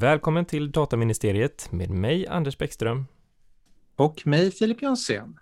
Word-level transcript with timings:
Välkommen 0.00 0.44
till 0.44 0.72
Dataministeriet 0.72 1.72
med 1.72 1.90
mig 1.90 2.26
Anders 2.26 2.58
Bäckström. 2.58 3.06
Och 3.96 4.26
mig 4.26 4.50
Filip 4.50 4.82
Jonsén. 4.82 5.38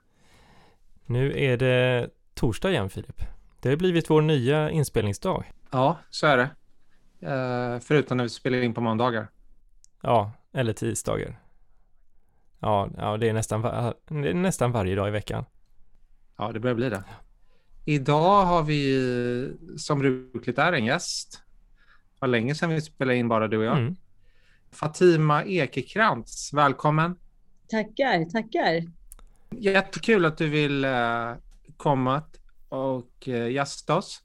Nu 1.06 1.38
är 1.38 1.56
det 1.56 2.11
torsdag 2.34 2.71
igen 2.71 2.90
Filip. 2.90 3.22
Det 3.62 3.68
har 3.68 3.76
blivit 3.76 4.11
vår 4.11 4.22
nya 4.22 4.71
inspelningsdag. 4.71 5.52
Ja, 5.71 5.98
så 6.11 6.26
är 6.26 6.36
det. 6.36 6.50
Uh, 7.26 7.80
förutom 7.80 8.16
när 8.16 8.25
vi 8.25 8.30
spelar 8.30 8.58
in 8.58 8.75
på 8.75 8.80
måndagar. 8.80 9.30
Ja, 10.02 10.32
eller 10.52 10.72
tisdagar. 10.72 11.40
Ja, 12.59 12.90
ja 12.96 13.16
det, 13.16 13.29
är 13.29 13.32
nästan, 13.32 13.62
det 14.22 14.30
är 14.30 14.34
nästan 14.34 14.72
varje 14.72 14.95
dag 14.95 15.09
i 15.09 15.11
veckan. 15.11 15.45
Ja, 16.38 16.52
det 16.52 16.61
börjar 16.61 16.77
bli 16.77 16.90
det. 16.90 17.04
Idag 17.84 18.45
har 18.45 18.62
vi 18.62 19.56
som 19.76 19.98
brukligt 19.98 20.59
är 20.59 20.72
en 20.72 20.84
gäst. 20.84 21.43
Det 22.12 22.20
var 22.20 22.29
länge 22.29 22.54
sedan 22.54 22.70
vi 22.70 22.81
spelade 22.81 23.18
in 23.18 23.29
bara 23.29 23.48
du 23.48 23.59
och 23.59 23.64
jag. 23.64 23.79
Mm. 23.79 23.96
Fatima 24.71 25.45
Ekekrantz, 25.45 26.53
välkommen. 26.53 27.17
Tackar, 27.68 28.25
tackar. 28.25 28.82
Jättekul 29.50 30.25
att 30.25 30.39
du 30.39 30.49
vill 30.49 30.85
uh, 30.85 31.35
komma 31.76 32.22
och 32.69 33.28
uh, 33.28 33.50
gästa 33.50 33.97
oss. 33.97 34.23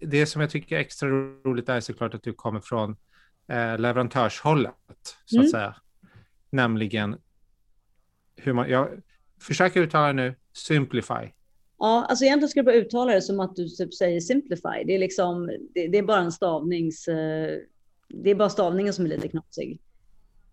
Det, 0.00 0.26
som 0.26 0.40
jag 0.40 0.50
tycker 0.50 0.76
är 0.76 0.80
extra 0.80 1.08
roligt 1.08 1.68
är 1.68 1.80
såklart 1.80 2.14
att 2.14 2.22
du 2.22 2.32
kommer 2.32 2.60
från 2.60 2.90
uh, 2.90 3.78
leverantörshållet, 3.78 4.74
så 5.24 5.36
att 5.36 5.40
mm. 5.40 5.50
säga. 5.50 5.76
Nämligen 6.50 7.16
hur 8.36 8.52
man, 8.52 8.70
jag 8.70 8.88
försöker 9.40 9.80
uttala 9.80 10.12
nu, 10.12 10.34
Simplify. 10.52 11.32
Ja, 11.78 12.06
alltså 12.08 12.24
egentligen 12.24 12.48
skulle 12.48 12.60
jag 12.60 12.66
bara 12.66 12.86
uttala 12.86 13.12
det 13.12 13.22
som 13.22 13.40
att 13.40 13.56
du 13.56 13.68
typ 13.68 13.94
säger 13.94 14.20
Simplify. 14.20 14.84
Det 14.86 14.94
är 14.94 14.98
liksom, 14.98 15.46
det, 15.46 15.88
det 15.88 15.98
är 15.98 16.02
bara 16.02 16.20
en 16.20 16.32
stavnings... 16.32 17.08
Det 18.12 18.30
är 18.30 18.34
bara 18.34 18.48
stavningen 18.48 18.92
som 18.92 19.04
är 19.04 19.08
lite 19.08 19.28
knasig. 19.28 19.80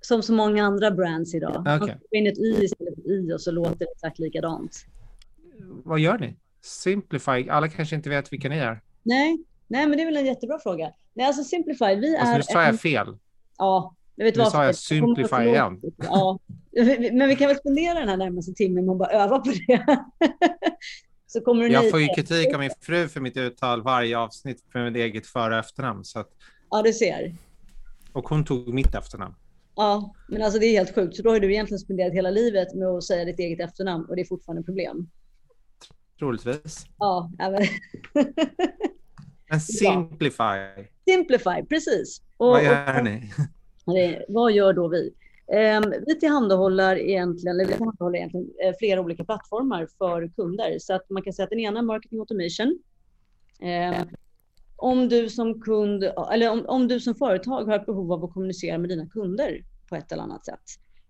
Som 0.02 0.24
så 0.24 0.34
många 0.34 0.64
andra 0.64 0.92
brands 0.92 1.36
idag. 1.36 1.62
Okay. 1.62 1.78
Man 1.78 1.88
får 1.88 2.18
in 2.18 2.28
ett 2.28 2.38
y 2.38 2.64
istället 2.64 2.96
för 2.96 3.12
i 3.12 3.34
och 3.34 3.42
så 3.42 3.52
låter 3.52 3.76
det 3.80 3.86
exakt 3.96 4.20
likadant. 4.20 4.86
Vad 5.84 6.00
gör 6.00 6.18
ni? 6.18 6.36
Simplify, 6.62 7.50
alla 7.50 7.68
kanske 7.68 7.96
inte 7.96 8.10
vet 8.10 8.34
vilka 8.34 8.50
ni 8.50 8.58
är. 8.58 8.82
Nej, 9.04 9.44
nej 9.68 9.88
men 9.88 9.98
det 9.98 10.04
är 10.04 10.06
väl 10.06 10.18
en 10.18 10.26
jättebra 10.26 10.60
fråga. 10.60 10.92
Nej, 11.14 11.28
alltså 11.28 11.44
Simplify, 11.44 11.96
vi 11.96 12.18
alltså, 12.18 12.34
är... 12.34 12.38
Nu 12.38 12.44
sa 12.44 12.64
jag 12.64 12.80
fel. 12.80 13.18
Ja, 13.58 13.96
jag 14.16 14.26
vet 14.26 14.36
nu 14.36 14.44
vad. 14.44 14.52
sa 14.52 14.66
jag 14.66 14.76
Simplify 14.76 15.44
igen. 15.44 15.82
Ja, 15.98 16.40
men 17.12 17.28
vi 17.28 17.36
kan 17.36 17.48
väl 17.48 17.58
spendera 17.58 18.00
den 18.00 18.10
här 18.10 18.18
närmaste 18.18 18.54
timmen 18.54 18.86
med 18.86 18.92
att 18.92 19.00
bara 19.00 19.10
öva 19.10 19.40
på 19.40 19.52
det. 19.68 19.86
så 21.28 21.42
kommer 21.42 21.70
jag 21.70 21.92
får 21.92 22.00
ju 22.00 22.08
kritik 22.08 22.54
av 22.54 22.60
min 22.60 22.72
fru 22.82 23.08
för 23.08 23.22
mitt 23.22 23.38
uttal 23.38 23.82
varje 23.82 24.18
avsnitt 24.18 24.64
för 24.72 24.90
mitt 24.90 24.96
eget 24.96 25.28
för 25.28 25.52
och 25.52 25.58
efternamn. 25.58 26.06
Så 26.06 26.20
att... 26.20 26.30
Ja, 26.70 26.82
du 26.82 26.94
ser. 26.94 27.36
Och 28.14 28.30
hon 28.30 28.46
tog 28.46 28.74
mitt 28.74 28.96
efternamn. 28.96 29.36
Ja, 29.76 30.16
men 30.28 30.42
alltså 30.42 30.60
det 30.60 30.66
är 30.66 30.72
helt 30.72 30.96
sjukt. 30.96 31.16
Så 31.16 31.24
då 31.24 31.30
har 31.30 31.40
du 31.40 31.54
egentligen 31.54 31.80
spenderat 31.80 32.14
hela 32.14 32.32
livet 32.32 32.76
med 32.76 32.88
att 32.88 33.04
säga 33.04 33.26
ditt 33.26 33.40
eget 33.40 33.60
efternamn 33.60 34.06
och 34.06 34.16
det 34.16 34.22
är 34.22 34.26
fortfarande 34.26 34.64
problem. 34.64 35.10
Troligtvis. 36.20 36.86
Ja, 36.98 37.32
men... 37.38 37.52
men 39.50 39.62
Simplify. 39.62 40.88
Simplify, 41.10 41.66
precis. 41.70 42.22
Och, 42.38 42.48
vad 42.48 42.64
gör 42.64 42.98
och, 42.98 43.04
ni? 43.04 43.32
Det, 43.86 44.26
vad 44.30 44.52
gör 44.52 44.74
då 44.74 44.88
vi? 44.88 45.14
Um, 45.48 45.94
vi 46.08 46.20
tillhandahåller 46.20 46.96
egentligen, 46.96 47.56
eller 47.56 47.66
vi 47.66 47.74
tillhandahåller 47.74 48.18
egentligen 48.18 48.46
uh, 48.46 48.74
flera 48.80 49.02
olika 49.02 49.24
plattformar 49.24 49.88
för 49.98 50.28
kunder. 50.36 50.78
Så 50.80 50.94
att 50.94 51.10
man 51.10 51.24
kan 51.24 51.34
säga 51.34 51.44
att 51.44 51.50
den 51.50 51.60
ena 51.60 51.80
är 51.80 51.84
marketing 51.84 52.20
automation. 52.20 52.80
Om 54.82 55.10
du 55.10 55.30
som 55.30 55.62
kund 55.62 56.04
eller 56.04 56.52
om, 56.52 56.66
om 56.66 56.88
du 56.88 57.00
som 57.00 57.16
företag 57.16 57.66
har 57.66 57.76
ett 57.76 57.86
behov 57.86 58.12
av 58.12 58.24
att 58.24 58.34
kommunicera 58.34 58.78
med 58.78 58.90
dina 58.90 59.08
kunder 59.08 59.64
på 59.90 59.96
ett 59.96 60.12
eller 60.12 60.24
annat 60.24 60.46
sätt. 60.46 60.64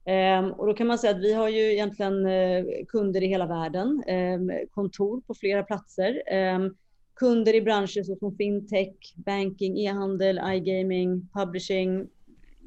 Um, 0.09 0.51
och 0.51 0.67
då 0.67 0.73
kan 0.73 0.87
man 0.87 0.99
säga 0.99 1.15
att 1.15 1.21
vi 1.21 1.33
har 1.33 1.49
ju 1.49 1.73
egentligen 1.73 2.25
uh, 2.25 2.65
kunder 2.87 3.23
i 3.23 3.27
hela 3.27 3.45
världen, 3.45 4.03
um, 4.07 4.51
kontor 4.71 5.21
på 5.21 5.33
flera 5.33 5.63
platser, 5.63 6.21
um, 6.55 6.75
kunder 7.15 7.55
i 7.55 7.61
branscher 7.61 8.03
som 8.03 8.35
fintech, 8.35 9.13
banking, 9.15 9.77
e-handel, 9.79 10.41
iGaming, 10.53 11.29
publishing, 11.33 12.07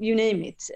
you 0.01 0.17
name 0.17 0.49
it. 0.49 0.71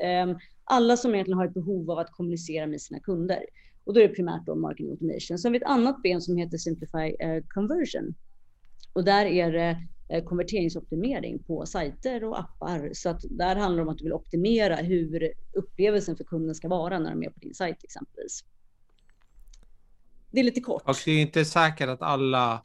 alla 0.65 0.97
som 0.97 1.15
egentligen 1.15 1.39
har 1.39 1.47
ett 1.47 1.55
behov 1.55 1.91
av 1.91 1.99
att 1.99 2.12
kommunicera 2.12 2.67
med 2.67 2.81
sina 2.81 3.01
kunder. 3.01 3.47
Och 3.84 3.95
då 3.95 4.01
är 4.01 4.09
det 4.09 4.15
primärt 4.15 4.47
då 4.47 4.55
marketing 4.55 4.91
automation. 4.91 5.39
Sen 5.39 5.49
har 5.49 5.53
vi 5.53 5.56
ett 5.56 5.71
annat 5.71 6.03
ben 6.03 6.21
som 6.21 6.37
heter 6.37 6.59
Simplify 6.59 7.27
uh, 7.27 7.43
Conversion. 7.49 8.15
Och 8.93 9.05
där 9.05 9.27
är 9.27 9.53
det 9.53 9.77
konverteringsoptimering 10.25 11.39
på 11.39 11.67
sajter 11.67 12.25
och 12.25 12.41
appar. 12.41 12.91
Så 12.93 13.09
att 13.09 13.21
där 13.31 13.56
handlar 13.56 13.77
det 13.77 13.83
om 13.83 13.89
att 13.89 13.99
du 13.99 14.05
vill 14.05 14.12
optimera 14.12 14.77
hur 14.77 15.33
upplevelsen 15.53 16.17
för 16.17 16.25
kunden 16.25 16.55
ska 16.55 16.69
vara 16.69 16.99
när 16.99 17.11
de 17.11 17.22
är 17.22 17.31
på 17.31 17.41
din 17.41 17.55
sajt 17.55 17.84
exempelvis. 17.84 18.45
Det 20.31 20.41
är 20.41 20.45
lite 20.45 20.61
kort. 20.61 20.83
Och 20.84 20.97
det 21.05 21.11
är 21.11 21.22
inte 21.22 21.45
säkert 21.45 21.89
att 21.89 22.03
alla... 22.03 22.62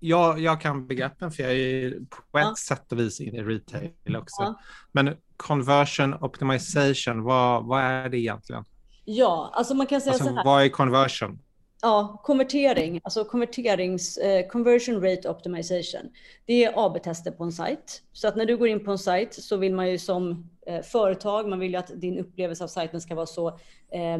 Jag, 0.00 0.38
jag 0.40 0.60
kan 0.60 0.86
begreppen 0.86 1.32
för 1.32 1.42
jag 1.42 1.52
är 1.52 1.90
på 1.90 2.38
ett 2.38 2.44
ja. 2.44 2.54
sätt 2.66 2.92
och 2.92 2.98
vis 2.98 3.20
inne 3.20 3.38
i 3.38 3.42
retail 3.42 4.16
också. 4.16 4.42
Ja. 4.42 4.60
Men 4.92 5.16
conversion 5.36 6.14
optimization, 6.14 7.22
vad, 7.22 7.66
vad 7.66 7.82
är 7.82 8.08
det 8.08 8.18
egentligen? 8.18 8.64
Ja, 9.04 9.50
alltså 9.54 9.74
man 9.74 9.86
kan 9.86 10.00
säga 10.00 10.12
alltså, 10.12 10.28
så 10.28 10.34
här. 10.34 10.44
Vad 10.44 10.64
är 10.64 10.68
conversion? 10.68 11.38
Ja, 11.86 12.20
konvertering, 12.22 13.00
alltså 13.04 13.24
konverterings, 13.24 14.16
eh, 14.16 14.46
conversion 14.48 15.02
rate 15.02 15.28
optimization. 15.28 16.10
Det 16.46 16.64
är 16.64 16.86
AB-tester 16.86 17.30
på 17.30 17.44
en 17.44 17.52
sajt. 17.52 18.02
Så 18.12 18.28
att 18.28 18.36
när 18.36 18.46
du 18.46 18.56
går 18.56 18.68
in 18.68 18.84
på 18.84 18.90
en 18.90 18.98
sajt 18.98 19.34
så 19.34 19.56
vill 19.56 19.74
man 19.74 19.90
ju 19.90 19.98
som 19.98 20.50
eh, 20.66 20.82
företag, 20.82 21.48
man 21.48 21.58
vill 21.58 21.70
ju 21.70 21.76
att 21.76 22.00
din 22.00 22.18
upplevelse 22.18 22.64
av 22.64 22.68
sajten 22.68 23.00
ska 23.00 23.14
vara 23.14 23.26
så 23.26 23.48
eh, 23.90 24.18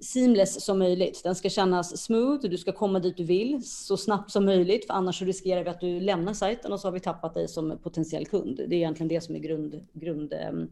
seamless 0.00 0.64
som 0.64 0.78
möjligt. 0.78 1.20
Den 1.24 1.34
ska 1.34 1.48
kännas 1.48 2.02
smooth, 2.02 2.48
du 2.48 2.58
ska 2.58 2.72
komma 2.72 2.98
dit 2.98 3.16
du 3.16 3.24
vill 3.24 3.60
så 3.64 3.96
snabbt 3.96 4.30
som 4.30 4.44
möjligt, 4.44 4.86
för 4.86 4.94
annars 4.94 5.18
så 5.18 5.24
riskerar 5.24 5.64
vi 5.64 5.70
att 5.70 5.80
du 5.80 6.00
lämnar 6.00 6.32
sajten 6.32 6.72
och 6.72 6.80
så 6.80 6.86
har 6.86 6.92
vi 6.92 7.00
tappat 7.00 7.34
dig 7.34 7.48
som 7.48 7.78
potentiell 7.82 8.26
kund. 8.26 8.56
Det 8.56 8.74
är 8.74 8.78
egentligen 8.78 9.08
det 9.08 9.20
som 9.20 9.34
är 9.34 9.38
grund, 9.38 9.86
grund 9.92 10.32
ehm, 10.32 10.70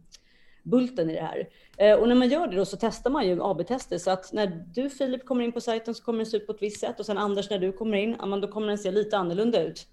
bulten 0.63 1.11
i 1.11 1.15
det 1.15 1.21
här. 1.21 1.49
Eh, 1.77 1.99
och 1.99 2.09
när 2.09 2.15
man 2.15 2.29
gör 2.29 2.47
det 2.47 2.57
då 2.57 2.65
så 2.65 2.77
testar 2.81 3.11
man 3.11 3.27
ju 3.27 3.43
AB-tester 3.43 3.99
så 3.99 4.11
att 4.11 4.33
när 4.33 4.65
du 4.75 4.91
Filip 4.91 5.27
kommer 5.27 5.45
in 5.45 5.53
på 5.53 5.61
sajten 5.61 5.95
så 5.95 6.05
kommer 6.05 6.19
den 6.19 6.27
se 6.27 6.37
ut 6.37 6.47
på 6.47 6.53
ett 6.53 6.63
visst 6.63 6.81
sätt 6.81 7.01
och 7.01 7.07
sen 7.07 7.19
Anders 7.19 7.51
när 7.51 7.59
du 7.59 7.73
kommer 7.73 7.97
in, 7.97 8.17
då 8.43 8.49
kommer 8.49 8.69
den 8.69 8.79
se 8.79 8.91
lite 8.91 9.17
annorlunda 9.17 9.63
ut. 9.63 9.87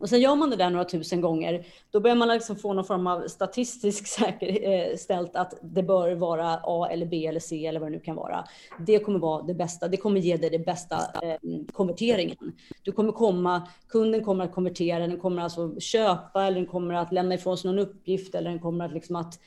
Och 0.00 0.08
sen 0.08 0.20
gör 0.20 0.34
man 0.34 0.50
det 0.50 0.56
där 0.56 0.70
några 0.70 0.84
tusen 0.84 1.20
gånger, 1.20 1.66
då 1.90 2.00
börjar 2.00 2.16
man 2.16 2.28
liksom 2.28 2.56
få 2.56 2.72
någon 2.72 2.84
form 2.84 3.06
av 3.06 3.28
statistisk 3.28 4.06
säkerställt 4.18 5.34
eh, 5.34 5.40
att 5.40 5.54
det 5.62 5.82
bör 5.82 6.14
vara 6.14 6.60
A 6.62 6.88
eller 6.90 7.06
B 7.06 7.26
eller 7.26 7.40
C 7.40 7.66
eller 7.66 7.80
vad 7.80 7.88
det 7.88 7.96
nu 7.96 8.00
kan 8.00 8.16
vara. 8.16 8.44
Det 8.78 8.98
kommer 8.98 9.18
vara 9.18 9.42
det 9.42 9.54
bästa. 9.54 9.88
Det 9.88 9.96
kommer 9.96 10.20
ge 10.20 10.36
dig 10.36 10.50
det 10.50 10.58
bästa 10.58 10.96
eh, 10.96 11.36
konverteringen. 11.72 12.52
Du 12.82 12.92
kommer 12.92 13.12
komma, 13.12 13.68
kunden 13.88 14.24
kommer 14.24 14.44
att 14.44 14.54
konvertera, 14.54 15.06
den 15.06 15.20
kommer 15.20 15.42
alltså 15.42 15.80
köpa 15.80 16.44
eller 16.44 16.56
den 16.56 16.66
kommer 16.66 16.94
att 16.94 17.12
lämna 17.12 17.34
ifrån 17.34 17.58
sig 17.58 17.70
någon 17.70 17.78
uppgift 17.78 18.34
eller 18.34 18.50
den 18.50 18.60
kommer 18.60 18.84
att 18.84 18.92
liksom 18.92 19.16
att 19.16 19.38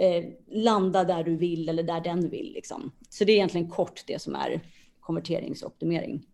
eh, 0.00 0.24
landa 0.46 1.04
där 1.04 1.24
du 1.24 1.36
vill 1.36 1.68
eller 1.68 1.82
där 1.82 2.00
den 2.00 2.30
vill. 2.30 2.52
Liksom. 2.52 2.92
Så 3.08 3.24
det 3.24 3.32
är 3.32 3.34
egentligen 3.34 3.70
kort 3.70 4.04
det 4.06 4.22
som 4.22 4.34
är 4.34 4.60
konverteringsoptimering. 5.00 6.26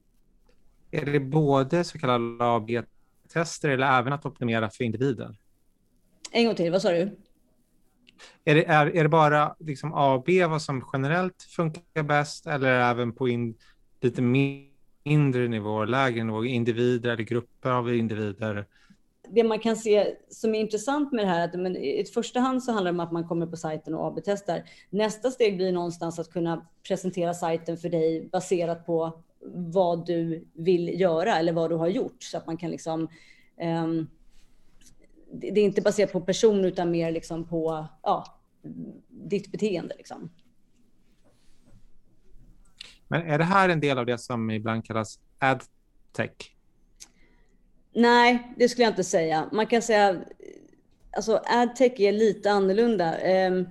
Är 0.90 1.04
det 1.04 1.20
både 1.20 1.84
så 1.84 1.98
kallade 1.98 2.44
AB-tester 2.44 3.68
eller 3.68 3.98
även 3.98 4.12
att 4.12 4.26
optimera 4.26 4.70
för 4.70 4.84
individer? 4.84 5.36
En 6.30 6.46
gång 6.46 6.54
till, 6.54 6.72
vad 6.72 6.82
sa 6.82 6.90
du? 6.90 7.16
Är 8.44 8.54
det, 8.54 8.64
är, 8.64 8.86
är 8.86 9.02
det 9.02 9.08
bara 9.08 9.56
liksom 9.58 9.94
A 9.94 10.14
och 10.14 10.22
B 10.22 10.46
vad 10.46 10.62
som 10.62 10.84
generellt 10.92 11.42
funkar 11.42 12.02
bäst 12.02 12.46
eller 12.46 12.80
även 12.90 13.12
på 13.12 13.28
in, 13.28 13.54
lite 14.00 14.22
mindre 14.22 15.48
nivå, 15.48 15.84
lägre 15.84 16.24
nivå, 16.24 16.44
individer 16.44 17.10
eller 17.10 17.24
grupper 17.24 17.70
av 17.70 17.94
individer? 17.94 18.66
Det 19.30 19.44
man 19.44 19.58
kan 19.58 19.76
se 19.76 20.16
som 20.28 20.54
är 20.54 20.60
intressant 20.60 21.12
med 21.12 21.24
det 21.24 21.28
här, 21.28 21.44
att 21.44 21.54
men 21.54 21.76
i 21.76 22.04
första 22.04 22.40
hand 22.40 22.62
så 22.62 22.72
handlar 22.72 22.92
det 22.92 22.96
om 22.96 23.00
att 23.00 23.12
man 23.12 23.28
kommer 23.28 23.46
på 23.46 23.56
sajten 23.56 23.94
och 23.94 24.06
AB-testar. 24.06 24.62
Nästa 24.90 25.30
steg 25.30 25.56
blir 25.56 25.72
någonstans 25.72 26.18
att 26.18 26.32
kunna 26.32 26.66
presentera 26.88 27.34
sajten 27.34 27.76
för 27.76 27.88
dig 27.88 28.28
baserat 28.32 28.86
på 28.86 29.22
vad 29.54 30.06
du 30.06 30.48
vill 30.52 31.00
göra 31.00 31.38
eller 31.38 31.52
vad 31.52 31.70
du 31.70 31.76
har 31.76 31.88
gjort 31.88 32.22
så 32.22 32.38
att 32.38 32.46
man 32.46 32.56
kan 32.56 32.70
liksom. 32.70 33.08
Um, 33.84 34.08
det 35.32 35.60
är 35.60 35.64
inte 35.64 35.82
baserat 35.82 36.12
på 36.12 36.20
person 36.20 36.64
utan 36.64 36.90
mer 36.90 37.12
liksom 37.12 37.48
på 37.48 37.86
ja, 38.02 38.40
ditt 39.08 39.52
beteende. 39.52 39.94
Liksom. 39.96 40.30
Men 43.08 43.22
är 43.22 43.38
det 43.38 43.44
här 43.44 43.68
en 43.68 43.80
del 43.80 43.98
av 43.98 44.06
det 44.06 44.18
som 44.18 44.50
ibland 44.50 44.84
kallas 44.84 45.18
adtech? 45.38 46.55
Nej, 47.96 48.52
det 48.56 48.68
skulle 48.68 48.84
jag 48.84 48.92
inte 48.92 49.04
säga. 49.04 49.48
Man 49.52 49.66
kan 49.66 49.82
säga 49.82 50.16
alltså 51.16 51.42
adtech 51.46 52.00
är 52.00 52.12
lite 52.12 52.50
annorlunda. 52.50 53.18
Ehm, 53.18 53.68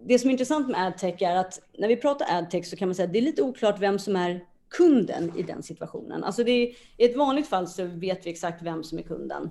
det 0.00 0.18
som 0.18 0.30
är 0.30 0.32
intressant 0.32 0.68
med 0.68 0.86
adtech 0.86 1.22
är 1.22 1.36
att 1.36 1.60
när 1.78 1.88
vi 1.88 1.96
pratar 1.96 2.38
adtech 2.38 2.66
så 2.66 2.76
kan 2.76 2.88
man 2.88 2.94
säga 2.94 3.06
att 3.06 3.12
det 3.12 3.18
är 3.18 3.22
lite 3.22 3.42
oklart 3.42 3.80
vem 3.80 3.98
som 3.98 4.16
är 4.16 4.44
kunden 4.70 5.32
i 5.38 5.42
den 5.42 5.62
situationen. 5.62 6.24
Alltså 6.24 6.44
det 6.44 6.50
är, 6.50 6.74
I 6.96 7.04
ett 7.04 7.16
vanligt 7.16 7.46
fall 7.46 7.68
så 7.68 7.84
vet 7.84 8.26
vi 8.26 8.30
exakt 8.30 8.62
vem 8.62 8.84
som 8.84 8.98
är 8.98 9.02
kunden. 9.02 9.50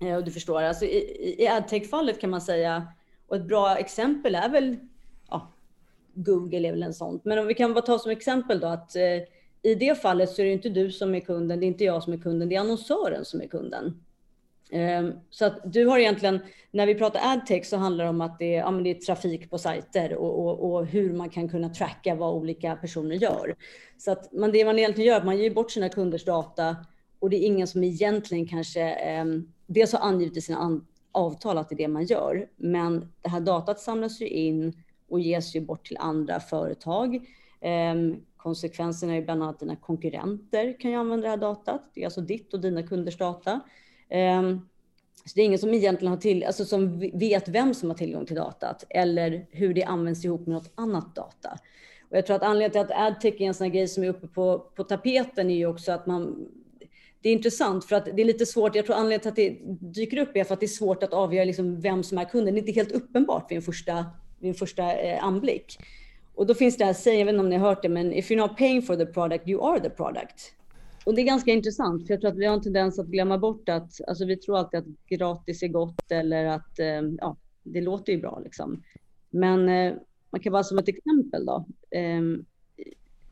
Eh, 0.00 0.16
och 0.16 0.24
du 0.24 0.30
förstår, 0.30 0.62
alltså 0.62 0.84
i, 0.84 1.34
i 1.38 1.48
adtech-fallet 1.48 2.20
kan 2.20 2.30
man 2.30 2.40
säga 2.40 2.86
Och 3.26 3.36
ett 3.36 3.48
bra 3.48 3.76
exempel 3.76 4.34
är 4.34 4.48
väl, 4.48 4.76
ja, 5.30 5.52
Google 6.14 6.68
är 6.68 6.72
väl 6.72 6.82
en 6.82 6.94
sånt. 6.94 7.24
Men 7.24 7.38
om 7.38 7.46
vi 7.46 7.54
kan 7.54 7.74
bara 7.74 7.84
ta 7.84 7.98
som 7.98 8.10
exempel 8.10 8.60
då 8.60 8.66
att 8.66 8.96
eh, 8.96 9.02
i 9.62 9.74
det 9.74 9.98
fallet 10.02 10.30
så 10.30 10.42
är 10.42 10.46
det 10.46 10.52
inte 10.52 10.68
du 10.68 10.90
som 10.90 11.14
är 11.14 11.20
kunden, 11.20 11.60
det 11.60 11.66
är 11.66 11.68
inte 11.68 11.84
jag 11.84 12.02
som 12.02 12.12
är 12.12 12.18
kunden, 12.18 12.48
det 12.48 12.54
är 12.54 12.60
annonsören 12.60 13.24
som 13.24 13.40
är 13.40 13.46
kunden. 13.46 14.00
Ehm, 14.70 15.12
så 15.30 15.44
att 15.44 15.60
du 15.64 15.86
har 15.86 15.98
egentligen, 15.98 16.40
när 16.70 16.86
vi 16.86 16.94
pratar 16.94 17.20
adtech 17.24 17.66
så 17.66 17.76
handlar 17.76 18.04
det 18.04 18.10
om 18.10 18.20
att 18.20 18.38
det 18.38 18.54
är, 18.54 18.58
ja, 18.58 18.70
det 18.70 18.90
är 18.90 18.94
trafik 18.94 19.50
på 19.50 19.58
sajter 19.58 20.14
och, 20.14 20.46
och, 20.46 20.72
och, 20.72 20.86
hur 20.86 21.12
man 21.12 21.30
kan 21.30 21.48
kunna 21.48 21.68
tracka 21.68 22.14
vad 22.14 22.34
olika 22.34 22.76
personer 22.76 23.16
gör. 23.16 23.56
Så 23.98 24.12
att 24.12 24.32
man, 24.32 24.52
det 24.52 24.64
man 24.64 24.78
egentligen 24.78 25.14
gör, 25.14 25.24
man 25.24 25.38
ger 25.38 25.50
bort 25.50 25.70
sina 25.70 25.88
kunders 25.88 26.24
data 26.24 26.76
och 27.18 27.30
det 27.30 27.36
är 27.36 27.46
ingen 27.46 27.66
som 27.66 27.84
egentligen 27.84 28.46
kanske 28.46 28.92
eh, 28.92 29.24
dels 29.66 29.92
har 29.92 30.00
angivit 30.00 30.36
i 30.36 30.40
sina 30.40 30.80
avtal 31.12 31.58
att 31.58 31.68
det 31.68 31.74
är 31.74 31.76
det 31.76 31.88
man 31.88 32.04
gör, 32.04 32.48
men 32.56 33.12
det 33.22 33.28
här 33.28 33.40
datat 33.40 33.80
samlas 33.80 34.20
ju 34.20 34.28
in 34.28 34.82
och 35.08 35.20
ges 35.20 35.56
ju 35.56 35.60
bort 35.60 35.86
till 35.86 35.96
andra 36.00 36.40
företag. 36.40 37.14
Eh, 37.60 37.94
konsekvenserna 38.38 39.14
är 39.14 39.22
bland 39.22 39.42
annat 39.42 39.54
att 39.54 39.60
dina 39.60 39.76
konkurrenter 39.76 40.80
kan 40.80 40.90
ju 40.90 40.96
använda 40.96 41.22
det 41.22 41.30
här 41.30 41.36
datat. 41.36 41.90
Det 41.94 42.00
är 42.00 42.04
alltså 42.04 42.20
ditt 42.20 42.54
och 42.54 42.60
dina 42.60 42.82
kunders 42.82 43.18
data. 43.18 43.60
Ehm, 44.08 44.60
så 45.24 45.32
det 45.34 45.40
är 45.40 45.44
ingen 45.44 45.58
som 45.58 45.74
egentligen 45.74 46.12
har 46.12 46.20
till, 46.20 46.44
alltså 46.44 46.64
som 46.64 46.98
vet 46.98 47.48
vem 47.48 47.74
som 47.74 47.90
har 47.90 47.96
tillgång 47.96 48.26
till 48.26 48.36
datat 48.36 48.84
eller 48.90 49.46
hur 49.50 49.74
det 49.74 49.84
används 49.84 50.24
ihop 50.24 50.46
med 50.46 50.54
något 50.54 50.72
annat 50.74 51.14
data. 51.14 51.58
Och 52.10 52.16
jag 52.16 52.26
tror 52.26 52.36
att 52.36 52.42
anledningen 52.42 52.70
till 52.70 52.80
att 52.80 53.12
adtech 53.12 53.40
är 53.40 53.46
en 53.46 53.54
sån 53.54 53.64
här 53.64 53.74
grej 53.74 53.88
som 53.88 54.04
är 54.04 54.08
uppe 54.08 54.26
på, 54.26 54.58
på 54.58 54.84
tapeten 54.84 55.50
är 55.50 55.56
ju 55.56 55.66
också 55.66 55.92
att 55.92 56.06
man 56.06 56.48
det 57.20 57.28
är 57.28 57.32
intressant 57.32 57.84
för 57.84 57.96
att 57.96 58.04
det 58.04 58.22
är 58.22 58.24
lite 58.24 58.46
svårt. 58.46 58.74
Jag 58.74 58.86
tror 58.86 58.96
anledningen 58.96 59.20
till 59.20 59.28
att 59.28 59.36
det 59.36 59.58
dyker 60.00 60.18
upp 60.18 60.36
är 60.36 60.44
för 60.44 60.54
att 60.54 60.60
det 60.60 60.66
är 60.66 60.68
svårt 60.68 61.02
att 61.02 61.12
avgöra 61.12 61.44
liksom 61.44 61.80
vem 61.80 62.02
som 62.02 62.18
är 62.18 62.24
kunden. 62.24 62.54
Det 62.54 62.58
är 62.58 62.60
inte 62.60 62.72
helt 62.72 62.92
uppenbart 62.92 63.50
vid 63.50 63.56
en 63.56 63.62
första, 63.62 64.06
vid 64.38 64.48
en 64.48 64.54
första 64.54 64.92
eh, 64.92 65.24
anblick. 65.24 65.78
Och 66.38 66.46
då 66.46 66.54
finns 66.54 66.76
det 66.76 66.84
här 66.84 66.92
säg, 66.92 67.18
jag 67.18 67.24
vet 67.26 67.32
inte 67.32 67.40
om 67.40 67.48
ni 67.48 67.56
har 67.56 67.68
hört 67.68 67.82
det, 67.82 67.88
men 67.88 68.12
if 68.12 68.30
you're 68.30 68.36
not 68.36 68.56
paying 68.56 68.82
for 68.82 68.96
the 68.96 69.06
product, 69.06 69.48
you 69.48 69.64
are 69.64 69.80
the 69.80 69.90
product. 69.90 70.54
Och 71.04 71.14
det 71.14 71.22
är 71.22 71.26
ganska 71.26 71.50
intressant, 71.50 72.06
för 72.06 72.14
jag 72.14 72.20
tror 72.20 72.30
att 72.30 72.38
vi 72.38 72.46
har 72.46 72.54
en 72.54 72.62
tendens 72.62 72.98
att 72.98 73.06
glömma 73.06 73.38
bort 73.38 73.68
att, 73.68 74.00
alltså 74.08 74.24
vi 74.24 74.36
tror 74.36 74.58
alltid 74.58 74.80
att 74.80 74.86
gratis 75.08 75.62
är 75.62 75.68
gott 75.68 76.10
eller 76.10 76.44
att, 76.44 76.78
eh, 76.78 77.02
ja, 77.18 77.36
det 77.62 77.80
låter 77.80 78.12
ju 78.12 78.20
bra 78.20 78.40
liksom. 78.44 78.82
Men 79.30 79.68
eh, 79.68 79.94
man 80.30 80.40
kan 80.40 80.52
bara 80.52 80.64
som 80.64 80.78
ett 80.78 80.88
exempel 80.88 81.46
då. 81.46 81.66
Ehm, 81.90 82.44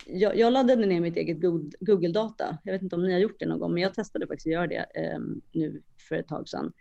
jag, 0.07 0.39
jag 0.39 0.53
laddade 0.53 0.87
ner 0.87 1.01
mitt 1.01 1.17
eget 1.17 1.41
Google-data. 1.81 2.59
Jag 2.65 2.73
vet 2.73 2.83
inte 2.83 2.97
om 2.97 3.03
ni 3.03 3.13
har 3.13 3.21
gjort 3.21 3.39
det 3.39 3.47
någon 3.47 3.61
gång, 3.61 3.75
men 3.75 3.83
jag 3.83 3.95
testade 3.95 4.27
faktiskt 4.27 4.47
att 4.47 4.53
göra 4.53 4.67
det 4.67 4.87
ehm, 4.95 5.41
nu 5.53 5.83
för 6.09 6.17
ett 6.17 6.29
tag 6.29 6.49
sedan. 6.49 6.73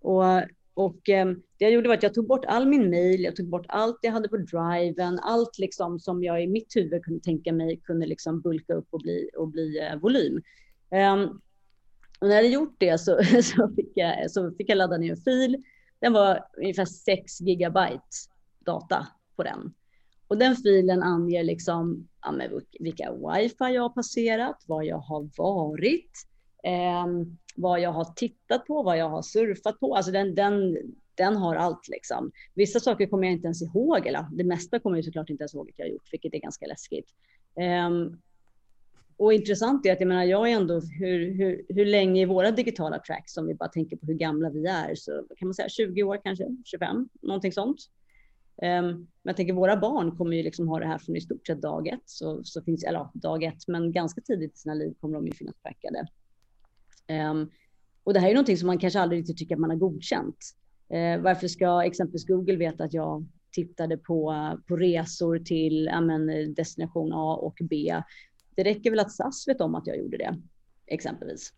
Och 0.00 0.24
och 0.74 1.08
eh, 1.08 1.26
det 1.26 1.64
jag 1.64 1.72
gjorde 1.72 1.88
var 1.88 1.96
att 1.96 2.02
jag 2.02 2.14
tog 2.14 2.26
bort 2.26 2.44
all 2.44 2.66
min 2.66 2.90
mail, 2.90 3.24
jag 3.24 3.36
tog 3.36 3.48
bort 3.48 3.66
allt 3.68 3.98
jag 4.02 4.12
hade 4.12 4.28
på 4.28 4.36
driven, 4.36 5.18
allt 5.18 5.58
liksom 5.58 5.98
som 5.98 6.24
jag 6.24 6.42
i 6.42 6.46
mitt 6.46 6.76
huvud 6.76 7.04
kunde 7.04 7.20
tänka 7.20 7.52
mig 7.52 7.80
kunde 7.84 8.06
liksom 8.06 8.40
bulka 8.40 8.74
upp 8.74 8.86
och 8.90 9.00
bli, 9.00 9.30
och 9.36 9.48
bli 9.48 9.78
eh, 9.78 9.96
volym. 9.96 10.42
Um, 10.90 11.40
och 12.20 12.28
när 12.28 12.34
jag 12.34 12.36
hade 12.36 12.48
gjort 12.48 12.76
det 12.78 12.98
så, 12.98 13.18
så, 13.42 13.72
fick 13.76 13.92
jag, 13.94 14.30
så 14.30 14.52
fick 14.52 14.70
jag 14.70 14.76
ladda 14.76 14.96
ner 14.96 15.10
en 15.10 15.16
fil. 15.16 15.62
Den 16.00 16.12
var 16.12 16.46
ungefär 16.56 16.84
6 16.84 17.40
gigabyte 17.40 18.00
data 18.64 19.06
på 19.36 19.42
den. 19.42 19.74
Och 20.28 20.38
den 20.38 20.56
filen 20.56 21.02
anger 21.02 21.44
liksom 21.44 22.08
ja, 22.22 22.34
vilka 22.80 23.12
wifi 23.12 23.64
jag 23.64 23.82
har 23.82 23.88
passerat, 23.94 24.64
var 24.66 24.82
jag 24.82 24.98
har 24.98 25.30
varit, 25.36 26.10
eh, 26.62 27.06
vad 27.56 27.80
jag 27.80 27.92
har 27.92 28.04
tittat 28.04 28.66
på, 28.66 28.82
vad 28.82 28.98
jag 28.98 29.08
har 29.08 29.22
surfat 29.22 29.80
på. 29.80 29.96
Alltså 29.96 30.12
den, 30.12 30.34
den, 30.34 30.78
den 31.14 31.36
har 31.36 31.56
allt 31.56 31.88
liksom. 31.88 32.32
Vissa 32.54 32.80
saker 32.80 33.06
kommer 33.06 33.24
jag 33.24 33.32
inte 33.32 33.46
ens 33.46 33.62
ihåg, 33.62 34.06
eller 34.06 34.26
det 34.32 34.44
mesta 34.44 34.78
kommer 34.78 34.96
jag 34.96 35.04
såklart 35.04 35.30
inte 35.30 35.42
ens 35.42 35.54
ihåg 35.54 35.70
att 35.70 35.78
jag 35.78 35.86
har 35.86 35.90
gjort, 35.90 36.12
vilket 36.12 36.34
är 36.34 36.38
ganska 36.38 36.66
läskigt. 36.66 37.10
Eh, 37.60 37.90
och 39.16 39.32
intressant 39.32 39.86
är 39.86 39.92
att 39.92 40.00
jag 40.00 40.08
menar, 40.08 40.24
jag 40.24 40.50
är 40.50 40.56
ändå 40.56 40.80
hur, 40.80 41.34
hur, 41.34 41.64
hur 41.68 41.86
länge 41.86 42.22
i 42.22 42.24
våra 42.24 42.50
digitala 42.50 42.98
tracks, 42.98 43.36
om 43.36 43.46
vi 43.46 43.54
bara 43.54 43.68
tänker 43.68 43.96
på 43.96 44.06
hur 44.06 44.14
gamla 44.14 44.50
vi 44.50 44.66
är, 44.66 44.94
så 44.94 45.24
kan 45.36 45.48
man 45.48 45.54
säga 45.54 45.68
20 45.68 46.02
år 46.02 46.20
kanske, 46.24 46.56
25, 46.64 47.08
någonting 47.22 47.52
sånt. 47.52 47.78
Um, 48.62 48.84
men 48.86 49.06
jag 49.22 49.36
tänker 49.36 49.52
våra 49.52 49.76
barn 49.76 50.16
kommer 50.16 50.36
ju 50.36 50.42
liksom 50.42 50.68
ha 50.68 50.78
det 50.78 50.86
här 50.86 50.98
från 50.98 51.16
i 51.16 51.20
stort 51.20 51.46
sett 51.46 51.62
dag 51.62 51.88
ett, 51.88 52.02
så, 52.04 52.44
så 52.44 52.62
finns, 52.62 52.84
eller 52.84 52.98
ja, 52.98 53.10
dag 53.14 53.42
ett, 53.42 53.68
men 53.68 53.92
ganska 53.92 54.20
tidigt 54.20 54.54
i 54.54 54.58
sina 54.58 54.74
liv 54.74 54.94
kommer 55.00 55.14
de 55.14 55.26
ju 55.26 55.32
finnas 55.32 55.56
trackade. 55.62 56.06
Um, 57.30 57.50
och 58.04 58.14
det 58.14 58.20
här 58.20 58.28
är 58.28 58.34
någonting 58.34 58.56
som 58.56 58.66
man 58.66 58.78
kanske 58.78 59.00
aldrig 59.00 59.20
riktigt 59.20 59.38
tycker 59.38 59.54
att 59.54 59.60
man 59.60 59.70
har 59.70 59.76
godkänt. 59.76 60.36
Uh, 60.94 61.22
varför 61.22 61.48
ska 61.48 61.82
exempelvis 61.84 62.26
Google 62.26 62.56
veta 62.56 62.84
att 62.84 62.92
jag 62.92 63.26
tittade 63.52 63.96
på, 63.96 64.34
på 64.68 64.76
resor 64.76 65.38
till 65.38 65.90
men, 66.02 66.54
destination 66.54 67.12
A 67.12 67.36
och 67.36 67.58
B? 67.60 68.02
Det 68.56 68.64
räcker 68.64 68.90
väl 68.90 69.00
att 69.00 69.12
SAS 69.12 69.48
vet 69.48 69.60
om 69.60 69.74
att 69.74 69.86
jag 69.86 69.98
gjorde 69.98 70.16
det, 70.16 70.36
exempelvis. 70.86 71.52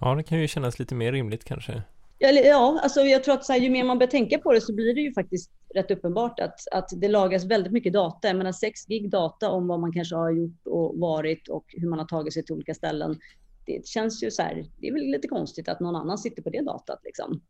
Ja, 0.00 0.14
det 0.14 0.22
kan 0.22 0.40
ju 0.40 0.48
kännas 0.48 0.78
lite 0.78 0.94
mer 0.94 1.12
rimligt 1.12 1.44
kanske. 1.44 1.82
Ja 2.18 2.80
alltså 2.82 3.00
jag 3.00 3.24
tror 3.24 3.34
att 3.34 3.44
så 3.44 3.52
här, 3.52 3.60
ju 3.60 3.70
mer 3.70 3.84
man 3.84 3.98
börjar 3.98 4.10
tänka 4.10 4.38
på 4.38 4.52
det 4.52 4.60
så 4.60 4.74
blir 4.74 4.94
det 4.94 5.00
ju 5.00 5.12
faktiskt 5.12 5.50
rätt 5.74 5.90
uppenbart 5.90 6.40
att, 6.40 6.60
att 6.72 6.88
det 6.96 7.08
lagras 7.08 7.44
väldigt 7.44 7.72
mycket 7.72 7.92
data. 7.92 8.28
Jag 8.28 8.36
menar 8.36 8.52
6 8.52 8.86
gig 8.86 9.10
data 9.10 9.50
om 9.50 9.66
vad 9.66 9.80
man 9.80 9.92
kanske 9.92 10.16
har 10.16 10.30
gjort 10.30 10.66
och 10.66 10.98
varit 10.98 11.48
och 11.48 11.64
hur 11.68 11.88
man 11.88 11.98
har 11.98 12.06
tagit 12.06 12.34
sig 12.34 12.44
till 12.44 12.54
olika 12.54 12.74
ställen 12.74 13.18
det 13.66 13.86
känns 13.86 14.22
ju 14.22 14.30
så 14.30 14.42
här, 14.42 14.64
det 14.76 14.88
är 14.88 14.92
väl 14.92 15.02
lite 15.02 15.28
konstigt 15.28 15.68
att 15.68 15.80
någon 15.80 15.96
annan 15.96 16.18
sitter 16.18 16.42
på 16.42 16.50
det 16.50 16.62
datat 16.62 17.00
liksom. 17.04 17.40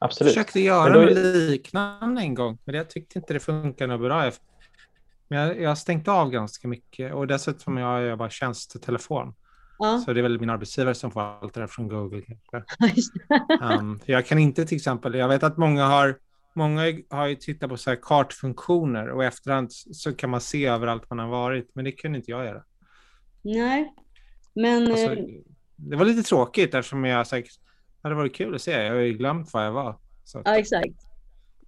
Absolut. 0.00 0.36
Jag 0.36 0.44
försökte 0.44 0.60
göra 0.60 0.92
då... 0.92 1.00
något 1.00 1.16
liknande 1.16 2.20
en 2.20 2.34
gång, 2.34 2.58
men 2.64 2.74
jag 2.74 2.90
tyckte 2.90 3.18
inte 3.18 3.32
det 3.32 3.40
funkade 3.40 3.92
något 3.92 4.00
bra. 4.00 4.30
Men 5.28 5.38
jag, 5.38 5.60
jag 5.60 5.68
har 5.68 5.76
stängt 5.76 6.08
av 6.08 6.30
ganska 6.30 6.68
mycket 6.68 7.14
och 7.14 7.26
dessutom 7.26 7.76
har 7.76 8.00
jag 8.00 8.18
bara 8.18 8.30
tjänstetelefon. 8.30 9.34
Ja. 9.78 10.02
Så 10.04 10.12
det 10.12 10.20
är 10.20 10.22
väl 10.22 10.40
min 10.40 10.50
arbetsgivare 10.50 10.94
som 10.94 11.10
får 11.10 11.20
allt 11.20 11.54
det 11.54 11.60
där 11.60 11.66
från 11.66 11.88
Google. 11.88 12.22
um, 13.60 14.00
jag 14.06 14.26
kan 14.26 14.38
inte 14.38 14.64
till 14.64 14.76
exempel, 14.76 15.14
jag 15.14 15.28
vet 15.28 15.42
att 15.42 15.56
många 15.56 15.86
har, 15.86 16.18
många 16.54 16.82
har 17.10 17.26
ju 17.26 17.34
tittat 17.34 17.70
på 17.70 17.76
så 17.76 17.90
här 17.90 17.98
kartfunktioner 18.02 19.08
och 19.08 19.24
efterhand 19.24 19.72
så 19.72 20.14
kan 20.14 20.30
man 20.30 20.40
se 20.40 20.66
överallt 20.66 21.10
man 21.10 21.18
har 21.18 21.28
varit, 21.28 21.70
men 21.74 21.84
det 21.84 21.92
kunde 21.92 22.18
inte 22.18 22.30
jag 22.30 22.44
göra. 22.44 22.62
Nej, 23.42 23.94
men... 24.58 24.90
Alltså, 24.90 25.12
eh, 25.12 25.24
det 25.76 25.96
var 25.96 26.04
lite 26.04 26.22
tråkigt 26.22 26.74
eftersom 26.74 27.04
jag 27.04 27.26
säkert 27.26 27.52
hade 28.02 28.14
varit 28.14 28.34
kul 28.34 28.54
att 28.54 28.62
se. 28.62 28.70
Jag 28.70 28.92
har 28.94 29.00
ju 29.00 29.12
glömt 29.12 29.52
var 29.52 29.64
jag 29.64 29.72
var. 29.72 29.98
Så. 30.24 30.42
Ja, 30.44 30.58
exakt. 30.58 30.94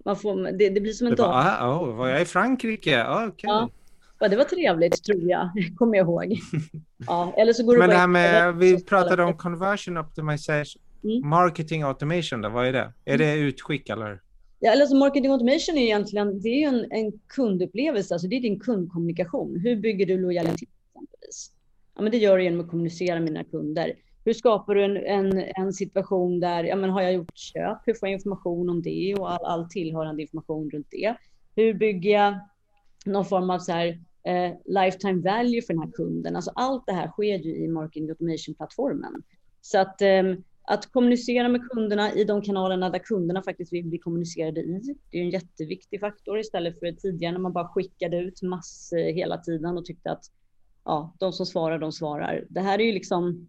Man 0.05 0.17
får, 0.17 0.59
det, 0.59 0.69
det 0.69 0.81
blir 0.81 0.93
som 0.93 1.07
en 1.07 1.15
dag. 1.15 1.31
Ah, 1.35 1.77
oh, 1.77 1.97
var 1.97 2.09
jag 2.09 2.23
i 2.23 2.25
Frankrike? 2.25 3.05
Ah, 3.05 3.27
okay. 3.27 3.49
ja. 3.49 3.71
ja, 4.19 4.29
det 4.29 4.37
var 4.37 4.45
trevligt 4.45 5.05
tror 5.05 5.23
jag. 5.23 5.51
Kommer 5.79 5.97
jag 5.97 6.05
ihåg. 6.05 6.39
Ja, 7.07 7.35
eller 7.37 7.53
så 7.53 7.65
går 7.65 7.79
Men 7.79 7.89
det 7.89 7.97
här 7.97 8.07
med, 8.07 8.57
vi 8.57 8.85
pratade 8.85 9.25
om 9.25 9.37
conversion 9.37 9.99
optimization, 9.99 10.83
mm. 11.05 11.29
marketing 11.29 11.83
automation, 11.83 12.41
då, 12.41 12.49
vad 12.49 12.67
är 12.67 12.73
det? 12.73 12.93
Är 13.05 13.19
det 13.19 13.35
utskick 13.35 13.89
eller? 13.89 14.21
Ja, 14.59 14.73
alltså 14.73 14.97
marketing 14.97 15.31
automation 15.31 15.77
är 15.77 15.83
egentligen 15.83 16.41
det 16.41 16.49
är 16.49 16.69
en, 16.69 16.93
en 16.93 17.13
kundupplevelse, 17.27 18.15
alltså 18.15 18.29
det 18.29 18.37
är 18.37 18.41
din 18.41 18.61
kundkommunikation. 18.61 19.61
Hur 19.61 19.77
bygger 19.77 20.07
du 20.07 20.21
lojalitet 20.21 20.69
exempelvis? 20.95 21.53
Ja, 21.95 22.03
men 22.03 22.13
det 22.13 22.19
gör 22.19 22.37
du 22.37 22.45
genom 22.45 22.61
att 22.61 22.71
kommunicera 22.71 23.21
med 23.21 23.29
dina 23.29 23.45
kunder. 23.45 23.93
Hur 24.25 24.33
skapar 24.33 24.75
du 24.75 24.85
en, 24.85 24.97
en, 24.97 25.45
en 25.57 25.73
situation 25.73 26.41
där, 26.41 26.65
ja, 26.65 26.77
men 26.77 26.91
har 26.91 27.03
jag 27.03 27.13
gjort 27.13 27.39
köp? 27.39 27.79
Hur 27.87 27.95
får 27.95 28.09
jag 28.09 28.13
information 28.13 28.71
om 28.71 28.83
det 28.83 29.15
och 29.15 29.33
all, 29.33 29.45
all 29.45 29.69
tillhörande 29.69 30.23
information 30.23 30.71
runt 30.71 30.87
det? 30.91 31.15
Hur 31.57 31.75
bygger 31.75 32.11
jag 32.11 32.35
någon 33.07 33.25
form 33.25 33.51
av 33.51 33.59
så 33.59 33.73
här, 33.73 33.89
eh, 34.25 34.53
lifetime 34.65 35.23
value 35.23 35.63
för 35.63 35.75
den 35.75 35.83
här 35.83 35.91
kunden? 35.91 36.37
Alltså 36.37 36.53
allt 36.55 36.87
det 36.87 36.93
här 36.93 37.09
sker 37.09 37.39
ju 37.39 37.57
i 37.57 37.69
marketing 37.69 38.11
automation-plattformen. 38.11 39.23
Så 39.61 39.79
att, 39.79 40.03
eh, 40.03 40.23
att 40.63 40.93
kommunicera 40.93 41.49
med 41.49 41.71
kunderna 41.71 42.13
i 42.13 42.25
de 42.25 42.43
kanalerna 42.43 42.91
där 42.91 42.99
kunderna 42.99 43.43
faktiskt 43.43 43.73
vill 43.73 43.87
bli 43.87 43.99
kommunicerade 43.99 44.61
i. 44.61 44.97
Det 45.11 45.19
är 45.19 45.23
en 45.23 45.31
jätteviktig 45.31 46.01
faktor 46.01 46.39
istället 46.39 46.79
för 46.79 46.93
tidigare 46.93 47.33
när 47.33 47.41
man 47.41 47.53
bara 47.53 47.69
skickade 47.69 48.19
ut 48.19 48.43
massor 48.43 48.99
eh, 48.99 49.15
hela 49.15 49.39
tiden 49.39 49.79
och 49.79 49.85
tyckte 49.85 50.11
att 50.11 50.25
ja, 50.85 51.17
de 51.19 51.33
som 51.33 51.47
svarar, 51.47 51.79
de 51.79 51.93
svarar. 51.93 52.45
Det 52.51 52.61
här 52.61 52.79
är 52.79 52.85
ju 52.85 52.93
liksom 52.93 53.49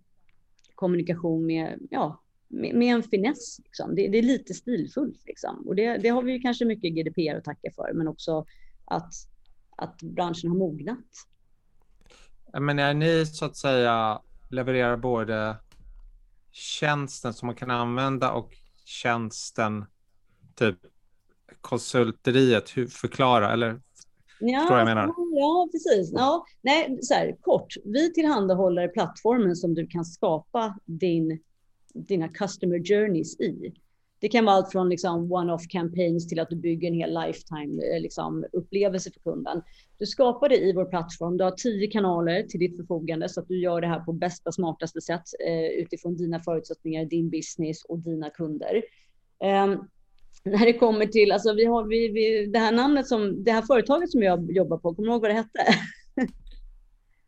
kommunikation 0.75 1.45
med, 1.45 1.79
ja, 1.89 2.21
med, 2.47 2.75
med 2.75 2.95
en 2.95 3.03
finess. 3.03 3.59
Liksom. 3.63 3.95
Det, 3.95 4.07
det, 4.07 4.17
är 4.17 4.23
lite 4.23 4.53
stilfullt 4.53 5.21
liksom. 5.25 5.67
och 5.67 5.75
det, 5.75 5.97
det, 5.97 6.09
har 6.09 6.21
vi 6.21 6.31
ju 6.31 6.39
kanske 6.39 6.65
mycket 6.65 6.93
GDPR 6.93 7.37
att 7.37 7.43
tacka 7.43 7.71
för, 7.75 7.93
men 7.93 8.07
också 8.07 8.45
att, 8.85 9.13
att 9.77 10.01
branschen 10.01 10.49
har 10.49 10.57
mognat. 10.57 11.05
Men 12.59 12.79
är 12.79 12.93
ni 12.93 13.25
så 13.25 13.45
att 13.45 13.57
säga 13.57 14.21
levererar 14.49 14.97
både 14.97 15.57
tjänsten 16.51 17.33
som 17.33 17.45
man 17.45 17.55
kan 17.55 17.71
använda 17.71 18.31
och 18.31 18.57
tjänsten, 18.85 19.85
typ 20.55 20.77
konsulteriet, 21.61 22.77
hur 22.77 22.87
förklara 22.87 23.53
eller 23.53 23.81
Ja, 24.41 24.59
Förstår 24.59 24.77
jag 24.77 24.85
menar? 24.85 25.13
Ja, 25.31 25.69
precis. 25.71 26.11
Ja, 26.13 26.45
nej, 26.61 26.99
så 27.01 27.13
här, 27.13 27.35
kort. 27.41 27.73
Vi 27.83 28.13
tillhandahåller 28.13 28.87
plattformen 28.87 29.55
som 29.55 29.73
du 29.73 29.87
kan 29.87 30.05
skapa 30.05 30.77
din, 30.85 31.39
dina 31.93 32.27
customer 32.27 32.79
journeys 32.79 33.39
i. 33.39 33.73
Det 34.19 34.29
kan 34.29 34.45
vara 34.45 34.55
allt 34.55 34.71
från 34.71 34.89
liksom 34.89 35.31
one-off 35.31 35.67
campaigns 35.67 36.27
till 36.27 36.39
att 36.39 36.49
du 36.49 36.55
bygger 36.55 36.87
en 36.87 36.93
hel 36.93 37.13
lifetime 37.13 37.83
eh, 37.83 38.01
liksom, 38.01 38.45
upplevelse 38.53 39.11
för 39.11 39.19
kunden. 39.19 39.61
Du 39.97 40.05
skapar 40.05 40.49
det 40.49 40.57
i 40.57 40.73
vår 40.73 40.85
plattform. 40.85 41.37
Du 41.37 41.43
har 41.43 41.51
tio 41.51 41.87
kanaler 41.87 42.43
till 42.43 42.59
ditt 42.59 42.77
förfogande 42.77 43.29
så 43.29 43.39
att 43.39 43.47
du 43.47 43.59
gör 43.59 43.81
det 43.81 43.87
här 43.87 43.99
på 43.99 44.13
bästa, 44.13 44.51
smartaste 44.51 45.01
sätt 45.01 45.23
eh, 45.47 45.81
utifrån 45.81 46.17
dina 46.17 46.39
förutsättningar, 46.39 47.05
din 47.05 47.29
business 47.29 47.85
och 47.85 47.99
dina 47.99 48.29
kunder. 48.29 48.83
Um, 49.63 49.87
när 50.43 50.65
det 50.65 50.73
kommer 50.73 51.05
till, 51.05 51.31
alltså 51.31 51.53
vi 51.53 51.65
har, 51.65 51.83
vi, 51.83 52.07
vi, 52.07 52.45
det 52.45 52.59
här 52.59 52.71
namnet 52.71 53.07
som, 53.07 53.43
det 53.43 53.51
här 53.51 53.61
företaget 53.61 54.11
som 54.11 54.23
jag 54.23 54.51
jobbar 54.51 54.77
på, 54.77 54.95
kommer 54.95 55.07
du 55.07 55.13
ihåg 55.13 55.21
vad 55.21 55.29
det 55.29 55.35
hette? 55.35 55.65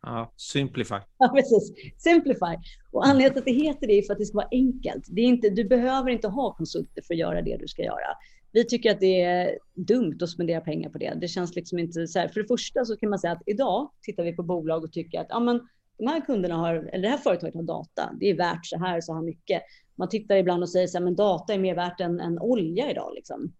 Ja, 0.06 0.32
Simplify. 0.36 0.94
Ja, 1.18 1.28
precis. 1.34 1.72
Simplify. 1.98 2.56
Och 2.90 3.06
anledningen 3.06 3.32
till 3.32 3.38
att 3.38 3.44
det 3.44 3.66
heter 3.66 3.86
det 3.86 3.98
är 3.98 4.02
för 4.02 4.12
att 4.12 4.18
det 4.18 4.26
ska 4.26 4.36
vara 4.36 4.48
enkelt. 4.50 5.04
Det 5.08 5.20
är 5.20 5.24
inte, 5.24 5.50
du 5.50 5.64
behöver 5.64 6.10
inte 6.10 6.28
ha 6.28 6.54
konsulter 6.54 7.02
för 7.02 7.14
att 7.14 7.20
göra 7.20 7.42
det 7.42 7.56
du 7.56 7.68
ska 7.68 7.82
göra. 7.82 8.16
Vi 8.52 8.64
tycker 8.64 8.90
att 8.90 9.00
det 9.00 9.20
är 9.20 9.58
dumt 9.74 10.18
att 10.22 10.30
spendera 10.30 10.60
pengar 10.60 10.90
på 10.90 10.98
det. 10.98 11.14
Det 11.20 11.28
känns 11.28 11.54
liksom 11.54 11.78
inte 11.78 12.06
så 12.06 12.18
här. 12.18 12.28
För 12.28 12.40
det 12.40 12.46
första 12.46 12.84
så 12.84 12.96
kan 12.96 13.10
man 13.10 13.18
säga 13.18 13.32
att 13.32 13.42
idag 13.46 13.90
tittar 14.02 14.24
vi 14.24 14.36
på 14.36 14.42
bolag 14.42 14.84
och 14.84 14.92
tycker 14.92 15.20
att 15.20 15.26
ja, 15.28 15.40
men 15.40 15.60
de 15.98 16.06
här 16.06 16.20
kunderna 16.20 16.54
har, 16.54 16.74
eller 16.74 17.02
det 17.02 17.08
här 17.08 17.18
företaget 17.18 17.54
har 17.54 17.62
data. 17.62 18.12
Det 18.20 18.30
är 18.30 18.36
värt 18.36 18.66
så 18.66 18.78
här, 18.78 19.00
så 19.00 19.14
här 19.14 19.22
mycket. 19.22 19.62
Man 19.94 20.08
tittar 20.08 20.36
ibland 20.36 20.62
och 20.62 20.68
säger 20.68 20.86
så 20.86 20.98
här, 20.98 21.04
men 21.04 21.16
data 21.16 21.54
är 21.54 21.58
mer 21.58 21.74
värt 21.74 22.00
än, 22.00 22.20
än 22.20 22.38
olja 22.38 22.90
idag. 22.90 23.12
Liksom. 23.14 23.52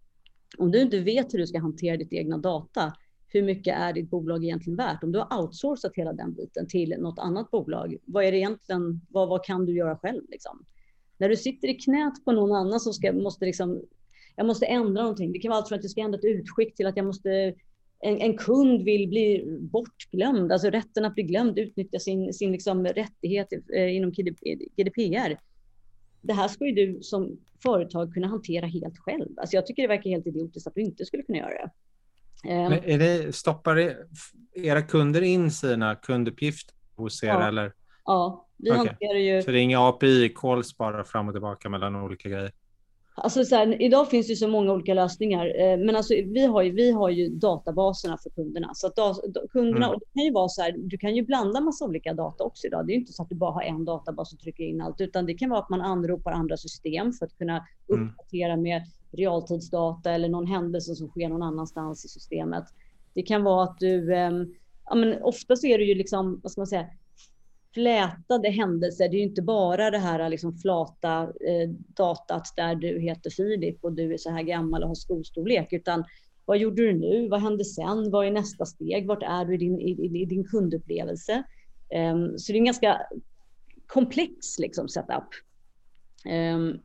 Om 0.59 0.71
du 0.71 0.81
inte 0.81 0.99
vet 0.99 1.35
hur 1.35 1.39
du 1.39 1.47
ska 1.47 1.59
hantera 1.59 1.97
ditt 1.97 2.13
egna 2.13 2.39
data, 2.39 2.93
hur 3.29 3.43
mycket 3.43 3.79
är 3.79 3.93
ditt 3.93 4.11
bolag 4.11 4.45
egentligen 4.45 4.77
värt? 4.77 5.03
Om 5.03 5.13
du 5.13 5.19
har 5.19 5.41
outsourcat 5.41 5.93
hela 5.95 6.13
den 6.13 6.35
biten 6.35 6.69
till 6.69 6.97
något 6.99 7.19
annat 7.19 7.51
bolag, 7.51 7.97
vad 8.05 8.25
är 8.25 8.33
det 8.33 8.39
egentligen, 8.39 9.01
vad, 9.09 9.29
vad 9.29 9.45
kan 9.45 9.67
du 9.67 9.77
göra 9.77 9.97
själv? 9.97 10.23
Liksom? 10.29 10.65
När 11.19 11.29
du 11.29 11.37
sitter 11.37 11.69
i 11.69 11.75
knät 11.75 12.25
på 12.25 12.33
någon 12.33 12.57
annan 12.57 12.81
som 12.81 12.93
ska, 12.93 13.13
måste 13.13 13.45
liksom, 13.45 13.83
jag 14.37 14.47
måste 14.47 14.67
ändra 14.67 15.03
någonting. 15.03 15.33
Det 15.33 15.39
kan 15.39 15.49
vara 15.49 15.59
allt 15.59 15.69
från 15.69 15.79
att 15.79 15.85
jag 15.85 15.91
ska 15.91 16.01
ändra 16.01 16.19
ett 16.19 16.25
utskick 16.25 16.75
till 16.75 16.87
att 16.87 16.97
jag 16.97 17.07
måste, 17.07 17.55
en, 18.01 18.21
en 18.21 18.37
kund 18.37 18.83
vill 18.83 19.09
bli 19.09 19.45
bortglömd, 19.61 20.53
alltså 20.53 20.71
rätten 20.71 21.05
att 21.05 21.15
bli 21.15 21.23
glömd, 21.23 21.59
utnyttja 21.59 21.99
sin, 21.99 22.33
sin 22.33 22.53
liksom 22.53 22.87
rättighet 22.87 23.49
eh, 23.75 23.97
inom 23.97 24.13
GDPR. 24.13 25.39
Det 26.23 26.33
här 26.33 26.49
ska 26.49 26.67
ju 26.67 26.73
du 26.73 27.03
som 27.03 27.39
företag 27.63 28.15
kunna 28.15 28.27
hantera 28.27 28.67
helt 28.67 28.99
själv. 28.99 29.29
Alltså 29.37 29.57
jag 29.57 29.67
tycker 29.67 29.83
det 29.83 29.89
verkar 29.89 30.11
helt 30.11 30.27
idiotiskt 30.27 30.67
att 30.67 30.75
du 30.75 30.81
inte 30.81 31.05
skulle 31.05 31.23
kunna 31.23 31.39
göra 31.39 31.51
det. 31.51 31.71
Men 32.45 32.73
är 32.73 32.99
det, 32.99 33.35
stoppar 33.35 33.97
era 34.55 34.83
kunder 34.83 35.23
in 35.23 35.51
sina 35.51 35.95
kunduppgifter 35.95 36.75
hos 36.97 37.23
er? 37.23 37.29
Ja. 37.29 37.49
Eller? 37.49 37.73
Ja, 38.05 38.49
vi 38.57 38.71
Okej. 38.71 38.79
hanterar 38.79 39.19
ju... 39.19 39.43
Så 39.43 39.51
det 39.51 39.59
är 39.59 39.63
inga 39.63 39.79
API-calls 39.79 40.77
bara 40.77 41.05
fram 41.05 41.29
och 41.29 41.35
tillbaka 41.35 41.69
mellan 41.69 41.97
olika 41.97 42.29
grejer? 42.29 42.53
Alltså 43.17 43.45
så 43.45 43.55
här, 43.57 43.83
idag 43.83 44.11
finns 44.11 44.27
det 44.27 44.37
så 44.37 44.49
många 44.49 44.73
olika 44.73 44.95
lösningar, 44.95 45.61
eh, 45.61 45.77
men 45.79 45.97
alltså 45.97 46.15
vi 46.15 46.47
har 46.47 46.63
ju, 46.63 46.71
vi 46.73 46.91
har 46.91 47.11
ju 47.11 47.29
databaserna 47.29 48.19
för 48.23 48.31
kunderna. 48.31 48.71
Så 48.75 48.89
da, 48.89 49.15
kunderna, 49.51 49.87
Mm. 49.87 49.91
och 49.95 50.01
det 50.01 50.07
kan 50.15 50.25
ju 50.25 50.33
vara 50.33 50.49
så 50.49 50.63
här, 50.63 50.73
du 50.79 50.99
kan 50.99 51.17
ju 51.17 51.23
blanda 51.23 51.61
massa 51.61 51.85
olika 51.85 52.15
data 52.15 52.45
också 52.45 52.67
idag. 52.67 52.87
Det 52.87 52.93
är 52.93 52.95
inte 52.97 53.13
så 53.13 53.23
att 53.23 53.29
du 53.29 53.35
bara 53.35 53.51
har 53.53 53.63
en 53.63 53.85
databas 53.85 54.33
och 54.33 54.39
trycker 54.39 54.65
in 54.65 54.81
allt, 54.81 55.01
utan 55.01 55.27
det 55.27 55.35
kan 55.35 55.51
vara 55.51 55.61
att 55.61 55.71
man 55.71 55.81
anropar 55.81 56.33
andra 56.33 56.57
system 56.57 57.13
för 57.13 57.27
att 57.27 57.39
kunna 57.39 57.67
Mm. 57.93 58.09
uppdatera 58.09 58.57
med 58.57 58.83
realtidsdata 59.13 60.11
eller 60.11 60.29
någon 60.29 60.47
händelse 60.47 60.95
som 60.95 61.09
sker 61.09 61.29
någon 61.29 61.43
annanstans 61.43 62.05
i 62.05 62.09
systemet. 62.09 62.65
Det 63.15 63.23
kan 63.23 63.45
vara 63.45 63.65
att 63.65 63.79
du, 63.79 64.15
ehm, 64.15 64.55
ja 64.89 64.95
men 64.95 65.23
ofta 65.23 65.57
så 65.57 65.67
är 65.67 65.79
det 65.79 65.85
ju 65.85 65.95
liksom, 65.95 66.41
vad 66.43 66.53
ska 66.53 66.61
man 66.61 66.67
säga, 66.67 66.87
flätade 67.75 68.51
händelser. 68.51 69.09
Det 69.09 69.17
är 69.17 69.19
ju 69.19 69.25
inte 69.25 69.43
bara 69.43 69.91
det 69.91 69.99
här 69.99 70.29
liksom 70.29 70.59
flata 70.59 71.23
eh, 71.23 71.69
datat 71.87 72.53
där 72.57 72.75
du 72.75 73.01
heter 73.01 73.31
Filip 73.31 73.85
och 73.85 73.93
du 73.93 74.15
är 74.15 74.19
så 74.19 74.31
här 74.31 74.43
gammal 74.43 74.83
och 74.83 74.89
har 74.89 74.95
skostorlek, 74.95 75.73
utan 75.73 76.05
vad 76.45 76.59
gjorde 76.59 76.83
du 76.83 76.93
nu? 76.93 77.29
Vad 77.29 77.41
hände 77.41 77.65
sen? 77.65 78.11
Vad 78.11 78.27
är 78.27 78.31
nästa 78.31 78.67
steg? 78.67 79.07
Vart 79.07 79.23
är 79.23 79.45
du 79.45 79.55
i 79.55 79.59
din, 79.59 79.81
i, 79.81 80.21
i, 80.21 80.25
din 80.25 80.45
kundupplevelse? 80.45 81.43
Ehm, 81.91 82.39
så 82.39 82.53
det 82.53 82.57
är 82.57 82.61
en 82.61 82.65
ganska 82.65 83.01
komplex 83.87 84.59
liksom, 84.59 84.89
setup. 84.89 85.25
Um, 86.55 86.81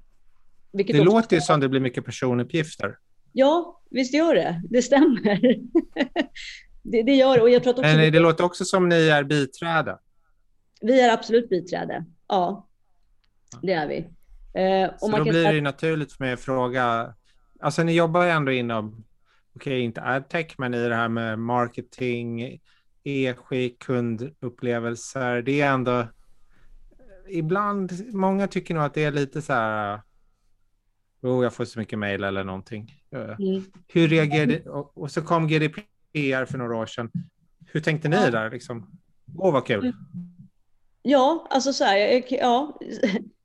Det 0.71 0.83
också- 0.83 1.03
låter 1.03 1.35
ju 1.35 1.41
som 1.41 1.59
det 1.59 1.69
blir 1.69 1.79
mycket 1.79 2.05
personuppgifter. 2.05 2.97
Ja, 3.33 3.81
visst 3.89 4.13
gör 4.13 4.35
det. 4.35 4.61
Det 4.69 4.81
stämmer. 4.81 5.39
det, 6.83 7.03
det 7.03 7.15
gör 7.15 7.35
det. 7.35 7.41
Och 7.41 7.49
jag 7.49 7.63
tror 7.63 7.73
också 7.73 7.81
Men 7.81 8.11
det 8.11 8.19
låter 8.19 8.43
också 8.43 8.65
som 8.65 8.89
ni 8.89 9.07
är 9.07 9.23
biträde. 9.23 9.97
Vi 10.81 11.01
är 11.01 11.13
absolut 11.13 11.49
biträde. 11.49 12.05
Ja, 12.27 12.67
det 13.61 13.73
är 13.73 13.87
vi. 13.87 13.97
Eh, 14.53 14.89
och 14.89 14.99
Så 14.99 15.07
man 15.07 15.19
då 15.19 15.25
kan 15.25 15.31
blir 15.33 15.43
det 15.43 15.53
ju 15.53 15.61
naturligt 15.61 16.13
för 16.13 16.23
mig 16.23 16.33
att 16.33 16.39
fråga, 16.39 17.13
alltså 17.59 17.83
ni 17.83 17.93
jobbar 17.93 18.23
ju 18.23 18.29
ändå 18.29 18.51
inom, 18.51 19.03
okej 19.55 19.79
inte 19.79 20.01
adtech, 20.01 20.55
men 20.57 20.73
i 20.73 20.89
det 20.89 20.95
här 20.95 21.09
med 21.09 21.39
marketing, 21.39 22.59
e-skick, 23.03 23.79
kundupplevelser, 23.79 25.41
det 25.41 25.61
är 25.61 25.71
ändå, 25.73 26.07
ibland, 27.29 28.13
många 28.13 28.47
tycker 28.47 28.73
nog 28.73 28.83
att 28.83 28.93
det 28.93 29.03
är 29.03 29.11
lite 29.11 29.41
så 29.41 29.53
här, 29.53 30.01
oh 31.21 31.43
jag 31.43 31.53
får 31.53 31.65
så 31.65 31.79
mycket 31.79 31.99
mejl 31.99 32.23
eller 32.23 32.43
någonting. 32.43 32.93
Eh, 33.11 33.19
Mm. 33.39 33.63
Hur 33.87 34.07
reagerade, 34.07 34.69
och, 34.69 34.97
och 34.97 35.11
så 35.11 35.21
kom 35.21 35.47
GDPR 35.47 36.45
för 36.45 36.57
några 36.57 36.75
år 36.75 36.85
sedan. 36.85 37.11
Hur 37.65 37.79
tänkte 37.79 38.09
ni 38.09 38.15
där 38.15 38.51
liksom? 38.51 38.99
Åh 39.37 39.53
vad 39.53 39.65
kul. 39.67 39.93
Ja, 41.01 41.47
alltså 41.49 41.73
så 41.73 41.83
här, 41.83 41.97
jag- 41.97 42.31
ja. 42.31 42.79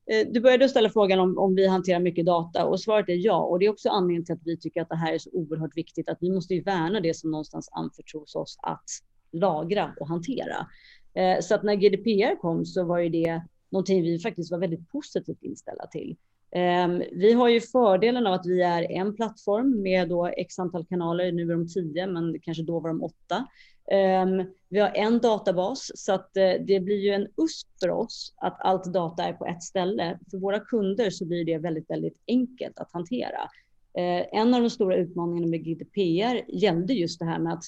Eh, 0.06 0.28
du 0.32 0.40
började 0.40 0.68
ställa 0.68 0.90
frågan 0.90 1.20
om, 1.20 1.38
om 1.38 1.54
vi 1.54 1.66
hanterar 1.66 2.00
mycket 2.00 2.26
data 2.26 2.64
och 2.66 2.80
svaret 2.80 3.08
är 3.08 3.26
ja. 3.26 3.40
Och 3.40 3.58
det 3.58 3.66
är 3.66 3.70
också 3.70 3.88
anledningen 3.88 4.25
till 4.25 4.32
att 4.34 4.40
vi 4.44 4.56
tycker 4.58 4.82
att 4.82 4.88
det 4.88 4.96
här 4.96 5.12
är 5.12 5.18
så 5.18 5.30
oerhört 5.32 5.76
viktigt. 5.76 6.08
Att 6.08 6.18
vi 6.20 6.30
måste 6.30 6.54
ju 6.54 6.62
värna 6.62 7.00
det 7.00 7.14
som 7.16 7.30
någonstans 7.30 7.68
anförtros 7.73 8.34
oss 8.34 8.58
att 8.62 8.84
lagra 9.32 9.94
och 10.00 10.08
hantera. 10.08 10.66
Eh, 11.14 11.40
så 11.40 11.54
att 11.54 11.62
när 11.62 11.75
GDPR 11.75 12.40
kom 12.40 12.64
så 12.64 12.84
var 12.84 12.99
ju 12.99 13.08
det 13.08 13.42
någonting 13.70 14.02
vi 14.02 14.18
faktiskt 14.18 14.50
var 14.50 14.58
väldigt 14.58 14.88
positivt 14.88 15.42
inställda 15.42 15.87
till. 15.87 16.16
Ehm, 16.54 17.02
vi 17.12 17.32
har 17.32 17.49
ju 17.49 17.61
fördelen 17.61 18.26
av 18.26 18.32
att 18.32 18.46
vi 18.46 18.62
är 18.62 18.90
en 18.90 19.16
plattform 19.16 19.82
med 19.82 20.08
då 20.08 20.26
x 20.26 20.58
antal 20.58 20.87
kanaler. 20.87 21.32
Nu 21.32 21.42
är 21.42 21.56
de 21.56 21.68
tio, 21.68 22.06
men 22.06 22.40
kanske 22.40 22.62
då 22.62 22.80
var 22.80 22.88
de 22.88 23.02
åtta. 23.02 23.46
Ehm, 23.90 24.44
vi 24.68 24.80
har 24.80 24.90
en 24.94 25.18
databas 25.18 25.90
så 25.94 26.12
att 26.12 26.37
eh, 26.37 26.52
det 26.66 26.80
blir 26.80 27.00
ju 27.00 27.11
en 27.11 27.23
USP 27.23 27.68
för 27.80 27.90
oss 27.90 28.34
att 28.37 28.56
allt 28.61 28.84
data 28.84 29.25
är 29.25 29.32
på 29.32 29.46
ett 29.46 29.62
ställe. 29.62 30.18
För 30.30 30.38
våra 30.38 30.61
kunder 30.61 31.11
så 31.11 31.25
blir 31.25 31.44
det 31.44 31.58
väldigt, 31.58 31.90
väldigt 31.90 32.23
enkelt 32.26 32.78
att 32.78 32.92
hantera. 32.92 33.50
Ehm, 33.99 34.25
en 34.32 34.54
av 34.54 34.62
de 34.62 34.70
stora 34.70 34.96
utmaningarna 34.96 35.46
med 35.46 35.64
GDPR 35.64 36.42
gällde 36.49 36.94
just 36.94 37.18
det 37.18 37.25
här 37.25 37.38
med 37.38 37.52
att 37.52 37.64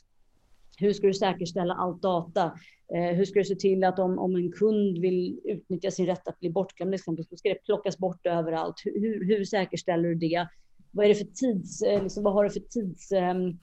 hur 0.77 0.93
ska 0.93 1.07
du 1.07 1.15
säkerställa 1.15 1.75
allt 1.75 2.03
data? 2.03 2.53
Eh, 2.95 3.17
hur 3.17 3.25
ska 3.25 3.39
du 3.39 3.45
se 3.45 3.55
till 3.55 3.85
att 3.85 3.99
om, 3.99 4.19
om 4.19 4.37
en 4.37 4.53
kund 4.53 4.99
vill 4.99 5.41
utnyttja 5.45 5.91
sin 5.91 6.07
rätt 6.07 6.29
att 6.29 6.41
bli 6.41 6.51
bortglömd, 6.51 6.93
till 6.93 7.01
exempel, 7.01 7.25
så 7.25 7.37
ska 7.37 7.49
det 7.49 7.65
plockas 7.65 7.99
bort 7.99 8.27
överallt. 8.27 8.75
Hur, 8.85 9.25
hur, 9.25 9.45
säkerställer 9.45 10.09
du 10.09 10.15
det? 10.15 10.49
Vad 10.91 11.05
är 11.05 11.09
det 11.09 11.15
för 11.15 11.25
tids, 11.25 11.83
eh, 11.83 12.03
liksom, 12.03 12.23
vad 12.23 12.33
har 12.33 12.45
du 12.45 12.51
för 12.51 12.61
tids, 12.61 13.13
ehm, 13.13 13.59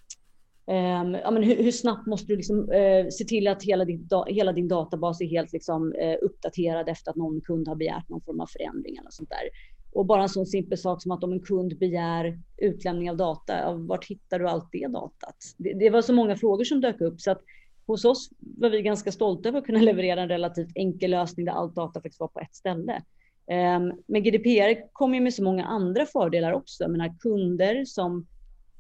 ehm 0.68 1.14
ja, 1.14 1.32
men 1.32 1.44
hur, 1.44 1.64
hur 1.64 1.72
snabbt 1.72 2.08
måste 2.08 2.28
du 2.28 2.36
liksom, 2.36 2.72
eh, 2.72 3.08
se 3.08 3.26
till 3.26 3.48
att 3.48 3.64
hela, 3.64 3.86
ditt, 3.86 4.10
da- 4.10 4.26
hela 4.28 4.54
din 4.54 4.68
databas 4.68 5.22
är 5.22 5.26
helt 5.26 5.54
liksom, 5.54 5.94
eh, 5.94 6.18
uppdaterad 6.22 6.90
efter 6.90 7.12
att 7.12 7.18
någon 7.18 7.42
kund 7.42 7.68
har 7.68 7.76
begärt 7.76 8.10
någon 8.10 8.22
form 8.22 8.40
av 8.40 8.48
förändring 8.48 8.98
eller 8.98 9.12
sånt 9.12 9.30
där. 9.30 9.50
Och 9.94 10.06
bara 10.06 10.22
en 10.22 10.30
sån 10.30 10.46
simpel 10.46 10.78
sak 10.78 11.02
som 11.02 11.12
att 11.12 11.24
om 11.24 11.34
en 11.34 11.40
kund 11.40 11.78
begär 11.80 12.40
utlämning 12.58 13.10
av 13.10 13.18
data, 13.18 13.60
ja, 13.60 13.74
vart 13.74 14.06
hittar 14.06 14.40
du 14.40 14.48
allt 14.48 14.70
det 14.72 14.88
datat? 14.88 15.36
Det, 15.58 15.74
det 15.74 15.90
var 15.90 16.02
så 16.02 16.14
många 16.14 16.36
frågor 16.36 16.64
som 16.64 16.82
dök 16.82 17.02
upp 17.02 17.22
så 17.22 17.32
att 17.32 17.42
hos 17.86 18.06
oss 18.06 18.30
var 18.40 18.70
vi 18.70 18.82
ganska 18.82 19.12
stolta 19.12 19.50
över 19.50 19.60
att 19.60 19.66
kunna 19.66 19.80
leverera 19.82 20.22
en 20.22 20.30
relativt 20.30 20.72
enkel 20.76 21.12
lösning 21.12 21.46
där 21.46 21.54
allt 21.54 21.76
data 21.76 22.02
faktiskt 22.02 22.20
var 22.20 22.28
på 22.28 22.40
ett 22.40 22.56
ställe. 22.56 23.02
Ehm, 23.48 23.94
men 24.08 24.24
GDPR 24.24 24.94
kom 24.94 25.16
ju 25.16 25.22
med 25.22 25.34
så 25.34 25.44
många 25.44 25.66
andra 25.66 26.06
fördelar 26.06 26.52
också. 26.52 26.84
Jag 26.84 26.92
menar 26.92 27.16
kunder 27.20 27.86
som 27.86 28.28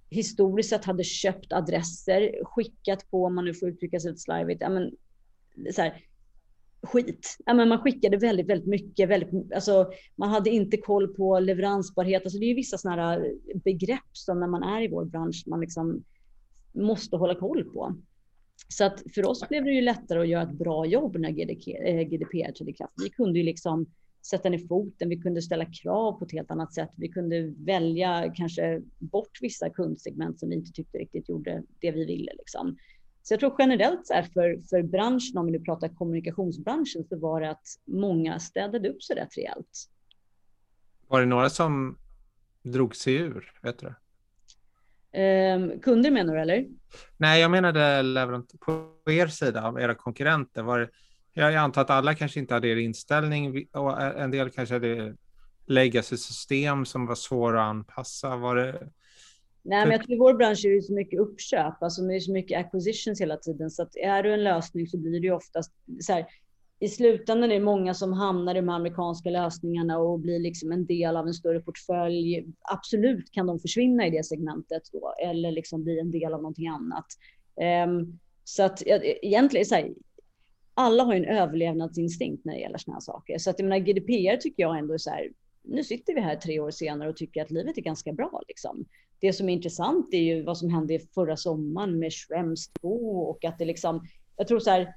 historiskt 0.09 0.69
sett 0.69 0.85
hade 0.85 1.03
köpt 1.03 1.53
adresser, 1.53 2.43
skickat 2.43 3.09
på, 3.11 3.25
om 3.25 3.35
man 3.35 3.45
nu 3.45 3.53
får 3.53 3.69
uttrycka 3.69 3.99
sig 3.99 4.11
lite 4.11 4.21
slarvigt, 4.21 4.61
ja, 4.61 4.69
men, 4.69 4.91
så 5.73 5.81
här, 5.81 6.01
skit. 6.83 7.37
Ja, 7.45 7.53
men 7.53 7.69
man 7.69 7.79
skickade 7.79 8.17
väldigt, 8.17 8.49
väldigt 8.49 8.67
mycket. 8.67 9.09
Väldigt, 9.09 9.53
alltså, 9.53 9.91
man 10.15 10.29
hade 10.29 10.49
inte 10.49 10.77
koll 10.77 11.07
på 11.07 11.39
leveransbarhet. 11.39 12.23
Alltså, 12.23 12.39
det 12.39 12.45
är 12.45 12.47
ju 12.47 12.53
vissa 12.53 12.77
sådana 12.77 13.25
begrepp 13.63 14.09
som 14.11 14.39
när 14.39 14.47
man 14.47 14.63
är 14.63 14.81
i 14.81 14.87
vår 14.87 15.05
bransch 15.05 15.43
man 15.47 15.59
liksom 15.59 16.03
måste 16.73 17.15
hålla 17.17 17.35
koll 17.35 17.63
på. 17.63 17.95
Så 18.67 18.83
att 18.83 19.03
för 19.15 19.25
oss 19.25 19.49
blev 19.49 19.63
det 19.63 19.71
ju 19.71 19.81
lättare 19.81 20.19
att 20.19 20.27
göra 20.27 20.43
ett 20.43 20.57
bra 20.57 20.85
jobb 20.85 21.15
när 21.19 21.31
GDPR 21.31 22.47
eh, 22.47 22.53
trädde 22.53 22.71
i 22.71 22.73
kraft. 22.73 22.93
Vi 23.03 23.09
kunde 23.09 23.39
ju 23.39 23.45
liksom 23.45 23.85
sätta 24.29 24.49
ner 24.49 24.67
foten, 24.67 25.09
vi 25.09 25.17
kunde 25.17 25.41
ställa 25.41 25.65
krav 25.65 26.19
på 26.19 26.25
ett 26.25 26.31
helt 26.31 26.51
annat 26.51 26.73
sätt. 26.73 26.89
Vi 26.97 27.09
kunde 27.09 27.53
välja 27.57 28.33
kanske 28.35 28.81
bort 28.99 29.37
vissa 29.41 29.69
kundsegment 29.69 30.39
som 30.39 30.49
vi 30.49 30.55
inte 30.55 30.71
tyckte 30.71 30.97
riktigt 30.97 31.29
gjorde 31.29 31.63
det 31.79 31.91
vi 31.91 32.05
ville. 32.05 32.31
Liksom. 32.37 32.77
Så 33.23 33.33
jag 33.33 33.39
tror 33.39 33.55
generellt 33.59 34.07
så 34.07 34.13
här 34.13 34.23
för, 34.23 34.61
för 34.69 34.83
branschen, 34.83 35.37
om 35.37 35.45
vi 35.45 35.51
nu 35.51 35.59
pratar 35.59 35.87
kommunikationsbranschen, 35.87 37.03
så 37.09 37.19
var 37.19 37.41
det 37.41 37.49
att 37.49 37.67
många 37.85 38.39
städade 38.39 38.89
upp 38.89 39.03
sig 39.03 39.15
rätt 39.15 39.37
rejält. 39.37 39.89
Var 41.07 41.19
det 41.19 41.25
några 41.25 41.49
som 41.49 41.97
drog 42.63 42.95
sig 42.95 43.13
ur? 43.15 43.51
Vet 43.61 43.79
du? 43.79 43.87
Eh, 45.19 45.79
kunder 45.81 46.11
menar 46.11 46.33
du 46.33 46.41
eller? 46.41 46.65
Nej, 47.17 47.41
jag 47.41 47.51
menade 47.51 48.43
på 48.59 48.93
er 49.11 49.27
sida, 49.27 49.75
era 49.79 49.95
konkurrenter. 49.95 50.63
Var 50.63 50.79
det, 50.79 50.89
jag 51.33 51.55
antar 51.55 51.81
att 51.81 51.89
alla 51.89 52.15
kanske 52.15 52.39
inte 52.39 52.53
hade 52.53 52.67
er 52.67 52.75
inställning 52.75 53.67
och 53.71 54.01
en 54.01 54.31
del 54.31 54.49
kanske 54.49 54.75
hade 54.75 55.15
legacy-system 55.65 56.85
som 56.85 57.05
var 57.05 57.15
svåra 57.15 57.63
att 57.63 57.69
anpassa. 57.69 58.35
Var 58.35 58.55
det... 58.55 58.89
Nej, 59.65 59.85
men 59.85 59.91
jag 59.91 60.03
tror 60.03 60.13
i 60.15 60.19
vår 60.19 60.33
bransch 60.33 60.65
är 60.65 60.75
det 60.75 60.81
så 60.81 60.93
mycket 60.93 61.19
uppköp, 61.19 61.83
alltså 61.83 62.01
det 62.01 62.15
är 62.15 62.19
så 62.19 62.31
mycket 62.31 62.59
acquisitions 62.59 63.21
hela 63.21 63.37
tiden, 63.37 63.71
så 63.71 63.83
att 63.83 63.95
är 63.95 64.23
du 64.23 64.33
en 64.33 64.43
lösning 64.43 64.87
så 64.87 64.97
blir 64.97 65.19
det 65.19 65.27
ju 65.27 65.33
oftast 65.33 65.73
så 66.01 66.13
här, 66.13 66.25
i 66.79 66.87
slutändan 66.87 67.51
är 67.51 67.53
det 67.53 67.65
många 67.65 67.93
som 67.93 68.13
hamnar 68.13 68.55
i 68.55 68.57
de 68.57 68.69
amerikanska 68.69 69.29
lösningarna 69.29 69.97
och 69.97 70.19
blir 70.19 70.39
liksom 70.39 70.71
en 70.71 70.85
del 70.85 71.17
av 71.17 71.27
en 71.27 71.33
större 71.33 71.59
portfölj. 71.59 72.45
Absolut 72.61 73.31
kan 73.31 73.47
de 73.47 73.59
försvinna 73.59 74.07
i 74.07 74.09
det 74.09 74.25
segmentet 74.25 74.83
då, 74.91 75.13
eller 75.23 75.51
liksom 75.51 75.83
bli 75.83 75.99
en 75.99 76.11
del 76.11 76.33
av 76.33 76.41
någonting 76.41 76.67
annat. 76.67 77.05
Um, 77.87 78.19
så 78.43 78.63
att 78.63 78.83
egentligen, 78.85 79.65
så 79.65 79.75
här, 79.75 79.93
alla 80.73 81.03
har 81.03 81.13
ju 81.13 81.25
en 81.25 81.37
överlevnadsinstinkt 81.37 82.45
när 82.45 82.53
det 82.53 82.59
gäller 82.59 82.77
sådana 82.77 82.95
här 82.95 83.01
saker. 83.01 83.37
Så 83.37 83.49
att 83.49 83.59
jag 83.59 83.69
menar, 83.69 83.85
GDPR 83.85 84.37
tycker 84.37 84.63
jag 84.63 84.77
ändå 84.77 84.93
är 84.93 84.97
så 84.97 85.09
här, 85.09 85.29
nu 85.63 85.83
sitter 85.83 86.13
vi 86.13 86.21
här 86.21 86.35
tre 86.35 86.59
år 86.59 86.71
senare 86.71 87.09
och 87.09 87.17
tycker 87.17 87.41
att 87.41 87.51
livet 87.51 87.77
är 87.77 87.81
ganska 87.81 88.13
bra. 88.13 88.41
Liksom. 88.47 88.85
Det 89.19 89.33
som 89.33 89.49
är 89.49 89.53
intressant 89.53 90.13
är 90.13 90.21
ju 90.21 90.43
vad 90.43 90.57
som 90.57 90.69
hände 90.69 90.99
förra 90.99 91.37
sommaren 91.37 91.99
med 91.99 92.13
Schrems 92.13 92.69
2 92.81 92.89
och 93.29 93.45
att 93.45 93.57
det 93.57 93.65
liksom, 93.65 94.07
jag 94.37 94.47
tror 94.47 94.59
så 94.59 94.69
här, 94.69 94.93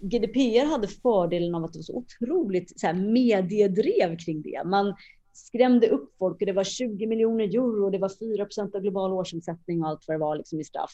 GDPR 0.00 0.66
hade 0.66 0.88
fördelen 0.88 1.54
av 1.54 1.64
att 1.64 1.72
det 1.72 1.78
var 1.78 1.82
så 1.82 1.94
otroligt 1.94 2.80
så 2.80 2.86
här, 2.86 2.94
mediedrev 2.94 4.18
kring 4.18 4.42
det. 4.42 4.62
Man 4.64 4.94
skrämde 5.32 5.88
upp 5.88 6.14
folk 6.18 6.40
och 6.40 6.46
det 6.46 6.52
var 6.52 6.64
20 6.64 7.06
miljoner 7.06 7.44
euro 7.44 7.84
och 7.84 7.90
det 7.90 7.98
var 7.98 8.36
4 8.36 8.44
procent 8.44 8.74
av 8.74 8.80
global 8.80 9.12
årsomsättning 9.12 9.82
och 9.82 9.88
allt 9.88 10.04
vad 10.06 10.14
det 10.14 10.20
var 10.20 10.36
liksom 10.36 10.60
i 10.60 10.64
straff. 10.64 10.90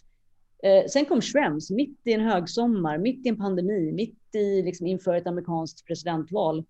Eh, 0.63 0.87
sen 0.89 1.05
kom 1.05 1.21
Schrems 1.21 1.71
mitt 1.71 2.01
i 2.05 2.13
en 2.13 2.21
högsommar, 2.21 2.99
mitt 2.99 3.27
i 3.27 3.29
en 3.29 3.37
pandemi, 3.37 3.93
mitt 3.93 4.35
i 4.35 4.63
liksom 4.63 4.87
inför 4.87 5.15
ett 5.15 5.27
amerikanskt 5.27 5.87
presidentval 5.87 6.65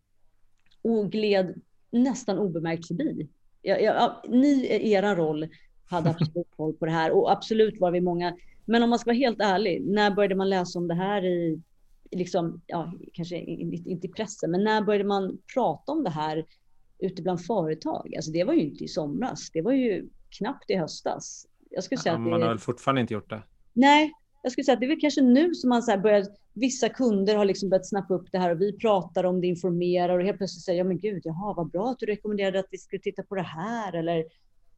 och 0.82 1.12
gled 1.12 1.60
nästan 2.03 2.38
obemärkt 2.38 2.87
förbi. 2.87 3.29
Ja, 3.62 3.76
ja, 3.76 4.23
ni 4.29 4.67
i 4.67 4.93
er 4.93 5.17
roll 5.17 5.49
hade 5.87 6.11
absolut 6.11 6.50
koll 6.57 6.73
på 6.73 6.87
det 6.87 6.93
här 6.93 7.11
och 7.11 7.33
absolut 7.33 7.81
var 7.81 7.91
vi 7.91 8.00
många. 8.00 8.37
Men 8.65 8.83
om 8.83 8.91
man 8.91 8.99
ska 8.99 9.09
vara 9.09 9.17
helt 9.17 9.41
ärlig, 9.41 9.87
när 9.87 10.11
började 10.11 10.35
man 10.35 10.50
läsa 10.50 10.79
om 10.79 10.88
det 10.88 10.95
här 10.95 11.25
i 11.25 11.61
liksom, 12.11 12.62
ja, 12.67 12.93
kanske 13.12 13.37
inte 13.37 14.07
i 14.07 14.11
pressen, 14.11 14.50
men 14.50 14.65
när 14.65 14.83
började 14.83 15.05
man 15.05 15.38
prata 15.55 15.93
om 15.93 16.05
det 16.05 16.11
här 16.11 16.47
ute 16.99 17.23
bland 17.23 17.45
företag? 17.45 18.15
Alltså 18.17 18.31
det 18.31 18.45
var 18.45 18.53
ju 18.53 18.61
inte 18.61 18.85
i 18.85 18.88
somras, 18.88 19.50
det 19.50 19.62
var 19.62 19.73
ju 19.73 20.09
knappt 20.38 20.71
i 20.71 20.76
höstas. 20.76 21.47
Jag 21.71 21.85
skulle 21.85 21.99
säga 21.99 22.12
ja, 22.12 22.19
att 22.19 22.25
det... 22.25 22.31
Man 22.31 22.43
har 22.43 22.49
väl 22.49 22.59
fortfarande 22.59 23.00
inte 23.00 23.15
gjort 23.15 23.31
det? 23.31 23.43
Nej, 23.73 24.12
jag 24.47 24.53
skulle 24.53 24.65
säga 24.65 24.75
att 24.75 24.81
det 24.81 24.87
är 24.87 24.88
väl 24.88 25.00
kanske 25.00 25.23
nu 25.23 25.55
som 25.55 25.69
man 25.69 25.83
så 25.83 25.91
här 25.91 25.99
börjar, 25.99 26.26
vissa 26.55 26.88
kunder 26.88 27.37
har 27.37 27.45
liksom 27.45 27.69
börjat 27.69 27.88
snappa 27.88 28.15
upp 28.15 28.33
det 28.33 28.38
här 28.38 28.50
och 28.50 28.61
vi 28.61 28.79
pratar 28.79 29.25
om 29.25 29.41
det, 29.41 29.47
informerar 29.47 30.19
och 30.19 30.25
helt 30.25 30.38
plötsligt 30.38 30.65
säger 30.65 30.79
ja 30.79 30.85
men 30.85 30.99
gud, 30.99 31.23
jaha 31.25 31.55
vad 31.55 31.71
bra 31.71 31.91
att 31.91 31.99
du 31.99 32.07
rekommenderade 32.07 32.59
att 32.59 32.67
vi 32.71 32.79
skulle 32.79 33.03
titta 33.03 33.23
på 33.23 33.35
det 33.35 33.43
här 33.43 33.93
eller 33.93 34.25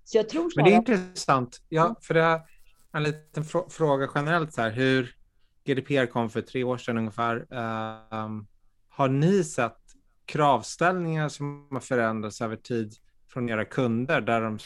så 0.05 0.19
jag 0.19 0.29
tror 0.29 0.53
Men 0.57 0.65
det 0.65 0.73
är 0.73 0.77
intressant, 0.77 1.63
ja, 1.69 1.97
för 2.03 2.15
det 2.15 2.21
är 2.21 2.41
en 2.93 3.03
liten 3.03 3.45
fråga 3.71 4.11
generellt 4.15 4.53
så 4.53 4.61
här, 4.61 4.71
hur 4.71 5.15
GDPR 5.65 6.07
kom 6.07 6.31
för 6.31 6.41
tre 6.41 6.65
år 6.65 6.79
sedan 6.79 6.99
ungefär. 6.99 7.37
Um, 8.15 8.47
har 8.89 9.09
ni 9.09 9.45
sett 9.45 9.79
kravställningar 10.25 11.29
som 11.29 11.69
har 11.71 11.81
förändrats 11.81 12.41
över 12.41 12.57
tid 12.57 12.95
från 13.33 13.49
era 13.49 13.65
kunder 13.65 14.21
där 14.21 14.41
de 14.41 14.59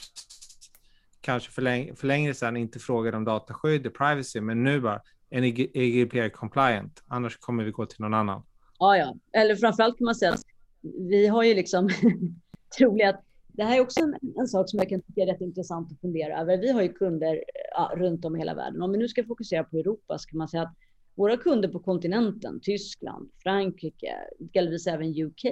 kanske 1.22 1.50
för, 1.50 1.62
läng 1.62 1.96
för 1.96 2.06
längre 2.06 2.34
sedan 2.34 2.56
inte 2.56 2.78
frågade 2.78 3.16
om 3.16 3.24
dataskydd 3.24 3.86
och 3.86 3.94
privacy, 3.94 4.40
men 4.40 4.64
nu 4.64 4.80
bara 4.80 5.00
är 5.30 5.40
ni 5.40 5.50
GDPR 5.50 6.28
compliant? 6.28 7.02
Annars 7.06 7.36
kommer 7.36 7.64
vi 7.64 7.70
gå 7.70 7.86
till 7.86 8.00
någon 8.00 8.14
annan. 8.14 8.42
Ja, 8.78 8.96
ja, 8.96 9.16
eller 9.32 9.56
framförallt 9.56 9.98
kan 9.98 10.04
man 10.04 10.14
säga 10.14 10.32
att 10.32 10.42
vi 10.82 11.26
har 11.26 11.42
ju 11.42 11.54
liksom 11.54 11.88
troligen 12.78 13.10
att 13.10 13.24
det 13.52 13.64
här 13.64 13.76
är 13.76 13.80
också 13.80 14.00
en, 14.00 14.14
en, 14.38 14.46
sak 14.46 14.70
som 14.70 14.78
jag 14.78 14.88
kan 14.88 15.02
tycka 15.02 15.22
är 15.22 15.26
rätt 15.26 15.40
intressant 15.40 15.92
att 15.92 16.00
fundera 16.00 16.40
över. 16.40 16.58
Vi 16.58 16.72
har 16.72 16.82
ju 16.82 16.92
kunder 16.92 17.44
ja, 17.74 17.92
runt 17.96 18.24
om 18.24 18.36
i 18.36 18.38
hela 18.38 18.54
världen. 18.54 18.82
Om 18.82 18.92
vi 18.92 18.98
nu 18.98 19.08
ska 19.08 19.24
fokusera 19.24 19.64
på 19.64 19.76
Europa 19.76 20.18
så 20.18 20.28
kan 20.28 20.38
man 20.38 20.48
säga 20.48 20.62
att 20.62 20.74
våra 21.14 21.36
kunder 21.36 21.68
på 21.68 21.78
kontinenten, 21.78 22.60
Tyskland, 22.62 23.30
Frankrike, 23.42 24.14
delvis 24.38 24.86
även 24.86 25.22
UK, 25.22 25.44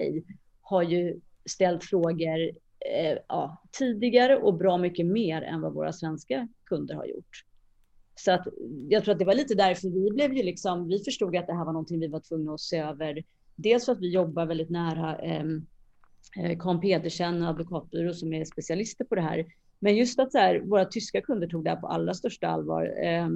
har 0.61 0.83
ju 0.83 1.21
ställt 1.45 1.85
frågor 1.85 2.51
eh, 2.81 3.19
ja, 3.29 3.63
tidigare 3.71 4.37
och 4.37 4.55
bra 4.55 4.79
mycket 4.79 5.07
mer 5.07 5.43
än 5.43 5.61
vad 5.61 5.75
våra 5.75 5.93
svenska 5.93 6.49
kunder 6.65 6.95
har 6.95 7.07
gjort. 7.07 7.45
Så 8.15 8.33
att 8.33 8.47
jag 8.89 9.05
tror 9.05 9.13
att 9.13 9.19
det 9.19 9.25
var 9.25 9.35
lite 9.35 9.55
därför 9.55 9.89
vi 9.89 10.11
blev 10.11 10.33
ju 10.33 10.43
liksom, 10.43 10.89
vi 10.89 11.05
förstod 11.05 11.37
att 11.37 11.47
det 11.47 11.55
här 11.55 11.65
var 11.65 11.73
någonting 11.73 12.01
vi 12.01 12.09
var 12.09 12.21
tvungna 12.21 12.55
att 12.55 12.61
se 12.61 12.79
över. 12.79 13.23
Dels 13.57 13.85
för 13.85 13.93
att 13.93 14.01
vi 14.01 14.11
jobbar 14.11 14.47
väldigt 14.47 14.71
nära 14.71 15.17
ehm, 15.17 15.67
eh, 16.37 16.81
Pedersen, 16.81 17.43
advokatbyrå 17.43 18.13
som 18.15 18.33
är 18.33 18.45
specialister 18.45 19.05
på 19.05 19.15
det 19.15 19.21
här. 19.21 19.47
Men 19.79 19.97
just 19.97 20.19
att 20.19 20.33
så 20.33 20.39
här, 20.39 20.61
våra 20.61 20.85
tyska 20.85 21.21
kunder 21.21 21.47
tog 21.47 21.65
det 21.65 21.71
här 21.71 21.77
på 21.77 21.87
allra 21.87 22.15
största 22.15 22.49
allvar. 22.49 23.05
Eh, 23.05 23.29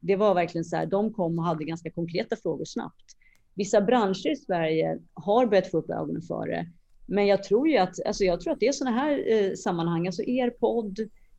det 0.00 0.16
var 0.16 0.34
verkligen 0.34 0.64
så 0.64 0.76
här, 0.76 0.86
de 0.86 1.12
kom 1.12 1.38
och 1.38 1.44
hade 1.44 1.64
ganska 1.64 1.90
konkreta 1.90 2.36
frågor 2.36 2.64
snabbt. 2.64 3.04
Vissa 3.54 3.80
branscher 3.80 4.32
i 4.32 4.36
Sverige 4.36 4.98
har 5.14 5.46
börjat 5.46 5.70
få 5.70 5.78
upp 5.78 5.90
ögonen 5.90 6.22
för 6.22 6.46
det. 6.46 6.66
Men 7.06 7.26
jag 7.26 7.42
tror 7.42 7.68
ju 7.68 7.76
att, 7.76 8.06
alltså 8.06 8.24
jag 8.24 8.40
tror 8.40 8.52
att 8.52 8.60
det 8.60 8.68
är 8.68 8.72
sådana 8.72 8.96
här 8.96 9.32
eh, 9.32 9.54
sammanhang, 9.54 10.06
alltså 10.06 10.22
er 10.22 10.50
podd, 10.50 10.98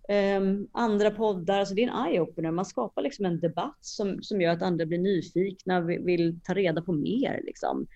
eh, 0.09 0.41
andra 0.71 1.11
poddar, 1.11 1.59
alltså 1.59 1.75
det 1.75 1.83
är 1.83 1.87
en 1.87 2.07
eye-opener. 2.07 2.51
Man 2.51 2.65
skapar 2.65 3.01
liksom 3.01 3.25
en 3.25 3.39
debatt 3.39 3.77
som, 3.81 4.23
som 4.23 4.41
gör 4.41 4.51
att 4.51 4.61
andra 4.61 4.85
blir 4.85 4.97
nyfikna, 4.97 5.81
vill, 5.81 6.01
vill 6.01 6.39
ta 6.43 6.53
reda 6.53 6.81
på 6.81 6.93
mer. 6.93 7.41
Liksom. 7.43 7.87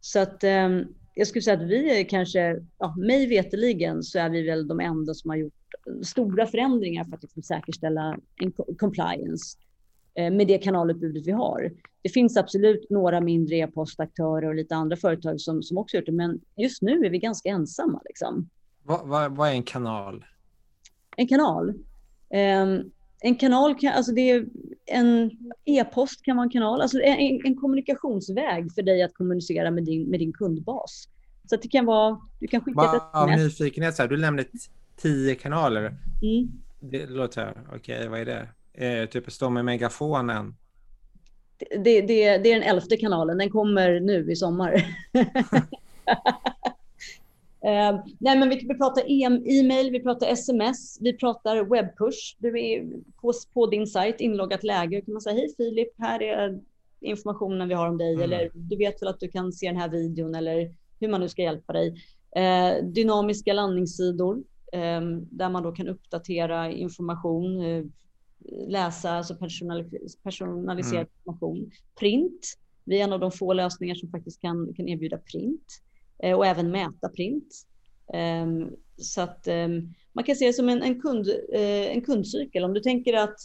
Så 0.00 0.18
att 0.18 0.44
eh, 0.44 0.68
jag 1.14 1.26
skulle 1.26 1.42
säga 1.42 1.56
att 1.56 1.68
vi 1.68 2.00
är 2.00 2.04
kanske, 2.04 2.62
ja, 2.78 2.94
mig 2.96 3.26
veteligen 3.26 4.02
så 4.02 4.18
är 4.18 4.30
vi 4.30 4.42
väl 4.42 4.68
de 4.68 4.80
enda 4.80 5.14
som 5.14 5.30
har 5.30 5.36
gjort 5.36 5.52
stora 6.02 6.46
förändringar 6.46 7.04
för 7.04 7.16
att 7.16 7.22
liksom 7.22 7.42
säkerställa 7.42 8.18
en 8.42 8.52
compliance. 8.78 9.58
Eh, 10.14 10.30
med 10.30 10.46
det 10.46 10.58
kanalutbudet 10.58 11.26
vi 11.26 11.32
har. 11.32 11.72
Det 12.02 12.08
finns 12.08 12.36
absolut 12.36 12.90
några 12.90 13.20
mindre 13.20 13.56
e-postaktörer 13.56 14.48
och 14.48 14.54
lite 14.54 14.74
andra 14.74 14.96
företag 14.96 15.40
som, 15.40 15.62
som 15.62 15.78
också 15.78 15.96
gjort 15.96 16.06
det, 16.06 16.12
men 16.12 16.40
just 16.56 16.82
nu 16.82 17.06
är 17.06 17.10
vi 17.10 17.18
ganska 17.18 17.48
ensamma. 17.48 18.00
Liksom. 18.04 18.48
Vad, 18.82 19.08
vad, 19.08 19.36
vad 19.36 19.48
är 19.48 19.52
en 19.52 19.62
kanal? 19.62 20.24
En 21.16 21.28
kanal? 21.28 21.68
Um, 21.68 22.90
en 23.20 23.34
kanal 23.34 23.78
kan, 23.78 23.92
alltså 23.92 24.12
det 24.12 24.30
är 24.30 24.46
en 24.86 25.30
e-post 25.64 26.24
kan 26.24 26.36
vara 26.36 26.44
en 26.44 26.50
kanal, 26.50 26.80
alltså 26.80 27.00
en, 27.00 27.40
en, 27.44 27.56
kommunikationsväg 27.56 28.72
för 28.74 28.82
dig 28.82 29.02
att 29.02 29.14
kommunicera 29.14 29.70
med 29.70 29.84
din, 29.84 30.10
med 30.10 30.20
din 30.20 30.32
kundbas. 30.32 31.08
Så 31.50 31.56
det 31.56 31.68
kan 31.68 31.84
vara, 31.84 32.20
du 32.40 32.46
kan 32.46 32.60
skicka 32.60 32.80
Va, 32.80 32.96
ett 32.96 33.02
Av 33.12 33.28
nyfikenhet, 33.30 33.96
så 33.96 34.02
här, 34.02 34.08
du 34.08 34.16
nämnde 34.16 34.44
tio 34.96 35.34
kanaler. 35.34 35.96
Mm. 36.22 36.50
Det 36.80 37.06
låter, 37.06 37.50
okej, 37.68 37.98
okay, 37.98 38.08
vad 38.08 38.20
är 38.20 38.24
det? 38.24 38.48
Eh, 38.74 39.08
typ 39.08 39.32
stå 39.32 39.50
med 39.50 39.64
megafonen? 39.64 40.54
Det, 41.58 42.00
det, 42.00 42.36
det, 42.36 42.52
är 42.52 42.54
den 42.54 42.62
elfte 42.62 42.96
kanalen, 42.96 43.38
den 43.38 43.50
kommer 43.50 44.00
nu 44.00 44.32
i 44.32 44.36
sommar. 44.36 44.74
Uh, 47.64 48.00
nej, 48.18 48.38
men 48.38 48.48
vi, 48.48 48.66
vi 48.68 48.78
pratar 48.78 49.02
e-mail, 49.50 49.90
vi 49.90 50.02
pratar 50.02 50.26
sms, 50.26 50.98
vi 51.00 51.16
pratar 51.16 51.64
webbpush. 51.64 52.36
Du 52.38 52.60
är 52.60 52.84
på, 53.20 53.32
på 53.54 53.66
din 53.66 53.86
sajt, 53.86 54.20
inloggat 54.20 54.64
läge. 54.64 55.00
kan 55.00 55.14
man 55.14 55.20
säga 55.20 55.36
hej 55.36 55.54
Filip, 55.56 55.88
här 55.98 56.22
är 56.22 56.60
informationen 57.00 57.68
vi 57.68 57.74
har 57.74 57.88
om 57.88 57.98
dig. 57.98 58.14
Mm. 58.14 58.24
Eller 58.24 58.50
du 58.54 58.76
vet 58.76 59.02
väl 59.02 59.08
att 59.08 59.20
du 59.20 59.28
kan 59.28 59.52
se 59.52 59.66
den 59.66 59.76
här 59.76 59.88
videon 59.88 60.34
eller 60.34 60.74
hur 61.00 61.08
man 61.08 61.20
nu 61.20 61.28
ska 61.28 61.42
hjälpa 61.42 61.72
dig. 61.72 61.94
Uh, 62.36 62.84
dynamiska 62.84 63.52
landningssidor 63.52 64.34
um, 64.72 65.28
där 65.30 65.48
man 65.48 65.62
då 65.62 65.72
kan 65.72 65.88
uppdatera 65.88 66.70
information. 66.70 67.60
Uh, 67.60 67.84
läsa 68.66 69.10
alltså 69.10 69.36
personaliserad 69.36 70.92
mm. 70.92 71.06
information. 71.18 71.70
Print, 72.00 72.58
vi 72.84 73.00
är 73.00 73.04
en 73.04 73.12
av 73.12 73.20
de 73.20 73.32
få 73.32 73.52
lösningar 73.52 73.94
som 73.94 74.10
faktiskt 74.10 74.40
kan, 74.40 74.74
kan 74.74 74.88
erbjuda 74.88 75.18
print 75.18 75.80
eh, 76.22 76.36
och 76.36 76.46
även 76.46 76.70
mäta 76.70 77.08
print. 77.08 77.66
Um, 78.42 78.76
så 78.96 79.20
att 79.20 79.48
um, 79.48 79.94
man 80.12 80.24
kan 80.24 80.36
se 80.36 80.46
det 80.46 80.52
som 80.52 80.68
en, 80.68 80.82
en, 80.82 81.00
kund, 81.00 81.26
uh, 81.28 81.96
en 81.96 82.00
kundcykel. 82.00 82.64
Om 82.64 82.74
du 82.74 82.80
tänker 82.80 83.14
att, 83.14 83.36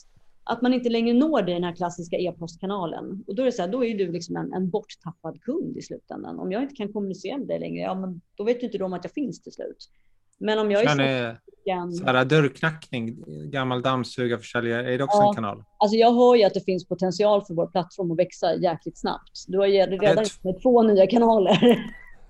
att 0.43 0.61
man 0.61 0.73
inte 0.73 0.89
längre 0.89 1.13
når 1.13 1.41
dig 1.41 1.51
i 1.51 1.53
den 1.53 1.63
här 1.63 1.75
klassiska 1.75 2.17
e-postkanalen. 2.17 3.23
Och 3.27 3.35
då 3.35 3.41
är 3.41 3.45
det 3.45 3.51
så 3.51 3.61
här, 3.61 3.69
då 3.69 3.85
är 3.85 3.97
du 3.97 4.11
liksom 4.11 4.35
en, 4.35 4.53
en 4.53 4.69
borttappad 4.69 5.41
kund 5.41 5.77
i 5.77 5.81
slutändan. 5.81 6.39
Om 6.39 6.51
jag 6.51 6.63
inte 6.63 6.75
kan 6.75 6.93
kommunicera 6.93 7.37
med 7.37 7.47
dig 7.47 7.59
längre, 7.59 7.83
ja, 7.83 7.95
men 7.95 8.21
då 8.35 8.43
vet 8.43 8.61
ju 8.61 8.65
inte 8.65 8.77
du 8.77 8.83
om 8.83 8.93
att 8.93 9.03
jag 9.03 9.13
finns 9.13 9.41
till 9.41 9.53
slut. 9.53 9.89
Men 10.39 10.59
om 10.59 10.71
jag 10.71 10.83
är 10.83 11.37
så 11.91 12.05
här, 12.05 12.25
dörrknackning, 12.25 13.23
gammal 13.51 13.81
dammsugarförsäljare, 13.81 14.93
är 14.93 14.97
det 14.97 15.03
också 15.03 15.17
ja, 15.17 15.29
en 15.29 15.35
kanal? 15.35 15.63
Alltså 15.77 15.97
jag 15.97 16.13
hör 16.13 16.35
ju 16.35 16.43
att 16.43 16.53
det 16.53 16.65
finns 16.65 16.87
potential 16.87 17.45
för 17.45 17.53
vår 17.53 17.67
plattform 17.67 18.11
att 18.11 18.19
växa 18.19 18.55
jäkligt 18.55 18.97
snabbt. 18.97 19.45
Du 19.47 19.57
har 19.57 19.67
redan 19.99 20.25
med 20.41 20.61
två 20.61 20.83
nya 20.83 21.07
kanaler. 21.07 21.79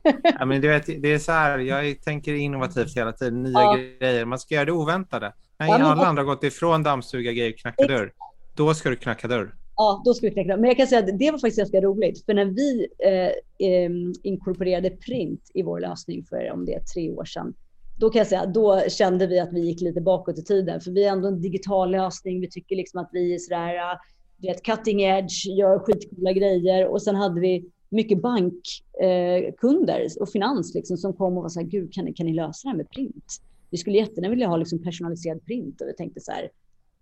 ja, 0.40 0.46
men 0.46 0.62
du 0.62 0.68
vet, 0.68 0.86
det 0.86 1.14
är 1.14 1.20
så 1.20 1.32
här, 1.32 1.60
jag 1.60 2.02
tänker 2.02 2.34
innovativt 2.34 2.98
hela 2.98 3.12
tiden, 3.12 3.44
nya 3.44 3.54
ja. 3.54 3.78
grejer. 4.00 4.26
Man 4.26 4.40
ska 4.40 4.56
göra 4.56 4.66
det 4.66 4.72
oväntade. 4.72 5.34
När 5.60 5.68
ja, 5.68 5.74
alla 5.74 6.06
andra 6.06 6.22
har 6.24 6.28
gått 6.28 6.44
ifrån 6.44 6.84
dammsuga 6.84 7.32
grejer 7.32 7.54
och 7.54 7.60
knacka 7.60 7.88
dörr, 7.88 8.12
då 8.56 8.74
ska 8.74 8.90
du 8.90 8.96
knacka 8.96 9.28
dörr. 9.28 9.56
Ja, 9.76 10.02
då 10.06 10.14
ska 10.14 10.28
vi 10.28 10.34
knacka 10.34 10.48
dörr. 10.48 10.58
Men 10.58 10.68
jag 10.68 10.78
kan 10.78 10.88
säga 10.88 11.00
att 11.00 11.20
det 11.20 11.32
var 11.32 11.38
faktiskt 11.40 11.58
ganska 11.58 11.82
roligt, 11.82 12.26
för 12.26 12.34
när 12.34 12.46
vi 12.46 12.88
eh, 13.00 13.92
inkorporerade 14.24 14.90
print 14.90 15.52
i 15.54 15.64
vår 15.64 15.80
lösning 15.80 16.26
för 16.30 16.52
om 16.52 16.66
det 16.66 16.74
är 16.74 16.80
tre 16.80 17.12
år 17.12 17.26
sedan, 17.26 17.54
då 18.00 18.10
kan 18.10 18.20
jag 18.20 18.28
säga, 18.28 18.46
då 18.46 18.82
kände 18.90 19.28
vi 19.28 19.40
att 19.40 19.54
vi 19.54 19.60
gick 19.60 19.82
lite 19.82 20.02
bakåt 20.02 20.40
i 20.40 20.44
tiden, 20.44 20.82
för 20.82 20.92
vi 20.92 21.06
är 21.06 21.12
ändå 21.12 21.28
en 21.28 21.42
digital 21.42 21.92
lösning. 21.92 22.42
Vi 22.42 22.50
tycker 22.50 22.76
liksom 22.76 23.02
att 23.02 23.10
vi 23.12 23.34
är 23.34 23.38
sådär, 23.38 23.98
vet, 24.38 24.64
cutting 24.64 25.02
edge, 25.02 25.46
gör 25.46 25.80
skitcoola 25.80 26.34
grejer 26.34 26.88
och 26.88 27.02
sen 27.02 27.16
hade 27.16 27.42
vi 27.42 27.66
mycket 27.90 28.22
bankkunder 28.22 30.00
eh, 30.00 30.22
och 30.22 30.30
finans 30.30 30.74
liksom, 30.76 30.98
som 30.98 31.14
kom 31.14 31.38
och 31.38 31.44
var 31.44 31.50
så 31.50 31.60
här, 31.60 31.68
gud, 31.68 31.94
kan 31.94 32.06
ni, 32.06 32.14
kan 32.14 32.26
ni 32.26 32.34
lösa 32.34 32.68
det 32.68 32.70
här 32.70 32.78
med 32.78 32.90
print? 32.90 33.42
Vi 33.70 33.78
skulle 33.78 33.98
jättegärna 33.98 34.30
vilja 34.30 34.48
ha 34.48 34.58
liksom, 34.58 34.84
personaliserad 34.84 35.46
print 35.46 35.82
och 35.82 35.88
vi 35.88 35.94
tänkte 35.94 36.22
så 36.22 36.32
här, 36.32 36.50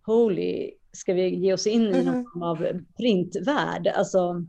holy, 0.06 0.72
ska 0.92 1.14
vi 1.14 1.36
ge 1.36 1.54
oss 1.54 1.68
in 1.68 1.82
i 1.82 2.04
någon 2.04 2.16
mm-hmm. 2.16 2.26
form 2.34 2.44
av 2.44 2.68
printvärld? 2.98 3.88
Alltså, 3.88 4.46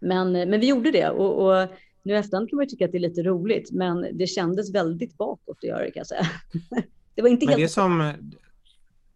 men, 0.00 0.32
men 0.32 0.60
vi 0.60 0.68
gjorde 0.68 0.90
det 0.90 1.08
och, 1.08 1.46
och 1.46 1.68
nu 2.02 2.16
efterhand 2.16 2.50
kan 2.50 2.56
man 2.56 2.68
tycka 2.68 2.84
att 2.84 2.92
det 2.92 2.98
är 2.98 3.00
lite 3.00 3.22
roligt, 3.22 3.72
men 3.72 4.18
det 4.18 4.26
kändes 4.26 4.74
väldigt 4.74 5.18
bakåt 5.18 5.56
att 5.58 5.64
göra 5.64 5.78
det 5.78 5.90
kan 5.90 6.00
jag 6.00 6.06
säga. 6.06 6.26
Det 7.14 7.22
var 7.22 7.28
inte 7.28 7.46
men 7.46 7.54
helt... 7.54 7.62
Det 7.62 7.68
som 7.68 8.14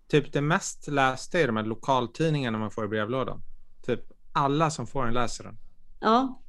typ 0.09 0.33
det 0.33 0.41
mest 0.41 0.89
lästa 0.89 1.41
är 1.41 1.47
de 1.47 1.57
här 1.57 1.65
lokaltidningarna 1.65 2.59
man 2.59 2.71
får 2.71 2.85
i 2.85 2.89
brevlådan. 2.89 3.43
Typ 3.87 4.01
alla 4.33 4.71
som 4.71 4.87
får 4.87 5.05
den 5.05 5.15
läser 5.15 5.45
den. 5.45 5.57
Ja. 6.01 6.41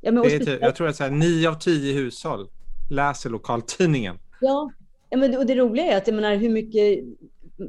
ja 0.00 0.12
men 0.12 0.22
det 0.22 0.34
är 0.34 0.38
typ, 0.38 0.60
jag 0.60 0.76
tror 0.76 0.88
att 0.88 0.96
så 0.96 1.04
här, 1.04 1.10
nio 1.10 1.48
av 1.48 1.54
tio 1.54 1.92
hushåll 1.92 2.48
läser 2.90 3.30
lokaltidningen. 3.30 4.18
Ja, 4.40 4.72
ja 5.10 5.18
men, 5.18 5.36
och 5.36 5.46
det 5.46 5.54
roliga 5.54 5.84
är 5.84 5.96
att 5.96 6.06
jag 6.06 6.16
menar 6.16 6.36
hur 6.36 6.50
mycket 6.50 7.04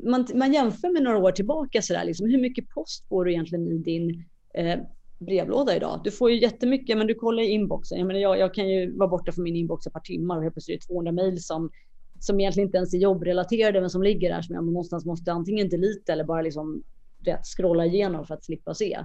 man, 0.04 0.28
man 0.36 0.54
jämför 0.54 0.94
med 0.94 1.04
några 1.04 1.18
år 1.18 1.32
tillbaka 1.32 1.82
så 1.82 1.94
där, 1.94 2.06
liksom, 2.06 2.30
hur 2.30 2.42
mycket 2.42 2.70
post 2.70 3.08
får 3.08 3.26
du 3.26 3.32
egentligen 3.32 3.68
i 3.68 3.78
din 3.78 4.26
eh, 4.54 4.80
brevlåda 5.26 5.76
idag? 5.76 6.02
Du 6.04 6.12
får 6.12 6.32
ju 6.32 6.42
jättemycket, 6.42 6.98
men 6.98 7.08
du 7.08 7.16
kollar 7.16 7.44
i 7.44 7.48
inboxen. 7.48 7.98
Jag, 7.98 8.08
menar, 8.08 8.20
jag, 8.20 8.40
jag 8.40 8.54
kan 8.54 8.70
ju 8.70 8.98
vara 8.98 9.10
borta 9.10 9.32
från 9.32 9.44
min 9.44 9.56
inbox 9.56 9.88
ett 9.88 9.94
par 9.94 10.00
timmar 10.00 10.38
och 10.38 10.44
helt 10.44 10.56
plötsligt 10.56 10.76
är 10.76 10.88
det 10.88 10.94
200 10.94 11.12
mejl 11.12 11.44
som, 11.44 11.70
som 12.20 12.40
egentligen 12.40 12.68
inte 12.68 12.78
ens 12.78 12.94
är 12.94 12.98
jobbrelaterade, 12.98 13.82
men 13.82 13.90
som 13.90 14.04
ligger 14.04 14.30
där 14.30 14.42
som 14.42 14.56
jag 14.56 14.66
någonstans 14.66 15.06
måste 15.06 15.32
antingen 15.32 15.70
delete 15.70 16.14
eller 16.14 16.24
bara 16.24 16.42
liksom 16.42 16.84
rätt 17.26 17.46
scrolla 17.58 17.86
igenom 17.86 18.26
för 18.26 18.34
att 18.34 18.44
slippa 18.44 18.74
se. 18.74 19.00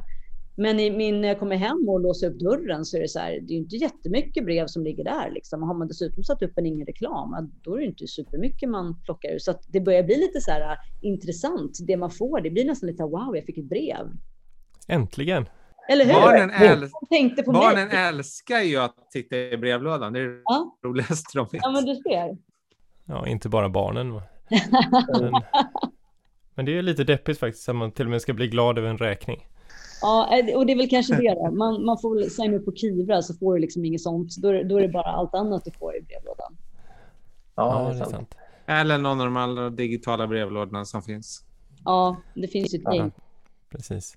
Men 0.60 0.80
i 0.80 0.90
min, 0.90 1.20
när 1.20 1.28
jag 1.28 1.38
kommer 1.38 1.56
hem 1.56 1.88
och 1.88 2.00
låser 2.00 2.30
upp 2.30 2.38
dörren 2.38 2.84
så 2.84 2.96
är 2.96 3.00
det 3.00 3.08
så 3.08 3.18
här, 3.18 3.40
det 3.40 3.54
är 3.54 3.56
inte 3.56 3.76
jättemycket 3.76 4.44
brev 4.44 4.66
som 4.66 4.84
ligger 4.84 5.04
där. 5.04 5.30
Liksom. 5.30 5.62
Har 5.62 5.74
man 5.74 5.88
dessutom 5.88 6.24
satt 6.24 6.42
upp 6.42 6.58
en 6.58 6.66
ingen 6.66 6.86
reklam, 6.86 7.50
då 7.62 7.74
är 7.74 7.78
det 7.78 7.86
inte 7.86 8.06
supermycket 8.06 8.68
man 8.68 9.00
plockar 9.04 9.28
ur. 9.28 9.38
Så 9.38 9.54
det 9.68 9.80
börjar 9.80 10.02
bli 10.02 10.16
lite 10.16 10.40
så 10.40 10.50
här 10.50 10.60
äh, 10.60 10.76
intressant, 11.00 11.78
det 11.86 11.96
man 11.96 12.10
får. 12.10 12.40
Det 12.40 12.50
blir 12.50 12.64
nästan 12.64 12.86
lite 12.86 13.02
wow, 13.02 13.36
jag 13.36 13.44
fick 13.44 13.58
ett 13.58 13.68
brev. 13.68 14.06
Äntligen. 14.88 15.46
Eller 15.88 16.04
hur? 16.04 16.12
Barnen, 16.12 16.50
äl 16.50 16.90
barnen 17.46 17.90
älskar 17.90 18.60
ju 18.60 18.76
att 18.76 19.10
titta 19.10 19.36
i 19.36 19.56
brevlådan. 19.56 20.12
Det 20.12 20.20
är 20.20 20.26
det 20.26 20.40
ja. 20.44 20.76
roligaste 20.84 21.38
de 21.38 21.46
vet. 21.52 21.60
Ja, 21.62 21.70
men 21.70 21.84
du 21.84 21.94
ser. 21.94 22.36
Ja, 23.04 23.26
inte 23.26 23.48
bara 23.48 23.68
barnen. 23.68 24.12
men, 25.20 25.32
men 26.54 26.64
det 26.64 26.78
är 26.78 26.82
lite 26.82 27.04
deppigt 27.04 27.38
faktiskt, 27.38 27.68
att 27.68 27.76
man 27.76 27.92
till 27.92 28.04
och 28.04 28.10
med 28.10 28.22
ska 28.22 28.32
bli 28.32 28.48
glad 28.48 28.78
över 28.78 28.88
en 28.88 28.98
räkning. 28.98 29.46
Ja, 30.02 30.38
eh, 30.38 30.56
och 30.56 30.66
det 30.66 30.72
är 30.72 30.76
väl 30.76 30.88
kanske 30.88 31.14
det 31.14 31.34
då. 31.34 31.50
Man, 31.50 31.84
man 31.84 31.98
får 31.98 32.14
väl 32.14 32.30
signa 32.30 32.56
upp 32.56 32.64
på 32.64 32.72
Kivra 32.72 33.22
så 33.22 33.34
får 33.34 33.54
du 33.54 33.60
liksom 33.60 33.84
inget 33.84 34.00
sånt. 34.00 34.36
Då, 34.36 34.62
då 34.62 34.76
är 34.76 34.82
det 34.82 34.88
bara 34.88 35.10
allt 35.10 35.34
annat 35.34 35.64
du 35.64 35.70
får 35.70 35.96
i 35.96 36.00
brevlådan. 36.00 36.56
Ja, 37.54 37.82
ja 37.82 37.88
det 37.88 37.94
är 37.94 37.98
sant. 37.98 38.10
sant. 38.10 38.34
Eller 38.66 38.98
någon 38.98 39.20
av 39.20 39.26
de 39.26 39.36
andra 39.36 39.70
digitala 39.70 40.26
brevlådorna 40.26 40.84
som 40.84 41.02
finns. 41.02 41.44
Ja, 41.84 42.16
det 42.34 42.48
finns 42.48 42.74
ju 42.74 42.78
ett 42.78 42.94
gäng. 42.94 43.12
Precis. 43.70 44.16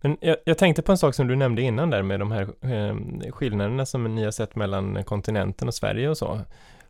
Men 0.00 0.16
jag, 0.20 0.36
jag, 0.44 0.58
tänkte 0.58 0.82
på 0.82 0.92
en 0.92 0.98
sak 0.98 1.14
som 1.14 1.26
du 1.26 1.36
nämnde 1.36 1.62
innan 1.62 1.90
där 1.90 2.02
med 2.02 2.20
de 2.20 2.30
här 2.30 2.42
eh, 2.42 2.96
skillnaderna 3.32 3.86
som 3.86 4.14
ni 4.14 4.24
har 4.24 4.30
sett 4.30 4.56
mellan 4.56 5.04
kontinenten 5.04 5.68
och 5.68 5.74
Sverige 5.74 6.08
och 6.08 6.18
så. 6.18 6.40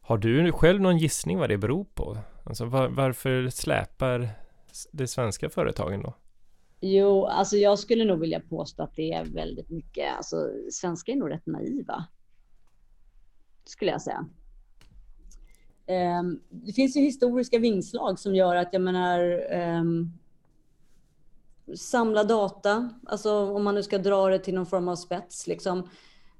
Har 0.00 0.18
du 0.18 0.52
själv 0.52 0.80
någon 0.80 0.98
gissning 0.98 1.38
vad 1.38 1.48
det 1.48 1.58
beror 1.58 1.84
på? 1.84 2.18
Alltså 2.44 2.64
var, 2.64 2.88
varför 2.88 3.48
släpar 3.48 4.28
de 4.92 5.06
svenska 5.06 5.50
företagen 5.50 6.02
då? 6.02 6.14
Jo, 6.80 7.26
alltså 7.26 7.56
jag 7.56 7.78
skulle 7.78 8.04
nog 8.04 8.20
vilja 8.20 8.40
påstå 8.40 8.82
att 8.82 8.96
det 8.96 9.12
är 9.12 9.24
väldigt 9.24 9.70
mycket, 9.70 10.16
alltså 10.16 10.36
svenskar 10.72 11.12
är 11.12 11.16
nog 11.16 11.30
rätt 11.30 11.46
naiva. 11.46 12.04
Skulle 13.64 13.90
jag 13.90 14.02
säga. 14.02 14.26
Um, 16.20 16.40
det 16.50 16.72
finns 16.72 16.96
ju 16.96 17.00
historiska 17.00 17.58
vingslag 17.58 18.18
som 18.18 18.34
gör 18.34 18.56
att 18.56 18.68
jag 18.72 18.82
menar 18.82 19.20
um, 19.52 20.18
samla 21.76 22.24
data, 22.24 22.90
alltså 23.06 23.32
om 23.32 23.64
man 23.64 23.74
nu 23.74 23.82
ska 23.82 23.98
dra 23.98 24.28
det 24.28 24.38
till 24.38 24.54
någon 24.54 24.66
form 24.66 24.88
av 24.88 24.96
spets, 24.96 25.46
liksom 25.46 25.88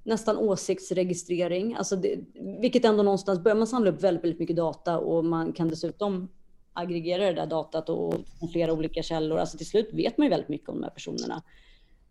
nästan 0.02 0.36
åsiktsregistrering, 0.36 1.74
alltså 1.74 1.96
det, 1.96 2.20
vilket 2.60 2.84
ändå 2.84 3.02
någonstans 3.02 3.40
börjar 3.40 3.56
man 3.56 3.66
samla 3.66 3.90
upp 3.90 4.02
väldigt, 4.02 4.24
väldigt 4.24 4.40
mycket 4.40 4.56
data 4.56 4.98
och 4.98 5.24
man 5.24 5.52
kan 5.52 5.68
dessutom 5.68 6.28
aggregera 6.72 7.24
det 7.24 7.32
där 7.32 7.46
datat 7.46 7.88
och 7.88 8.14
flera 8.52 8.72
olika 8.72 9.02
källor. 9.02 9.38
Alltså 9.38 9.56
till 9.58 9.66
slut 9.66 9.90
vet 9.92 10.18
man 10.18 10.24
ju 10.24 10.30
väldigt 10.30 10.48
mycket 10.48 10.68
om 10.68 10.74
de 10.74 10.82
här 10.82 10.90
personerna. 10.90 11.42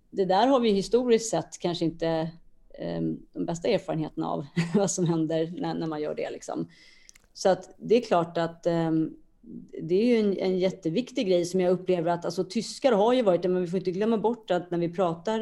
Det 0.10 0.26
där 0.26 0.48
har 0.48 0.60
vi 0.60 0.72
historiskt 0.72 1.30
sett 1.30 1.60
kanske 1.60 1.86
inte 1.86 2.32
um, 2.98 3.26
de 3.34 3.46
bästa 3.46 3.68
erfarenheterna 3.68 4.28
av 4.28 4.46
vad 4.76 4.92
som 4.92 5.06
händer 5.06 5.54
när, 5.58 5.74
när, 5.74 5.88
man 5.88 6.02
gör 6.02 6.16
det. 6.16 6.30
Liksom. 6.30 6.68
Så 7.34 7.50
att 7.50 7.76
det 7.78 7.96
är 7.96 8.02
klart 8.02 8.38
att 8.38 8.68
um, 8.68 9.18
det 9.82 9.96
är 9.96 10.06
ju 10.06 10.20
en, 10.20 10.38
en 10.38 10.60
jätteviktig 10.60 11.28
grej 11.28 11.46
som 11.46 11.60
jag 11.60 11.72
upplever 11.72 12.12
att 12.12 12.26
alltså, 12.26 12.44
tyskar 12.44 12.92
har 12.92 13.14
ju 13.14 13.22
varit 13.22 13.42
det, 13.42 13.50
men 13.50 13.62
vi 13.62 13.68
får 13.68 13.80
inte 13.80 13.92
glömma 13.92 14.18
bort 14.18 14.52
att 14.52 14.72
när 14.72 14.78
vi 14.78 14.90
pratar 14.90 15.42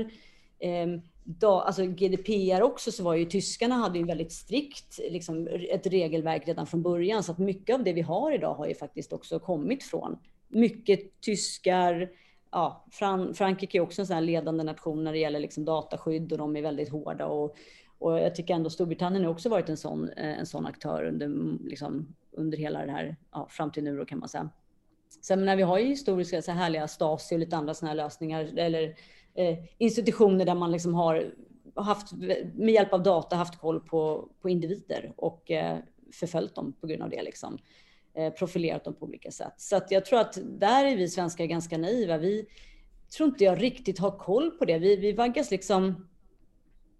eh, 0.59 0.87
da, 1.23 1.61
alltså 1.61 1.85
GDPR 1.85 2.61
också 2.61 2.91
så 2.91 3.03
var 3.03 3.15
ju 3.15 3.25
tyskarna 3.25 3.75
hade 3.75 3.99
ju 3.99 4.05
väldigt 4.05 4.31
strikt 4.31 4.99
liksom, 5.09 5.47
ett 5.69 5.87
regelverk 5.87 6.47
redan 6.47 6.67
från 6.67 6.81
början 6.81 7.23
så 7.23 7.31
att 7.31 7.37
mycket 7.37 7.73
av 7.73 7.83
det 7.83 7.93
vi 7.93 8.01
har 8.01 8.31
idag 8.31 8.53
har 8.53 8.67
ju 8.67 8.75
faktiskt 8.75 9.13
också 9.13 9.39
kommit 9.39 9.83
från 9.83 10.17
mycket 10.47 11.21
tyskar. 11.21 12.09
Ja, 12.51 12.85
Frankrike 13.33 13.77
är 13.77 13.81
också 13.81 14.01
en 14.01 14.07
sån 14.07 14.13
här 14.13 14.21
ledande 14.21 14.63
nation 14.63 15.03
när 15.03 15.11
det 15.11 15.19
gäller 15.19 15.39
liksom 15.39 15.65
dataskydd 15.65 16.31
och 16.31 16.37
de 16.37 16.55
är 16.55 16.61
väldigt 16.61 16.89
hårda 16.89 17.25
och, 17.25 17.55
och 18.05 18.19
jag 18.19 18.35
tycker 18.35 18.53
ändå 18.53 18.69
Storbritannien 18.69 19.23
har 19.23 19.31
också 19.31 19.49
varit 19.49 19.69
en 19.69 19.77
sån, 19.77 20.09
eh, 20.09 20.39
en 20.39 20.45
sån 20.45 20.65
aktör 20.65 21.03
under, 21.03 21.25
mm, 21.25 21.59
liksom, 21.63 22.15
under 22.31 22.57
hela 22.57 22.85
det 22.85 22.91
här, 22.91 23.15
ja, 23.31 23.47
fram 23.49 23.71
till 23.71 23.83
nu 23.83 23.97
då 23.97 24.05
kan 24.05 24.19
man 24.19 24.29
säga. 24.29 24.49
Sen 25.21 25.45
när 25.45 25.55
vi 25.55 25.63
har 25.63 25.79
ju 25.79 25.85
historiska 25.85 26.41
så 26.41 26.51
härliga 26.51 26.87
Stasi 26.87 27.35
och 27.35 27.39
lite 27.39 27.57
andra 27.57 27.73
såna 27.73 27.89
här 27.89 27.95
lösningar 27.95 28.57
eller 28.57 28.95
eh, 29.33 29.57
institutioner 29.77 30.45
där 30.45 30.55
man 30.55 30.71
liksom 30.71 30.93
har 30.93 31.31
haft, 31.75 32.13
med 32.53 32.73
hjälp 32.73 32.93
av 32.93 33.03
data 33.03 33.35
haft 33.35 33.59
koll 33.59 33.79
på, 33.79 34.29
på 34.41 34.49
individer 34.49 35.13
och 35.15 35.51
eh, 35.51 35.77
förföljt 36.13 36.55
dem 36.55 36.73
på 36.81 36.87
grund 36.87 37.01
av 37.01 37.09
det. 37.09 37.23
Liksom. 37.23 37.57
Eh, 38.13 38.33
profilerat 38.33 38.83
dem 38.83 38.93
på 38.93 39.05
olika 39.05 39.31
sätt. 39.31 39.53
Så 39.57 39.75
att 39.75 39.91
jag 39.91 40.05
tror 40.05 40.19
att 40.19 40.37
där 40.43 40.85
är 40.85 40.97
vi 40.97 41.07
svenskar 41.07 41.45
ganska 41.45 41.77
naiva. 41.77 42.17
Vi 42.17 42.45
tror 43.17 43.29
inte 43.29 43.43
jag 43.43 43.61
riktigt 43.61 43.99
har 43.99 44.11
koll 44.11 44.51
på 44.51 44.65
det. 44.65 44.77
Vi, 44.77 44.95
vi 44.95 45.13
vaggas 45.13 45.51
liksom 45.51 46.07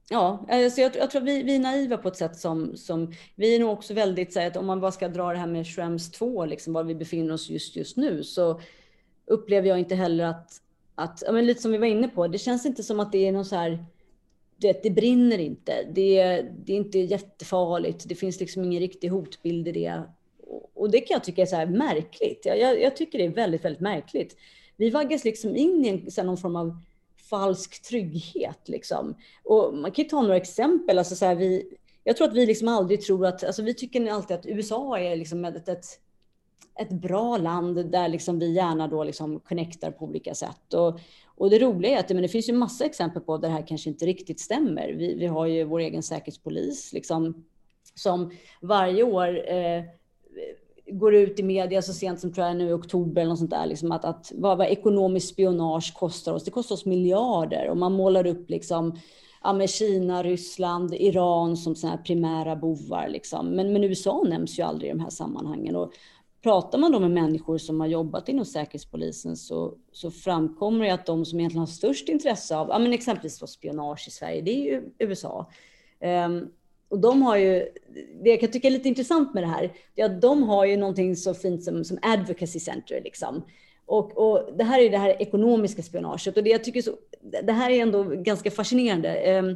Ja, 0.09 0.45
alltså 0.49 0.81
jag, 0.81 0.95
jag 0.95 1.11
tror 1.11 1.21
vi, 1.21 1.43
vi 1.43 1.55
är 1.55 1.59
naiva 1.59 1.97
på 1.97 2.07
ett 2.07 2.17
sätt 2.17 2.37
som, 2.37 2.77
som 2.77 3.13
vi 3.35 3.55
är 3.55 3.59
nog 3.59 3.71
också 3.71 3.93
väldigt 3.93 4.33
så 4.33 4.39
att 4.39 4.57
om 4.57 4.65
man 4.65 4.81
bara 4.81 4.91
ska 4.91 5.07
dra 5.07 5.31
det 5.31 5.37
här 5.37 5.47
med 5.47 5.67
Schrems 5.67 6.11
2, 6.11 6.45
liksom 6.45 6.73
var 6.73 6.83
vi 6.83 6.95
befinner 6.95 7.33
oss 7.33 7.49
just 7.49 7.75
just 7.75 7.97
nu, 7.97 8.23
så 8.23 8.61
upplever 9.27 9.67
jag 9.67 9.79
inte 9.79 9.95
heller 9.95 10.23
att 10.23 10.61
att, 10.95 11.23
ja, 11.25 11.31
men 11.31 11.45
lite 11.45 11.61
som 11.61 11.71
vi 11.71 11.77
var 11.77 11.87
inne 11.87 12.07
på, 12.07 12.27
det 12.27 12.37
känns 12.37 12.65
inte 12.65 12.83
som 12.83 12.99
att 12.99 13.11
det 13.11 13.27
är 13.27 13.31
någon 13.31 13.45
så 13.45 13.55
här, 13.55 13.85
det, 14.57 14.83
det 14.83 14.89
brinner 14.89 15.37
inte, 15.37 15.83
det, 15.93 16.41
det 16.65 16.73
är 16.73 16.77
inte 16.77 16.99
jättefarligt, 16.99 18.09
det 18.09 18.15
finns 18.15 18.39
liksom 18.39 18.63
ingen 18.63 18.79
riktig 18.79 19.09
hotbild 19.09 19.67
i 19.67 19.71
det. 19.71 20.03
Och, 20.47 20.71
och 20.73 20.91
det 20.91 20.99
kan 20.99 21.15
jag 21.15 21.23
tycka 21.23 21.41
är 21.41 21.45
så 21.45 21.55
här 21.55 21.65
märkligt. 21.65 22.41
Jag, 22.45 22.59
jag, 22.59 22.81
jag, 22.81 22.95
tycker 22.95 23.17
det 23.17 23.25
är 23.25 23.29
väldigt, 23.29 23.65
väldigt 23.65 23.81
märkligt. 23.81 24.37
Vi 24.77 24.89
vaggas 24.89 25.23
liksom 25.23 25.55
in 25.55 25.85
i 25.85 25.89
en, 25.89 26.11
så 26.11 26.21
här, 26.21 26.25
någon 26.25 26.37
form 26.37 26.55
av 26.55 26.81
falsk 27.29 27.81
trygghet. 27.81 28.69
Liksom. 28.69 29.15
Och 29.43 29.73
man 29.73 29.91
kan 29.91 30.03
ju 30.03 30.09
ta 30.09 30.21
några 30.21 30.37
exempel. 30.37 30.97
Alltså, 30.97 31.15
så 31.15 31.25
här, 31.25 31.35
vi, 31.35 31.77
jag 32.03 32.17
tror 32.17 32.27
att 32.27 32.35
vi 32.35 32.45
liksom 32.45 32.67
aldrig 32.67 33.01
tror 33.01 33.25
att, 33.25 33.43
alltså, 33.43 33.61
vi 33.61 33.73
tycker 33.73 34.11
alltid 34.11 34.37
att 34.37 34.45
USA 34.45 34.99
är 34.99 35.15
liksom 35.15 35.45
ett, 35.45 35.69
ett 35.69 35.99
ett 36.79 36.89
bra 36.89 37.37
land 37.37 37.91
där 37.91 38.07
liksom 38.07 38.39
vi 38.39 38.53
gärna 38.53 38.87
då 38.87 39.03
liksom 39.03 39.39
connectar 39.39 39.91
på 39.91 40.05
olika 40.05 40.33
sätt. 40.35 40.73
Och, 40.73 40.99
och 41.25 41.49
det 41.49 41.59
roliga 41.59 41.95
är 41.95 41.99
att 41.99 42.09
men 42.09 42.21
det 42.21 42.27
finns 42.27 42.49
ju 42.49 42.53
massa 42.53 42.85
exempel 42.85 43.21
på 43.21 43.37
där 43.37 43.47
det 43.47 43.53
här 43.53 43.67
kanske 43.67 43.89
inte 43.89 44.05
riktigt 44.05 44.39
stämmer. 44.39 44.93
Vi, 44.93 45.15
vi 45.15 45.25
har 45.25 45.45
ju 45.45 45.63
vår 45.63 45.79
egen 45.79 46.03
säkerhetspolis 46.03 46.93
liksom, 46.93 47.45
som 47.95 48.31
varje 48.61 49.03
år 49.03 49.51
eh, 49.51 49.83
går 50.87 51.15
ut 51.15 51.39
i 51.39 51.43
media 51.43 51.81
så 51.81 51.93
sent 51.93 52.19
som 52.19 52.33
tror 52.33 52.47
jag 52.47 52.57
nu 52.57 52.69
i 52.69 52.73
oktober 52.73 53.21
eller 53.21 53.29
något 53.29 53.39
sånt 53.39 53.51
där, 53.51 53.65
liksom 53.65 53.91
att, 53.91 54.05
att 54.05 54.31
vad, 54.35 54.57
vad 54.57 54.67
ekonomiskt 54.67 55.29
spionage 55.29 55.93
kostar 55.93 56.33
oss. 56.33 56.43
Det 56.43 56.51
kostar 56.51 56.75
oss 56.75 56.85
miljarder 56.85 57.69
och 57.69 57.77
man 57.77 57.93
målar 57.93 58.27
upp 58.27 58.49
liksom 58.49 58.99
ja, 59.43 59.53
med 59.53 59.69
Kina, 59.69 60.23
Ryssland, 60.23 60.93
Iran 60.93 61.57
som 61.57 61.75
såna 61.75 61.93
här 61.93 62.03
primära 62.03 62.55
bovar. 62.55 63.07
Liksom. 63.09 63.47
Men, 63.47 63.73
men 63.73 63.83
USA 63.83 64.23
nämns 64.27 64.59
ju 64.59 64.63
aldrig 64.63 64.89
i 64.89 64.93
de 64.93 64.99
här 64.99 65.09
sammanhangen. 65.09 65.75
Och 65.75 65.93
pratar 66.43 66.77
man 66.77 66.91
då 66.91 66.99
med 66.99 67.11
människor 67.11 67.57
som 67.57 67.79
har 67.79 67.87
jobbat 67.87 68.29
inom 68.29 68.45
Säkerhetspolisen 68.45 69.37
så, 69.37 69.73
så 69.91 70.11
framkommer 70.11 70.85
det 70.85 70.91
att 70.91 71.05
de 71.05 71.25
som 71.25 71.39
egentligen 71.39 71.59
har 71.59 71.67
störst 71.67 72.09
intresse 72.09 72.57
av, 72.57 72.69
ja, 72.69 72.79
men 72.79 72.93
exempelvis 72.93 73.47
spionage 73.47 74.07
i 74.07 74.11
Sverige, 74.11 74.41
det 74.41 74.51
är 74.51 74.63
ju 74.63 74.83
USA. 74.99 75.39
Um, 76.01 76.09
ehm, 76.09 76.47
och 76.89 76.99
de 76.99 77.21
har 77.21 77.37
ju, 77.37 77.67
det 78.23 78.29
jag 78.29 78.39
kan 78.39 78.51
tycka 78.51 78.67
är 78.67 78.71
lite 78.71 78.87
intressant 78.89 79.33
med 79.33 79.43
det 79.43 79.47
här, 79.47 79.71
det 79.95 80.01
är 80.01 80.05
att 80.05 80.21
de 80.21 80.43
har 80.43 80.65
ju 80.65 80.77
någonting 80.77 81.15
så 81.15 81.33
fint 81.33 81.63
som, 81.63 81.83
som 81.83 81.99
advocacy 82.01 82.59
center. 82.59 83.01
Liksom. 83.03 83.45
Och, 83.85 84.17
och, 84.17 84.57
det 84.57 84.63
här 84.63 84.79
är 84.79 84.89
det 84.89 84.97
här 84.97 85.21
ekonomiska 85.21 85.81
spionaget 85.81 86.37
och 86.37 86.43
det 86.43 86.49
jag 86.49 86.63
tycker 86.63 86.81
så, 86.81 86.91
det 87.43 87.51
här 87.51 87.69
är 87.69 87.81
ändå 87.81 88.03
ganska 88.03 88.51
fascinerande. 88.51 89.09
Ehm, 89.09 89.55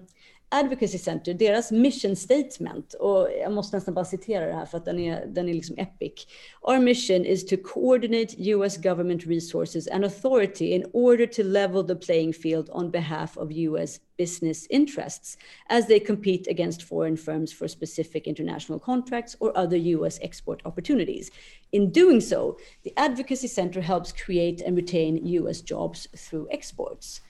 Advocacy 0.52 0.98
Center, 0.98 1.34
deras 1.34 1.72
mission 1.72 2.16
statement, 2.16 2.94
och 2.94 3.28
jag 3.42 3.52
måste 3.52 3.78
nästan 3.78 3.94
bara 3.94 4.06
citera 4.06 4.46
det 4.46 4.54
här 4.54 4.66
för 4.66 4.78
att 4.78 4.86
den 4.86 5.00
är, 5.00 5.26
den 5.26 5.50
är 5.50 5.54
liksom 5.54 5.78
epic. 5.78 6.28
Our 6.62 6.80
mission 6.80 7.26
is 7.26 7.46
to 7.46 7.56
coordinate 7.64 8.36
US 8.38 8.78
government 8.78 9.28
resources 9.28 9.88
and 9.88 10.06
authority 10.06 10.66
in 10.66 10.86
order 10.94 11.28
to 11.28 11.44
level 11.44 11.88
the 11.88 11.96
playing 11.96 12.34
field 12.34 12.70
on 12.72 12.92
behalf 12.92 13.38
of 13.38 13.52
US 13.52 14.00
business 14.18 14.68
interests 14.70 15.38
as 15.70 15.88
they 15.88 16.00
compete 16.00 16.48
against 16.50 16.82
foreign 16.82 17.18
firms 17.18 17.54
for 17.54 17.68
specific 17.68 18.28
international 18.28 18.80
contracts 18.80 19.36
or 19.40 19.58
other 19.58 19.78
US 19.78 20.20
export 20.22 20.62
opportunities. 20.66 21.32
In 21.72 21.92
doing 21.92 22.22
so, 22.22 22.58
the 22.84 22.94
Advocacy 22.98 23.48
Center 23.48 23.82
helps 23.82 24.12
create 24.12 24.62
and 24.66 24.76
retain 24.76 25.26
US 25.26 25.62
jobs 25.62 26.08
through 26.16 26.48
exports. 26.52 27.22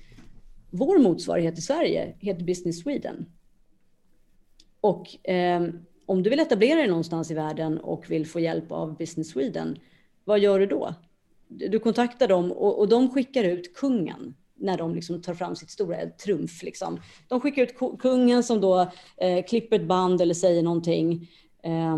Vår 0.70 1.00
motsvarighet 1.00 1.58
i 1.58 1.62
Sverige 1.62 2.16
heter 2.20 2.44
Business 2.46 2.80
Sweden. 2.80 3.26
Och 4.82 5.30
eh, 5.30 5.70
om 6.06 6.24
du 6.24 6.30
vill 6.30 6.40
etablera 6.40 6.80
dig 6.80 6.88
någonstans 6.88 7.32
i 7.32 7.34
världen 7.34 7.78
och 7.78 8.12
vill 8.12 8.28
få 8.28 8.40
hjälp 8.40 8.72
av 8.72 8.98
Business 8.98 9.30
Sweden, 9.30 9.80
vad 10.24 10.40
gör 10.40 10.60
du 10.60 10.66
då? 10.66 10.94
Du 11.48 11.80
kontaktar 11.80 12.28
dem 12.28 12.52
och, 12.52 12.80
och 12.80 12.90
de 12.90 13.10
skickar 13.10 13.44
ut 13.44 13.76
kungen 13.76 14.36
när 14.56 14.78
de 14.78 14.96
liksom 14.96 15.22
tar 15.22 15.34
fram 15.34 15.56
sitt 15.56 15.70
stora 15.70 16.10
trumf. 16.10 16.64
Liksom. 16.64 17.02
De 17.28 17.42
skickar 17.42 17.62
ut 17.62 18.00
kungen 18.00 18.44
som 18.44 18.62
då 18.62 18.92
eh, 19.18 19.46
klipper 19.46 19.76
ett 19.76 19.88
band 19.88 20.22
eller 20.22 20.34
säger 20.34 20.64
någonting. 20.64 21.30
Eh, 21.64 21.98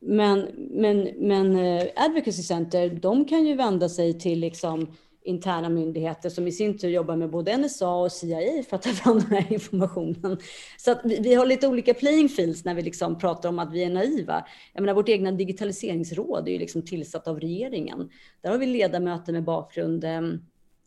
men 0.00 0.48
men, 0.70 1.08
men 1.18 1.56
eh, 1.56 1.86
Advocacy 1.96 2.42
Center, 2.42 2.88
de 3.02 3.24
kan 3.24 3.46
ju 3.46 3.54
vända 3.54 3.88
sig 3.88 4.18
till 4.18 4.40
liksom, 4.40 4.94
interna 5.22 5.68
myndigheter 5.68 6.28
som 6.28 6.46
i 6.46 6.52
sin 6.52 6.78
tur 6.78 6.88
jobbar 6.88 7.16
med 7.16 7.30
både 7.30 7.56
NSA 7.56 7.94
och 7.94 8.12
CIA 8.12 8.62
för 8.68 8.76
att 8.76 8.82
ta 8.82 8.90
fram 8.90 9.18
den 9.18 9.30
här 9.30 9.52
informationen. 9.52 10.38
Så 10.78 10.90
att 10.90 11.00
vi, 11.04 11.20
vi 11.20 11.34
har 11.34 11.46
lite 11.46 11.68
olika 11.68 11.94
playing 11.94 12.28
fields 12.28 12.64
när 12.64 12.74
vi 12.74 12.82
liksom 12.82 13.18
pratar 13.18 13.48
om 13.48 13.58
att 13.58 13.72
vi 13.72 13.84
är 13.84 13.90
naiva. 13.90 14.46
Jag 14.72 14.82
menar, 14.82 14.94
vårt 14.94 15.08
egna 15.08 15.32
digitaliseringsråd 15.32 16.48
är 16.48 16.52
ju 16.52 16.58
liksom 16.58 16.82
tillsatt 16.82 17.28
av 17.28 17.40
regeringen. 17.40 18.10
Där 18.40 18.50
har 18.50 18.58
vi 18.58 18.66
ledamöter 18.66 19.32
med 19.32 19.44
bakgrund 19.44 20.04
eh, 20.04 20.20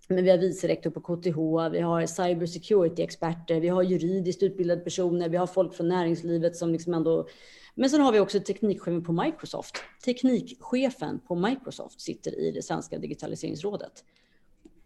men 0.08 0.24
vi 0.24 0.30
har 0.30 0.38
vice 0.38 0.68
rektor 0.68 0.92
på 0.92 1.02
KTH, 1.02 1.72
vi 1.72 1.80
har 1.80 2.06
cyber 2.06 2.46
security-experter, 2.46 3.60
vi 3.60 3.68
har 3.68 3.84
juridiskt 3.84 4.44
utbildade 4.44 4.82
personer, 4.82 5.30
vi 5.30 5.38
har 5.38 5.48
folk 5.48 5.74
från 5.74 5.88
näringslivet 5.88 6.56
som 6.56 6.72
liksom 6.72 6.94
ändå... 6.94 7.28
Men 7.76 7.90
sen 7.90 8.02
har 8.02 8.12
vi 8.12 8.20
också 8.20 8.40
teknikchefen 8.40 9.04
på 9.04 9.12
Microsoft. 9.12 9.76
Teknikchefen 10.06 11.20
på 11.20 11.36
Microsoft 11.36 12.02
sitter 12.02 12.40
i 12.40 12.52
det 12.52 12.62
svenska 12.62 12.98
digitaliseringsrådet 12.98 14.04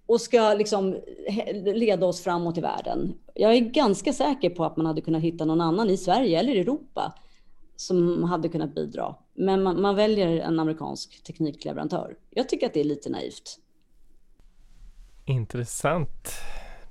och 0.08 0.22
ska 0.22 0.54
liksom 0.54 0.96
leda 1.63 2.06
oss 2.06 2.22
framåt 2.22 2.58
i 2.58 2.62
världen. 2.62 3.13
Jag 3.34 3.54
är 3.54 3.60
ganska 3.60 4.13
säker 4.13 4.50
på 4.50 4.65
att 4.65 4.78
man 4.78 4.86
hade 4.86 5.02
kunnat 5.02 5.22
hitta 5.22 5.46
någon 5.46 5.62
annan 5.62 5.89
i 5.89 5.98
Sverige 5.98 6.39
eller 6.39 6.56
Europa 6.56 7.13
som 7.76 8.24
hade 8.24 8.50
kunnat 8.50 8.76
bidra. 8.76 9.15
Men 9.34 9.63
man, 9.63 9.82
man 9.82 9.96
väljer 9.96 10.28
en 10.28 10.60
amerikansk 10.60 11.24
teknikleverantör. 11.24 12.15
Jag 12.30 12.50
tycker 12.50 12.67
att 12.67 12.74
det 12.74 12.80
är 12.80 12.84
lite 12.84 13.10
naivt. 13.10 13.60
Intressant. 15.26 16.32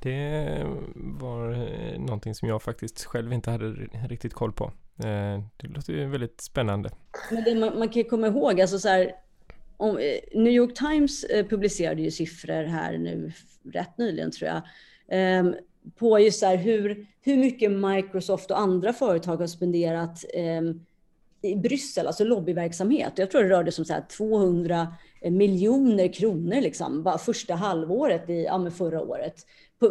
Det 0.02 0.66
var 0.94 1.52
eh, 1.52 2.00
någonting 2.00 2.34
som 2.34 2.48
jag 2.48 2.62
faktiskt 2.62 3.04
själv 3.04 3.32
inte 3.32 3.50
hade 3.50 3.70
riktigt 4.08 4.34
koll 4.34 4.52
på. 4.52 4.64
Eh, 4.98 5.42
det 5.56 5.68
låter 5.68 5.92
ju 5.92 6.06
väldigt 6.06 6.40
spännande. 6.40 6.90
Men 7.30 7.44
det, 7.44 7.54
man, 7.54 7.78
man, 7.78 7.88
kan 7.88 8.02
ju 8.02 8.08
komma 8.08 8.26
ihåg, 8.26 8.60
alltså 8.60 8.78
så 8.78 8.88
här, 8.88 9.12
om, 9.76 9.98
eh, 9.98 10.40
New 10.40 10.52
York 10.52 10.74
Times 10.74 11.24
eh, 11.24 11.46
publicerade 11.46 12.02
ju 12.02 12.10
siffror 12.10 12.64
här 12.64 12.98
nu 12.98 13.32
rätt 13.72 13.98
nyligen 13.98 14.30
tror 14.30 14.50
jag. 14.50 14.62
Eh, 15.20 15.52
på 15.96 16.20
just 16.20 16.40
så 16.40 16.46
hur, 16.46 17.06
hur 17.22 17.36
mycket 17.36 17.72
Microsoft 17.72 18.50
och 18.50 18.60
andra 18.60 18.92
företag 18.92 19.36
har 19.36 19.46
spenderat 19.46 20.24
eh, 20.34 20.62
i 21.42 21.56
Bryssel, 21.56 22.06
alltså 22.06 22.24
lobbyverksamhet. 22.24 23.12
Jag 23.16 23.30
tror 23.30 23.42
det 23.42 23.48
rörde 23.48 23.72
sig 23.72 23.82
om 23.82 23.86
så 23.86 23.92
här 23.92 24.06
200 24.16 24.94
miljoner 25.30 26.12
kronor 26.12 26.60
liksom, 26.60 27.02
bara 27.02 27.18
första 27.18 27.54
halvåret 27.54 28.30
i, 28.30 28.44
ja, 28.44 28.70
förra 28.70 29.02
året. 29.02 29.46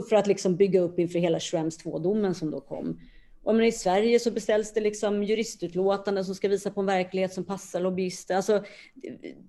För 0.10 0.16
att 0.16 0.28
liksom 0.28 0.56
bygga 0.56 0.80
upp 0.80 1.00
inför 1.00 1.20
hela 1.20 1.40
Schrems 1.40 1.86
2-domen 1.86 2.36
som 2.36 2.52
då 2.52 2.60
kom. 2.60 3.00
Och 3.46 3.56
men 3.56 3.66
I 3.66 3.72
Sverige 3.72 4.20
så 4.20 4.32
beställs 4.32 4.74
det 4.74 4.82
liksom 4.82 5.24
juristutlåtanden 5.24 6.26
som 6.26 6.36
ska 6.36 6.48
visa 6.48 6.72
på 6.72 6.80
en 6.80 6.86
verklighet 6.86 7.34
som 7.34 7.44
passar 7.44 7.82
lobbyister. 7.82 8.36
Alltså, 8.36 8.64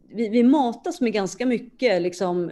vi, 0.09 0.29
vi 0.29 0.43
matas 0.43 1.01
med 1.01 1.13
ganska 1.13 1.47
mycket 1.47 2.03
liksom, 2.03 2.51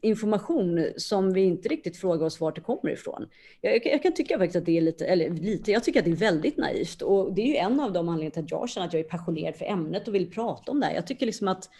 information 0.00 0.86
som 0.96 1.32
vi 1.32 1.40
inte 1.40 1.68
riktigt 1.68 1.96
frågar 1.96 2.26
oss 2.26 2.40
vart 2.40 2.54
det 2.54 2.60
kommer 2.60 2.90
ifrån. 2.90 3.28
Jag, 3.60 3.86
jag, 3.86 4.02
kan 4.02 4.14
tycka 4.14 4.38
faktiskt 4.38 4.56
att 4.56 4.66
det 4.66 4.76
är 4.76 4.80
lite, 4.80 5.06
eller 5.06 5.30
lite, 5.30 5.70
jag 5.70 5.84
tycker 5.84 5.98
att 5.98 6.04
det 6.04 6.10
är 6.10 6.16
väldigt 6.16 6.56
naivt 6.56 7.02
och 7.02 7.34
det 7.34 7.42
är 7.42 7.46
ju 7.46 7.56
en 7.56 7.80
av 7.80 7.92
de 7.92 8.08
anledningarna 8.08 8.30
till 8.30 8.44
att 8.44 8.50
jag 8.50 8.68
känner 8.68 8.86
att 8.86 8.92
jag 8.92 9.00
är 9.00 9.08
passionerad 9.08 9.56
för 9.56 9.64
ämnet 9.64 10.08
och 10.08 10.14
vill 10.14 10.30
prata 10.30 10.72
om 10.72 10.80
det 10.80 10.86
här. 10.86 10.94
Jag 10.94 11.06
tycker 11.06 11.26
liksom 11.26 11.48
att 11.48 11.70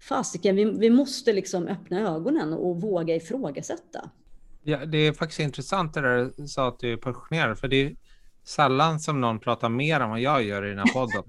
fasiken, 0.00 0.56
vi, 0.56 0.64
vi 0.64 0.90
måste 0.90 1.32
liksom 1.32 1.68
öppna 1.68 2.14
ögonen 2.14 2.52
och 2.52 2.80
våga 2.80 3.14
ifrågasätta. 3.14 4.10
Ja, 4.64 4.86
det 4.86 4.98
är 4.98 5.12
faktiskt 5.12 5.40
intressant 5.40 5.94
det 5.94 6.00
där 6.00 6.30
du 6.36 6.48
sa 6.48 6.68
att 6.68 6.78
du 6.78 6.92
är 6.92 6.96
passionerad, 6.96 7.58
för 7.58 7.68
det 7.68 7.76
är 7.76 7.92
sällan 8.44 9.00
som 9.00 9.20
någon 9.20 9.40
pratar 9.40 9.68
mer 9.68 10.00
än 10.00 10.10
vad 10.10 10.20
jag 10.20 10.42
gör 10.42 10.66
i 10.66 10.68
den 10.68 10.78
här 10.78 10.92
podden. 10.92 11.22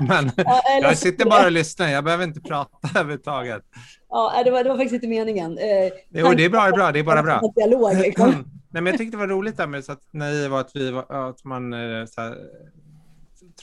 Men 0.08 0.30
ja, 0.36 0.62
jag 0.82 0.98
sitter 0.98 1.24
bara 1.24 1.44
och 1.44 1.52
lyssnar, 1.52 1.88
jag 1.88 2.04
behöver 2.04 2.24
inte 2.24 2.40
prata 2.40 2.70
överhuvudtaget. 2.98 3.62
Ja, 4.08 4.42
det 4.44 4.50
var, 4.50 4.64
det 4.64 4.70
var 4.70 4.76
faktiskt 4.76 4.94
inte 4.94 5.08
meningen. 5.08 5.58
Eh, 5.58 5.92
jo, 6.08 6.32
det 6.36 6.44
är 6.44 6.50
bra, 6.50 6.62
det 6.62 6.68
är 6.68 6.72
bra, 6.72 6.92
det 6.92 6.98
är 6.98 7.02
bara 7.04 7.22
bra. 7.22 7.52
Dialog, 7.56 7.96
liksom. 8.00 8.30
Nej, 8.70 8.82
men 8.82 8.86
jag 8.86 8.98
tyckte 8.98 9.16
det 9.16 9.20
var 9.20 9.26
roligt 9.26 9.56
där 9.56 9.66
med 9.66 9.84
så 9.84 9.92
att 9.92 10.12
naiv 10.12 10.52
och 10.52 10.60
att, 10.60 10.70
vi 10.74 10.90
var, 10.90 11.28
att 11.28 11.44
man, 11.44 11.72
eh, 11.72 12.06
så 12.06 12.20
här, 12.20 12.36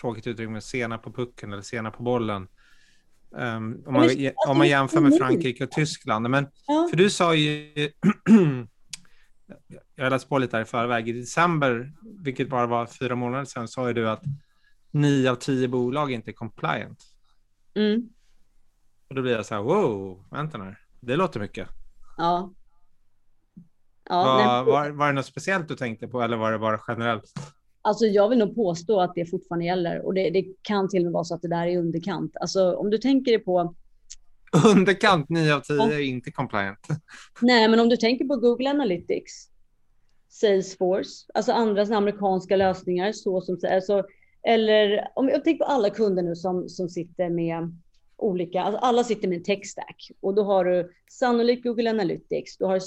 tråkigt 0.02 0.28
uttryck, 0.28 0.50
med 0.50 0.64
sena 0.64 0.98
på 0.98 1.12
pucken 1.12 1.54
eller 1.54 1.62
sena 1.62 1.92
på 1.92 2.04
bollen. 2.04 2.48
Um, 3.36 3.84
om, 3.86 3.94
man, 3.94 4.10
om 4.48 4.58
man 4.58 4.68
jämför 4.68 5.02
med 5.02 5.18
Frankrike 5.18 5.64
och 5.64 5.72
Tyskland. 5.72 6.30
Men, 6.30 6.48
ja. 6.68 6.88
För 6.90 6.98
du 6.98 7.10
sa 7.10 7.36
ju, 7.36 7.72
jag 9.96 10.10
läste 10.10 10.30
på 10.30 10.38
lite 10.38 10.58
här 10.58 10.64
i 10.64 10.66
förväg, 10.66 11.10
i 11.10 11.12
december, 11.12 11.94
vilket 12.24 12.50
bara 12.50 12.68
var 12.68 12.86
fyra 12.86 13.16
månader 13.16 13.46
sedan, 13.46 13.68
sa 13.68 13.88
ju 13.88 13.94
du 13.94 14.10
att 14.10 14.24
nio 14.92 15.32
av 15.32 15.36
tio 15.36 15.68
bolag 15.68 16.12
inte 16.12 16.32
är 16.32 16.34
compliant. 16.34 17.04
Mm. 17.76 18.10
Och 19.10 19.16
då 19.16 19.22
blir 19.22 19.32
jag 19.32 19.46
så 19.46 19.56
här, 19.56 19.62
wow, 19.62 20.26
vänta 20.32 20.58
nu, 20.58 20.76
det 21.00 21.16
låter 21.16 21.40
mycket. 21.40 21.68
Ja. 22.18 22.54
ja 24.10 24.24
var, 24.24 24.64
var, 24.64 24.90
var 24.90 25.08
det 25.08 25.14
något 25.14 25.26
speciellt 25.26 25.68
du 25.68 25.76
tänkte 25.76 26.08
på 26.08 26.22
eller 26.22 26.38
var 26.38 26.52
det 26.52 26.60
bara 26.60 26.82
generellt? 26.88 27.34
Alltså 27.86 28.06
jag 28.06 28.30
vill 28.30 28.40
nog 28.40 28.56
påstå 28.56 29.02
att 29.02 29.16
det 29.16 29.26
fortfarande 29.26 29.66
gäller 29.66 30.06
och 30.06 30.14
det, 30.14 30.30
det 30.30 30.46
kan 30.62 30.90
till 30.90 31.00
och 31.00 31.04
med 31.04 31.12
vara 31.12 31.24
så 31.24 31.36
att 31.36 31.42
det 31.42 31.48
där 31.48 31.68
är 31.68 31.78
underkant. 31.78 32.38
Alltså 32.42 32.76
om 32.76 32.90
du 32.90 32.98
tänker 32.98 33.32
dig 33.32 33.40
på 33.40 33.76
Underkant 34.66 35.30
9 35.30 35.56
av 35.56 35.60
10 35.60 35.82
är 35.82 36.00
inte 36.00 36.32
compliant. 36.32 36.88
Nej, 37.42 37.68
men 37.68 37.80
om 37.80 37.90
du 37.90 37.98
tänker 37.98 38.26
på 38.26 38.36
Google 38.36 38.70
Analytics, 38.70 39.50
Salesforce, 40.30 41.26
alltså 41.34 41.52
andra 41.52 41.98
amerikanska 41.98 42.56
lösningar, 42.56 43.12
så 43.12 43.42
som 43.42 43.58
alltså, 43.72 44.04
eller 44.48 45.08
om 45.16 45.30
jag 45.30 45.44
tänker 45.44 45.66
på 45.66 45.72
alla 45.72 45.90
kunder 45.90 46.24
nu 46.24 46.36
som, 46.36 46.70
som 46.70 46.90
sitter 46.90 47.30
med 47.30 47.78
olika, 48.18 48.62
alltså 48.62 48.80
alla 48.80 49.04
sitter 49.04 49.28
med 49.28 49.38
en 49.38 49.44
tech 49.44 49.66
stack 49.66 50.12
och 50.20 50.36
då 50.36 50.44
har 50.44 50.66
du 50.66 50.92
sannolikt 51.12 51.64
Google 51.64 51.90
Analytics, 51.90 52.58
du 52.58 52.66
har 52.66 52.82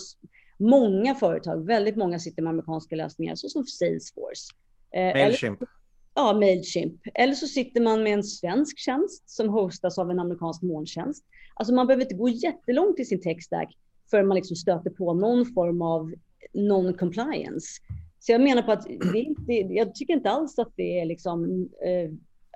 många 0.59 1.15
företag, 1.15 1.67
väldigt 1.67 1.97
många 1.97 2.19
sitter 2.19 2.43
med 2.43 2.51
amerikanska 2.51 2.97
lösningar, 2.97 3.35
så 3.35 3.49
som 3.49 3.65
Salesforce. 3.65 4.53
Eh, 4.97 5.15
Mailchimp. 5.15 5.63
Eller, 5.63 5.69
ja, 6.15 6.33
Mailchimp. 6.33 7.01
Eller 7.15 7.35
så 7.35 7.47
sitter 7.47 7.81
man 7.81 8.03
med 8.03 8.13
en 8.13 8.25
svensk 8.25 8.79
tjänst 8.79 9.31
som 9.31 9.49
hostas 9.49 9.99
av 9.99 10.11
en 10.11 10.19
amerikansk 10.19 10.63
molntjänst. 10.63 11.25
Alltså 11.55 11.75
man 11.75 11.87
behöver 11.87 12.05
inte 12.05 12.15
gå 12.15 12.29
jättelångt 12.29 13.01
i 13.01 13.05
sin 13.05 13.21
tech 13.21 13.43
stack 13.43 13.77
förrän 14.11 14.27
man 14.27 14.35
liksom 14.35 14.57
stöter 14.57 14.91
på 14.91 15.15
någon 15.15 15.47
form 15.47 15.83
av 15.83 16.13
non-compliance. 16.55 17.81
Så 18.19 18.33
jag 18.33 18.41
menar 18.41 18.63
på 18.63 18.73
att 18.73 18.87
det, 19.13 19.35
det, 19.47 19.75
jag 19.75 19.95
tycker 19.95 20.15
inte 20.15 20.31
alls 20.31 20.59
att 20.59 20.73
det 20.77 21.01
är 21.01 21.05
liksom 21.05 21.69
eh, 21.85 22.11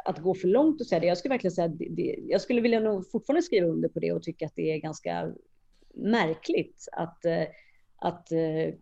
att 0.05 0.19
gå 0.19 0.35
för 0.35 0.49
långt 0.49 0.81
och 0.81 0.87
säga 0.87 1.01
det. 1.01 1.07
Jag 1.07 1.19
skulle 1.19 1.35
verkligen 1.35 1.55
säga 1.55 1.69
det, 1.69 1.89
det, 1.91 2.19
jag 2.29 2.41
skulle 2.41 2.61
vilja 2.61 2.81
nog 2.81 3.11
fortfarande 3.11 3.43
skriva 3.43 3.67
under 3.67 3.89
på 3.89 4.01
det 4.01 4.13
och 4.13 4.23
tycka 4.23 4.47
att 4.47 4.57
det 4.57 4.73
är 4.73 4.79
ganska 4.79 5.33
märkligt 5.95 6.89
att, 6.93 7.25
eh, 7.25 7.45
att 7.97 8.33
eh, 8.33 8.75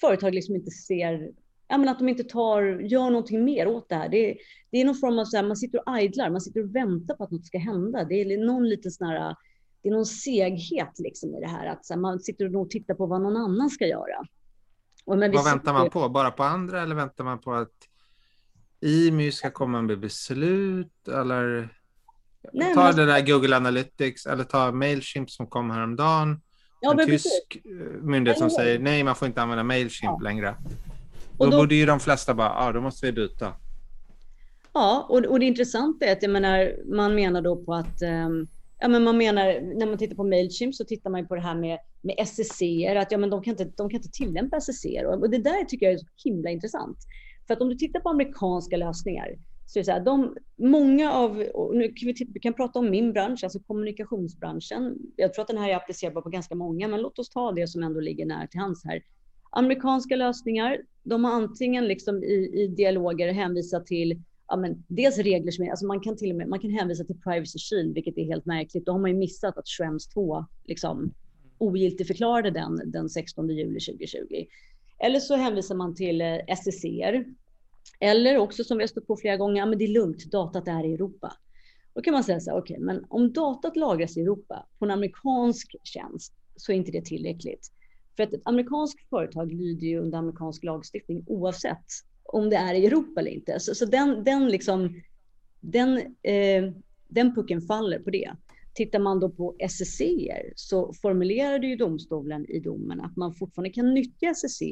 företag 0.00 0.34
liksom 0.34 0.54
inte 0.54 0.70
ser, 0.70 1.30
ja 1.68 1.78
men 1.78 1.88
att 1.88 1.98
de 1.98 2.08
inte 2.08 2.24
tar, 2.24 2.62
gör 2.62 3.10
någonting 3.10 3.44
mer 3.44 3.68
åt 3.68 3.88
det 3.88 3.94
här. 3.94 4.08
Det 4.08 4.30
är, 4.30 4.36
det 4.70 4.80
är 4.80 4.84
någon 4.84 4.94
form 4.94 5.18
av 5.18 5.24
så 5.24 5.36
här, 5.36 5.44
man 5.44 5.56
sitter 5.56 5.88
och 5.88 6.00
idlar, 6.00 6.30
man 6.30 6.40
sitter 6.40 6.62
och 6.62 6.74
väntar 6.76 7.14
på 7.14 7.24
att 7.24 7.30
något 7.30 7.46
ska 7.46 7.58
hända. 7.58 8.04
Det 8.04 8.14
är 8.14 8.46
någon 8.46 8.68
liten 8.68 8.90
sån 8.90 9.06
här, 9.06 9.36
det 9.82 9.88
är 9.88 9.92
någon 9.92 10.06
seghet 10.06 10.98
liksom 10.98 11.34
i 11.34 11.40
det 11.40 11.48
här, 11.48 11.66
att 11.66 11.86
här, 11.90 11.96
man 11.96 12.20
sitter 12.20 12.56
och 12.56 12.70
tittar 12.70 12.94
på 12.94 13.06
vad 13.06 13.20
någon 13.20 13.36
annan 13.36 13.70
ska 13.70 13.86
göra. 13.86 14.26
vad 15.04 15.44
väntar 15.44 15.72
man 15.72 15.90
på? 15.90 16.08
Bara 16.08 16.30
på 16.30 16.42
andra 16.42 16.82
eller 16.82 16.94
väntar 16.94 17.24
man 17.24 17.38
på 17.40 17.52
att 17.52 17.88
IMY 18.80 19.32
ska 19.32 19.50
komma 19.50 19.82
med 19.82 20.00
beslut 20.00 21.08
eller 21.08 21.68
Nej, 22.52 22.74
ta 22.74 22.92
det 22.92 23.06
där 23.06 23.26
Google 23.26 23.56
Analytics 23.56 24.26
eller 24.26 24.44
ta 24.44 24.72
Mailchimp 24.72 25.30
som 25.30 25.46
kom 25.46 25.70
häromdagen. 25.70 26.40
Ja, 26.80 26.90
en 26.90 27.06
tysk 27.06 27.08
precis. 27.08 27.64
Eh, 27.64 28.02
myndighet 28.02 28.38
som 28.38 28.50
säger 28.50 28.78
nej, 28.78 29.04
man 29.04 29.16
får 29.16 29.28
inte 29.28 29.42
använda 29.42 29.64
Mailchimp 29.64 30.12
ja. 30.18 30.18
längre. 30.22 30.56
Då, 31.38 31.50
då 31.50 31.56
borde 31.56 31.74
ju 31.74 31.86
de 31.86 32.00
flesta 32.00 32.34
bara, 32.34 32.48
ja, 32.48 32.72
då 32.72 32.80
måste 32.80 33.06
vi 33.06 33.12
byta. 33.12 33.52
Ja, 34.72 35.06
och, 35.08 35.24
och 35.24 35.40
det 35.40 35.46
intressanta 35.46 36.06
är 36.06 36.12
att 36.12 36.22
jag 36.22 36.30
menar, 36.30 36.74
man 36.86 37.14
menar 37.14 37.42
då 37.42 37.56
på 37.56 37.74
att 37.74 38.02
um, 38.02 38.48
Ja, 38.78 38.88
men 38.88 39.04
man 39.04 39.18
menar, 39.18 39.60
när 39.78 39.86
man 39.86 39.98
tittar 39.98 40.16
på 40.16 40.24
Mailchimp 40.24 40.74
så 40.74 40.84
tittar 40.84 41.10
man 41.10 41.26
på 41.26 41.34
det 41.34 41.40
här 41.40 41.54
med, 41.54 41.78
med 42.02 42.14
SSC, 42.18 42.62
att 42.96 43.12
ja, 43.12 43.18
men 43.18 43.30
de, 43.30 43.42
kan 43.42 43.50
inte, 43.50 43.64
de 43.64 43.90
kan 43.90 43.96
inte 43.96 44.10
tillämpa 44.10 44.56
SSC. 44.56 44.86
Och 45.06 45.30
det 45.30 45.38
där 45.38 45.64
tycker 45.64 45.86
jag 45.86 45.94
är 45.94 45.98
så 45.98 46.06
himla 46.24 46.50
intressant. 46.50 46.98
För 47.46 47.54
att 47.54 47.60
om 47.60 47.68
du 47.68 47.74
tittar 47.74 48.00
på 48.00 48.08
amerikanska 48.08 48.76
lösningar, 48.76 49.38
så 49.66 49.78
är 49.78 49.80
det 49.80 49.84
så 49.84 49.92
här, 49.92 50.00
de, 50.00 50.36
många 50.56 51.12
av, 51.12 51.36
nu 51.72 51.92
kan 51.92 52.06
vi, 52.06 52.26
vi 52.34 52.40
kan 52.40 52.54
prata 52.54 52.78
om 52.78 52.90
min 52.90 53.12
bransch, 53.12 53.44
alltså 53.44 53.58
kommunikationsbranschen. 53.58 54.98
Jag 55.16 55.34
tror 55.34 55.42
att 55.42 55.48
den 55.48 55.58
här 55.58 55.70
är 55.70 55.76
applicerbar 55.76 56.22
på 56.22 56.28
ganska 56.28 56.54
många, 56.54 56.88
men 56.88 57.02
låt 57.02 57.18
oss 57.18 57.30
ta 57.30 57.52
det 57.52 57.68
som 57.68 57.82
ändå 57.82 58.00
ligger 58.00 58.26
nära 58.26 58.46
till 58.46 58.60
hands 58.60 58.84
här. 58.84 59.02
Amerikanska 59.50 60.16
lösningar, 60.16 60.78
de 61.02 61.24
har 61.24 61.32
antingen 61.32 61.84
liksom 61.84 62.24
i, 62.24 62.50
i 62.54 62.66
dialoger 62.66 63.32
hänvisat 63.32 63.86
till 63.86 64.22
ja, 64.48 64.56
men 64.56 64.84
dels 64.88 65.18
regler 65.18 65.52
som 65.52 65.64
är, 65.64 65.70
alltså 65.70 65.86
man 65.86 66.00
kan 66.00 66.16
till 66.16 66.30
och 66.30 66.36
med 66.36 66.48
man 66.48 66.60
kan 66.60 66.70
hänvisa 66.70 67.04
till 67.04 67.20
Privacy 67.20 67.58
Shield, 67.58 67.94
vilket 67.94 68.18
är 68.18 68.24
helt 68.24 68.46
märkligt. 68.46 68.86
Då 68.86 68.92
har 68.92 68.98
man 68.98 69.10
ju 69.10 69.16
missat 69.16 69.58
att 69.58 69.68
Schrems 69.68 70.08
2 70.08 70.46
liksom 70.64 71.14
ogiltigförklarade 71.58 72.50
den 72.50 72.80
den 72.90 73.08
16 73.08 73.48
juli 73.48 73.80
2020. 73.80 74.46
Eller 74.98 75.20
så 75.20 75.36
hänvisar 75.36 75.74
man 75.74 75.94
till 75.94 76.20
eh, 76.20 76.56
SCCR. 76.56 77.24
Eller 78.00 78.38
också 78.38 78.64
som 78.64 78.78
vi 78.78 78.82
har 78.82 78.88
stött 78.88 79.06
på 79.06 79.16
flera 79.16 79.36
gånger, 79.36 79.56
ja, 79.56 79.66
men 79.66 79.78
det 79.78 79.84
är 79.84 79.88
lugnt, 79.88 80.24
datat 80.24 80.68
är 80.68 80.84
i 80.84 80.94
Europa. 80.94 81.32
Då 81.94 82.02
kan 82.02 82.12
man 82.12 82.24
säga 82.24 82.40
så 82.40 82.50
här, 82.50 82.58
okej, 82.58 82.74
okay, 82.74 82.84
men 82.84 83.04
om 83.08 83.32
datat 83.32 83.76
lagras 83.76 84.16
i 84.16 84.20
Europa 84.20 84.66
på 84.78 84.84
en 84.84 84.90
amerikansk 84.90 85.76
tjänst 85.82 86.32
så 86.56 86.72
är 86.72 86.76
inte 86.76 86.92
det 86.92 87.04
tillräckligt. 87.04 87.72
För 88.16 88.22
att 88.22 88.32
ett 88.32 88.42
amerikanskt 88.44 89.08
företag 89.08 89.52
lyder 89.52 89.86
ju 89.86 89.98
under 89.98 90.18
amerikansk 90.18 90.64
lagstiftning 90.64 91.24
oavsett 91.26 91.84
om 92.24 92.50
det 92.50 92.56
är 92.56 92.74
i 92.74 92.86
Europa 92.86 93.20
eller 93.20 93.30
inte. 93.30 93.60
Så, 93.60 93.74
så 93.74 93.84
den, 93.84 94.24
den, 94.24 94.48
liksom, 94.48 95.02
den, 95.60 95.98
eh, 96.22 96.72
den 97.08 97.34
pucken 97.34 97.60
faller 97.60 97.98
på 97.98 98.10
det. 98.10 98.30
Tittar 98.74 98.98
man 98.98 99.20
då 99.20 99.30
på 99.30 99.56
SSC 99.58 100.02
så 100.56 100.92
formulerade 100.92 101.66
ju 101.66 101.76
domstolen 101.76 102.46
i 102.46 102.60
domen 102.60 103.00
att 103.00 103.16
man 103.16 103.34
fortfarande 103.34 103.70
kan 103.70 103.94
nyttja 103.94 104.28
SSC 104.28 104.62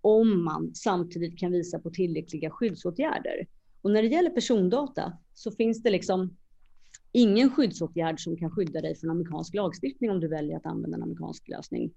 om 0.00 0.44
man 0.44 0.74
samtidigt 0.74 1.38
kan 1.38 1.52
visa 1.52 1.78
på 1.78 1.90
tillräckliga 1.90 2.50
skyddsåtgärder. 2.50 3.46
Och 3.82 3.90
när 3.90 4.02
det 4.02 4.08
gäller 4.08 4.30
persondata 4.30 5.12
så 5.34 5.50
finns 5.50 5.82
det 5.82 5.90
liksom 5.90 6.36
ingen 7.12 7.50
skyddsåtgärd 7.50 8.20
som 8.20 8.36
kan 8.36 8.50
skydda 8.50 8.80
dig 8.80 8.96
från 8.96 9.10
amerikansk 9.10 9.54
lagstiftning 9.54 10.10
om 10.10 10.20
du 10.20 10.28
väljer 10.28 10.56
att 10.56 10.66
använda 10.66 10.96
en 10.96 11.02
amerikansk 11.02 11.48
lösning. 11.48 11.94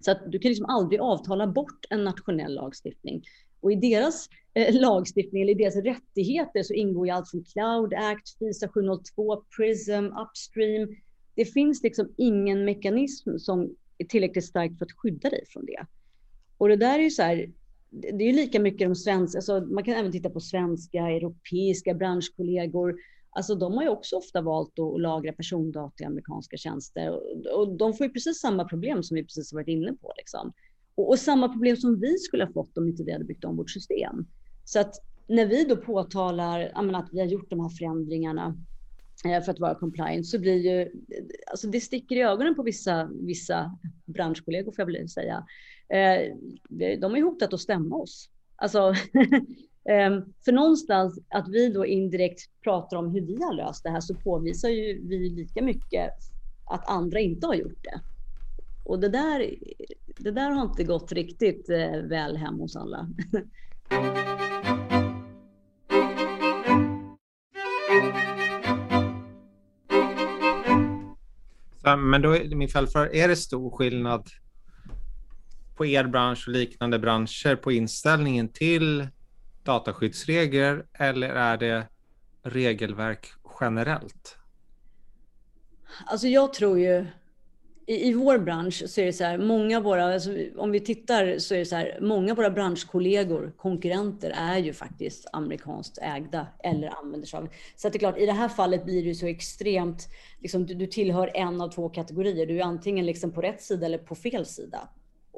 Så 0.00 0.10
att 0.10 0.32
du 0.32 0.38
kan 0.38 0.48
liksom 0.48 0.66
aldrig 0.66 1.00
avtala 1.00 1.46
bort 1.46 1.86
en 1.90 2.04
nationell 2.04 2.54
lagstiftning. 2.54 3.22
Och 3.60 3.72
i 3.72 3.74
deras 3.74 4.28
eh, 4.54 4.74
lagstiftning 4.80 5.42
eller 5.42 5.52
i 5.52 5.54
deras 5.54 5.76
rättigheter 5.76 6.62
så 6.62 6.74
ingår 6.74 7.06
ju 7.06 7.12
allt 7.12 7.30
från 7.30 7.44
Cloud 7.44 7.94
Act, 7.94 8.38
FISA 8.38 8.68
702, 8.68 9.42
PRISM, 9.56 10.06
Upstream. 10.06 10.96
Det 11.34 11.44
finns 11.44 11.82
liksom 11.82 12.12
ingen 12.16 12.64
mekanism 12.64 13.38
som 13.38 13.76
är 13.98 14.04
tillräckligt 14.04 14.44
stark 14.44 14.78
för 14.78 14.84
att 14.84 14.92
skydda 14.92 15.30
dig 15.30 15.44
från 15.48 15.66
det. 15.66 15.86
Och 16.58 16.68
det 16.68 16.76
där 16.76 16.98
är 16.98 17.02
ju 17.02 17.10
så 17.10 17.22
här, 17.22 17.52
det 17.90 18.24
är 18.24 18.28
ju 18.28 18.32
lika 18.32 18.60
mycket 18.60 18.88
de 18.88 18.94
svenska, 18.94 19.38
alltså 19.38 19.60
man 19.60 19.84
kan 19.84 19.94
även 19.94 20.12
titta 20.12 20.30
på 20.30 20.40
svenska, 20.40 20.98
europeiska 20.98 21.94
branschkollegor. 21.94 22.94
Alltså 23.30 23.54
de 23.54 23.72
har 23.72 23.82
ju 23.82 23.88
också 23.88 24.16
ofta 24.16 24.40
valt 24.40 24.78
att 24.78 25.00
lagra 25.00 25.32
persondata 25.32 26.04
i 26.04 26.06
amerikanska 26.06 26.56
tjänster 26.56 27.20
och, 27.54 27.76
de 27.76 27.94
får 27.94 28.06
ju 28.06 28.12
precis 28.12 28.40
samma 28.40 28.64
problem 28.64 29.02
som 29.02 29.14
vi 29.14 29.22
precis 29.22 29.52
har 29.52 29.58
varit 29.58 29.68
inne 29.68 29.92
på. 29.92 30.12
Liksom. 30.16 30.52
Och, 30.94 31.08
och, 31.08 31.18
samma 31.18 31.48
problem 31.48 31.76
som 31.76 32.00
vi 32.00 32.18
skulle 32.18 32.44
ha 32.44 32.52
fått 32.52 32.78
om 32.78 32.88
inte 32.88 33.04
vi 33.04 33.12
hade 33.12 33.24
byggt 33.24 33.44
om 33.44 33.56
vårt 33.56 33.70
system. 33.70 34.26
Så 34.64 34.80
att 34.80 34.94
när 35.28 35.46
vi 35.46 35.64
då 35.64 35.76
påtalar 35.76 36.70
att 36.74 37.08
vi 37.12 37.20
har 37.20 37.26
gjort 37.26 37.50
de 37.50 37.60
här 37.60 37.68
förändringarna 37.68 38.56
eh, 39.24 39.42
för 39.42 39.52
att 39.52 39.60
vara 39.60 39.74
compliant 39.74 40.26
så 40.26 40.38
blir 40.38 40.56
ju, 40.56 40.80
eh, 40.82 40.88
alltså 41.50 41.68
det 41.68 41.80
sticker 41.80 42.16
i 42.16 42.22
ögonen 42.22 42.54
på 42.54 42.62
vissa, 42.62 43.10
vissa 43.12 43.78
branschkollegor 44.04 44.72
får 44.72 44.82
jag 44.82 44.86
väl 44.86 45.08
säga. 45.08 45.46
Eh, 45.88 46.36
de 46.98 47.02
har 47.02 47.16
ju 47.16 47.24
hotat 47.24 47.54
att 47.54 47.60
stämma 47.60 47.96
oss. 47.96 48.30
Alltså, 48.56 48.94
Ehm, 49.88 50.22
för 50.44 50.52
någonstans 50.52 51.18
att 51.28 51.48
vi 51.48 51.68
då 51.68 51.86
indirekt 51.86 52.40
pratar 52.62 52.96
om 52.96 53.10
hur 53.10 53.20
vi 53.20 53.42
har 53.42 53.54
löst 53.54 53.84
det 53.84 53.90
här 53.90 54.00
så 54.00 54.14
påvisar 54.14 54.68
ju 54.68 55.08
vi 55.08 55.30
lika 55.30 55.62
mycket 55.62 56.10
att 56.64 56.88
andra 56.88 57.20
inte 57.20 57.46
har 57.46 57.54
gjort 57.54 57.84
det. 57.84 58.00
Och 58.84 59.00
det 59.00 59.08
där, 59.08 59.54
det 60.18 60.30
där 60.30 60.50
har 60.50 60.64
inte 60.64 60.84
gått 60.84 61.12
riktigt 61.12 61.70
eh, 61.70 61.96
väl 62.02 62.36
hem 62.36 62.54
hos 62.58 62.76
alla. 62.76 63.08
men 71.98 72.22
då 72.22 72.36
är 72.36 72.54
min 72.54 72.68
följdfråga, 72.68 73.12
är 73.12 73.28
det 73.28 73.36
stor 73.36 73.70
skillnad 73.70 74.28
på 75.76 75.86
er 75.86 76.04
bransch 76.04 76.44
och 76.48 76.52
liknande 76.52 76.98
branscher 76.98 77.56
på 77.56 77.72
inställningen 77.72 78.48
till 78.48 79.08
dataskyddsregler 79.68 80.86
eller 80.92 81.28
är 81.28 81.56
det 81.56 81.86
regelverk 82.42 83.26
generellt? 83.60 84.36
Alltså 86.06 86.26
jag 86.26 86.54
tror 86.54 86.78
ju 86.78 87.06
i, 87.86 88.08
i 88.08 88.12
vår 88.12 88.38
bransch 88.38 88.82
så 88.86 89.00
är 89.00 89.06
det 89.06 89.12
så 89.12 89.24
här, 89.24 89.38
många 89.38 89.76
av 89.76 89.82
våra, 89.82 90.14
alltså, 90.14 90.30
om 90.56 90.70
vi 90.70 90.80
tittar 90.80 91.38
så 91.38 91.54
är 91.54 91.58
det 91.58 91.64
så 91.64 91.76
här, 91.76 91.98
många 92.00 92.30
av 92.32 92.36
våra 92.36 92.50
branschkollegor, 92.50 93.52
konkurrenter, 93.56 94.30
är 94.30 94.58
ju 94.58 94.72
faktiskt 94.72 95.26
amerikanskt 95.32 95.98
ägda 95.98 96.46
eller 96.64 96.98
använder 96.98 97.26
sig 97.26 97.38
av. 97.38 97.48
Så 97.76 97.86
att 97.86 97.92
det 97.92 97.96
är 97.96 97.98
klart, 97.98 98.18
i 98.18 98.26
det 98.26 98.32
här 98.32 98.48
fallet 98.48 98.84
blir 98.84 99.02
det 99.02 99.08
ju 99.08 99.14
så 99.14 99.26
extremt, 99.26 100.08
liksom, 100.40 100.66
du, 100.66 100.74
du 100.74 100.86
tillhör 100.86 101.30
en 101.34 101.60
av 101.60 101.68
två 101.68 101.88
kategorier. 101.88 102.46
Du 102.46 102.58
är 102.58 102.64
antingen 102.64 103.06
liksom 103.06 103.32
på 103.32 103.42
rätt 103.42 103.62
sida 103.62 103.86
eller 103.86 103.98
på 103.98 104.14
fel 104.14 104.46
sida. 104.46 104.88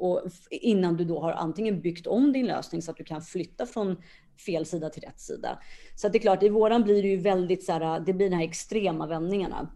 Och 0.01 0.21
innan 0.51 0.97
du 0.97 1.05
då 1.05 1.19
har 1.19 1.31
antingen 1.31 1.81
byggt 1.81 2.07
om 2.07 2.33
din 2.33 2.45
lösning 2.45 2.81
så 2.81 2.91
att 2.91 2.97
du 2.97 3.03
kan 3.03 3.21
flytta 3.21 3.65
från 3.65 4.01
fel 4.45 4.65
sida 4.65 4.89
till 4.89 5.03
rätt 5.03 5.19
sida. 5.19 5.59
Så 5.95 6.07
att 6.07 6.13
det 6.13 6.19
är 6.19 6.21
klart, 6.21 6.43
i 6.43 6.49
våran 6.49 6.83
blir 6.83 7.01
det 7.01 7.09
ju 7.09 7.17
väldigt 7.17 7.65
så 7.65 7.71
här, 7.71 7.99
det 7.99 8.13
blir 8.13 8.29
de 8.29 8.35
här 8.35 8.43
extrema 8.43 9.07
vändningarna 9.07 9.71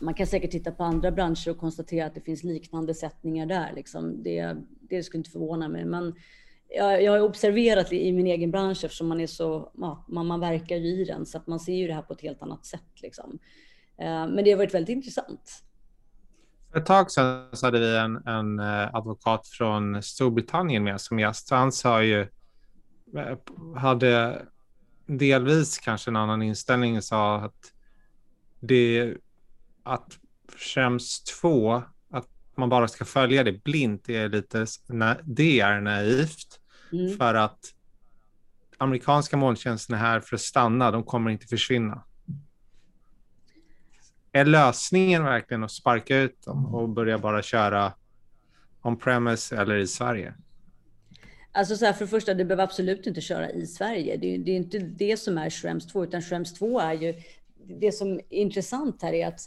man 0.00 0.14
kan 0.14 0.26
säkert 0.26 0.50
titta 0.50 0.70
på 0.70 0.84
andra 0.84 1.10
branscher 1.10 1.50
och 1.50 1.58
konstatera 1.58 2.06
att 2.06 2.14
det 2.14 2.20
finns 2.20 2.44
liknande 2.44 2.94
sättningar 2.94 3.46
där. 3.46 3.72
Liksom. 3.74 4.22
Det, 4.22 4.56
det 4.80 5.02
skulle 5.02 5.18
inte 5.18 5.30
förvåna 5.30 5.68
mig. 5.68 5.84
Men 5.84 6.14
jag, 6.68 7.02
jag 7.02 7.12
har 7.12 7.20
observerat 7.20 7.90
det 7.90 8.04
i 8.04 8.12
min 8.12 8.26
egen 8.26 8.50
bransch 8.50 8.84
eftersom 8.84 9.08
man 9.08 9.20
är 9.20 9.26
så, 9.26 9.72
ja, 9.74 10.04
man, 10.08 10.26
man 10.26 10.40
verkar 10.40 10.76
ju 10.76 10.88
i 10.88 11.04
den 11.04 11.26
så 11.26 11.38
att 11.38 11.46
man 11.46 11.60
ser 11.60 11.74
ju 11.74 11.86
det 11.86 11.94
här 11.94 12.02
på 12.02 12.12
ett 12.12 12.20
helt 12.20 12.42
annat 12.42 12.66
sätt. 12.66 13.02
Liksom. 13.02 13.38
Eh, 13.98 14.26
men 14.26 14.44
det 14.44 14.50
har 14.50 14.58
varit 14.58 14.74
väldigt 14.74 14.96
intressant. 14.96 15.62
Ett 16.76 16.86
tag 16.86 17.10
sedan 17.10 17.48
så 17.52 17.66
hade 17.66 17.80
vi 17.80 17.96
en, 17.96 18.16
en 18.26 18.58
eh, 18.58 18.94
advokat 18.94 19.48
från 19.48 20.02
Storbritannien 20.02 20.84
med 20.84 21.00
som 21.00 21.18
gäst. 21.18 21.50
Han 21.50 21.72
sa 21.72 22.02
ju, 22.02 22.20
eh, 23.16 23.38
hade 23.76 24.42
delvis 25.06 25.78
kanske 25.78 26.10
en 26.10 26.16
annan 26.16 26.42
inställning, 26.42 27.02
sa 27.02 27.36
att 27.36 27.72
det 28.60 29.14
att 29.82 30.18
Schrems 30.56 31.24
2, 31.24 31.82
att 32.10 32.28
man 32.56 32.68
bara 32.68 32.88
ska 32.88 33.04
följa 33.04 33.44
det 33.44 33.64
blint, 33.64 34.04
det 34.04 34.16
är 34.16 34.28
lite 34.28 34.66
det 35.24 35.60
är 35.60 35.80
naivt. 35.80 36.60
Mm. 36.92 37.16
För 37.16 37.34
att 37.34 37.74
amerikanska 38.78 39.36
molntjänsten 39.36 39.94
är 39.94 40.00
här 40.00 40.20
för 40.20 40.36
att 40.36 40.40
stanna, 40.40 40.90
de 40.90 41.04
kommer 41.04 41.30
inte 41.30 41.46
försvinna. 41.46 42.04
Är 44.36 44.44
lösningen 44.44 45.24
verkligen 45.24 45.64
att 45.64 45.70
sparka 45.70 46.16
ut 46.16 46.42
dem 46.42 46.74
och 46.74 46.88
börja 46.88 47.18
bara 47.18 47.42
köra 47.42 47.92
on-premise 48.82 49.56
eller 49.56 49.76
i 49.76 49.86
Sverige? 49.86 50.34
Alltså 51.52 51.76
så 51.76 51.84
här, 51.84 51.92
för 51.92 52.04
det 52.04 52.10
första, 52.10 52.34
du 52.34 52.44
behöver 52.44 52.64
absolut 52.64 53.06
inte 53.06 53.20
köra 53.20 53.50
i 53.50 53.66
Sverige. 53.66 54.16
Det 54.16 54.34
är, 54.34 54.38
det 54.38 54.50
är 54.50 54.56
inte 54.56 54.78
det 54.78 55.16
som 55.16 55.38
är 55.38 55.50
Schrems 55.50 55.86
2, 55.86 56.04
utan 56.04 56.22
Schrems 56.22 56.54
2 56.54 56.80
är 56.80 56.92
ju... 56.92 57.14
Det 57.80 57.92
som 57.92 58.12
är 58.12 58.22
intressant 58.28 59.02
här 59.02 59.12
är 59.12 59.26
att 59.26 59.40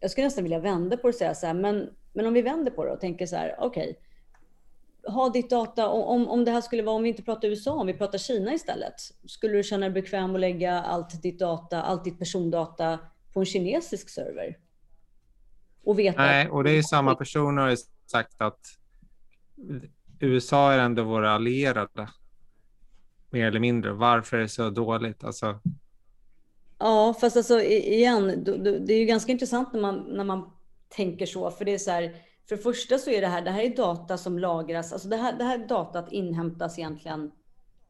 jag 0.00 0.10
skulle 0.10 0.26
nästan 0.26 0.44
vilja 0.44 0.58
vända 0.58 0.96
på 0.96 1.02
det 1.02 1.08
och 1.08 1.14
säga 1.14 1.34
så 1.34 1.46
här, 1.46 1.54
men, 1.54 1.90
men 2.12 2.26
om 2.26 2.34
vi 2.34 2.42
vänder 2.42 2.70
på 2.70 2.84
det 2.84 2.90
och 2.90 3.00
tänker 3.00 3.26
så 3.26 3.36
här, 3.36 3.54
okej, 3.58 3.96
okay, 5.02 5.14
ha 5.14 5.28
ditt 5.28 5.50
data, 5.50 5.88
om, 5.88 6.28
om 6.28 6.44
det 6.44 6.50
här 6.50 6.60
skulle 6.60 6.82
vara, 6.82 6.96
om 6.96 7.02
vi 7.02 7.08
inte 7.08 7.22
pratar 7.22 7.48
USA, 7.48 7.72
om 7.72 7.86
vi 7.86 7.94
pratar 7.94 8.18
Kina 8.18 8.54
istället, 8.54 8.94
skulle 9.26 9.56
du 9.56 9.62
känna 9.62 9.86
dig 9.88 10.02
bekväm 10.02 10.34
att 10.34 10.40
lägga 10.40 10.80
allt 10.80 11.22
ditt 11.22 11.38
data, 11.38 11.82
allt 11.82 12.04
ditt 12.04 12.18
persondata 12.18 12.98
på 13.32 13.40
en 13.40 13.46
kinesisk 13.46 14.08
server? 14.08 14.56
Och 15.84 15.98
veta 15.98 16.22
Nej, 16.22 16.48
och 16.48 16.64
det 16.64 16.70
är 16.70 16.82
samma 16.82 17.14
personer 17.14 17.62
har 17.62 17.76
sagt 18.06 18.40
att 18.40 18.60
USA 20.20 20.72
är 20.72 20.78
ändå 20.78 21.02
våra 21.02 21.30
allierade. 21.30 22.08
Mer 23.30 23.46
eller 23.46 23.60
mindre. 23.60 23.92
Varför 23.92 24.36
är 24.36 24.40
det 24.40 24.48
så 24.48 24.70
dåligt? 24.70 25.24
Alltså... 25.24 25.60
Ja, 26.78 27.14
fast 27.20 27.36
alltså 27.36 27.62
igen, 27.62 28.44
det 28.86 28.94
är 28.94 28.98
ju 28.98 29.04
ganska 29.04 29.32
intressant 29.32 29.72
när 29.72 29.80
man, 29.80 29.96
när 29.96 30.24
man 30.24 30.50
tänker 30.88 31.26
så, 31.26 31.50
för 31.50 31.64
det 31.64 31.74
är 31.74 31.78
så 31.78 31.90
här, 31.90 32.14
för 32.48 32.56
det 32.56 32.62
första 32.62 32.98
så 32.98 33.10
är 33.10 33.20
det 33.20 33.26
här, 33.26 33.42
det 33.42 33.50
här 33.50 33.62
är 33.62 33.76
data 33.76 34.18
som 34.18 34.38
lagras, 34.38 34.92
alltså 34.92 35.08
det 35.08 35.16
här, 35.16 35.38
det 35.38 35.44
här 35.44 35.58
datat 35.58 36.12
inhämtas 36.12 36.78
egentligen 36.78 37.30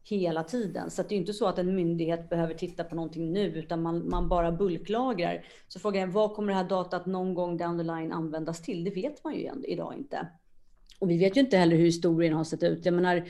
hela 0.03 0.43
tiden. 0.43 0.91
Så 0.91 1.03
det 1.03 1.15
är 1.15 1.17
inte 1.17 1.33
så 1.33 1.47
att 1.47 1.59
en 1.59 1.75
myndighet 1.75 2.29
behöver 2.29 2.53
titta 2.53 2.83
på 2.83 2.95
någonting 2.95 3.33
nu, 3.33 3.45
utan 3.45 3.81
man, 3.81 4.09
man 4.09 4.29
bara 4.29 4.51
bulklagrar. 4.51 5.45
Så 5.67 5.79
frågan 5.79 6.09
är, 6.09 6.13
vad 6.13 6.33
kommer 6.33 6.53
det 6.53 6.57
här 6.57 6.69
datat 6.69 7.05
någon 7.05 7.33
gång 7.33 7.57
down 7.57 7.77
the 7.77 7.83
line 7.83 8.11
användas 8.11 8.61
till? 8.61 8.83
Det 8.83 8.91
vet 8.91 9.23
man 9.23 9.33
ju 9.33 9.51
idag 9.67 9.93
inte. 9.97 10.27
Och 10.99 11.09
vi 11.09 11.17
vet 11.17 11.37
ju 11.37 11.41
inte 11.41 11.57
heller 11.57 11.75
hur 11.75 11.85
historien 11.85 12.33
har 12.33 12.43
sett 12.43 12.63
ut. 12.63 12.85
Jag 12.85 12.93
menar, 12.93 13.29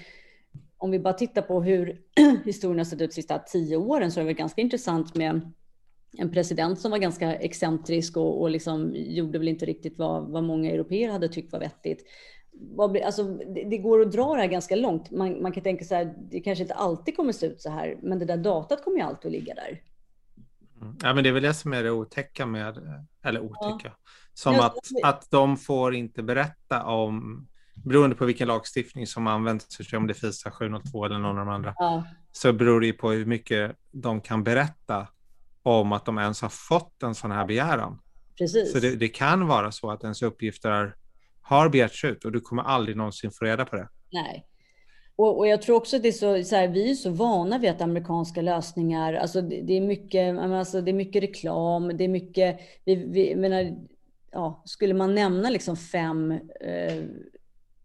om 0.77 0.91
vi 0.91 0.99
bara 0.99 1.13
tittar 1.13 1.41
på 1.41 1.61
hur 1.61 2.01
historien 2.45 2.77
har 2.77 2.85
sett 2.85 3.01
ut 3.01 3.09
de 3.09 3.15
sista 3.15 3.39
tio 3.39 3.77
åren 3.77 4.11
så 4.11 4.19
är 4.19 4.23
det 4.23 4.27
väl 4.27 4.35
ganska 4.35 4.61
intressant 4.61 5.15
med 5.15 5.51
en 6.17 6.31
president 6.31 6.79
som 6.79 6.91
var 6.91 6.97
ganska 6.97 7.35
excentrisk 7.35 8.17
och, 8.17 8.41
och 8.41 8.49
liksom 8.49 8.91
gjorde 8.95 9.39
väl 9.39 9.47
inte 9.47 9.65
riktigt 9.65 9.97
vad, 9.97 10.29
vad 10.29 10.43
många 10.43 10.71
europeer 10.71 11.11
hade 11.11 11.29
tyckt 11.29 11.53
var 11.53 11.59
vettigt. 11.59 12.05
Alltså, 13.05 13.23
det, 13.69 13.77
går 13.77 14.01
att 14.01 14.11
dra 14.11 14.35
det 14.35 14.41
här 14.41 14.47
ganska 14.47 14.75
långt. 14.75 15.11
Man, 15.11 15.41
man 15.41 15.51
kan 15.51 15.63
tänka 15.63 15.85
så 15.85 15.95
här, 15.95 16.13
det 16.31 16.39
kanske 16.39 16.61
inte 16.61 16.73
alltid 16.73 17.15
kommer 17.15 17.33
se 17.33 17.45
ut 17.45 17.61
så 17.61 17.69
här, 17.69 17.97
men 18.01 18.19
det 18.19 18.25
där 18.25 18.37
datat 18.37 18.83
kommer 18.83 18.97
ju 18.97 19.03
alltid 19.03 19.25
att 19.25 19.31
ligga 19.31 19.53
där. 19.53 19.81
Mm. 20.81 20.97
Ja, 21.01 21.13
men 21.13 21.23
det 21.23 21.29
är 21.29 21.33
väl 21.33 21.43
det 21.43 21.53
som 21.53 21.73
är 21.73 21.83
det 21.83 21.91
otäcka 21.91 22.45
med, 22.45 22.77
eller 23.23 23.39
otäcka, 23.39 23.87
ja. 23.87 24.11
som 24.33 24.55
att, 24.55 24.77
att 25.03 25.31
de 25.31 25.57
får 25.57 25.95
inte 25.95 26.23
berätta 26.23 26.83
om, 26.83 27.47
beroende 27.85 28.15
på 28.15 28.25
vilken 28.25 28.47
lagstiftning 28.47 29.07
som 29.07 29.27
används, 29.27 29.93
om 29.93 30.07
det 30.07 30.13
är 30.13 30.15
FISA 30.15 30.51
702 30.51 31.05
eller 31.05 31.19
någon 31.19 31.39
av 31.39 31.45
de 31.45 31.49
andra, 31.49 31.73
ja. 31.77 32.03
så 32.31 32.53
beror 32.53 32.81
det 32.81 32.87
ju 32.87 32.93
på 32.93 33.11
hur 33.11 33.25
mycket 33.25 33.75
de 33.91 34.21
kan 34.21 34.43
berätta 34.43 35.07
om 35.63 35.91
att 35.91 36.05
de 36.05 36.17
ens 36.17 36.41
har 36.41 36.49
fått 36.49 37.03
en 37.03 37.15
sån 37.15 37.31
här 37.31 37.45
begäran. 37.45 37.99
Precis. 38.37 38.71
Så 38.71 38.79
det, 38.79 38.95
det 38.95 39.07
kan 39.07 39.47
vara 39.47 39.71
så 39.71 39.91
att 39.91 40.03
ens 40.03 40.21
uppgifter 40.21 40.95
har 41.51 41.69
begärts 41.69 42.03
ut 42.03 42.25
och 42.25 42.31
du 42.31 42.41
kommer 42.41 42.63
aldrig 42.63 42.97
någonsin 42.97 43.31
få 43.31 43.45
reda 43.45 43.65
på 43.65 43.75
det. 43.75 43.89
Nej. 44.11 44.45
Och, 45.15 45.37
och 45.37 45.47
jag 45.47 45.61
tror 45.61 45.75
också 45.75 45.95
att 45.95 46.01
det 46.01 46.07
är 46.07 46.11
så, 46.11 46.43
så 46.43 46.55
här, 46.55 46.67
vi 46.67 46.91
är 46.91 46.95
så 46.95 47.09
vana 47.09 47.57
vid 47.57 47.69
att 47.69 47.81
amerikanska 47.81 48.41
lösningar, 48.41 49.13
alltså 49.13 49.41
det, 49.41 49.61
det 49.61 49.77
är 49.77 49.81
mycket, 49.81 50.39
alltså 50.39 50.81
det 50.81 50.91
är 50.91 50.93
mycket 50.93 51.23
reklam, 51.23 51.97
det 51.97 52.03
är 52.03 52.07
mycket, 52.07 52.59
vi, 52.85 52.95
vi 52.95 53.35
menar, 53.35 53.77
ja, 54.31 54.63
skulle 54.65 54.93
man 54.93 55.15
nämna 55.15 55.49
liksom 55.49 55.77
fem 55.77 56.31
eh, 56.61 57.03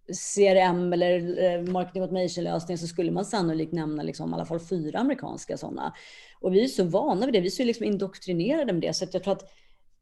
CRM 0.07 0.93
eller 0.93 1.45
eh, 1.45 1.73
marketing 1.73 2.03
automation 2.03 2.45
lösningar 2.45 2.77
så 2.77 2.87
skulle 2.87 3.11
man 3.11 3.25
sannolikt 3.25 3.73
nämna 3.73 4.03
liksom 4.03 4.31
i 4.31 4.35
alla 4.35 4.47
fall 4.47 4.61
fyra 4.61 4.99
amerikanska 4.99 5.57
sådana. 5.57 5.95
Och 6.41 6.55
vi 6.55 6.64
är 6.64 6.69
så 6.69 6.85
vana 6.85 7.27
vid 7.27 7.35
det, 7.35 7.41
vi 7.41 7.47
är 7.47 7.51
så 7.51 7.64
liksom 7.64 7.87
indoktrinerade 7.87 8.73
med 8.73 8.83
det, 8.83 8.93
så 8.93 9.07
jag 9.12 9.23
tror 9.23 9.33
att 9.33 9.51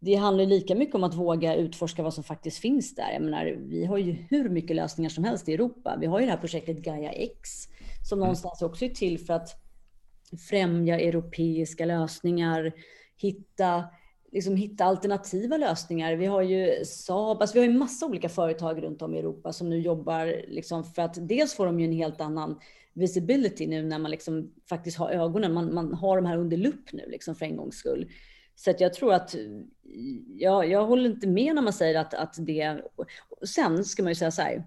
det 0.05 0.15
handlar 0.15 0.47
lika 0.47 0.75
mycket 0.75 0.95
om 0.95 1.05
att 1.05 1.15
våga 1.15 1.55
utforska 1.55 2.03
vad 2.03 2.15
som 2.15 2.25
faktiskt 2.25 2.59
finns 2.59 2.95
där. 2.95 3.13
Jag 3.13 3.23
menar, 3.23 3.57
vi 3.59 3.85
har 3.85 3.99
ju 3.99 4.13
hur 4.13 4.49
mycket 4.49 4.77
lösningar 4.77 5.11
som 5.11 5.25
helst 5.25 5.49
i 5.49 5.55
Europa. 5.55 5.97
Vi 6.01 6.07
har 6.07 6.21
ju 6.21 6.27
det 6.27 6.33
här 6.33 6.39
projektet 6.39 6.79
Gaia 6.79 7.11
X 7.11 7.51
som 8.09 8.19
mm. 8.19 8.27
någonstans 8.27 8.63
också 8.63 8.85
är 8.85 8.89
till 8.89 9.19
för 9.19 9.35
att 9.35 9.49
främja 10.51 11.01
europeiska 11.01 11.85
lösningar, 11.85 12.73
hitta, 13.17 13.85
liksom 14.33 14.57
hitta 14.57 14.85
alternativa 14.85 15.57
lösningar. 15.57 16.17
Vi 16.17 16.27
har 16.27 16.43
ju 16.43 16.85
Saab, 16.85 17.41
alltså 17.41 17.55
vi 17.55 17.61
har 17.61 17.67
ju 17.67 17.79
massa 17.79 18.07
olika 18.07 18.29
företag 18.29 18.83
runt 18.83 19.03
om 19.03 19.15
i 19.15 19.19
Europa 19.19 19.53
som 19.53 19.71
nu 19.71 19.81
jobbar 19.81 20.45
liksom 20.49 20.85
för 20.85 21.03
att 21.03 21.29
dels 21.29 21.55
får 21.55 21.67
de 21.67 21.81
ju 21.81 21.87
en 21.87 21.93
helt 21.93 22.21
annan 22.21 22.59
visibility 22.93 23.67
nu 23.67 23.83
när 23.83 23.99
man 23.99 24.11
liksom 24.11 24.53
faktiskt 24.69 24.99
har 24.99 25.11
ögonen, 25.11 25.53
man, 25.53 25.75
man 25.75 25.95
har 25.95 26.17
de 26.17 26.27
här 26.27 26.39
under 26.39 26.57
lupp 26.57 26.93
nu 26.93 27.05
liksom 27.09 27.35
för 27.35 27.47
en 27.47 27.57
gångs 27.57 27.77
skull. 27.77 28.11
Så 28.57 28.71
att 28.71 28.81
jag 28.81 28.95
tror 28.95 29.13
att, 29.13 29.35
jag, 30.39 30.71
jag 30.71 30.87
håller 30.87 31.11
inte 31.11 31.27
med 31.27 31.55
när 31.55 31.63
man 31.63 31.73
säger 31.73 32.01
att, 32.01 32.15
att 32.15 32.35
det, 32.39 32.83
sen 33.47 33.85
ska 33.85 34.03
man 34.03 34.11
ju 34.11 34.15
säga 34.15 34.31
så 34.31 34.43
här, 34.43 34.65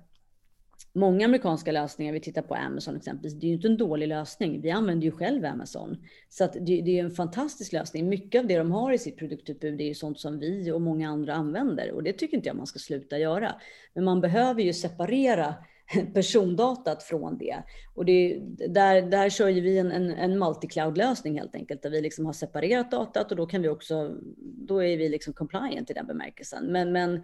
många 0.98 1.26
amerikanska 1.26 1.72
lösningar, 1.72 2.14
vi 2.14 2.20
tittar 2.20 2.42
på 2.42 2.56
Amazon 2.56 2.96
exempelvis, 2.96 3.40
det 3.40 3.46
är 3.46 3.50
ju 3.50 3.56
inte 3.56 3.68
en 3.68 3.78
dålig 3.78 4.08
lösning. 4.08 4.62
Vi 4.62 4.72
använder 4.72 5.06
ju 5.06 5.12
själv 5.12 5.46
Amazon. 5.46 5.98
Så 6.30 6.44
att 6.44 6.54
det, 6.54 6.82
det 6.82 7.00
är 7.00 7.04
en 7.04 7.12
fantastisk 7.12 7.72
lösning. 7.72 8.10
Mycket 8.10 8.40
av 8.40 8.48
det 8.48 8.58
de 8.58 8.72
har 8.72 8.92
i 8.92 8.98
sitt 8.98 9.18
produktutbud 9.18 9.82
är 9.82 9.86
ju 9.86 9.94
sånt 9.94 10.20
som 10.20 10.40
vi 10.40 10.72
och 10.72 10.82
många 10.82 11.10
andra 11.10 11.34
använder 11.34 11.92
och 11.92 12.04
det 12.04 12.14
tycker 12.14 12.38
inte 12.38 12.50
jag 12.50 12.56
man 12.56 12.68
ska 12.68 12.80
sluta 12.80 13.18
göra. 13.18 13.56
Men 13.94 14.04
man 14.04 14.22
behöver 14.22 14.62
ju 14.62 14.74
separera 14.74 15.56
persondatat 16.14 17.04
från 17.04 17.38
det. 17.38 17.64
Och 17.94 18.06
det, 18.06 18.40
där, 18.68 19.02
där 19.02 19.30
kör 19.30 19.48
ju 19.48 19.62
vi 19.62 19.78
en, 19.78 19.92
en, 19.92 20.12
en 20.12 20.44
multi-cloud-lösning 20.44 21.38
helt 21.38 21.56
enkelt, 21.56 21.82
där 21.82 21.90
vi 21.90 22.02
liksom 22.02 22.26
har 22.26 22.34
separerat 22.34 22.92
datat 22.92 23.32
och 23.32 23.38
då 23.38 23.46
kan 23.46 23.62
vi 23.62 23.70
också, 23.70 24.16
då 24.38 24.84
är 24.84 24.98
vi 24.98 25.10
liksom 25.10 25.34
compliant 25.34 25.90
i 25.90 25.94
den 25.94 26.08
bemärkelsen. 26.08 26.66
Men, 26.66 26.92
men 26.92 27.24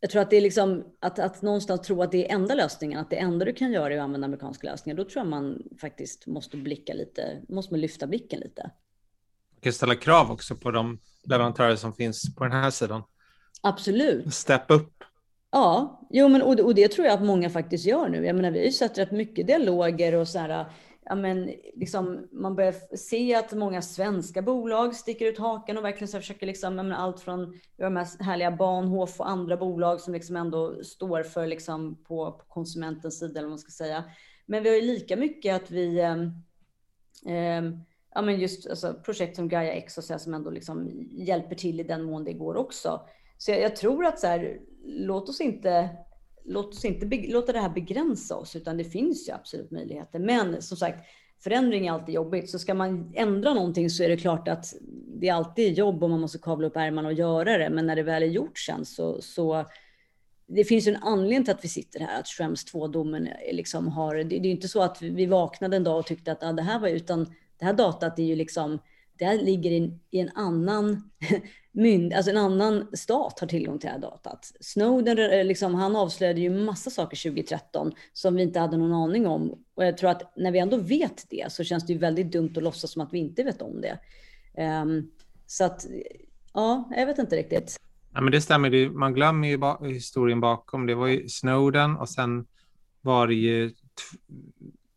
jag 0.00 0.10
tror 0.10 0.22
att 0.22 0.30
det 0.30 0.36
är 0.36 0.40
liksom 0.40 0.84
att, 1.00 1.18
att 1.18 1.42
någonstans 1.42 1.80
tro 1.80 2.02
att 2.02 2.12
det 2.12 2.30
är 2.30 2.34
enda 2.34 2.54
lösningen, 2.54 2.98
att 2.98 3.10
det 3.10 3.16
enda 3.16 3.44
du 3.44 3.52
kan 3.52 3.72
göra 3.72 3.94
är 3.94 3.98
att 3.98 4.04
använda 4.04 4.24
amerikanska 4.24 4.70
lösningar, 4.70 4.96
då 4.96 5.04
tror 5.04 5.16
jag 5.16 5.26
man 5.26 5.62
faktiskt 5.80 6.26
måste 6.26 6.56
blicka 6.56 6.94
lite, 6.94 7.42
måste 7.48 7.72
man 7.72 7.80
lyfta 7.80 8.06
blicken 8.06 8.40
lite. 8.40 8.62
Man 9.52 9.60
kan 9.60 9.72
ställa 9.72 9.94
krav 9.94 10.30
också 10.30 10.56
på 10.56 10.70
de 10.70 10.98
leverantörer 11.24 11.76
som 11.76 11.94
finns 11.94 12.34
på 12.34 12.44
den 12.44 12.52
här 12.52 12.70
sidan. 12.70 13.02
Absolut. 13.60 14.34
Step 14.34 14.70
upp. 14.70 15.01
Ja, 15.54 16.00
jo, 16.10 16.28
men, 16.28 16.42
och, 16.42 16.60
och 16.60 16.74
det 16.74 16.88
tror 16.88 17.06
jag 17.06 17.14
att 17.14 17.24
många 17.24 17.50
faktiskt 17.50 17.86
gör 17.86 18.08
nu. 18.08 18.26
Jag 18.26 18.36
menar, 18.36 18.50
vi 18.50 18.58
har 18.58 18.64
ju 18.64 18.72
sett 18.72 18.98
rätt 18.98 19.10
mycket 19.10 19.46
dialoger 19.46 20.14
och 20.14 20.28
så 20.28 20.38
här, 20.38 20.66
ja, 21.04 21.14
men, 21.14 21.50
liksom, 21.74 22.28
man 22.32 22.56
börjar 22.56 22.96
se 22.96 23.34
att 23.34 23.52
många 23.52 23.82
svenska 23.82 24.42
bolag 24.42 24.94
sticker 24.94 25.26
ut 25.26 25.38
hakan 25.38 25.78
och 25.78 25.84
verkligen 25.84 26.08
så 26.08 26.18
försöker 26.18 26.46
liksom, 26.46 26.76
men, 26.76 26.92
allt 26.92 27.20
från 27.20 27.60
de 27.76 27.96
här 27.96 28.22
härliga 28.22 28.50
Bahnhof 28.50 29.20
och 29.20 29.28
andra 29.28 29.56
bolag 29.56 30.00
som 30.00 30.14
liksom 30.14 30.36
ändå 30.36 30.84
står 30.84 31.22
för 31.22 31.46
liksom, 31.46 32.04
på, 32.04 32.32
på 32.32 32.44
konsumentens 32.48 33.18
sida, 33.18 33.32
eller 33.32 33.42
vad 33.42 33.50
man 33.50 33.58
ska 33.58 33.70
säga. 33.70 34.04
Men 34.46 34.62
vi 34.62 34.68
har 34.68 34.76
ju 34.76 34.82
lika 34.82 35.16
mycket 35.16 35.56
att 35.56 35.70
vi 35.70 35.98
eh, 35.98 36.16
ja, 38.14 38.22
men 38.22 38.40
just 38.40 38.70
alltså, 38.70 38.94
projekt 39.04 39.36
som 39.36 39.48
Gaia 39.48 39.72
X 39.72 39.98
och 39.98 40.04
så 40.04 40.12
här, 40.12 40.18
som 40.18 40.34
ändå 40.34 40.50
liksom 40.50 40.90
hjälper 41.10 41.54
till 41.54 41.80
i 41.80 41.82
den 41.82 42.02
mån 42.02 42.24
det 42.24 42.32
går 42.32 42.56
också. 42.56 43.00
Så 43.38 43.50
jag, 43.50 43.60
jag 43.60 43.76
tror 43.76 44.04
att 44.04 44.18
så 44.18 44.26
här, 44.26 44.58
låt 44.84 45.28
oss 45.28 45.40
inte 45.40 45.88
låt 46.44 46.74
oss 46.74 46.84
inte 46.84 47.06
låta 47.32 47.52
det 47.52 47.60
här 47.60 47.68
begränsa 47.68 48.36
oss, 48.36 48.56
utan 48.56 48.76
det 48.76 48.84
finns 48.84 49.28
ju 49.28 49.32
absolut 49.32 49.70
möjligheter. 49.70 50.18
Men 50.18 50.62
som 50.62 50.76
sagt, 50.76 51.04
förändring 51.44 51.86
är 51.86 51.92
alltid 51.92 52.14
jobbigt. 52.14 52.50
Så 52.50 52.58
ska 52.58 52.74
man 52.74 53.12
ändra 53.14 53.54
någonting 53.54 53.90
så 53.90 54.02
är 54.02 54.08
det 54.08 54.16
klart 54.16 54.48
att 54.48 54.74
det 55.20 55.28
är 55.28 55.34
alltid 55.34 55.78
jobb 55.78 56.02
och 56.02 56.10
man 56.10 56.20
måste 56.20 56.38
kavla 56.38 56.66
upp 56.66 56.76
ärmarna 56.76 57.08
och 57.08 57.14
göra 57.14 57.58
det. 57.58 57.70
Men 57.70 57.86
när 57.86 57.96
det 57.96 58.02
väl 58.02 58.22
är 58.22 58.26
gjort 58.26 58.58
sen 58.58 58.84
så, 58.84 59.20
så 59.22 59.64
det 60.46 60.64
finns 60.64 60.86
ju 60.86 60.94
en 60.94 61.02
anledning 61.02 61.44
till 61.44 61.54
att 61.54 61.64
vi 61.64 61.68
sitter 61.68 62.00
här, 62.00 62.20
att 62.20 62.28
Schrems 62.28 62.74
2-domen 62.74 63.28
liksom 63.52 63.88
har, 63.88 64.14
det, 64.14 64.24
det 64.24 64.48
är 64.48 64.52
inte 64.52 64.68
så 64.68 64.82
att 64.82 65.02
vi 65.02 65.26
vaknade 65.26 65.76
en 65.76 65.84
dag 65.84 65.98
och 65.98 66.06
tyckte 66.06 66.32
att 66.32 66.42
ah, 66.42 66.52
det 66.52 66.62
här 66.62 66.78
var, 66.78 66.88
utan 66.88 67.34
det 67.58 67.64
här 67.64 67.72
datat 67.72 68.18
är 68.18 68.22
ju 68.22 68.36
liksom, 68.36 68.78
det 69.18 69.24
här 69.24 69.38
ligger 69.38 69.70
i, 69.70 69.98
i 70.10 70.18
en 70.18 70.30
annan 70.34 71.10
mynd, 71.72 72.12
alltså 72.12 72.30
en 72.30 72.36
annan 72.36 72.96
stat 72.96 73.40
har 73.40 73.46
tillgång 73.46 73.78
till 73.78 73.86
det 73.86 73.92
här 73.92 74.00
datat. 74.00 74.52
Snowden, 74.60 75.18
eh, 75.18 75.44
liksom, 75.44 75.74
han 75.74 75.96
avslöjade 75.96 76.40
ju 76.40 76.50
massa 76.50 76.90
saker 76.90 77.30
2013 77.30 77.92
som 78.12 78.34
vi 78.34 78.42
inte 78.42 78.60
hade 78.60 78.76
någon 78.76 78.92
aning 78.92 79.26
om. 79.26 79.64
Och 79.74 79.84
jag 79.84 79.98
tror 79.98 80.10
att 80.10 80.36
när 80.36 80.52
vi 80.52 80.58
ändå 80.58 80.76
vet 80.76 81.26
det 81.30 81.52
så 81.52 81.64
känns 81.64 81.86
det 81.86 81.92
ju 81.92 81.98
väldigt 81.98 82.32
dumt 82.32 82.52
att 82.56 82.62
låtsas 82.62 82.92
som 82.92 83.02
att 83.02 83.12
vi 83.12 83.18
inte 83.18 83.42
vet 83.42 83.62
om 83.62 83.80
det. 83.80 83.98
Um, 84.82 85.10
så 85.46 85.64
att, 85.64 85.86
ja, 86.52 86.90
jag 86.96 87.06
vet 87.06 87.18
inte 87.18 87.36
riktigt. 87.36 87.76
Ja, 88.14 88.20
men 88.20 88.32
det 88.32 88.40
stämmer, 88.40 88.90
man 88.90 89.14
glömmer 89.14 89.48
ju 89.48 89.94
historien 89.94 90.40
bakom. 90.40 90.86
Det 90.86 90.94
var 90.94 91.06
ju 91.06 91.28
Snowden 91.28 91.96
och 91.96 92.08
sen 92.08 92.46
var 93.00 93.26
det 93.26 93.34
ju 93.34 93.70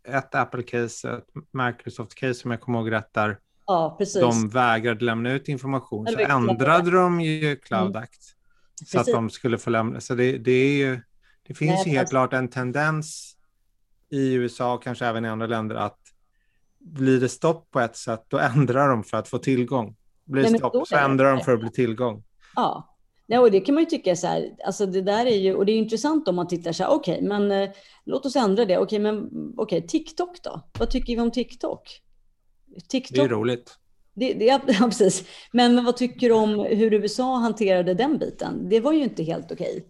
ett 0.08 0.36
Apple-case, 0.36 1.18
ett 1.18 1.24
Microsoft-case 1.52 2.34
som 2.34 2.52
jag 2.52 2.62
kommer 2.62 2.80
ihåg 2.80 2.92
rätt 2.92 3.14
där 3.14 3.38
Ja, 3.66 3.96
precis. 3.98 4.22
De 4.22 4.50
vägrade 4.50 5.06
lämna 5.06 5.32
ut 5.32 5.48
information. 5.48 6.08
Så 6.08 6.20
ändrade 6.20 6.92
de 6.92 7.22
ju 7.22 7.56
Cloud 7.56 7.90
mm. 7.90 8.04
Act. 8.04 8.22
Mm. 8.82 8.88
Så 8.88 9.00
att 9.00 9.06
de 9.06 9.30
skulle 9.30 9.58
få 9.58 9.70
lämna. 9.70 10.00
Så 10.00 10.16
det, 10.16 10.38
det 10.38 10.52
är 10.52 10.78
ju, 10.78 11.00
det 11.48 11.54
finns 11.54 11.72
Nej, 11.72 11.84
ju 11.86 11.98
helt 11.98 12.10
klart 12.10 12.34
en 12.34 12.48
tendens 12.48 13.38
i 14.10 14.34
USA 14.34 14.74
och 14.74 14.84
kanske 14.84 15.06
även 15.06 15.26
i 15.26 15.28
andra 15.28 15.48
länder 15.48 15.76
att 15.76 16.00
blir 16.80 17.20
det 17.20 17.30
stopp 17.30 17.72
på 17.72 17.80
ett 17.80 17.96
sätt, 17.96 18.26
då 18.28 18.38
ändrar 18.38 18.90
de 18.90 19.04
för 19.04 19.18
att 19.18 19.28
få 19.28 19.38
tillgång. 19.38 19.96
Blir 20.26 20.44
det 20.44 20.58
stopp 20.58 20.88
så 20.88 20.96
ändrar 20.96 21.32
de 21.36 21.44
för 21.44 21.54
att 21.54 21.60
bli 21.60 21.72
tillgång. 21.72 22.24
Ja, 22.56 22.96
Ja, 23.28 23.40
och 23.40 23.52
det 23.52 23.60
kan 23.60 23.76
man 23.76 23.84
ju 23.84 23.90
tycka 23.90 24.16
så 24.16 24.28
här, 24.28 24.56
alltså 24.66 24.86
det 24.86 25.02
där 25.02 25.26
är 25.26 25.36
ju, 25.36 25.56
och 25.56 25.66
det 25.66 25.72
är 25.72 25.78
intressant 25.78 26.28
om 26.28 26.36
man 26.36 26.48
tittar 26.48 26.72
så 26.72 26.84
här, 26.84 26.92
okej, 26.92 27.16
okay, 27.16 27.28
men 27.28 27.52
eh, 27.52 27.70
låt 28.06 28.26
oss 28.26 28.36
ändra 28.36 28.66
det. 28.66 28.78
Okej, 28.78 28.86
okay, 28.86 29.00
men 29.00 29.30
okej, 29.58 29.78
okay, 29.78 29.88
TikTok 29.88 30.44
då? 30.44 30.62
Vad 30.80 30.90
tycker 30.90 31.16
vi 31.16 31.22
om 31.22 31.32
TikTok? 31.32 32.02
TikTok? 32.88 33.16
Det 33.16 33.22
är 33.22 33.30
roligt. 33.30 33.78
Det, 34.14 34.34
det, 34.34 34.46
ja, 34.46 34.60
precis. 34.80 35.24
Men 35.52 35.86
vad 35.86 35.98
tycker 35.98 36.30
du 36.30 36.36
om 36.36 36.60
hur 36.60 36.94
USA 36.94 37.38
hanterade 37.38 37.94
den 37.94 38.18
biten? 38.18 38.70
Det 38.70 38.80
var 38.80 38.94
ju 38.94 39.04
inte 39.04 39.24
helt 39.24 39.52
okej. 39.52 39.86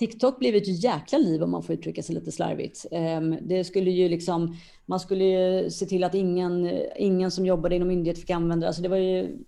TikTok 0.00 0.38
blev 0.38 0.54
ett 0.54 0.82
jäkla 0.84 1.18
liv 1.18 1.42
om 1.42 1.50
man 1.50 1.62
får 1.62 1.74
uttrycka 1.74 2.02
sig 2.02 2.14
lite 2.14 2.32
slarvigt. 2.32 2.86
Ehm, 2.90 3.36
det 3.42 3.64
skulle 3.64 3.90
ju 3.90 4.08
liksom, 4.08 4.56
man 4.86 5.00
skulle 5.00 5.24
ju 5.24 5.70
se 5.70 5.86
till 5.86 6.04
att 6.04 6.14
ingen, 6.14 6.80
ingen 6.96 7.30
som 7.30 7.46
jobbade 7.46 7.76
inom 7.76 7.88
myndighet 7.88 8.18
fick 8.18 8.30
använda 8.30 8.64
det. 8.64 8.68
Alltså 8.68 8.82
det, 8.82 8.88
var 8.88 8.96
ju, 8.96 9.38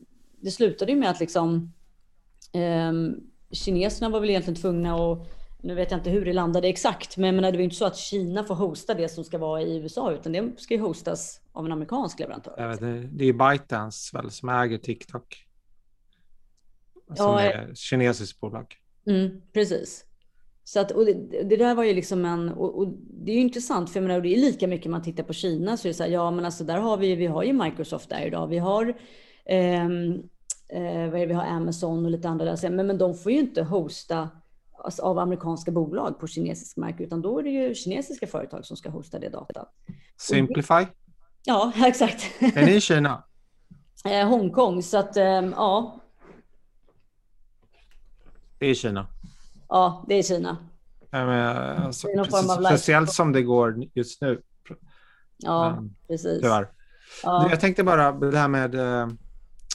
det 0.41 0.51
slutade 0.51 0.93
ju 0.93 0.99
med 0.99 1.11
att 1.11 1.21
liksom, 1.21 1.73
um, 2.89 3.21
kineserna 3.51 4.09
var 4.09 4.21
väl 4.21 4.31
egentligen 4.31 4.61
tvungna 4.61 4.95
att 4.95 5.42
nu 5.63 5.75
vet 5.75 5.91
jag 5.91 6.01
inte 6.01 6.11
hur 6.11 6.25
det 6.25 6.33
landade 6.33 6.69
exakt, 6.69 7.17
men 7.17 7.37
det 7.37 7.43
var 7.43 7.53
ju 7.53 7.65
inte 7.65 7.77
så 7.77 7.85
att 7.85 7.97
Kina 7.97 8.45
får 8.45 8.55
hosta 8.55 8.95
det 8.95 9.09
som 9.09 9.25
ska 9.25 9.39
vara 9.39 9.63
i 9.63 9.77
USA, 9.77 10.13
utan 10.13 10.33
det 10.33 10.53
ska 10.57 10.75
ju 10.75 10.81
hostas 10.81 11.41
av 11.53 11.67
en 11.67 11.73
amerikansk 11.73 12.21
leverantör. 12.21 12.55
Ja, 12.59 12.77
det, 12.77 13.09
det 13.13 13.25
är 13.25 13.33
ByteDance 13.33 14.17
väl 14.17 14.31
som 14.31 14.49
äger 14.49 14.79
TikTok. 14.79 15.47
Som 17.07 17.17
ja, 17.17 17.41
är 17.41 17.71
ett 17.71 17.79
kinesiskt 17.79 18.41
bolag. 18.41 18.77
Mm, 19.07 19.41
precis. 19.53 20.05
Så 20.65 20.81
att, 20.81 20.91
och 20.91 21.07
det, 21.07 21.43
det, 21.43 21.57
där 21.57 21.75
var 21.75 21.85
ju 21.85 21.95
liksom 21.95 22.25
en, 22.25 22.49
och, 22.49 22.79
och 22.79 22.95
det 22.99 23.33
är 23.33 23.35
ju 23.35 23.41
intressant 23.41 23.91
för 23.91 24.01
jag 24.01 24.09
menar, 24.09 24.21
det 24.21 24.35
är 24.35 24.41
lika 24.41 24.69
mycket 24.69 24.91
man 24.91 25.03
tittar 25.03 25.23
på 25.23 25.33
Kina 25.33 25.77
så 25.77 25.89
är 25.89 25.91
det 25.91 25.95
så 25.95 26.03
här, 26.03 26.11
ja 26.11 26.31
men 26.31 26.45
alltså 26.45 26.65
där 26.65 26.79
har 26.79 26.97
vi, 26.97 27.15
vi 27.15 27.27
har 27.27 27.43
ju 27.43 27.53
Microsoft 27.53 28.11
där 28.11 28.27
idag, 28.27 28.47
vi 28.47 28.59
har 28.59 28.95
eh, 29.45 29.85
eh, 29.85 29.89
är 30.69 31.19
det, 31.19 31.27
vi 31.27 31.35
har 31.35 31.45
Amazon 31.45 32.05
och 32.05 32.11
lite 32.11 32.29
andra 32.29 32.45
där, 32.45 32.71
men, 32.71 32.87
men 32.87 32.99
de 32.99 33.15
får 33.15 33.33
ju 33.33 33.39
inte 33.39 33.63
hosta 33.63 34.29
av 35.03 35.19
amerikanska 35.19 35.71
bolag 35.71 36.19
på 36.21 36.27
kinesisk 36.27 36.77
mark, 36.77 37.01
utan 37.01 37.23
då 37.23 37.39
är 37.39 37.43
det 37.43 37.51
ju 37.51 37.75
kinesiska 37.75 38.27
företag 38.27 38.65
som 38.65 38.77
ska 38.77 38.91
hosta 38.91 39.19
det 39.19 39.29
datat. 39.29 39.69
Simplify? 40.17 40.87
Ja, 41.45 41.73
exakt. 41.87 42.25
Är 42.41 42.67
ni 42.67 42.75
i 42.75 42.81
Kina? 42.81 43.25
eh, 44.05 44.29
Hongkong, 44.29 44.83
så 44.83 44.99
att 44.99 45.17
eh, 45.17 45.25
ja. 45.25 46.01
Det 48.59 48.67
är 48.67 48.75
Kina. 48.75 49.07
Ja, 49.69 50.05
det 50.09 50.15
är 50.15 50.23
Kina. 50.23 50.57
Ja, 51.11 51.27
men, 51.27 51.77
alltså, 51.83 52.09
speciellt 52.67 53.13
som 53.13 53.33
det 53.33 53.43
går 53.43 53.85
just 53.95 54.21
nu. 54.21 54.43
Ja, 55.37 55.75
men, 55.75 55.97
precis. 56.09 56.41
Tyvärr. 56.43 56.69
Ja. 57.23 57.51
Jag 57.51 57.61
tänkte 57.61 57.85
bara 57.85 58.13
det 58.13 58.39
här 58.39 58.49
med, 58.49 58.75
eh, 58.75 59.09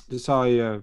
du 0.08 0.20
sa 0.20 0.48
ju, 0.48 0.82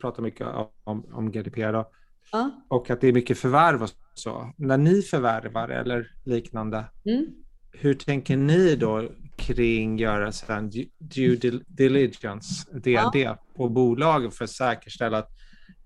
pratar 0.00 0.22
mycket 0.22 0.46
om, 0.84 1.04
om 1.12 1.32
GDPR 1.32 1.72
då, 1.72 1.90
ja. 2.32 2.50
och 2.68 2.90
att 2.90 3.00
det 3.00 3.08
är 3.08 3.12
mycket 3.12 3.38
förvärv 3.38 3.82
och 3.82 3.90
så. 4.14 4.52
När 4.56 4.78
ni 4.78 5.02
förvärvar 5.02 5.68
eller 5.68 6.10
liknande, 6.24 6.84
mm. 7.04 7.26
hur 7.72 7.94
tänker 7.94 8.36
ni 8.36 8.76
då 8.76 9.08
kring 9.36 9.98
göra 9.98 10.32
sen 10.32 10.70
due 10.98 11.60
diligence, 11.66 12.70
DD, 12.72 13.14
ja. 13.14 13.38
på 13.56 13.68
bolagen 13.68 14.30
för 14.30 14.44
att 14.44 14.50
säkerställa 14.50 15.18
att 15.18 15.30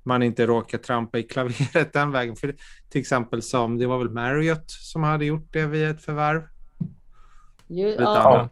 man 0.02 0.22
inte 0.22 0.46
råkar 0.46 0.78
trampa 0.78 1.18
i 1.18 1.22
klaveret 1.22 1.92
den 1.92 2.12
vägen. 2.12 2.36
För 2.36 2.54
till 2.88 3.00
exempel 3.00 3.42
som, 3.42 3.78
det 3.78 3.86
var 3.86 3.98
väl 3.98 4.10
Marriott 4.10 4.70
som 4.70 5.02
hade 5.02 5.24
gjort 5.24 5.52
det 5.52 5.66
via 5.66 5.90
ett 5.90 6.02
förvärv? 6.02 6.42
Ju, 7.68 7.88
ja, 7.88 8.48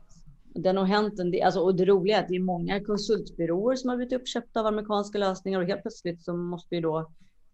det 0.55 0.69
har 0.69 0.85
hänt 0.85 1.19
en 1.19 1.31
del. 1.31 1.43
Alltså, 1.43 1.61
och 1.61 1.75
det 1.75 1.85
roliga 1.85 2.19
är 2.19 2.23
att 2.23 2.29
det 2.29 2.37
är 2.37 2.41
många 2.41 2.85
konsultbyråer 2.85 3.77
som 3.77 3.91
har 3.91 3.97
blivit 3.97 4.13
uppköpta 4.13 4.61
av 4.61 4.67
amerikanska 4.67 5.19
lösningar 5.19 5.61
och 5.61 5.67
helt 5.67 5.83
plötsligt 5.83 6.23
så 6.23 6.33
måste 6.37 6.75
ju 6.75 6.81
då 6.81 7.11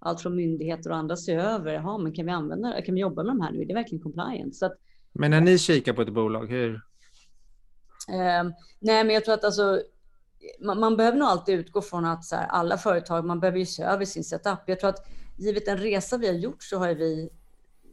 allt 0.07 0.21
från 0.21 0.37
myndigheter 0.37 0.91
och 0.91 0.97
andra 0.97 1.17
se 1.17 1.35
över. 1.35 1.73
Jaha, 1.73 1.99
men 1.99 2.13
kan 2.13 2.27
vi 2.27 2.33
använda 2.33 2.83
kan 2.83 2.95
vi 2.95 3.01
jobba 3.01 3.23
med 3.23 3.31
de 3.31 3.41
här 3.41 3.53
nu? 3.53 3.63
Är 3.63 3.67
det 3.67 3.75
verkligen 3.75 4.03
compliant? 4.03 4.57
Så 4.57 4.67
att, 4.67 4.77
men 5.13 5.31
när 5.31 5.41
ni 5.41 5.59
kikar 5.59 5.93
på 5.93 6.03
ett 6.03 6.13
bolag, 6.13 6.47
hur? 6.47 6.75
Eh, 8.09 8.45
nej, 8.81 9.05
men 9.05 9.11
jag 9.11 9.25
tror 9.25 9.35
att 9.35 9.45
alltså 9.45 9.83
man, 10.61 10.81
man, 10.81 10.97
behöver 10.97 11.19
nog 11.19 11.29
alltid 11.29 11.59
utgå 11.59 11.83
från 11.83 12.05
att 12.05 12.25
så 12.25 12.37
här, 12.37 12.47
alla 12.47 12.79
företag, 12.79 13.25
man 13.25 13.41
behöver 13.41 13.59
ju 13.59 13.67
se 13.67 13.83
över 13.83 14.05
sin 14.05 14.25
setup. 14.25 14.59
Jag 14.67 14.81
tror 14.81 14.91
att 14.91 15.07
givet 15.39 15.67
den 15.67 15.79
resa 15.79 16.17
vi 16.17 16.27
har 16.27 16.35
gjort 16.35 16.63
så 16.63 16.79
har 16.79 16.95
vi 16.95 17.29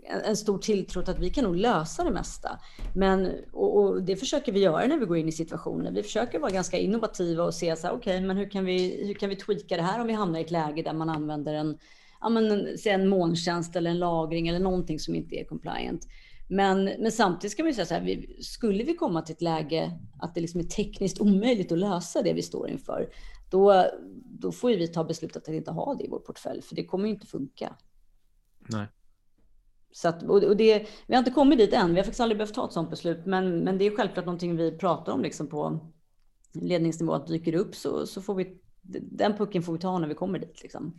en, 0.03 0.21
en 0.21 0.37
stor 0.37 0.57
tilltro 0.57 1.01
till 1.01 1.13
att 1.13 1.19
vi 1.19 1.29
kan 1.29 1.43
nog 1.43 1.55
lösa 1.55 2.03
det 2.03 2.11
mesta. 2.11 2.59
Men, 2.95 3.31
och, 3.51 3.77
och, 3.77 4.03
det 4.03 4.15
försöker 4.15 4.51
vi 4.51 4.59
göra 4.59 4.87
när 4.87 4.97
vi 4.97 5.05
går 5.05 5.17
in 5.17 5.27
i 5.27 5.31
situationer. 5.31 5.91
Vi 5.91 6.03
försöker 6.03 6.39
vara 6.39 6.51
ganska 6.51 6.77
innovativa 6.77 7.43
och 7.43 7.53
se 7.53 7.75
så 7.75 7.87
här, 7.87 7.93
okej, 7.93 8.15
okay, 8.17 8.27
men 8.27 8.37
hur 8.37 8.49
kan, 8.49 8.65
vi, 8.65 9.05
hur 9.07 9.13
kan 9.13 9.29
vi 9.29 9.35
tweaka 9.35 9.77
det 9.77 9.83
här 9.83 10.01
om 10.01 10.07
vi 10.07 10.13
hamnar 10.13 10.39
i 10.39 10.43
ett 10.43 10.51
läge 10.51 10.81
där 10.81 10.93
man 10.93 11.09
använder 11.09 11.53
en, 11.53 11.77
ja, 12.23 12.29
men, 12.29 12.77
en 12.85 13.07
molntjänst 13.07 13.75
eller 13.75 13.89
en 13.91 13.99
lagring 13.99 14.47
eller 14.47 14.59
någonting 14.59 14.99
som 14.99 15.15
inte 15.15 15.35
är 15.35 15.45
compliant. 15.45 16.07
Men, 16.49 16.83
men 16.83 17.11
samtidigt 17.11 17.51
ska 17.51 17.63
vi 17.63 17.73
säga 17.73 17.85
så 17.85 17.93
här, 17.93 18.01
vi, 18.01 18.37
skulle 18.41 18.83
vi 18.83 18.93
komma 18.93 19.21
till 19.21 19.33
ett 19.33 19.41
läge 19.41 19.99
att 20.19 20.35
det 20.35 20.41
liksom 20.41 20.59
är 20.59 20.63
tekniskt 20.63 21.21
omöjligt 21.21 21.71
att 21.71 21.77
lösa 21.77 22.21
det 22.21 22.33
vi 22.33 22.41
står 22.41 22.69
inför, 22.69 23.09
då, 23.49 23.85
då 24.25 24.51
får 24.51 24.69
vi 24.69 24.87
ta 24.87 25.03
beslutet 25.03 25.47
att 25.47 25.53
inte 25.53 25.71
ha 25.71 25.95
det 25.95 26.03
i 26.03 26.07
vår 26.07 26.19
portfölj, 26.19 26.61
för 26.61 26.75
det 26.75 26.85
kommer 26.85 27.05
ju 27.05 27.13
inte 27.13 27.27
funka. 27.27 27.75
Nej. 28.59 28.87
Så 29.91 30.07
att, 30.07 30.23
och 30.23 30.57
det, 30.57 30.87
vi 31.07 31.15
har 31.15 31.19
inte 31.19 31.31
kommit 31.31 31.57
dit 31.57 31.73
än, 31.73 31.89
vi 31.93 31.99
har 31.99 32.03
faktiskt 32.03 32.21
aldrig 32.21 32.37
behövt 32.37 32.53
ta 32.53 32.65
ett 32.65 32.73
sådant 32.73 32.89
beslut, 32.89 33.25
men, 33.25 33.59
men 33.59 33.77
det 33.77 33.85
är 33.85 33.95
självklart 33.95 34.25
någonting 34.25 34.55
vi 34.55 34.77
pratar 34.77 35.11
om 35.11 35.21
liksom 35.21 35.47
på 35.47 35.79
ledningsnivå, 36.53 37.13
att 37.13 37.27
dyker 37.27 37.51
det 37.51 37.57
upp 37.57 37.75
så, 37.75 38.07
så 38.07 38.21
får 38.21 38.35
vi, 38.35 38.57
den 39.11 39.37
pucken 39.37 39.63
får 39.63 39.73
vi 39.73 39.79
ta 39.79 39.99
när 39.99 40.07
vi 40.07 40.15
kommer 40.15 40.39
dit. 40.39 40.61
Liksom. 40.63 40.93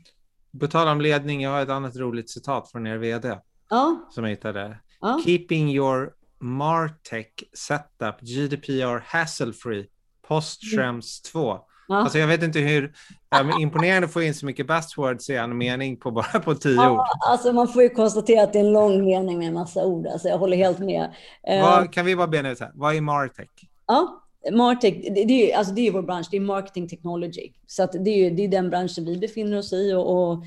På 0.61 0.67
tal 0.67 0.89
om 0.89 1.01
ledning, 1.01 1.43
jag 1.43 1.51
har 1.51 1.63
ett 1.63 1.69
annat 1.69 1.97
roligt 1.97 2.31
citat 2.31 2.71
från 2.71 2.87
er 2.87 2.97
vd. 2.97 3.39
Ja. 3.71 4.09
Som 4.11 4.25
jag 4.25 4.31
hittade. 4.31 4.79
Ja. 5.01 5.21
Keeping 5.25 5.71
your 5.71 6.11
Martech 6.41 7.27
setup 7.53 8.21
GDPR 8.21 8.99
hassle-free 9.07 9.87
post 10.29 10.61
Schrems 10.75 11.23
2. 11.23 11.59
Ja. 11.89 11.97
Alltså 11.97 12.19
jag 12.19 12.27
vet 12.27 12.43
inte 12.43 12.59
hur, 12.59 12.95
ja, 13.31 13.59
imponerande 13.61 14.07
att 14.07 14.13
få 14.13 14.23
in 14.23 14.35
så 14.35 14.47
mycket 14.47 14.67
buzzwords 14.67 15.31
i 15.31 15.35
en 15.35 15.59
mening 15.59 15.97
på 15.97 16.11
bara 16.11 16.41
på 16.41 16.55
tio 16.55 16.75
ja, 16.75 16.91
ord. 16.91 17.01
Alltså 17.29 17.53
man 17.53 17.69
får 17.69 17.83
ju 17.83 17.89
konstatera 17.89 18.43
att 18.43 18.53
det 18.53 18.59
är 18.59 18.65
en 18.65 18.73
lång 18.73 19.05
mening 19.05 19.39
med 19.39 19.49
en 19.49 19.55
massa 19.55 19.85
ord, 19.85 20.07
alltså 20.07 20.29
jag 20.29 20.39
håller 20.39 20.57
helt 20.57 20.79
med. 20.79 21.15
Vad, 21.43 21.83
uh, 21.83 21.91
kan 21.91 22.07
vi 22.07 22.17
bara 22.17 22.27
bena 22.27 22.51
ut 22.51 22.61
här, 22.61 22.71
vad 22.75 22.95
är 22.95 23.01
Martech? 23.01 23.49
Ja, 23.87 24.24
Martech, 24.53 24.95
det, 25.15 25.25
det, 25.25 25.53
är, 25.53 25.59
alltså 25.59 25.75
det 25.75 25.87
är 25.87 25.93
vår 25.93 26.03
bransch, 26.03 26.29
det 26.31 26.37
är 26.37 26.41
marketing 26.41 26.89
technology. 26.89 27.53
Så 27.67 27.83
att 27.83 27.93
det, 27.93 28.11
är, 28.11 28.31
det 28.31 28.45
är 28.45 28.49
den 28.49 28.71
branschen 28.71 29.05
vi 29.05 29.19
befinner 29.19 29.59
oss 29.59 29.73
i 29.73 29.93
och, 29.93 30.33
och 30.33 30.45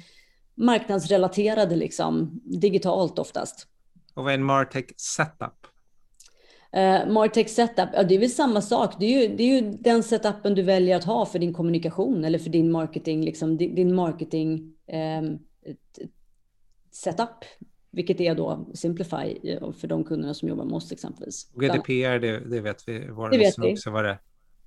marknadsrelaterade 0.56 1.76
liksom, 1.76 2.42
digitalt 2.44 3.20
oftast. 3.20 3.68
Och 4.14 4.24
vad 4.24 4.34
är 4.34 4.38
en 4.38 4.44
Martech 4.44 4.86
setup? 4.98 5.68
Uh, 6.78 7.12
Martech 7.14 7.50
setup, 7.50 7.90
ja, 7.94 8.04
det 8.04 8.16
är 8.16 8.20
väl 8.20 8.30
samma 8.30 8.62
sak. 8.62 8.96
Det 9.00 9.06
är, 9.06 9.22
ju, 9.22 9.36
det 9.36 9.44
är 9.44 9.62
ju 9.62 9.72
den 9.72 10.04
setupen 10.04 10.56
du 10.56 10.62
väljer 10.62 10.96
att 10.96 11.04
ha 11.04 11.26
för 11.26 11.40
din 11.40 11.54
kommunikation 11.54 12.26
eller 12.26 12.40
för 12.40 12.50
din 12.50 12.72
marketing, 12.72 13.26
liksom, 13.26 13.58
din 13.58 13.96
marketing 13.96 14.74
um, 15.22 15.40
setup. 16.92 17.46
Vilket 17.98 18.22
är 18.22 18.36
då 18.36 18.68
Simplify 18.74 19.38
eh, 19.44 19.72
för 19.72 19.88
de 19.88 20.04
kunderna 20.04 20.34
som 20.34 20.50
jobbar 20.50 20.66
med 20.66 20.74
oss 20.74 20.92
exempelvis. 20.92 21.50
GDPR, 21.54 22.20
det, 22.20 22.40
det 22.40 22.62
vet 22.62 22.88
vi. 22.88 23.08
Vår 23.10 23.30
det 23.30 23.54
vi. 23.58 23.74
också 23.74 23.90
vad 23.90 24.06
det 24.06 24.18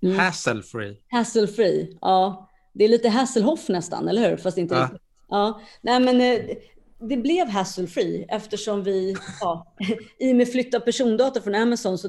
mm. 0.03 0.19
Hassle 0.19 0.63
free. 0.63 0.97
Hassle 1.09 1.47
free, 1.47 1.99
ja. 2.01 2.49
Det 2.73 2.85
är 2.85 2.89
lite 2.89 3.09
Hasselhoff 3.09 3.69
nästan, 3.69 4.09
eller 4.09 4.31
hur? 4.31 4.37
Fast 4.37 4.59
inte 4.59 4.75
ja. 4.75 4.85
riktigt. 4.85 5.03
Ja, 5.29 5.61
nej 5.83 6.01
men 6.01 6.21
eh, 6.21 6.57
det 7.01 7.17
blev 7.17 7.49
hassle-free 7.49 8.27
eftersom 8.29 8.83
vi, 8.83 9.17
ja, 9.41 9.75
i 10.19 10.33
och 10.33 10.37
med 10.37 10.49
flytt 10.49 10.75
av 10.75 10.81
persondata 10.81 11.41
från 11.41 11.55
Amazon 11.55 11.99
så 11.99 12.09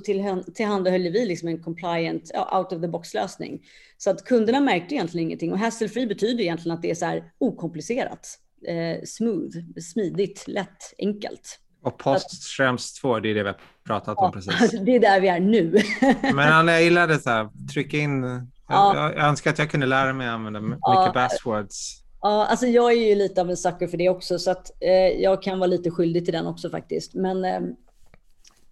tillhandahöll 0.55 1.01
vi 1.01 1.25
liksom 1.25 1.47
en 1.47 1.63
compliant, 1.63 2.31
out 2.53 2.73
of 2.73 2.81
the 2.81 2.87
box 2.87 3.13
lösning. 3.13 3.61
Så 3.97 4.09
att 4.09 4.25
kunderna 4.25 4.59
märkte 4.59 4.95
egentligen 4.95 5.27
ingenting 5.27 5.51
och 5.51 5.59
hassle-free 5.59 6.07
betyder 6.07 6.43
egentligen 6.43 6.75
att 6.75 6.81
det 6.81 6.91
är 6.91 6.95
så 6.95 7.05
här 7.05 7.31
okomplicerat, 7.37 8.39
eh, 8.67 9.03
smooth, 9.05 9.57
smidigt, 9.81 10.47
lätt, 10.47 10.93
enkelt. 10.99 11.59
Och 11.83 11.97
post 11.97 12.43
Schrems 12.43 12.93
2, 12.93 13.19
det 13.19 13.29
är 13.29 13.35
det 13.35 13.43
vi 13.43 13.49
har 13.49 13.59
pratat 13.85 14.13
ja, 14.17 14.25
om 14.25 14.31
precis. 14.31 14.71
Det 14.71 14.95
är 14.95 14.99
där 14.99 15.21
vi 15.21 15.27
är 15.27 15.39
nu. 15.39 15.81
Men 16.35 16.67
jag 16.67 16.83
gillade 16.83 17.19
så 17.19 17.29
här, 17.29 17.49
trycka 17.73 17.97
in, 17.97 18.23
jag, 18.23 18.47
ja. 18.67 18.95
jag, 18.95 19.27
önskar 19.27 19.51
att 19.51 19.59
jag 19.59 19.71
kunde 19.71 19.85
lära 19.85 20.13
mig 20.13 20.27
att 20.27 20.33
använda 20.33 20.59
mycket 20.61 20.81
ja. 20.81 21.11
buzzwords 21.15 22.01
Ja, 22.21 22.45
alltså 22.45 22.67
jag 22.67 22.91
är 22.91 22.95
ju 22.95 23.15
lite 23.15 23.41
av 23.41 23.49
en 23.49 23.57
sucker 23.57 23.87
för 23.87 23.97
det 23.97 24.09
också, 24.09 24.39
så 24.39 24.51
att 24.51 24.71
eh, 24.79 25.21
jag 25.21 25.43
kan 25.43 25.59
vara 25.59 25.67
lite 25.67 25.91
skyldig 25.91 26.25
till 26.25 26.33
den 26.33 26.47
också 26.47 26.69
faktiskt. 26.69 27.13
Men 27.13 27.45
eh, 27.45 27.59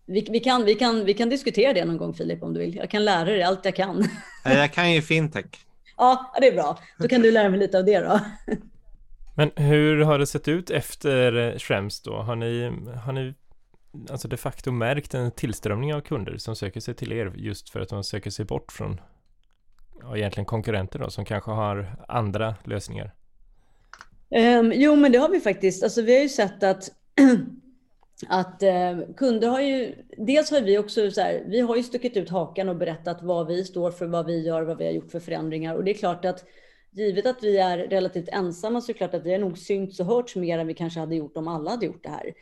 vi, 0.06 0.28
vi, 0.32 0.40
kan, 0.40 0.66
vi, 0.66 0.76
kan, 0.76 1.06
vi 1.06 1.14
kan 1.14 1.30
diskutera 1.30 1.74
det 1.74 1.86
någon 1.86 1.98
gång 1.98 2.14
Filip 2.14 2.44
om 2.44 2.54
du 2.54 2.60
vill. 2.60 2.76
Jag 2.76 2.90
kan 2.90 3.06
lära 3.06 3.26
dig 3.26 3.44
allt 3.44 3.66
jag 3.66 3.76
kan. 3.76 4.04
Jag 4.44 4.74
kan 4.74 4.92
ju 4.92 5.02
fintech. 5.02 5.46
Ja, 5.98 6.34
det 6.40 6.48
är 6.48 6.52
bra. 6.52 6.80
Då 6.98 7.08
kan 7.08 7.22
du 7.22 7.32
lära 7.32 7.50
mig 7.50 7.60
lite 7.60 7.78
av 7.78 7.86
det 7.86 8.00
då. 8.00 8.20
Men 9.40 9.52
hur 9.56 10.02
har 10.02 10.20
det 10.20 10.28
sett 10.28 10.48
ut 10.48 10.70
efter 10.70 11.38
eh, 11.38 11.58
Schrems 11.58 12.02
då? 12.02 12.14
Har 12.14 12.36
ni, 12.36 12.72
har 13.06 13.14
ni 13.14 13.34
alltså 14.10 14.28
de 14.28 14.38
facto 14.38 14.72
märkt 14.72 15.14
en 15.14 15.32
tillströmning 15.32 15.94
av 15.94 16.02
kunder 16.02 16.38
som 16.38 16.56
söker 16.56 16.80
sig 16.80 16.94
till 16.94 17.12
er 17.12 17.34
just 17.36 17.70
för 17.70 17.80
att 17.80 17.90
de 17.90 18.04
söker 18.04 18.30
sig 18.32 18.46
bort 18.46 18.72
från 18.72 19.02
ja, 20.02 20.18
egentligen 20.18 20.46
konkurrenter 20.46 21.00
då 21.00 21.10
som 21.10 21.26
kanske 21.26 21.52
har 21.52 21.96
andra 22.08 22.56
lösningar? 22.64 23.14
Um, 24.30 24.72
jo, 24.76 24.96
men 24.96 25.12
det 25.12 25.18
har 25.18 25.30
vi 25.30 25.40
faktiskt. 25.40 25.84
Alltså, 25.84 26.02
vi 26.02 26.16
har 26.16 26.22
ju 26.22 26.30
sett 26.30 26.64
att 26.64 26.90
att 28.28 28.64
eh, 28.64 29.00
kunder 29.18 29.48
har 29.48 29.62
ju, 29.62 29.96
dels 30.18 30.52
har 30.52 30.62
vi 30.62 30.78
också 30.78 31.12
så 31.12 31.22
här, 31.22 31.44
vi 31.48 31.60
har 31.60 31.76
ju 31.76 31.84
stuckit 31.84 32.18
ut 32.18 32.30
hakan 32.30 32.70
och 32.70 32.76
berättat 32.76 33.22
vad 33.22 33.48
vi 33.48 33.64
står 33.64 33.92
för, 33.92 34.06
vad 34.06 34.26
vi 34.26 34.46
gör, 34.46 34.62
vad 34.62 34.78
vi 34.78 34.86
har 34.86 34.92
gjort 34.92 35.12
för 35.12 35.20
förändringar. 35.20 35.76
Och 35.76 35.84
det 35.84 35.92
är 35.92 35.98
klart 35.98 36.26
att 36.26 36.46
givet 36.92 37.26
att 37.26 37.44
vi 37.44 37.58
är 37.58 37.78
relativt 37.78 38.30
ensamma 38.30 38.82
så 38.82 38.92
är 38.92 38.94
det 38.94 38.98
klart 38.98 39.14
att 39.14 39.26
vi 39.26 39.32
har 39.32 39.40
nog 39.40 39.58
synts 39.58 40.00
och 40.00 40.06
hörts 40.06 40.36
mer 40.36 40.60
än 40.60 40.68
vi 40.68 40.74
kanske 40.74 41.00
hade 41.00 41.16
gjort 41.16 41.38
om 41.38 41.48
alla 41.48 41.72
hade 41.72 41.86
gjort 41.86 42.04
det 42.04 42.10
här. 42.10 42.34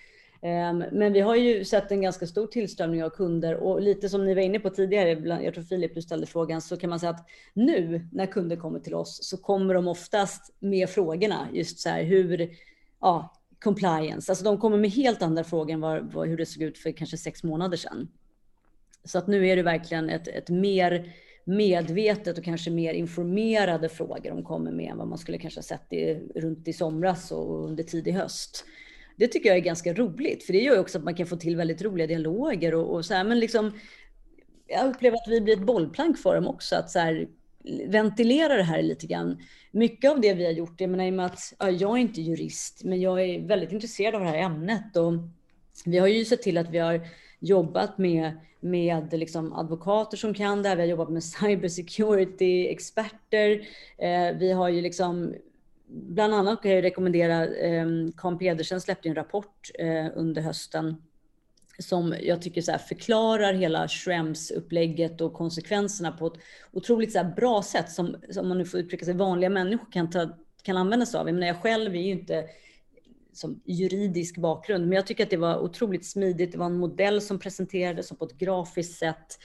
Ehm, 0.41 0.83
men 0.91 1.13
vi 1.13 1.19
har 1.19 1.35
ju 1.35 1.65
sett 1.65 1.91
en 1.91 2.01
ganska 2.01 2.27
stor 2.27 2.47
tillströmning 2.47 3.03
av 3.03 3.09
kunder 3.09 3.55
och 3.55 3.81
lite 3.81 4.09
som 4.09 4.25
ni 4.25 4.33
var 4.33 4.41
inne 4.41 4.59
på 4.59 4.69
tidigare, 4.69 5.43
jag 5.43 5.53
tror 5.53 5.63
Filip 5.63 5.95
du 5.95 6.01
ställde 6.01 6.25
frågan, 6.25 6.61
så 6.61 6.77
kan 6.77 6.89
man 6.89 6.99
säga 6.99 7.09
att 7.09 7.29
nu 7.53 8.07
när 8.11 8.25
kunder 8.25 8.55
kommer 8.55 8.79
till 8.79 8.93
oss 8.93 9.19
så 9.23 9.37
kommer 9.37 9.73
de 9.73 9.87
oftast 9.87 10.55
med 10.59 10.89
frågorna 10.89 11.47
just 11.53 11.79
så 11.79 11.89
här 11.89 12.03
hur, 12.03 12.49
ja, 13.01 13.33
compliance, 13.59 14.31
alltså 14.31 14.45
de 14.45 14.57
kommer 14.57 14.77
med 14.77 14.89
helt 14.89 15.21
andra 15.21 15.43
frågor 15.43 15.73
än 15.73 15.81
vad, 15.81 16.13
vad, 16.13 16.27
hur 16.27 16.37
det 16.37 16.45
såg 16.45 16.63
ut 16.63 16.77
för 16.77 16.91
kanske 16.91 17.17
sex 17.17 17.43
månader 17.43 17.77
sedan. 17.77 18.07
Så 19.03 19.17
att 19.17 19.27
nu 19.27 19.47
är 19.47 19.55
det 19.55 19.63
verkligen 19.63 20.09
ett, 20.09 20.27
ett 20.27 20.49
mer 20.49 21.13
medvetet 21.47 22.37
och 22.37 22.43
kanske 22.43 22.71
mer 22.71 22.93
informerade 22.93 23.89
frågor 23.89 24.29
de 24.29 24.43
kommer 24.43 24.71
med 24.71 24.91
än 24.91 24.97
vad 24.97 25.07
man 25.07 25.17
skulle 25.17 25.37
kanske 25.37 25.57
ha 25.57 25.63
sett 25.63 25.93
i, 25.93 26.13
runt 26.35 26.67
i 26.67 26.73
somras 26.73 27.31
och 27.31 27.65
under 27.65 27.83
tidig 27.83 28.11
höst. 28.11 28.65
Det 29.15 29.27
tycker 29.27 29.49
jag 29.49 29.57
är 29.57 29.61
ganska 29.61 29.93
roligt, 29.93 30.43
för 30.43 30.53
det 30.53 30.59
gör 30.59 30.73
ju 30.73 30.79
också 30.79 30.97
att 30.97 31.03
man 31.03 31.15
kan 31.15 31.27
få 31.27 31.35
till 31.35 31.55
väldigt 31.55 31.81
roliga 31.81 32.07
dialoger 32.07 32.73
och, 32.73 32.93
och 32.93 33.05
så 33.05 33.13
här, 33.13 33.23
men 33.23 33.39
liksom 33.39 33.71
jag 34.67 34.89
upplever 34.89 35.17
att 35.17 35.27
vi 35.27 35.41
blir 35.41 35.53
ett 35.53 35.65
bollplank 35.65 36.17
för 36.17 36.35
dem 36.35 36.47
också, 36.47 36.75
att 36.75 36.89
så 36.89 36.99
här, 36.99 37.27
ventilera 37.87 38.55
det 38.55 38.63
här 38.63 38.81
lite 38.81 39.07
grann. 39.07 39.37
Mycket 39.71 40.11
av 40.11 40.21
det 40.21 40.33
vi 40.33 40.45
har 40.45 40.51
gjort, 40.51 40.81
jag 40.81 40.89
menar 40.89 41.05
i 41.05 41.09
och 41.09 41.13
med 41.13 41.25
att 41.25 41.53
ja, 41.59 41.69
jag 41.69 41.91
är 41.91 42.01
inte 42.01 42.21
jurist, 42.21 42.83
men 42.83 43.01
jag 43.01 43.21
är 43.21 43.47
väldigt 43.47 43.71
intresserad 43.71 44.15
av 44.15 44.21
det 44.21 44.27
här 44.27 44.37
ämnet 44.37 44.97
och 44.97 45.13
vi 45.85 45.97
har 45.97 46.07
ju 46.07 46.25
sett 46.25 46.41
till 46.41 46.57
att 46.57 46.69
vi 46.69 46.77
har 46.77 47.07
jobbat 47.39 47.97
med, 47.97 48.31
med 48.59 49.13
liksom 49.13 49.53
advokater 49.53 50.17
som 50.17 50.33
kan 50.33 50.63
det 50.63 50.69
här. 50.69 50.75
Vi 50.75 50.81
har 50.81 50.89
jobbat 50.89 51.09
med 51.09 51.23
cybersecurity-experter. 51.23 53.67
Eh, 53.97 54.31
vi 54.37 54.51
har 54.51 54.69
ju 54.69 54.81
liksom, 54.81 55.33
bland 55.87 56.33
annat 56.33 56.61
kan 56.61 56.71
jag 56.71 56.83
rekommendera, 56.83 57.45
eh, 57.45 57.87
Karin 58.17 58.37
Pedersen 58.37 58.81
släppte 58.81 59.09
en 59.09 59.15
rapport 59.15 59.71
eh, 59.79 60.07
under 60.15 60.41
hösten 60.41 60.95
som 61.79 62.15
jag 62.21 62.41
tycker 62.41 62.61
så 62.61 62.77
förklarar 62.77 63.53
hela 63.53 63.87
Schrems-upplägget 63.87 65.21
och 65.21 65.33
konsekvenserna 65.33 66.11
på 66.11 66.27
ett 66.27 66.33
otroligt 66.71 67.13
så 67.13 67.23
bra 67.35 67.63
sätt 67.63 67.91
som, 67.91 68.15
som 68.29 68.47
man 68.47 68.57
nu 68.57 68.65
får 68.65 68.79
uttrycka 68.79 69.05
sig, 69.05 69.13
vanliga 69.13 69.49
människor 69.49 69.91
kan, 69.91 70.09
ta, 70.09 70.29
kan 70.63 70.77
använda 70.77 71.05
sig 71.05 71.19
av. 71.19 71.27
Jag, 71.27 71.33
menar, 71.33 71.47
jag 71.47 71.61
själv 71.61 71.95
är 71.95 71.99
ju 71.99 72.11
inte 72.11 72.45
som 73.37 73.61
juridisk 73.65 74.37
bakgrund, 74.37 74.87
men 74.87 74.95
jag 74.95 75.07
tycker 75.07 75.23
att 75.23 75.29
det 75.29 75.37
var 75.37 75.59
otroligt 75.59 76.05
smidigt. 76.05 76.51
Det 76.51 76.57
var 76.57 76.65
en 76.65 76.77
modell 76.77 77.21
som 77.21 77.39
presenterades 77.39 78.07
som 78.07 78.17
på 78.17 78.25
ett 78.25 78.37
grafiskt 78.37 78.99
sätt 78.99 79.39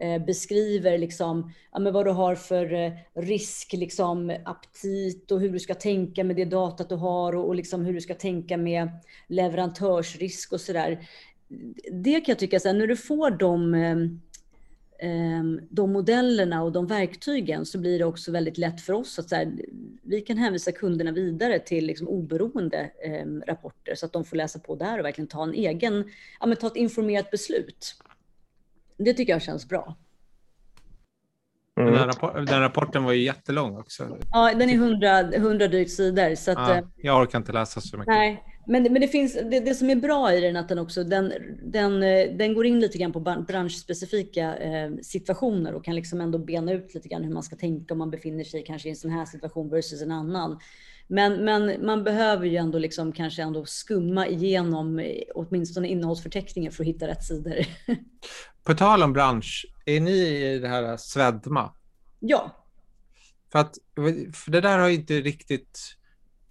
eh, 0.00 0.24
beskriver 0.24 0.98
liksom, 0.98 1.52
ja, 1.72 1.78
men 1.78 1.92
vad 1.92 2.06
du 2.06 2.10
har 2.10 2.34
för 2.34 2.72
eh, 2.72 2.92
risk, 3.14 3.72
liksom, 3.72 4.36
aptit 4.44 5.30
och 5.30 5.40
hur 5.40 5.50
du 5.50 5.58
ska 5.58 5.74
tänka 5.74 6.24
med 6.24 6.36
det 6.36 6.44
datat 6.44 6.88
du 6.88 6.94
har 6.94 7.36
och, 7.36 7.46
och 7.46 7.54
liksom 7.54 7.84
hur 7.84 7.94
du 7.94 8.00
ska 8.00 8.14
tänka 8.14 8.56
med 8.56 8.88
leverantörsrisk 9.28 10.52
och 10.52 10.60
så 10.60 10.72
där 10.72 11.08
det 11.92 12.20
kan 12.20 12.32
jag 12.32 12.38
tycka, 12.38 12.60
så 12.60 12.68
här, 12.68 12.74
när 12.74 12.86
du 12.86 12.96
får 12.96 13.30
de, 13.30 13.74
eh, 13.74 13.96
de 15.70 15.92
modellerna 15.92 16.62
och 16.62 16.72
de 16.72 16.86
verktygen 16.86 17.66
så 17.66 17.78
blir 17.78 17.98
det 17.98 18.04
också 18.04 18.32
väldigt 18.32 18.58
lätt 18.58 18.80
för 18.80 18.92
oss 18.92 19.18
att 19.18 19.28
så 19.28 19.36
här, 19.36 19.52
vi 20.02 20.20
kan 20.20 20.36
hänvisa 20.36 20.72
kunderna 20.72 21.12
vidare 21.12 21.58
till 21.58 21.86
liksom 21.86 22.08
oberoende 22.08 22.90
eh, 23.04 23.26
rapporter 23.46 23.94
så 23.94 24.06
att 24.06 24.12
de 24.12 24.24
får 24.24 24.36
läsa 24.36 24.58
på 24.58 24.76
där 24.76 24.98
och 24.98 25.04
verkligen 25.04 25.28
ta 25.28 25.42
en 25.42 25.54
egen, 25.54 26.10
ja, 26.40 26.46
men 26.46 26.56
ta 26.56 26.66
ett 26.66 26.76
informerat 26.76 27.30
beslut. 27.30 27.94
Det 28.96 29.14
tycker 29.14 29.32
jag 29.32 29.42
känns 29.42 29.68
bra. 29.68 29.96
Mm. 31.80 31.92
Den, 31.92 32.06
rapport, 32.06 32.34
den, 32.34 32.60
rapporten 32.60 33.04
var 33.04 33.12
ju 33.12 33.22
jättelång 33.22 33.78
också. 33.78 34.18
Ja, 34.32 34.54
den 34.54 34.70
är 34.70 34.74
100, 34.74 35.20
100 35.20 35.68
drygt 35.68 35.90
sidor. 35.90 36.34
Så 36.34 36.50
att, 36.50 36.58
ja, 36.58 36.74
eh, 36.74 36.84
jag 36.96 37.22
orkar 37.22 37.38
inte 37.38 37.52
läsa 37.52 37.80
så 37.80 37.96
mycket. 37.96 38.14
Nej, 38.14 38.44
men, 38.68 38.82
men 38.82 39.00
det, 39.00 39.08
finns, 39.08 39.34
det, 39.34 39.60
det, 39.60 39.74
som 39.74 39.90
är 39.90 39.96
bra 39.96 40.32
i 40.32 40.40
den 40.40 40.56
att 40.56 40.68
den 40.68 40.78
också 40.78 41.04
den, 41.04 41.32
den, 41.62 42.02
eh, 42.02 42.36
den 42.36 42.54
går 42.54 42.66
in 42.66 42.80
lite 42.80 42.98
grann 42.98 43.12
på 43.12 43.20
branschspecifika 43.20 44.56
eh, 44.56 44.90
situationer 45.02 45.74
och 45.74 45.84
kan 45.84 45.94
liksom 45.94 46.20
ändå 46.20 46.38
bena 46.38 46.72
ut 46.72 46.94
lite 46.94 47.08
grann 47.08 47.24
hur 47.24 47.32
man 47.32 47.42
ska 47.42 47.56
tänka 47.56 47.94
om 47.94 47.98
man 47.98 48.10
befinner 48.10 48.44
sig 48.44 48.64
kanske 48.64 48.88
i 48.88 48.90
en 48.90 48.96
sån 48.96 49.10
här 49.10 49.24
situation 49.24 49.70
versus 49.70 50.02
en 50.02 50.12
annan. 50.12 50.58
Men, 51.06 51.44
men 51.44 51.86
man 51.86 52.04
behöver 52.04 52.46
ju 52.46 52.56
ändå 52.56 52.78
liksom 52.78 53.12
kanske 53.12 53.42
ändå 53.42 53.64
skumma 53.64 54.26
igenom 54.26 54.98
eh, 54.98 55.22
åtminstone 55.34 55.88
innehållsförteckningen 55.88 56.72
för 56.72 56.82
att 56.84 56.88
hitta 56.88 57.06
rätt 57.06 57.24
sidor. 57.24 57.56
På 58.64 58.74
tal 58.74 59.02
om 59.02 59.12
bransch, 59.12 59.66
är 59.84 60.00
ni 60.00 60.18
i 60.20 60.58
det 60.58 60.68
här 60.68 60.96
Svedma? 60.96 61.72
Ja. 62.20 62.64
För 63.52 63.58
att 63.58 63.74
för 64.34 64.50
det 64.50 64.60
där 64.60 64.78
har 64.78 64.88
inte 64.88 65.14
riktigt 65.14 65.97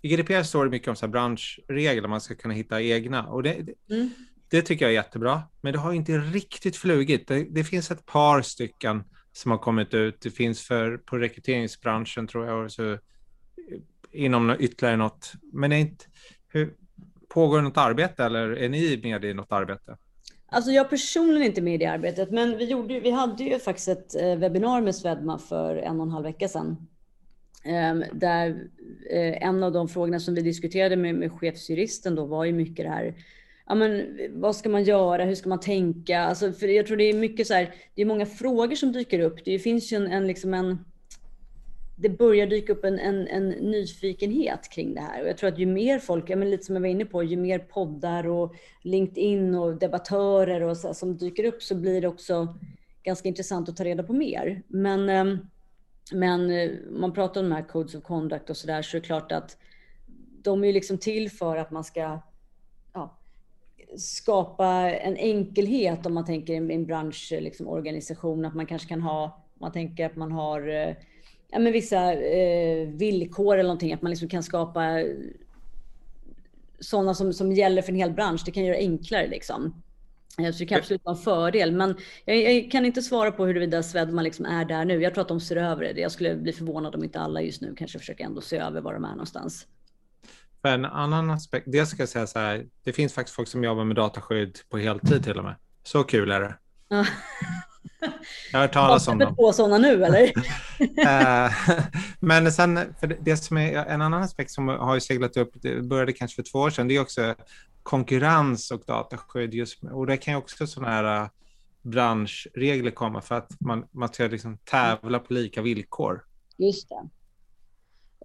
i 0.01 0.15
GDPR 0.15 0.43
står 0.43 0.65
det 0.65 0.71
mycket 0.71 0.87
om 0.87 0.95
så 0.95 1.05
här 1.05 1.11
branschregler, 1.11 2.07
man 2.07 2.21
ska 2.21 2.35
kunna 2.35 2.53
hitta 2.53 2.81
egna. 2.81 3.27
Och 3.27 3.43
det, 3.43 3.53
mm. 3.89 4.09
det 4.49 4.61
tycker 4.61 4.85
jag 4.85 4.91
är 4.91 4.95
jättebra, 4.95 5.41
men 5.61 5.73
det 5.73 5.79
har 5.79 5.93
inte 5.93 6.17
riktigt 6.17 6.77
flugit. 6.77 7.27
Det, 7.27 7.43
det, 7.43 7.63
finns 7.63 7.91
ett 7.91 8.05
par 8.05 8.41
stycken 8.41 9.03
som 9.31 9.51
har 9.51 9.57
kommit 9.57 9.93
ut. 9.93 10.21
Det 10.21 10.31
finns 10.31 10.61
för, 10.61 10.97
på 10.97 11.17
rekryteringsbranschen 11.17 12.27
tror 12.27 12.47
jag, 12.47 12.65
och 12.65 12.71
så, 12.71 12.97
inom 14.11 14.55
ytterligare 14.59 14.97
något. 14.97 15.33
Men 15.53 15.71
är 15.71 15.77
inte, 15.77 16.05
hur, 16.47 16.73
pågår 17.29 17.61
något 17.61 17.77
arbete 17.77 18.23
eller 18.23 18.49
är 18.49 18.69
ni 18.69 18.99
med 19.03 19.25
i 19.25 19.33
något 19.33 19.51
arbete? 19.51 19.97
Alltså 20.49 20.71
jag 20.71 20.89
personligen 20.89 21.41
är 21.41 21.45
inte 21.45 21.61
med 21.61 21.73
i 21.73 21.77
det 21.77 21.85
arbetet, 21.85 22.31
men 22.31 22.57
vi, 22.57 22.65
gjorde, 22.65 22.99
vi 22.99 23.11
hade 23.11 23.43
ju 23.43 23.59
faktiskt 23.59 23.87
ett 23.87 24.15
eh, 24.15 24.35
webbinar 24.35 24.81
med 24.81 24.95
Svedma 24.95 25.39
för 25.39 25.75
en 25.75 25.99
och 25.99 26.05
en 26.05 26.11
halv 26.11 26.23
vecka 26.23 26.47
sedan 26.47 26.87
Ehm, 27.63 28.03
där 28.13 28.67
eh, 29.09 29.47
en 29.47 29.63
av 29.63 29.71
de 29.71 29.89
frågorna 29.89 30.19
som 30.19 30.35
vi 30.35 30.41
diskuterade 30.41 30.95
med, 30.95 31.15
med 31.15 31.31
chefsjuristen 31.31 32.15
då 32.15 32.25
var 32.25 32.45
ju 32.45 32.53
mycket 32.53 32.85
det 32.85 32.89
här 32.89 33.15
ja, 33.67 33.75
men, 33.75 34.19
vad 34.31 34.55
ska 34.55 34.69
man 34.69 34.83
göra? 34.83 35.25
Hur 35.25 35.35
ska 35.35 35.49
man 35.49 35.59
tänka? 35.59 36.19
Alltså, 36.19 36.51
för 36.51 36.67
jag 36.67 36.87
tror 36.87 36.97
det 36.97 37.03
är 37.03 37.13
mycket 37.13 37.47
så 37.47 37.53
här, 37.53 37.75
det 37.95 38.01
är 38.01 38.05
många 38.05 38.25
frågor 38.25 38.75
som 38.75 38.91
dyker 38.91 39.19
upp. 39.19 39.45
Det 39.45 39.59
finns 39.59 39.93
ju 39.93 39.97
en, 39.97 40.07
en, 40.07 40.27
liksom 40.27 40.53
en 40.53 40.85
det 41.99 42.09
börjar 42.09 42.47
dyka 42.47 42.73
upp 42.73 42.85
en, 42.85 42.99
en, 42.99 43.27
en, 43.27 43.49
nyfikenhet 43.49 44.69
kring 44.69 44.93
det 44.93 45.01
här. 45.01 45.21
Och 45.21 45.27
jag 45.27 45.37
tror 45.37 45.49
att 45.49 45.59
ju 45.59 45.65
mer 45.65 45.99
folk, 45.99 46.29
ja, 46.29 46.35
men 46.35 46.49
lite 46.49 46.63
som 46.63 46.75
jag 46.75 46.81
var 46.81 46.87
inne 46.87 47.05
på, 47.05 47.23
ju 47.23 47.37
mer 47.37 47.59
poddar 47.59 48.27
och 48.27 48.55
LinkedIn 48.83 49.55
och 49.55 49.75
debattörer 49.75 50.61
och 50.61 50.77
så, 50.77 50.93
som 50.93 51.17
dyker 51.17 51.43
upp 51.43 51.63
så 51.63 51.75
blir 51.75 52.01
det 52.01 52.07
också 52.07 52.57
ganska 53.03 53.27
intressant 53.29 53.69
att 53.69 53.77
ta 53.77 53.83
reda 53.83 54.03
på 54.03 54.13
mer. 54.13 54.63
Men 54.67 55.09
ehm, 55.09 55.37
men 56.13 56.51
eh, 56.51 56.71
man 56.89 57.13
pratar 57.13 57.41
om 57.41 57.49
de 57.49 57.55
här 57.55 57.67
codes 57.67 57.95
of 57.95 58.03
conduct 58.03 58.49
och 58.49 58.57
så 58.57 58.67
där 58.67 58.81
så 58.81 58.97
är 58.97 59.01
det 59.01 59.07
klart 59.07 59.31
att 59.31 59.57
de 60.41 60.63
är 60.63 60.73
liksom 60.73 60.97
till 60.97 61.31
för 61.31 61.57
att 61.57 61.71
man 61.71 61.83
ska 61.83 62.19
ja, 62.93 63.17
skapa 63.97 64.67
en 64.91 65.17
enkelhet 65.17 66.05
om 66.05 66.13
man 66.13 66.25
tänker 66.25 66.53
i 66.53 66.73
en 66.73 66.85
branschorganisation, 66.85 67.87
eh, 67.87 68.41
liksom, 68.41 68.45
att 68.45 68.55
man 68.55 68.65
kanske 68.65 68.87
kan 68.87 69.01
ha, 69.01 69.45
man 69.59 69.71
tänker 69.71 70.05
att 70.05 70.15
man 70.15 70.31
har 70.31 70.67
eh, 70.67 70.95
ja, 71.51 71.59
men 71.59 71.73
vissa 71.73 72.13
eh, 72.13 72.87
villkor 72.87 73.53
eller 73.53 73.63
någonting, 73.63 73.93
att 73.93 74.01
man 74.01 74.09
liksom 74.09 74.29
kan 74.29 74.43
skapa 74.43 75.03
sådana 76.79 77.13
som, 77.13 77.33
som 77.33 77.51
gäller 77.51 77.81
för 77.81 77.91
en 77.91 77.97
hel 77.97 78.11
bransch. 78.11 78.41
Det 78.45 78.51
kan 78.51 78.65
göra 78.65 78.77
det 78.77 78.83
enklare 78.83 79.27
liksom. 79.27 79.81
Så 80.37 80.59
det 80.59 80.65
kan 80.65 80.77
absolut 80.77 81.05
vara 81.05 81.15
en 81.15 81.21
fördel, 81.21 81.71
men 81.71 81.95
jag, 82.25 82.37
jag, 82.37 82.71
kan 82.71 82.85
inte 82.85 83.01
svara 83.01 83.31
på 83.31 83.45
huruvida 83.45 83.83
Swedma 83.83 84.21
liksom 84.21 84.45
är 84.45 84.65
där 84.65 84.85
nu. 84.85 85.01
Jag 85.01 85.13
tror 85.13 85.21
att 85.21 85.27
de 85.27 85.39
ser 85.39 85.55
över 85.55 85.93
det. 85.93 86.01
Jag 86.01 86.11
skulle 86.11 86.35
bli 86.35 86.53
förvånad 86.53 86.95
om 86.95 87.03
inte 87.03 87.19
alla 87.19 87.41
just 87.41 87.61
nu 87.61 87.75
kanske 87.77 87.99
försöker 87.99 88.23
ändå 88.23 88.41
se 88.41 88.57
över 88.57 88.81
var 88.81 88.93
de 88.93 89.05
är 89.05 89.09
någonstans. 89.09 89.67
För 90.61 90.69
en 90.69 90.85
annan 90.85 91.29
aspekt, 91.29 91.67
dels 91.71 91.89
ska 91.89 92.01
jag 92.01 92.09
säga 92.09 92.27
så 92.27 92.39
här, 92.39 92.65
det 92.83 92.93
finns 92.93 93.13
faktiskt 93.13 93.35
folk 93.35 93.47
som 93.47 93.63
jobbar 93.63 93.83
med 93.83 93.95
dataskydd 93.95 94.57
på 94.69 94.77
heltid 94.77 95.23
till 95.23 95.37
och 95.37 95.43
med. 95.43 95.55
Så 95.83 96.03
kul 96.03 96.31
är 96.31 96.41
det. 96.41 96.55
Jag 98.51 98.59
har 98.59 98.61
hört 98.61 98.73
talas 98.73 99.07
om 99.07 99.17
dem. 99.17 99.35
på 99.35 99.53
sådana 99.53 99.77
nu 99.77 100.05
eller? 100.05 100.31
Eh, 100.79 101.51
men 102.19 102.51
sen, 102.51 102.79
för 102.99 103.17
det 103.21 103.37
som 103.37 103.57
är 103.57 103.73
en 103.75 104.01
annan 104.01 104.23
aspekt 104.23 104.51
som 104.51 104.67
har 104.67 104.93
ju 104.95 105.01
seglat 105.01 105.37
upp, 105.37 105.51
det 105.53 105.81
började 105.81 106.13
kanske 106.13 106.35
för 106.35 106.51
två 106.51 106.59
år 106.59 106.69
sedan, 106.69 106.87
det 106.87 106.95
är 106.95 107.01
också 107.01 107.35
konkurrens 107.83 108.71
och 108.71 108.83
dataskydd. 108.87 109.53
Just, 109.53 109.83
och 109.83 110.07
det 110.07 110.17
kan 110.17 110.33
ju 110.33 110.37
också 110.37 110.67
sådana 110.67 110.93
här 110.93 111.23
uh, 111.23 111.29
branschregler 111.81 112.91
komma 112.91 113.21
för 113.21 113.35
att 113.35 113.59
man, 113.59 113.85
man 113.91 114.09
ska 114.09 114.27
liksom 114.27 114.57
tävla 114.57 115.19
på 115.19 115.33
lika 115.33 115.61
villkor. 115.61 116.23
Just 116.57 116.89
det. 116.89 117.09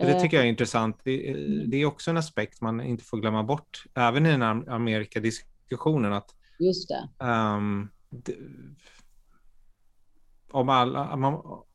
Det 0.07 0.21
tycker 0.21 0.37
jag 0.37 0.47
är 0.47 0.51
intressant. 0.51 1.01
Det, 1.05 1.35
det 1.67 1.77
är 1.77 1.87
också 1.87 2.11
en 2.11 2.17
aspekt 2.17 2.61
man 2.61 2.81
inte 2.81 3.05
får 3.05 3.19
glömma 3.19 3.43
bort, 3.43 3.85
även 3.95 4.27
i 4.27 4.31
den 4.31 4.43
här 4.43 4.71
Amerikadiskussionen. 4.71 6.13
Att, 6.13 6.35
Just 6.59 6.89
det. 6.89 7.27
Um, 7.27 7.91
det, 8.11 8.37
om, 10.53 10.69
alla, 10.69 11.13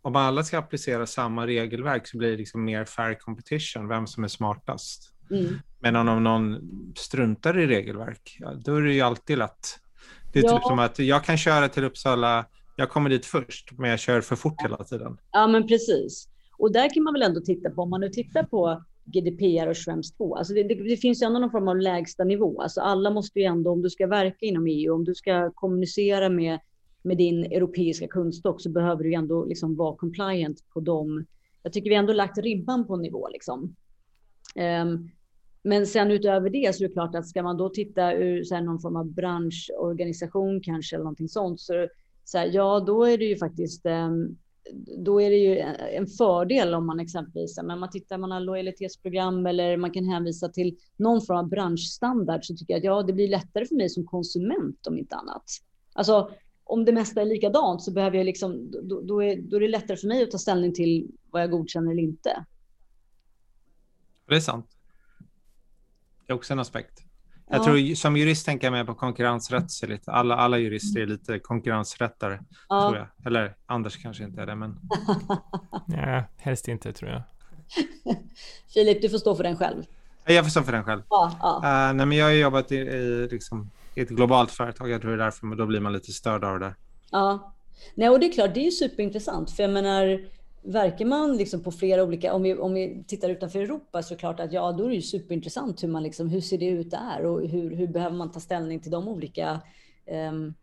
om 0.01 0.15
alla 0.15 0.43
ska 0.43 0.57
applicera 0.57 1.05
samma 1.05 1.47
regelverk 1.47 2.07
så 2.07 2.17
blir 2.17 2.31
det 2.31 2.37
liksom 2.37 2.63
mer 2.65 2.85
fair 2.85 3.13
competition, 3.13 3.87
vem 3.87 4.07
som 4.07 4.23
är 4.23 4.27
smartast. 4.27 5.13
Mm. 5.31 5.59
Men 5.79 5.95
om 5.95 6.23
någon 6.23 6.61
struntar 6.95 7.59
i 7.59 7.67
regelverk, 7.67 8.37
då 8.65 8.75
är 8.75 8.81
det 8.81 8.93
ju 8.93 9.01
alltid 9.01 9.37
lätt. 9.37 9.79
Det 10.33 10.39
är 10.39 10.43
Ja. 10.43 10.57
typ 10.57 10.63
som 10.63 10.79
att 10.79 10.99
jag 10.99 11.23
kan 11.23 11.37
köra 11.37 11.69
till 11.69 11.83
Uppsala, 11.83 12.45
jag 12.75 12.89
kommer 12.89 13.09
dit 13.09 13.25
först, 13.25 13.71
men 13.77 13.89
jag 13.89 13.99
kör 13.99 14.21
för 14.21 14.35
fort 14.35 14.63
hela 14.63 14.83
tiden. 14.83 15.17
Ja, 15.31 15.47
men 15.47 15.67
precis. 15.67 16.27
Och 16.57 16.71
där 16.71 16.93
kan 16.93 17.03
man 17.03 17.13
väl 17.13 17.21
ändå 17.23 17.41
titta 17.41 17.69
på, 17.69 17.81
om 17.81 17.89
man 17.89 18.01
nu 18.01 18.09
tittar 18.09 18.43
på 18.43 18.83
GDPR 19.05 19.67
och 19.67 19.77
Schrems 19.77 20.11
2, 20.17 20.35
alltså 20.35 20.53
det, 20.53 20.63
det, 20.63 20.75
det 20.75 20.97
finns 20.97 21.21
ju 21.21 21.25
ändå 21.25 21.39
någon 21.39 21.51
form 21.51 21.67
av 21.67 21.77
lägsta 21.77 22.23
nivå. 22.23 22.61
Alltså 22.61 22.81
alla 22.81 23.09
måste 23.09 23.39
ju 23.39 23.45
ändå, 23.45 23.71
om 23.71 23.81
du 23.81 23.89
ska 23.89 24.07
verka 24.07 24.45
inom 24.45 24.67
EU, 24.67 24.93
om 24.95 25.03
du 25.05 25.15
ska 25.15 25.51
kommunicera 25.51 26.29
med, 26.29 26.59
med 27.07 27.17
din 27.17 27.45
europeiska 27.45 28.07
kundstock, 28.07 28.61
så 28.61 28.69
behöver 28.69 29.03
du 29.03 29.13
ändå 29.13 29.45
liksom 29.45 29.75
vara 29.75 29.95
compliant 29.95 30.69
på 30.69 30.79
dem. 30.79 31.25
Jag 31.63 31.73
tycker 31.73 31.89
vi 31.89 31.95
ändå 31.95 32.13
lagt 32.13 32.37
ribban 32.37 32.87
på 32.87 32.93
en 32.93 33.01
nivå 33.01 33.27
liksom. 33.27 33.75
Um, 34.55 35.09
men 35.63 35.87
sen 35.87 36.11
utöver 36.11 36.49
det 36.49 36.75
så 36.75 36.83
är 36.83 36.87
det 36.87 36.93
klart 36.93 37.15
att 37.15 37.27
ska 37.27 37.43
man 37.43 37.57
då 37.57 37.69
titta 37.69 38.13
ur 38.13 38.43
så 38.43 38.55
här, 38.55 38.61
någon 38.61 38.79
form 38.79 38.95
av 38.95 39.11
branschorganisation 39.11 40.61
kanske 40.61 40.95
eller 40.95 41.03
någonting 41.03 41.29
sånt 41.29 41.59
så, 41.59 41.87
så 42.23 42.37
här, 42.37 42.49
ja, 42.53 42.79
då 42.79 43.03
är 43.03 43.17
det 43.17 43.25
ju 43.25 43.37
faktiskt 43.37 43.85
um, 43.85 44.37
då 44.97 45.21
är 45.21 45.29
det 45.29 45.35
ju 45.35 45.59
en 45.97 46.07
fördel 46.07 46.73
om 46.73 46.85
man 46.85 46.99
exempelvis, 46.99 47.59
men 47.63 47.79
man 47.79 47.89
tittar, 47.89 48.17
man 48.17 48.31
har 48.31 48.39
lojalitetsprogram 48.39 49.45
eller 49.45 49.77
man 49.77 49.91
kan 49.91 50.05
hänvisa 50.05 50.49
till 50.49 50.77
någon 50.97 51.21
form 51.21 51.37
av 51.37 51.49
branschstandard 51.49 52.45
så 52.45 52.55
tycker 52.55 52.73
jag 52.73 52.79
att 52.79 52.83
ja, 52.83 53.03
det 53.03 53.13
blir 53.13 53.27
lättare 53.27 53.65
för 53.65 53.75
mig 53.75 53.89
som 53.89 54.05
konsument 54.05 54.87
om 54.87 54.97
inte 54.97 55.15
annat. 55.15 55.43
Alltså 55.93 56.31
om 56.69 56.85
det 56.85 56.91
mesta 56.91 57.21
är 57.21 57.25
likadant 57.25 57.81
så 57.81 57.91
behöver 57.91 58.17
jag 58.17 58.25
liksom, 58.25 58.71
då, 58.83 59.01
då, 59.01 59.23
är, 59.23 59.41
då 59.41 59.55
är 59.55 59.59
det 59.61 59.67
lättare 59.67 59.97
för 59.97 60.07
mig 60.07 60.23
att 60.23 60.31
ta 60.31 60.37
ställning 60.37 60.73
till 60.73 61.07
vad 61.31 61.41
jag 61.41 61.51
godkänner 61.51 61.91
eller 61.91 62.01
inte. 62.03 62.45
Det 64.29 64.35
är 64.35 64.39
sant. 64.39 64.69
Det 66.25 66.33
är 66.33 66.35
också 66.35 66.53
en 66.53 66.59
aspekt. 66.59 67.03
Jag 67.49 67.59
Ja. 67.59 67.63
tror 67.63 67.95
som 67.95 68.17
jurist 68.17 68.45
tänker 68.45 68.67
jag 68.67 68.71
mer 68.71 68.83
på 68.83 68.93
konkurrensrättsligt. 68.95 70.07
Alla, 70.07 70.35
alla 70.35 70.57
jurister 70.57 71.01
är 71.01 71.05
lite 71.07 71.39
konkurrensrättare, 71.39 72.39
Ja. 72.69 72.81
tror 72.89 72.97
jag. 72.97 73.07
Eller 73.27 73.55
Anders 73.65 73.97
kanske 74.03 74.23
inte 74.23 74.41
är 74.41 74.45
det, 74.45 74.55
men 74.55 74.79
Nej, 75.87 76.23
helst 76.37 76.67
inte 76.67 76.93
tror 76.93 77.11
jag. 77.11 77.21
Filip, 78.73 79.01
du 79.01 79.09
får 79.09 79.17
stå 79.17 79.35
för 79.35 79.43
den 79.43 79.57
själv. 79.57 79.83
jag 80.25 80.45
får 80.45 80.49
stå 80.49 80.63
för 80.63 80.71
den 80.71 80.83
själv. 80.83 81.01
Ja, 81.09 81.31
ja. 81.41 81.55
Uh, 81.89 81.95
nej, 81.97 82.05
men 82.05 82.17
jag 82.17 82.25
har 82.25 82.31
jobbat 82.31 82.71
i, 82.71 82.75
i, 82.75 83.27
liksom, 83.31 83.71
ett 84.01 84.09
globalt 84.09 84.51
företag. 84.51 84.89
Jag 84.89 85.01
tror 85.01 85.11
det 85.11 85.17
är 85.17 85.25
därför, 85.25 85.45
men 85.45 85.57
då 85.57 85.65
blir 85.65 85.79
man 85.79 85.93
lite 85.93 86.11
störd 86.11 86.43
av 86.43 86.59
det 86.59 86.65
där. 86.65 86.75
Ja, 87.11 87.55
nej, 87.95 88.09
och 88.09 88.19
det 88.19 88.25
är 88.25 88.31
klart, 88.31 88.53
det 88.53 88.59
är 88.59 88.65
ju 88.65 88.71
superintressant. 88.71 89.51
För 89.51 89.63
jag 89.63 89.71
menar, 89.71 90.19
verkar 90.63 91.05
man 91.05 91.37
liksom 91.37 91.63
på 91.63 91.71
flera 91.71 92.03
olika, 92.03 92.33
om 92.33 92.43
vi, 92.43 92.55
om 92.55 92.73
vi 92.73 93.03
tittar 93.07 93.29
utanför 93.29 93.59
Europa 93.59 94.03
så 94.03 94.13
är 94.13 94.15
det 94.15 94.19
klart 94.19 94.39
att 94.39 94.53
ja, 94.53 94.71
då 94.71 94.85
är 94.85 94.89
det 94.89 94.95
ju 94.95 95.01
superintressant 95.01 95.83
hur 95.83 95.87
man 95.87 96.03
liksom, 96.03 96.29
hur 96.29 96.41
ser 96.41 96.57
det 96.57 96.69
ut 96.69 96.91
där 96.91 97.25
och 97.25 97.47
hur, 97.47 97.75
hur 97.75 97.87
behöver 97.87 98.17
man 98.17 98.31
ta 98.31 98.39
ställning 98.39 98.79
till 98.79 98.91
de 98.91 99.07
olika 99.07 99.61
um, 100.29 100.53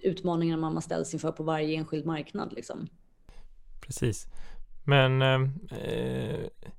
utmaningarna 0.00 0.70
man 0.70 0.82
ställs 0.82 1.14
inför 1.14 1.32
på 1.32 1.42
varje 1.42 1.76
enskild 1.76 2.06
marknad 2.06 2.52
liksom. 2.52 2.88
Precis. 3.80 4.26
Men 4.88 5.22
eh, 5.22 5.48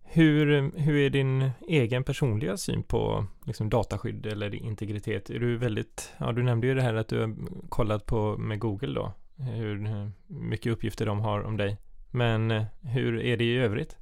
hur, 0.03 0.71
hur 0.79 0.95
är 0.95 1.09
din 1.09 1.51
egen 1.67 2.03
personliga 2.03 2.57
syn 2.57 2.83
på 2.83 3.25
liksom, 3.45 3.69
dataskydd 3.69 4.25
eller 4.25 4.55
integritet? 4.55 5.29
Är 5.29 5.39
du 5.39 5.57
väldigt, 5.57 6.13
ja 6.17 6.31
du 6.31 6.43
nämnde 6.43 6.67
ju 6.67 6.73
det 6.75 6.81
här 6.81 6.93
att 6.93 7.07
du 7.07 7.19
har 7.19 7.35
kollat 7.69 8.05
på 8.05 8.37
med 8.37 8.59
Google 8.59 8.93
då, 8.93 9.13
hur 9.35 9.89
mycket 10.27 10.71
uppgifter 10.71 11.05
de 11.05 11.19
har 11.19 11.41
om 11.41 11.57
dig. 11.57 11.77
Men 12.11 12.51
eh, 12.51 12.63
hur 12.81 13.21
är 13.21 13.37
det 13.37 13.43
i 13.43 13.57
övrigt? 13.57 13.97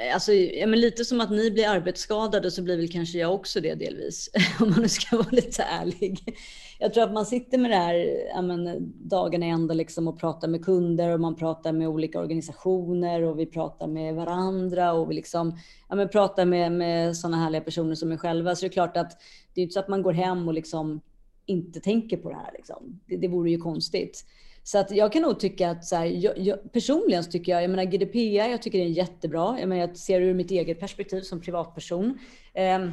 Eh, 0.00 0.14
alltså, 0.14 0.32
ja, 0.32 0.66
men 0.66 0.80
lite 0.80 1.04
som 1.04 1.20
att 1.20 1.30
ni 1.30 1.50
blir 1.50 1.68
arbetsskadade 1.68 2.50
så 2.50 2.62
blir 2.62 2.76
väl 2.76 2.92
kanske 2.92 3.18
jag 3.18 3.34
också 3.34 3.60
det 3.60 3.74
delvis. 3.74 4.30
Om 4.60 4.70
man 4.70 4.82
nu 4.82 4.88
ska 4.88 5.16
vara 5.16 5.30
lite 5.30 5.62
ärlig. 5.62 6.36
Jag 6.78 6.94
tror 6.94 7.04
att 7.04 7.12
man 7.12 7.26
sitter 7.26 7.58
med 7.58 7.70
det 7.70 7.76
här 7.76 7.94
ja, 8.34 8.42
men, 8.42 8.92
dagarna 9.08 9.46
i 9.46 9.48
ända 9.48 9.74
liksom 9.74 10.08
och 10.08 10.20
pratar 10.20 10.48
med 10.48 10.64
kunder 10.64 11.10
och 11.10 11.20
man 11.20 11.36
pratar 11.36 11.72
med 11.72 11.88
olika 11.88 12.20
organisationer 12.20 13.22
och 13.22 13.38
vi 13.38 13.46
pratar 13.46 13.86
med 13.86 14.14
varandra 14.14 14.92
och 14.92 15.10
vi 15.10 15.14
liksom, 15.14 15.58
ja, 15.88 15.94
men, 15.94 16.08
pratar 16.08 16.44
med, 16.44 16.72
med 16.72 17.16
sådana 17.16 17.36
härliga 17.36 17.60
personer 17.60 17.94
som 17.94 18.12
är 18.12 18.16
själva. 18.16 18.56
Så 18.56 18.60
det 18.60 18.66
är 18.66 18.72
klart 18.72 18.96
att 18.96 19.20
det 19.54 19.60
är 19.60 19.62
inte 19.62 19.72
så 19.72 19.80
att 19.80 19.88
man 19.88 20.02
går 20.02 20.12
hem 20.12 20.48
och 20.48 20.54
liksom 20.54 21.00
inte 21.46 21.80
tänker 21.80 22.16
på 22.16 22.30
det 22.30 22.36
här. 22.36 22.50
Liksom. 22.54 23.00
Det, 23.06 23.16
det 23.16 23.28
vore 23.28 23.50
ju 23.50 23.58
konstigt. 23.58 24.24
Så 24.66 24.78
att 24.78 24.90
jag 24.90 25.12
kan 25.12 25.22
nog 25.22 25.40
tycka 25.40 25.70
att 25.70 25.84
så 25.84 25.96
här, 25.96 26.06
jag, 26.06 26.38
jag, 26.38 26.72
personligen 26.72 27.24
så 27.24 27.30
tycker 27.30 27.52
jag, 27.52 27.62
jag 27.62 27.70
menar 27.70 27.84
GDPR, 27.84 28.50
jag 28.50 28.62
tycker 28.62 28.78
det 28.78 28.84
är 28.84 28.88
jättebra. 28.88 29.60
Jag, 29.60 29.68
menar, 29.68 29.80
jag 29.80 29.96
ser 29.96 30.20
det 30.20 30.26
ur 30.26 30.34
mitt 30.34 30.50
eget 30.50 30.80
perspektiv 30.80 31.20
som 31.20 31.40
privatperson. 31.40 32.18
Eh, 32.54 32.90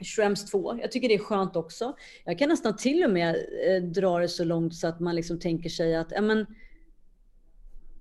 Schrems 0.00 0.50
2, 0.50 0.78
jag 0.80 0.92
tycker 0.92 1.08
det 1.08 1.14
är 1.14 1.18
skönt 1.18 1.56
också. 1.56 1.96
Jag 2.24 2.38
kan 2.38 2.48
nästan 2.48 2.76
till 2.76 3.04
och 3.04 3.10
med 3.10 3.36
eh, 3.68 3.82
dra 3.82 4.18
det 4.18 4.28
så 4.28 4.44
långt 4.44 4.74
så 4.74 4.86
att 4.86 5.00
man 5.00 5.16
liksom 5.16 5.40
tänker 5.40 5.68
sig 5.68 5.96
att, 5.96 6.10
ja 6.10 6.20
men, 6.20 6.46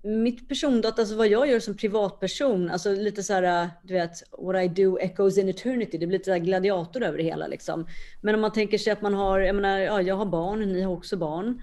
mitt 0.05 0.49
persondata, 0.49 1.01
alltså 1.01 1.15
vad 1.15 1.27
jag 1.27 1.47
gör 1.47 1.59
som 1.59 1.77
privatperson, 1.77 2.69
alltså 2.69 2.91
lite 2.91 3.23
så 3.23 3.33
här, 3.33 3.69
du 3.83 3.93
vet, 3.93 4.11
what 4.37 4.63
I 4.63 4.67
do 4.67 4.97
echoes 4.99 5.37
in 5.37 5.49
eternity. 5.49 5.97
Det 5.97 6.07
blir 6.07 6.17
lite 6.17 6.39
gladiator 6.39 7.03
över 7.03 7.17
det 7.17 7.23
hela 7.23 7.47
liksom. 7.47 7.87
Men 8.21 8.35
om 8.35 8.41
man 8.41 8.53
tänker 8.53 8.77
sig 8.77 8.93
att 8.93 9.01
man 9.01 9.13
har, 9.13 9.39
jag 9.39 9.55
menar, 9.55 9.79
ja, 9.79 10.01
jag 10.01 10.15
har 10.15 10.25
barn, 10.25 10.59
ni 10.73 10.81
har 10.81 10.93
också 10.93 11.17
barn. 11.17 11.61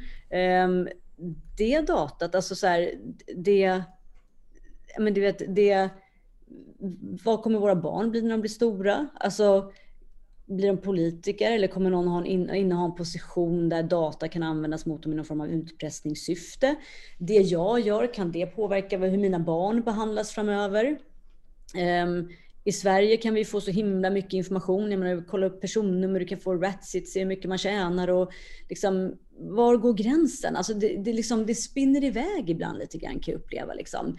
Um, 0.65 0.89
det 1.57 1.81
datat, 1.81 2.35
alltså 2.35 2.55
så 2.55 2.67
här, 2.67 2.95
det, 3.37 3.83
men 4.99 5.15
du 5.15 5.21
vet, 5.21 5.55
det, 5.55 5.91
vad 7.25 7.43
kommer 7.43 7.59
våra 7.59 7.77
barn 7.77 8.11
bli 8.11 8.23
när 8.23 8.31
de 8.31 8.41
blir 8.41 8.51
stora? 8.51 9.09
Alltså, 9.15 9.73
blir 10.47 10.69
de 10.69 10.77
politiker 10.77 11.53
eller 11.53 11.69
kommer 11.69 11.91
någon 11.91 12.09
ha 12.09 12.25
en, 12.25 12.55
inneha 12.55 12.85
en 12.85 12.95
position 12.95 13.69
där 13.69 13.83
data 13.83 14.29
kan 14.29 14.43
användas 14.43 14.87
mot 14.87 15.03
dem 15.03 15.13
i 15.13 15.17
någon 15.17 15.25
form 15.25 15.41
av 15.41 15.49
utpressningssyfte? 15.49 16.75
Det 17.19 17.35
jag 17.35 17.81
gör, 17.81 18.15
kan 18.15 18.33
det 18.33 18.47
påverka 18.47 18.99
hur 18.99 19.19
mina 19.19 19.39
barn 19.39 19.83
behandlas 19.83 20.31
framöver? 20.31 20.99
Um, 22.05 22.29
i 22.65 22.73
Sverige 22.73 23.17
kan 23.17 23.35
vi 23.35 23.45
få 23.45 23.61
så 23.61 23.71
himla 23.71 24.11
mycket 24.11 24.33
information. 24.33 24.91
Jag 24.91 25.01
menar, 25.01 25.25
kolla 25.29 25.47
upp 25.47 25.61
personnummer, 25.61 26.21
du 26.21 26.27
kan 26.27 26.39
få 26.39 26.55
ratsit, 26.55 27.09
se 27.09 27.19
hur 27.21 27.27
mycket 27.27 27.49
man 27.49 27.59
tjänar 27.59 28.09
och 28.09 28.33
liksom, 28.69 29.15
var 29.39 29.77
går 29.77 29.95
gränsen? 29.95 30.57
Alltså 30.57 30.75
det, 30.75 30.97
det, 30.97 31.13
liksom, 31.13 31.47
det 31.47 31.55
spinner 31.55 32.05
iväg 32.05 32.51
ibland 32.51 32.79
lite 32.79 32.99
grann 32.99 33.21
kan 33.21 33.33
jag 33.33 33.41
uppleva. 33.41 33.75
Liksom. 33.75 34.19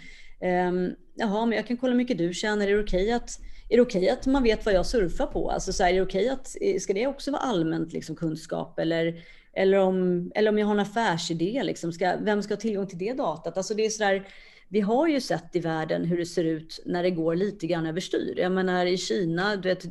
Um, 0.69 0.95
jaha, 1.15 1.45
men 1.45 1.55
jag 1.55 1.67
kan 1.67 1.77
kolla 1.77 1.91
hur 1.91 1.97
mycket 1.97 2.17
du 2.17 2.33
tjänar. 2.33 2.67
Är 2.67 2.71
det 2.71 2.83
okej 2.83 3.11
att, 3.11 3.39
är 3.69 3.99
det 3.99 4.09
att 4.09 4.25
man 4.25 4.43
vet 4.43 4.65
vad 4.65 4.73
jag 4.73 4.85
surfar 4.85 5.25
på? 5.25 5.49
Alltså, 5.49 5.73
så 5.73 5.83
här, 5.83 5.91
är 5.91 5.95
det 5.95 6.01
okej 6.01 6.29
att, 6.29 6.55
eh, 6.61 6.79
ska 6.79 6.93
det 6.93 7.07
också 7.07 7.31
vara 7.31 7.41
allmänt 7.41 7.93
liksom, 7.93 8.15
kunskap? 8.15 8.79
Eller, 8.79 9.23
eller, 9.53 9.77
om, 9.77 10.31
eller 10.35 10.51
om 10.51 10.57
jag 10.57 10.65
har 10.65 10.73
en 10.73 10.79
affärsidé, 10.79 11.63
liksom, 11.63 11.91
ska, 11.91 12.15
vem 12.21 12.43
ska 12.43 12.53
ha 12.53 12.59
tillgång 12.59 12.87
till 12.87 12.97
det 12.97 13.13
datat? 13.13 13.57
Alltså, 13.57 13.73
det 13.73 13.85
är 13.85 13.89
så 13.89 14.03
där, 14.03 14.27
vi 14.73 14.81
har 14.81 15.07
ju 15.07 15.21
sett 15.21 15.55
i 15.55 15.59
världen 15.59 16.05
hur 16.05 16.17
det 16.17 16.25
ser 16.25 16.43
ut 16.43 16.83
när 16.85 17.03
det 17.03 17.11
går 17.11 17.35
lite 17.35 17.67
grann 17.67 17.85
överstyr. 17.85 18.39
Jag 18.39 18.51
menar 18.51 18.85
i 18.85 18.97
Kina, 18.97 19.55
du 19.55 19.69
vet, 19.69 19.85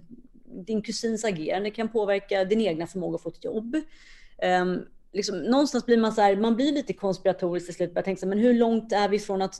din 0.66 0.82
kusins 0.82 1.24
agerande 1.24 1.70
kan 1.70 1.88
påverka 1.88 2.44
din 2.44 2.60
egna 2.60 2.86
förmåga 2.86 3.14
att 3.14 3.22
få 3.22 3.28
ett 3.28 3.44
jobb. 3.44 3.76
Um, 4.62 4.86
liksom, 5.12 5.38
någonstans 5.38 5.86
blir 5.86 5.98
man 5.98 6.12
så 6.12 6.20
här, 6.20 6.36
man 6.36 6.56
blir 6.56 6.72
lite 6.72 6.92
konspiratorisk 6.92 7.66
till 7.66 7.74
slut. 7.74 7.92
Jag 7.94 8.04
tänker 8.04 8.20
så 8.20 8.26
här, 8.26 8.34
men 8.34 8.44
hur 8.44 8.54
långt 8.54 8.92
är 8.92 9.08
vi 9.08 9.18
från 9.18 9.42
att 9.42 9.54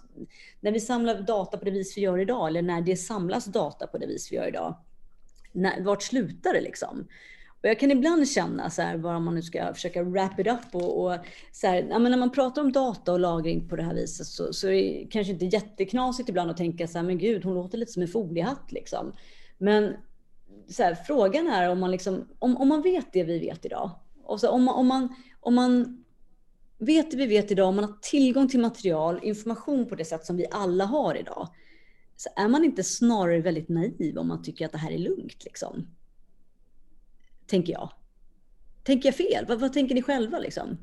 när 0.61 0.73
vi 0.73 0.81
samlar 0.81 1.21
data 1.21 1.59
på 1.59 1.65
det 1.65 1.71
vis 1.71 1.97
vi 1.97 2.01
gör 2.01 2.19
idag, 2.19 2.49
eller 2.49 2.63
när 2.63 2.81
det 2.81 2.97
samlas 2.97 3.45
data 3.45 3.87
på 3.87 3.99
det 3.99 4.07
vis 4.07 4.33
vi 4.33 4.37
gör 4.37 4.49
idag, 4.49 4.77
när, 5.53 5.83
vart 5.83 6.03
slutar 6.03 6.53
det 6.53 6.61
liksom? 6.61 7.09
Och 7.63 7.69
jag 7.69 7.81
kan 7.81 7.91
ibland 7.91 8.29
känna, 8.29 8.71
så 8.71 8.83
här, 8.83 8.99
bara 8.99 9.21
man 9.21 9.35
nu 9.35 9.43
ska 9.43 9.75
försöka 9.75 10.03
wrap 10.03 10.41
it 10.41 10.47
up, 10.47 10.75
och, 10.75 11.05
och 11.05 11.17
så 11.53 11.67
här, 11.67 11.87
ja, 11.91 11.99
men 11.99 12.11
när 12.11 12.19
man 12.19 12.31
pratar 12.31 12.63
om 12.63 12.73
data 12.73 13.13
och 13.13 13.21
lagring 13.21 13.69
på 13.69 13.77
det 13.77 13.83
här 13.83 13.95
viset 13.95 14.27
så, 14.27 14.53
så 14.53 14.69
är 14.69 14.73
det 14.73 15.07
kanske 15.11 15.33
inte 15.33 15.45
jätteknasigt 15.45 16.29
ibland 16.29 16.51
att 16.51 16.57
tänka 16.57 16.89
så 16.89 16.99
här, 16.99 17.07
men 17.07 17.19
gud, 17.19 17.45
hon 17.45 17.55
låter 17.55 17.79
lite 17.79 17.93
som 17.93 18.03
en 18.03 18.09
foliehatt 18.09 18.73
liksom. 18.73 19.13
Men 19.59 19.95
så 20.69 20.83
här, 20.83 20.95
frågan 20.95 21.47
är 21.47 21.71
om 21.71 21.81
man, 21.81 21.91
liksom, 21.91 22.29
om, 22.39 22.57
om 22.57 22.69
man 22.69 22.83
vet 22.83 23.13
det 23.13 23.25
vi 23.25 23.39
vet 23.39 23.65
idag, 23.65 23.91
och 24.25 24.41
så, 24.41 24.49
om, 24.49 24.65
man, 24.65 24.75
om, 24.75 24.87
man, 24.87 25.15
om 25.41 25.55
man 25.55 26.05
vet 26.79 27.11
det 27.11 27.17
vi 27.17 27.27
vet 27.27 27.51
idag, 27.51 27.69
om 27.69 27.77
man 27.77 27.85
har 27.85 27.99
tillgång 28.03 28.49
till 28.49 28.61
material, 28.61 29.21
information 29.23 29.87
på 29.87 29.95
det 29.95 30.05
sätt 30.05 30.27
som 30.27 30.37
vi 30.37 30.47
alla 30.51 30.85
har 30.85 31.15
idag, 31.15 31.49
så 32.17 32.29
är 32.37 32.49
man 32.49 32.65
inte 32.65 32.85
snarare 32.85 33.41
väldigt 33.41 33.69
naiv 33.69 34.19
om 34.19 34.29
man 34.29 34.43
tycker 34.43 34.67
att 34.67 34.73
det 34.73 34.79
här 34.79 34.91
är 34.91 34.99
lugnt 34.99 35.45
liksom 35.45 35.87
tänker 37.47 37.73
jag. 37.73 37.93
Tänker 38.83 39.09
jag 39.09 39.17
fel? 39.17 39.47
Vad, 39.49 39.61
vad, 39.61 39.73
tänker 39.73 39.95
ni 39.95 40.03
själva 40.03 40.39
liksom? 40.39 40.79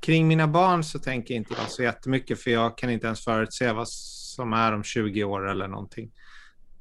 Kring 0.00 0.28
mina 0.28 0.48
barn 0.48 0.84
så 0.84 0.98
tänker 0.98 1.34
inte 1.34 1.54
jag 1.58 1.70
så 1.70 1.82
jättemycket 1.82 2.40
för 2.40 2.50
jag 2.50 2.78
kan 2.78 2.90
inte 2.90 3.06
ens 3.06 3.24
förutse 3.24 3.72
vad 3.72 3.88
som 3.88 4.52
är 4.52 4.72
om 4.72 4.82
20 4.82 5.24
år 5.24 5.50
eller 5.50 5.68
någonting. 5.68 6.10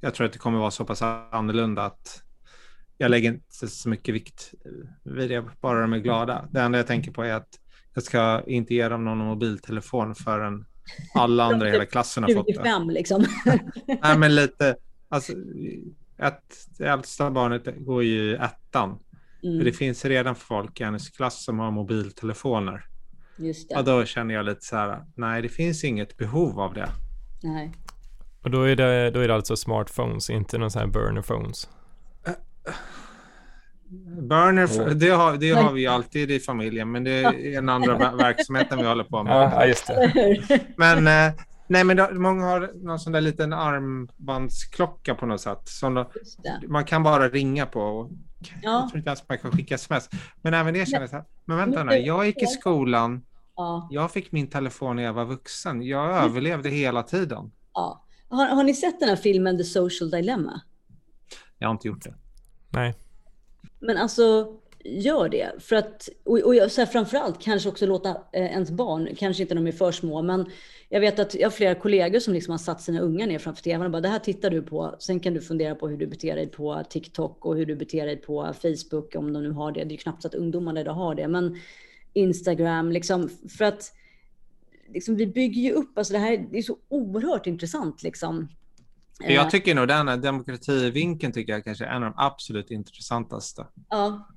Jag 0.01 0.13
tror 0.13 0.27
att 0.27 0.33
det 0.33 0.39
kommer 0.39 0.59
vara 0.59 0.71
så 0.71 0.85
pass 0.85 1.01
annorlunda 1.31 1.85
att 1.85 2.23
jag 2.97 3.11
lägger 3.11 3.29
inte 3.29 3.67
så 3.67 3.89
mycket 3.89 4.15
vikt 4.15 4.53
vid 5.03 5.29
det, 5.29 5.45
bara 5.61 5.81
de 5.81 5.93
är 5.93 5.97
glada. 5.97 6.47
Det 6.51 6.61
enda 6.61 6.77
jag 6.79 6.87
tänker 6.87 7.11
på 7.11 7.23
är 7.23 7.33
att 7.33 7.59
jag 7.93 8.03
ska 8.03 8.43
inte 8.47 8.73
ge 8.73 8.89
dem 8.89 9.05
någon 9.05 9.17
mobiltelefon 9.17 10.15
förrän 10.15 10.65
alla 11.15 11.43
andra 11.43 11.67
i 11.67 11.71
hela 11.71 11.85
klassen 11.85 12.23
har 12.23 12.33
fått 12.33 12.47
det. 12.47 12.53
25 12.63 12.89
liksom. 12.89 13.25
Nej, 14.01 14.17
men 14.17 14.35
lite, 14.35 14.75
Alltså, 15.13 15.33
ett, 16.17 16.67
det 16.77 16.87
äldsta 16.87 17.31
barnet 17.31 17.63
går 17.77 18.03
ju 18.03 18.31
i 18.31 18.35
ettan. 18.35 18.99
Mm. 19.43 19.63
Det 19.63 19.71
finns 19.71 20.05
redan 20.05 20.35
folk 20.35 20.81
i 20.81 20.83
hennes 20.83 21.09
klass 21.09 21.43
som 21.43 21.59
har 21.59 21.71
mobiltelefoner. 21.71 22.85
Just 23.37 23.69
det. 23.69 23.75
Och 23.75 23.83
då 23.83 24.05
känner 24.05 24.33
jag 24.33 24.45
lite 24.45 24.61
så 24.61 24.75
här, 24.75 25.05
nej 25.15 25.41
det 25.41 25.49
finns 25.49 25.83
inget 25.83 26.17
behov 26.17 26.59
av 26.59 26.73
det. 26.73 26.89
Nej. 27.43 27.71
Och 28.43 28.51
då 28.51 28.63
är 28.63 28.75
det, 28.75 29.11
då 29.11 29.19
är 29.19 29.27
det 29.27 29.35
alltså 29.35 29.55
smartphones, 29.55 30.29
inte 30.29 30.57
någon 30.57 30.71
sån 30.71 30.79
här 30.79 30.87
burner 30.87 31.21
phones? 31.21 31.69
Burner, 34.29 34.93
det, 34.93 35.09
har, 35.09 35.37
det 35.37 35.51
har 35.51 35.73
vi 35.73 35.87
alltid 35.87 36.31
i 36.31 36.39
familjen, 36.39 36.91
men 36.91 37.03
det 37.03 37.11
är 37.23 37.57
en 37.57 37.69
andra 37.69 38.15
verksamheten 38.15 38.77
vi 38.79 38.85
håller 38.85 39.03
på 39.03 39.23
med. 39.23 39.33
Ja, 39.33 39.65
just 39.65 39.87
det. 39.87 40.59
Men, 40.77 41.07
eh, 41.07 41.33
nej, 41.67 41.83
men 41.83 41.97
då, 41.97 42.09
många 42.11 42.45
har 42.45 42.71
någon 42.73 42.99
sån 42.99 43.13
där 43.13 43.21
liten 43.21 43.53
armbandsklocka 43.53 45.15
på 45.15 45.25
något 45.25 45.41
sätt. 45.41 45.61
Som 45.63 45.93
då, 45.93 46.09
man 46.67 46.85
kan 46.85 47.03
bara 47.03 47.29
ringa 47.29 47.65
på. 47.65 47.81
Och, 47.81 48.11
ja. 48.61 48.71
Jag 48.71 48.89
tror 48.89 48.97
inte 48.97 49.09
ens 49.09 49.29
man 49.29 49.37
kan 49.37 49.51
skicka 49.51 49.75
sms. 49.75 50.09
Men 50.41 50.53
även 50.53 50.73
det 50.73 50.85
känner 50.85 51.09
jag 51.11 51.25
men 51.45 51.57
vänta 51.57 51.83
nu, 51.83 51.95
jag 51.95 52.25
gick 52.25 52.41
i 52.41 52.47
skolan. 52.47 53.25
Ja. 53.55 53.87
Jag 53.91 54.11
fick 54.11 54.31
min 54.31 54.49
telefon 54.49 54.95
när 54.95 55.03
jag 55.03 55.13
var 55.13 55.25
vuxen. 55.25 55.81
Jag 55.83 56.23
överlevde 56.23 56.69
hela 56.69 57.03
tiden. 57.03 57.51
Ja. 57.73 58.03
Har, 58.29 58.47
har 58.47 58.63
ni 58.63 58.73
sett 58.73 58.99
den 58.99 59.09
här 59.09 59.15
filmen 59.15 59.57
The 59.57 59.63
Social 59.63 60.09
Dilemma? 60.09 60.61
Jag 61.57 61.67
har 61.67 61.73
inte 61.73 61.87
gjort 61.87 62.03
det. 62.03 62.15
Nej. 62.69 62.95
Men 63.79 63.97
alltså, 63.97 64.47
gör 64.83 65.29
det. 65.29 65.63
För 65.63 65.75
att, 65.75 66.09
och, 66.25 66.39
och 66.39 66.71
så 66.71 66.81
här, 66.81 66.85
framförallt 66.85 67.41
kanske 67.41 67.69
också 67.69 67.85
låta 67.85 68.09
eh, 68.09 68.45
ens 68.45 68.71
barn, 68.71 69.09
kanske 69.17 69.43
inte 69.43 69.55
de 69.55 69.67
är 69.67 69.71
för 69.71 69.91
små, 69.91 70.21
men 70.21 70.51
jag 70.93 70.99
vet 70.99 71.19
att 71.19 71.35
jag 71.35 71.45
har 71.45 71.51
flera 71.51 71.75
kollegor 71.75 72.19
som 72.19 72.33
liksom 72.33 72.51
har 72.51 72.57
satt 72.57 72.81
sina 72.81 72.99
unga 72.99 73.25
ner 73.25 73.39
framför 73.39 73.63
tvn 73.63 73.85
och 73.85 73.91
bara 73.91 74.01
det 74.01 74.07
här 74.07 74.19
tittar 74.19 74.49
du 74.49 74.61
på. 74.61 74.95
Sen 74.99 75.19
kan 75.19 75.33
du 75.33 75.41
fundera 75.41 75.75
på 75.75 75.87
hur 75.87 75.97
du 75.97 76.07
beter 76.07 76.35
dig 76.35 76.47
på 76.47 76.83
TikTok 76.89 77.45
och 77.45 77.55
hur 77.55 77.65
du 77.65 77.75
beter 77.75 78.05
dig 78.05 78.17
på 78.17 78.53
Facebook 78.61 79.15
om 79.15 79.33
de 79.33 79.43
nu 79.43 79.51
har 79.51 79.71
det. 79.71 79.83
Det 79.83 79.95
är 79.95 79.97
knappt 79.97 80.21
så 80.21 80.27
att 80.27 80.35
ungdomarna 80.35 80.81
idag 80.81 80.93
har 80.93 81.15
det, 81.15 81.27
men 81.27 81.57
Instagram 82.13 82.91
liksom 82.91 83.29
för 83.57 83.65
att 83.65 83.91
liksom, 84.87 85.15
vi 85.15 85.27
bygger 85.27 85.61
ju 85.61 85.71
upp, 85.71 85.97
alltså 85.97 86.13
det 86.13 86.19
här 86.19 86.47
det 86.51 86.57
är 86.57 86.61
så 86.61 86.77
oerhört 86.89 87.47
intressant 87.47 88.03
liksom. 88.03 88.49
Jag 89.19 89.49
tycker 89.49 89.75
nog 89.75 89.87
den 89.87 90.07
här 90.07 90.17
demokrativinkeln 90.17 91.33
tycker 91.33 91.53
jag 91.53 91.63
kanske 91.63 91.85
är 91.85 91.89
en 91.89 92.03
av 92.03 92.11
de 92.11 92.13
absolut 92.17 92.71
intressantaste. 92.71 93.65
Ja. 93.89 94.27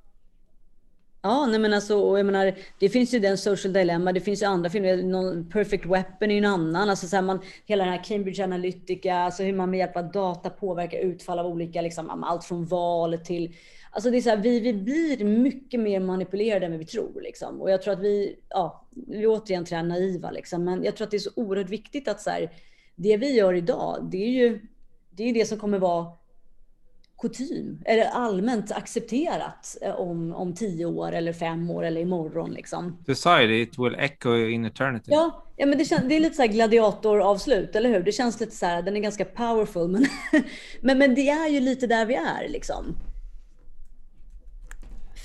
Ja, 1.27 1.45
nej 1.45 1.59
men 1.59 1.73
alltså, 1.73 2.17
jag 2.17 2.25
menar, 2.25 2.53
det 2.79 2.89
finns 2.89 3.13
ju 3.13 3.19
den 3.19 3.37
social 3.37 3.73
dilemma, 3.73 4.13
det 4.13 4.21
finns 4.21 4.41
ju 4.41 4.45
andra 4.45 4.69
filmer, 4.69 4.97
någon 4.97 5.49
Perfect 5.49 5.85
Weapon 5.85 6.31
är 6.31 6.35
ju 6.35 6.37
en 6.37 6.45
annan, 6.45 6.89
alltså 6.89 7.07
så 7.07 7.15
här, 7.15 7.23
man, 7.23 7.39
hela 7.65 7.83
den 7.83 7.93
här 7.93 8.03
Cambridge 8.03 8.43
Analytica, 8.43 9.15
alltså 9.15 9.43
hur 9.43 9.53
man 9.53 9.69
med 9.69 9.77
hjälp 9.77 9.97
av 9.97 10.11
data 10.11 10.49
påverkar 10.49 10.97
utfall 10.97 11.39
av 11.39 11.45
olika, 11.45 11.81
liksom, 11.81 12.23
allt 12.23 12.43
från 12.43 12.65
val 12.65 13.17
till, 13.17 13.55
alltså 13.91 14.11
det 14.11 14.17
är 14.17 14.21
så 14.21 14.29
här, 14.29 14.37
vi, 14.37 14.59
vi 14.59 14.73
blir 14.73 15.23
mycket 15.23 15.79
mer 15.79 15.99
manipulerade 15.99 16.65
än 16.65 16.77
vi 16.77 16.85
tror 16.85 17.21
liksom. 17.21 17.61
Och 17.61 17.71
jag 17.71 17.81
tror 17.81 17.93
att 17.93 17.99
vi, 17.99 18.35
ja, 18.49 18.87
vi 19.07 19.23
är 19.23 19.27
återigen 19.27 19.65
till 19.65 19.77
naiva 19.77 20.31
liksom, 20.31 20.63
men 20.63 20.83
jag 20.83 20.95
tror 20.95 21.05
att 21.05 21.11
det 21.11 21.17
är 21.17 21.19
så 21.19 21.31
oerhört 21.35 21.69
viktigt 21.69 22.07
att 22.07 22.21
så 22.21 22.29
här, 22.29 22.51
det 22.95 23.17
vi 23.17 23.31
gör 23.31 23.53
idag, 23.53 24.09
det 24.11 24.23
är 24.23 24.29
ju 24.29 24.61
det, 25.11 25.23
är 25.23 25.33
det 25.33 25.45
som 25.45 25.59
kommer 25.59 25.79
vara 25.79 26.07
kutym 27.21 27.81
eller 27.85 28.05
allmänt 28.05 28.71
accepterat 28.71 29.77
eh, 29.81 29.95
om, 29.95 30.33
om 30.33 30.55
tio 30.55 30.85
år 30.85 31.11
eller 31.11 31.33
fem 31.33 31.69
år 31.69 31.85
eller 31.85 32.01
imorgon. 32.01 32.51
Liksom. 32.51 32.97
Det, 33.05 33.61
it 33.61 33.79
will 33.79 33.95
echo 33.95 34.35
in 34.35 34.65
eternity. 34.65 35.11
Ja, 35.11 35.43
ja 35.55 35.65
men 35.65 35.77
det, 35.77 35.85
känns, 35.85 36.03
det 36.07 36.15
är 36.15 36.19
lite 36.19 36.35
så 36.35 36.41
här 36.41 36.49
gladiatoravslut, 36.49 37.75
eller 37.75 37.89
hur? 37.89 38.03
Det 38.03 38.11
känns 38.11 38.39
lite 38.39 38.55
så 38.55 38.65
här, 38.65 38.81
den 38.81 38.95
är 38.95 38.99
ganska 38.99 39.25
powerful, 39.25 39.87
men, 39.91 40.05
men, 40.81 40.97
men 40.97 41.15
det 41.15 41.29
är 41.29 41.47
ju 41.47 41.59
lite 41.59 41.87
där 41.87 42.05
vi 42.05 42.15
är 42.15 42.49
liksom. 42.49 42.95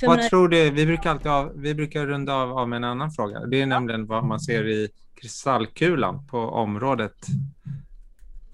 För 0.00 0.06
vad 0.06 0.22
tror 0.22 0.48
du, 0.48 0.70
vi 0.70 0.86
brukar 0.86 1.10
alltid 1.10 1.30
av, 1.30 1.52
vi 1.54 1.74
brukar 1.74 2.06
runda 2.06 2.34
av, 2.34 2.58
av 2.58 2.68
med 2.68 2.76
en 2.76 2.84
annan 2.84 3.10
fråga. 3.10 3.40
Det 3.40 3.60
är 3.60 3.66
nämligen 3.66 4.06
vad 4.06 4.24
man 4.24 4.40
ser 4.40 4.68
i 4.68 4.88
kristallkulan 5.14 6.26
på 6.26 6.38
området 6.38 7.26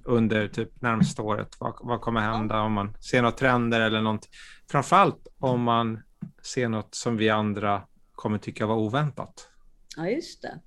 under 0.09 0.49
typ 0.49 0.81
närmaste 0.81 1.23
året? 1.23 1.57
Vad, 1.59 1.75
vad 1.81 2.01
kommer 2.01 2.21
hända 2.21 2.61
om 2.61 2.73
man 2.73 2.97
ser 3.01 3.23
några 3.23 3.33
trender 3.33 3.81
eller 3.81 4.03
något? 4.03 4.29
Framförallt 4.71 5.29
om 5.39 5.63
man 5.63 6.03
ser 6.43 6.69
något 6.69 6.95
som 6.95 7.17
vi 7.17 7.31
andra 7.31 7.83
kommer 8.13 8.39
tycka 8.39 8.67
var 8.67 8.77
oväntat. 8.77 9.49
Ja, 9.97 10.09
just 10.09 10.43
det. 10.43 10.61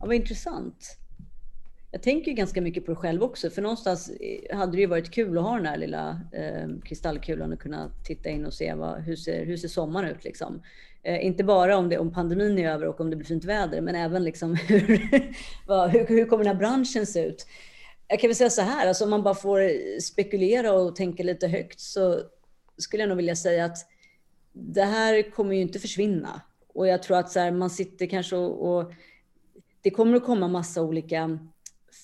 Ja, 0.00 0.06
vad 0.06 0.14
intressant. 0.14 0.98
Jag 1.90 2.02
tänker 2.02 2.32
ganska 2.32 2.60
mycket 2.60 2.86
på 2.86 2.92
det 2.92 2.96
själv 2.96 3.22
också, 3.22 3.50
för 3.50 3.62
någonstans 3.62 4.10
hade 4.52 4.72
det 4.72 4.80
ju 4.80 4.86
varit 4.86 5.10
kul 5.10 5.38
att 5.38 5.44
ha 5.44 5.56
den 5.56 5.66
här 5.66 5.76
lilla 5.76 6.20
eh, 6.32 6.68
kristallkulan 6.84 7.52
och 7.52 7.60
kunna 7.60 7.90
titta 8.04 8.28
in 8.28 8.46
och 8.46 8.54
se 8.54 8.74
vad, 8.74 9.00
hur, 9.00 9.16
ser, 9.16 9.46
hur 9.46 9.56
ser 9.56 9.68
sommaren 9.68 10.10
ut. 10.10 10.24
Liksom. 10.24 10.62
Eh, 11.02 11.26
inte 11.26 11.44
bara 11.44 11.76
om, 11.76 11.88
det, 11.88 11.98
om 11.98 12.12
pandemin 12.12 12.58
är 12.58 12.70
över 12.70 12.86
och 12.86 13.00
om 13.00 13.10
det 13.10 13.16
blir 13.16 13.26
fint 13.26 13.44
väder, 13.44 13.80
men 13.80 13.94
även 13.94 14.24
liksom 14.24 14.54
hur, 14.68 15.10
vad, 15.66 15.90
hur, 15.90 16.06
hur 16.06 16.24
kommer 16.24 16.44
den 16.44 16.52
här 16.52 16.60
branschen 16.60 17.06
se 17.06 17.24
ut? 17.24 17.46
Jag 18.08 18.20
kan 18.20 18.28
väl 18.28 18.36
säga 18.36 18.50
så 18.50 18.62
här, 18.62 18.88
alltså 18.88 19.04
om 19.04 19.10
man 19.10 19.22
bara 19.22 19.34
får 19.34 19.60
spekulera 20.00 20.72
och 20.72 20.96
tänka 20.96 21.22
lite 21.22 21.48
högt 21.48 21.80
så 21.80 22.22
skulle 22.76 23.02
jag 23.02 23.08
nog 23.08 23.16
vilja 23.16 23.36
säga 23.36 23.64
att 23.64 23.78
det 24.52 24.84
här 24.84 25.30
kommer 25.30 25.54
ju 25.54 25.60
inte 25.60 25.78
försvinna. 25.78 26.42
Och 26.74 26.86
jag 26.86 27.02
tror 27.02 27.16
att 27.16 27.30
så 27.30 27.40
här, 27.40 27.50
man 27.50 27.70
sitter 27.70 28.06
kanske 28.06 28.36
och, 28.36 28.78
och 28.78 28.92
det 29.82 29.90
kommer 29.90 30.16
att 30.16 30.24
komma 30.24 30.48
massa 30.48 30.82
olika 30.82 31.38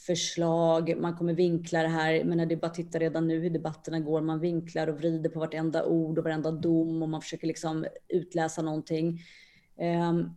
förslag, 0.07 0.97
man 1.01 1.17
kommer 1.17 1.35
vinkla 1.35 1.83
det 1.83 1.89
här, 1.89 2.25
men 2.25 2.37
när 2.37 2.47
det 2.47 2.57
bara 2.57 2.71
titta 2.71 2.99
redan 2.99 3.29
nu 3.29 3.41
hur 3.41 3.51
debatterna 3.51 4.01
går, 4.01 4.21
man 4.21 4.41
vinklar 4.41 4.87
och 4.87 4.99
vrider 4.99 5.31
på 5.31 5.41
vartenda 5.41 5.85
ord 5.87 6.19
och 6.19 6.25
varenda 6.25 6.51
dom 6.51 7.03
och 7.03 7.09
man 7.09 7.21
försöker 7.21 7.47
liksom 7.47 7.87
utläsa 8.09 8.63
någonting. 8.63 9.21
Um, 10.11 10.37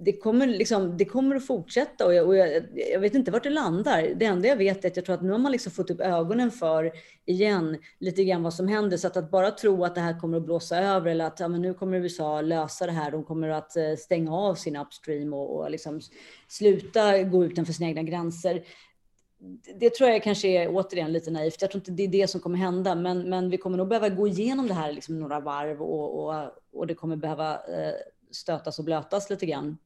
det 0.00 0.12
kommer, 0.12 0.46
liksom, 0.46 0.96
det 0.96 1.04
kommer 1.04 1.36
att 1.36 1.46
fortsätta 1.46 2.06
och, 2.06 2.14
jag, 2.14 2.26
och 2.26 2.36
jag, 2.36 2.62
jag, 2.92 3.00
vet 3.00 3.14
inte 3.14 3.30
vart 3.30 3.42
det 3.42 3.50
landar. 3.50 4.14
Det 4.16 4.24
enda 4.24 4.48
jag 4.48 4.56
vet 4.56 4.84
är 4.84 4.88
att 4.88 4.96
jag 4.96 5.04
tror 5.04 5.14
att 5.14 5.22
nu 5.22 5.30
har 5.30 5.38
man 5.38 5.52
liksom 5.52 5.72
fått 5.72 5.90
upp 5.90 6.00
ögonen 6.00 6.50
för, 6.50 6.92
igen, 7.24 7.78
lite 7.98 8.24
grann 8.24 8.42
vad 8.42 8.54
som 8.54 8.68
händer. 8.68 8.96
Så 8.96 9.06
att, 9.06 9.16
att 9.16 9.30
bara 9.30 9.50
tro 9.50 9.84
att 9.84 9.94
det 9.94 10.00
här 10.00 10.20
kommer 10.20 10.36
att 10.36 10.44
blåsa 10.44 10.78
över 10.78 11.10
eller 11.10 11.24
att 11.24 11.40
ja, 11.40 11.48
men 11.48 11.62
nu 11.62 11.74
kommer 11.74 11.98
USA 11.98 12.40
lösa 12.40 12.86
det 12.86 12.92
här. 12.92 13.10
De 13.10 13.24
kommer 13.24 13.48
att 13.48 13.76
eh, 13.76 13.94
stänga 13.98 14.34
av 14.34 14.54
sin 14.54 14.76
upstream 14.76 15.32
och, 15.32 15.56
och 15.56 15.70
liksom 15.70 16.00
sluta 16.48 17.22
gå 17.22 17.44
utanför 17.44 17.72
sina 17.72 17.88
egna 17.88 18.02
gränser. 18.02 18.62
Det 19.80 19.90
tror 19.90 20.10
jag 20.10 20.22
kanske 20.22 20.48
är 20.48 20.68
återigen 20.68 21.12
lite 21.12 21.30
naivt. 21.30 21.62
Jag 21.62 21.70
tror 21.70 21.80
inte 21.80 21.90
det 21.90 22.02
är 22.02 22.08
det 22.08 22.30
som 22.30 22.40
kommer 22.40 22.58
hända, 22.58 22.94
men, 22.94 23.30
men 23.30 23.50
vi 23.50 23.58
kommer 23.58 23.78
nog 23.78 23.88
behöva 23.88 24.08
gå 24.08 24.28
igenom 24.28 24.68
det 24.68 24.74
här 24.74 24.92
liksom 24.92 25.20
några 25.20 25.40
varv 25.40 25.82
och, 25.82 26.24
och, 26.24 26.50
och 26.72 26.86
det 26.86 26.94
kommer 26.94 27.16
behöva 27.16 27.52
eh, 27.54 27.94
stötas 28.30 28.78
och 28.78 28.84
blötas 28.84 29.30
lite 29.30 29.46
grann 29.46 29.76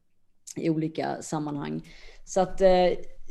i 0.56 0.70
olika 0.70 1.22
sammanhang. 1.22 1.82
Så 2.24 2.40
att 2.40 2.60
eh, 2.60 2.88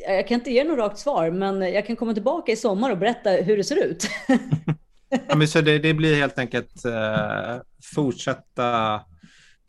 jag 0.07 0.27
kan 0.27 0.35
inte 0.35 0.51
ge 0.51 0.63
något 0.63 0.77
rakt 0.77 0.99
svar, 0.99 1.31
men 1.31 1.61
jag 1.61 1.85
kan 1.87 1.95
komma 1.95 2.13
tillbaka 2.13 2.51
i 2.51 2.55
sommar 2.55 2.91
och 2.91 2.97
berätta 2.97 3.29
hur 3.29 3.57
det 3.57 3.63
ser 3.63 3.85
ut. 3.85 4.07
ja, 5.27 5.35
men 5.35 5.47
så 5.47 5.61
det, 5.61 5.79
det 5.79 5.93
blir 5.93 6.15
helt 6.15 6.39
enkelt 6.39 6.85
eh, 6.85 7.61
fortsätta 7.95 9.01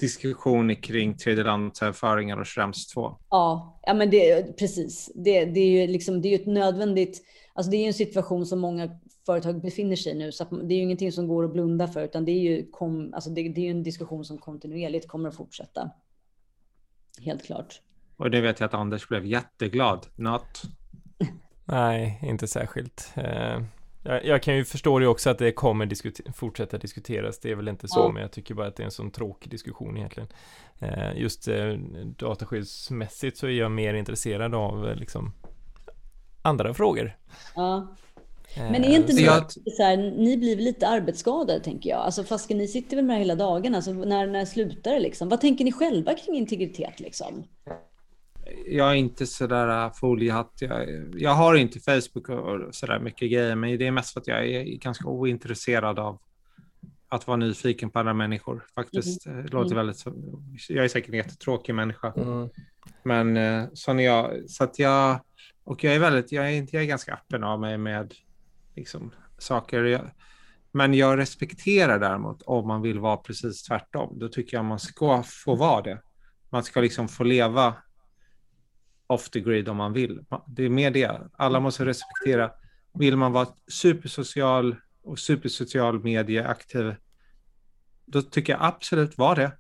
diskussioner 0.01 0.75
kring 0.75 1.17
tredjelandsöverföringar 1.17 2.41
och 2.41 2.49
Schrems 2.49 2.87
2. 2.87 3.17
Ja, 3.31 3.81
ja 3.87 3.95
men 3.95 4.11
det, 4.11 4.59
precis. 4.59 5.13
Det, 5.15 5.45
det 5.45 5.61
är 5.61 5.81
ju 5.81 5.87
liksom, 5.87 6.23
det 6.23 6.29
är 6.29 6.39
ett 6.39 6.47
nödvändigt, 6.47 7.23
alltså 7.55 7.71
det 7.71 7.77
är 7.77 7.87
en 7.87 7.95
situation 7.95 8.47
som 8.47 8.59
många 8.59 8.91
företag 9.27 9.63
befinner 9.63 9.97
sig 9.97 10.13
i 10.13 10.15
nu, 10.15 10.33
så 10.33 10.45
det 10.45 10.75
är 10.75 10.77
ju 10.77 10.83
ingenting 10.83 11.13
som 11.13 11.29
går 11.29 11.45
att 11.45 11.53
blunda 11.53 11.89
för, 11.89 12.05
utan 12.05 12.25
det 12.25 12.33
är 12.33 12.41
ju, 12.41 12.71
kom, 12.71 13.15
alltså 13.15 13.31
det, 13.31 13.49
det 13.49 13.67
är 13.67 13.71
en 13.71 13.83
diskussion 13.83 14.25
som 14.25 14.39
kontinuerligt 14.39 15.09
kommer 15.09 15.29
att 15.29 15.37
fortsätta. 15.37 15.91
Helt 17.25 17.45
klart. 17.45 17.81
Och 18.17 18.31
det 18.31 18.41
vet 18.41 18.61
jag 18.61 18.67
att 18.67 18.75
Anders 18.75 19.09
blev 19.09 19.27
jätteglad. 19.27 20.07
Not. 20.17 20.63
Nej, 21.65 22.19
inte 22.23 22.49
särskilt. 22.49 23.13
Eh, 23.15 23.63
jag, 24.03 24.25
jag, 24.25 24.43
kan 24.43 24.57
ju 24.57 24.65
förstå 24.65 24.99
det 24.99 25.07
också 25.07 25.31
att 25.31 25.39
det 25.39 25.53
kommer 25.53 25.87
diskuter 25.87 26.33
fortsätta 26.33 26.79
diskuteras. 26.79 27.41
Det 27.41 27.51
är 27.51 27.55
väl 27.55 27.69
inte 27.69 27.89
så, 27.89 28.01
ja. 28.01 28.13
men 28.13 28.23
jag 28.23 28.33
tycker 28.33 28.55
bara 28.55 28.67
att 28.67 28.77
det 28.77 28.83
är 28.83 28.85
en 28.85 28.91
sån 28.91 29.11
tråkig 29.11 29.51
diskussion 29.51 29.97
egentligen. 29.97 30.29
Eh, 30.79 31.17
just 31.17 31.49
eh, 31.49 31.73
dataskyddsmässigt 32.17 33.37
så 33.37 33.47
är 33.47 33.51
jag 33.51 33.71
mer 33.71 33.95
intresserad 33.95 34.55
av 34.55 34.97
liksom 34.97 35.33
andra 36.43 36.75
frågor. 36.75 37.17
Ja. 37.55 37.97
Men 38.57 38.85
är 38.85 38.97
inte 38.97 39.13
ni, 39.13 39.23
jag... 39.23 39.53
så 39.53 39.83
här, 39.83 39.97
ni 39.97 40.37
blir 40.37 40.57
lite 40.57 40.89
arbetsskadade 40.89 41.61
tänker 41.61 41.91
jag? 41.91 42.01
Alltså 42.01 42.25
fast 42.25 42.51
ni 42.51 42.69
sitter 42.69 42.97
väl 42.97 43.05
med 43.05 43.19
hela 43.19 43.35
dagarna, 43.35 43.77
alltså, 43.77 43.93
när, 43.93 44.27
när 44.27 44.45
slutar 44.45 44.93
det 44.93 45.01
liksom? 45.01 45.29
Vad 45.29 45.41
tänker 45.41 45.65
ni 45.65 45.73
själva 45.73 46.15
kring 46.15 46.37
integritet 46.37 47.01
liksom? 47.01 47.45
Jag 48.67 48.91
är 48.91 48.95
inte 48.95 49.27
sådär 49.27 49.85
äh, 49.85 49.93
foliehatt. 49.93 50.53
Jag, 50.61 50.89
jag 51.15 51.31
har 51.31 51.55
inte 51.55 51.81
Facebook 51.81 52.29
och 52.29 52.75
sådär 52.75 52.99
mycket 52.99 53.31
grejer, 53.31 53.55
men 53.55 53.79
det 53.79 53.87
är 53.87 53.91
mest 53.91 54.13
för 54.13 54.21
att 54.21 54.29
jag 54.29 54.47
är 54.47 54.63
ganska 54.65 55.09
ointresserad 55.09 55.99
av 55.99 56.19
att 57.09 57.27
vara 57.27 57.37
nyfiken 57.37 57.91
på 57.91 57.99
andra 57.99 58.15
människor. 58.15 58.65
Faktiskt, 58.75 59.27
mm. 59.27 59.43
det 59.43 59.53
låter 59.53 59.73
mm. 59.73 59.87
väldigt... 59.87 60.05
Jag 60.69 60.85
är 60.85 60.89
säkert 60.89 61.11
en 61.11 61.17
jättetråkig 61.17 61.75
människa. 61.75 62.13
Mm. 62.17 62.49
Men 63.03 63.37
äh, 63.37 63.65
så 63.75 63.93
när 63.93 64.05
jag... 64.05 64.51
Så 64.51 64.65
att 64.65 64.79
jag... 64.79 65.21
Och 65.65 65.85
jag 65.85 65.95
är 65.95 65.99
väldigt... 65.99 66.33
Jag 66.33 66.53
är, 66.53 66.67
jag 66.71 66.83
är 66.83 66.87
ganska 66.87 67.13
öppen 67.13 67.45
av 67.45 67.61
mig 67.61 67.79
med 67.79 68.15
liksom, 68.75 69.11
saker. 69.39 70.13
Men 70.73 70.95
jag 70.95 71.19
respekterar 71.19 71.99
däremot 71.99 72.43
om 72.43 72.69
man 72.69 72.83
vill 72.83 72.99
vara 72.99 73.17
precis 73.17 73.63
tvärtom. 73.63 74.19
Då 74.19 74.29
tycker 74.29 74.57
jag 74.57 74.65
man 74.65 74.79
ska 74.79 75.23
få 75.23 75.55
vara 75.55 75.83
det. 75.83 76.03
Man 76.51 76.65
ska 76.65 76.81
liksom 76.81 77.09
få 77.09 77.25
leva 77.25 77.75
off 79.07 79.31
the 79.31 79.41
grid 79.41 79.69
om 79.69 79.77
man 79.77 79.93
vill. 79.93 80.25
Det 80.47 80.65
är 80.65 80.69
mer 80.69 80.91
det. 80.91 81.21
Alla 81.33 81.61
måste 81.61 81.85
respektera. 81.85 82.51
Vill 82.95 83.17
man 83.17 83.33
vara 83.33 83.49
supersocial 83.69 84.77
och 85.03 85.19
supersocial 85.19 86.03
medieaktiv, 86.03 86.95
då 88.07 88.23
tycker 88.23 88.53
jag 88.53 88.63
absolut 88.63 89.19
var 89.19 89.37
det. 89.37 89.53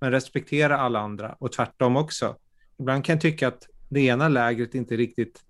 Men 0.00 0.10
respektera 0.10 0.78
alla 0.78 1.00
andra 1.00 1.36
och 1.38 1.52
tvärtom 1.52 1.96
också. 1.96 2.36
Ibland 2.78 3.04
kan 3.04 3.14
jag 3.14 3.20
tycka 3.20 3.48
att 3.48 3.66
det 3.88 4.00
ena 4.00 4.28
lägret 4.28 4.74
inte 4.74 4.96
riktigt 4.96 5.40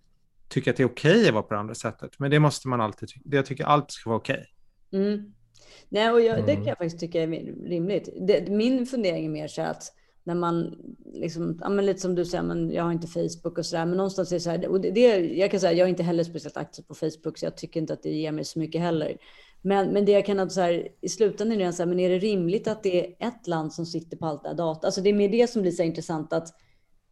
tycker 0.49 0.71
att 0.71 0.77
det 0.77 0.83
är 0.83 0.89
okej 0.89 1.17
okay 1.17 1.29
att 1.29 1.35
vara 1.35 1.43
på 1.43 1.55
det 1.55 1.61
andra 1.61 1.75
sättet. 1.75 2.19
Men 2.19 2.31
det 2.31 2.39
måste 2.39 2.69
man 2.69 2.81
alltid 2.81 3.09
tycka. 3.09 3.21
Jag 3.25 3.47
tycker 3.47 3.65
allt 3.65 3.91
ska 3.91 4.11
vara 4.11 4.19
okej. 4.19 4.47
Okay. 4.91 5.07
Mm. 5.07 5.33
Nej, 5.89 6.11
och 6.11 6.21
jag, 6.21 6.37
det 6.37 6.53
kan 6.53 6.55
mm. 6.55 6.69
jag 6.69 6.79
faktiskt 6.79 7.01
tycka 7.01 7.23
är 7.23 7.27
rimligt. 7.69 8.09
Det, 8.29 8.49
min 8.51 8.87
fundering 8.87 9.27
är 9.27 9.31
mer 9.31 9.49
så 9.49 9.63
att 9.63 9.93
när 10.25 10.35
man, 10.35 10.75
liksom, 11.13 11.59
ja, 11.61 11.69
men 11.69 11.87
lite 11.87 12.01
som 12.01 12.15
du 12.15 12.25
säger, 12.25 12.45
men 12.45 12.71
jag 12.71 12.85
har 12.85 12.93
inte 12.93 13.07
Facebook 13.07 13.59
och 13.59 13.67
så 13.67 13.77
där, 13.77 13.87
men 13.87 13.97
någonstans 13.97 14.33
är 14.33 14.37
det 14.37 14.41
så 14.41 14.51
här, 14.51 14.69
och 14.69 14.81
det, 14.81 14.91
det, 14.91 15.19
jag 15.19 15.51
kan 15.51 15.61
säga, 15.61 15.73
jag 15.73 15.85
är 15.85 15.89
inte 15.89 16.03
heller 16.03 16.25
speciellt 16.25 16.57
aktiv 16.57 16.83
på 16.83 16.95
Facebook, 16.95 17.39
så 17.39 17.47
jag 17.47 17.57
tycker 17.57 17.81
inte 17.81 17.93
att 17.93 18.03
det 18.03 18.11
ger 18.11 18.33
mig 18.33 18.45
så 18.45 18.59
mycket 18.59 18.81
heller. 18.81 19.17
Men, 19.63 19.93
men 19.93 20.05
det 20.05 20.13
jag 20.13 20.27
kan 20.27 20.51
så 20.51 20.61
här, 20.61 20.89
i 21.01 21.09
slutändan 21.09 21.61
är 21.61 21.67
det 21.67 21.73
så 21.73 21.83
här, 21.83 21.89
men 21.89 22.01
är 22.01 22.11
det 22.11 22.19
rimligt 22.19 22.69
att 22.69 22.83
det 22.83 23.07
är 23.07 23.29
ett 23.29 23.47
land 23.47 23.73
som 23.73 23.87
sitter 23.87 24.17
på 24.17 24.27
allt 24.27 24.43
det 24.43 24.49
här 24.49 24.57
data? 24.57 24.87
Alltså 24.87 25.01
det 25.01 25.11
är 25.11 25.15
mer 25.15 25.29
det 25.29 25.51
som 25.51 25.63
blir 25.63 25.73
så 25.73 25.83
intressant 25.83 26.33
att 26.33 26.49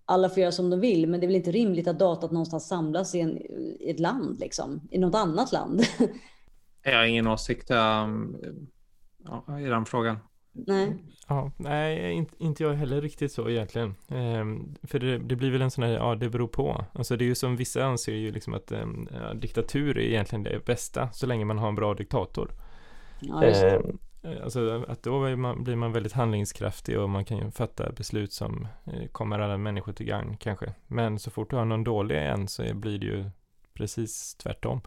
alla 0.06 0.28
får 0.28 0.38
göra 0.38 0.52
som 0.52 0.70
de 0.70 0.80
vill, 0.80 1.08
men 1.08 1.20
det 1.20 1.24
är 1.24 1.28
väl 1.28 1.36
inte 1.36 1.50
rimligt 1.50 1.88
att 1.88 1.98
datat 1.98 2.30
någonstans 2.30 2.68
samlas 2.68 3.14
i, 3.14 3.20
en, 3.20 3.38
i 3.38 3.90
ett 3.90 4.00
land, 4.00 4.40
liksom, 4.40 4.80
i 4.90 4.98
något 4.98 5.14
annat 5.14 5.52
land. 5.52 5.82
jag 6.82 6.96
har 6.96 7.04
ingen 7.04 7.26
åsikt 7.26 7.70
um, 7.70 8.36
ja, 9.24 9.60
i 9.60 9.64
den 9.64 9.86
frågan. 9.86 10.18
Nej. 10.52 11.04
Ja, 11.28 11.50
nej, 11.56 12.12
inte, 12.12 12.34
inte 12.38 12.62
jag 12.62 12.74
heller 12.74 13.00
riktigt 13.00 13.32
så 13.32 13.48
egentligen. 13.48 13.94
Ehm, 14.08 14.74
för 14.82 14.98
det, 14.98 15.18
det, 15.18 15.36
blir 15.36 15.50
väl 15.50 15.62
en 15.62 15.70
sån 15.70 15.84
här, 15.84 15.92
ja 15.92 16.14
det 16.14 16.28
beror 16.28 16.48
på. 16.48 16.84
Alltså 16.92 17.16
det 17.16 17.24
är 17.24 17.26
ju 17.26 17.34
som 17.34 17.56
vissa 17.56 17.84
anser 17.84 18.12
ju 18.12 18.32
liksom 18.32 18.54
att 18.54 18.72
ja, 19.10 19.34
diktatur 19.34 19.98
är 19.98 20.02
egentligen 20.02 20.42
det 20.42 20.64
bästa 20.64 21.08
så 21.12 21.26
länge 21.26 21.44
man 21.44 21.58
har 21.58 21.68
en 21.68 21.74
bra 21.74 21.94
diktator. 21.94 22.50
Ja, 23.20 23.44
ehm, 23.44 23.98
alltså 24.42 24.84
att 24.88 25.02
då 25.02 25.36
man, 25.36 25.64
blir 25.64 25.76
man 25.76 25.92
väldigt 25.92 26.12
handlingskraftig 26.12 26.98
och 26.98 27.10
man 27.10 27.24
kan 27.24 27.38
ju 27.38 27.50
fatta 27.50 27.92
beslut 27.92 28.32
som 28.32 28.68
eh, 28.84 29.08
kommer 29.12 29.38
alla 29.38 29.58
människor 29.58 29.92
till 29.92 30.06
gagn 30.06 30.36
kanske. 30.36 30.74
Men 30.86 31.18
så 31.18 31.30
fort 31.30 31.50
du 31.50 31.56
har 31.56 31.64
någon 31.64 31.84
dålig 31.84 32.26
en 32.26 32.48
så 32.48 32.74
blir 32.74 32.98
det 32.98 33.06
ju 33.06 33.30
precis 33.74 34.34
tvärtom. 34.34 34.80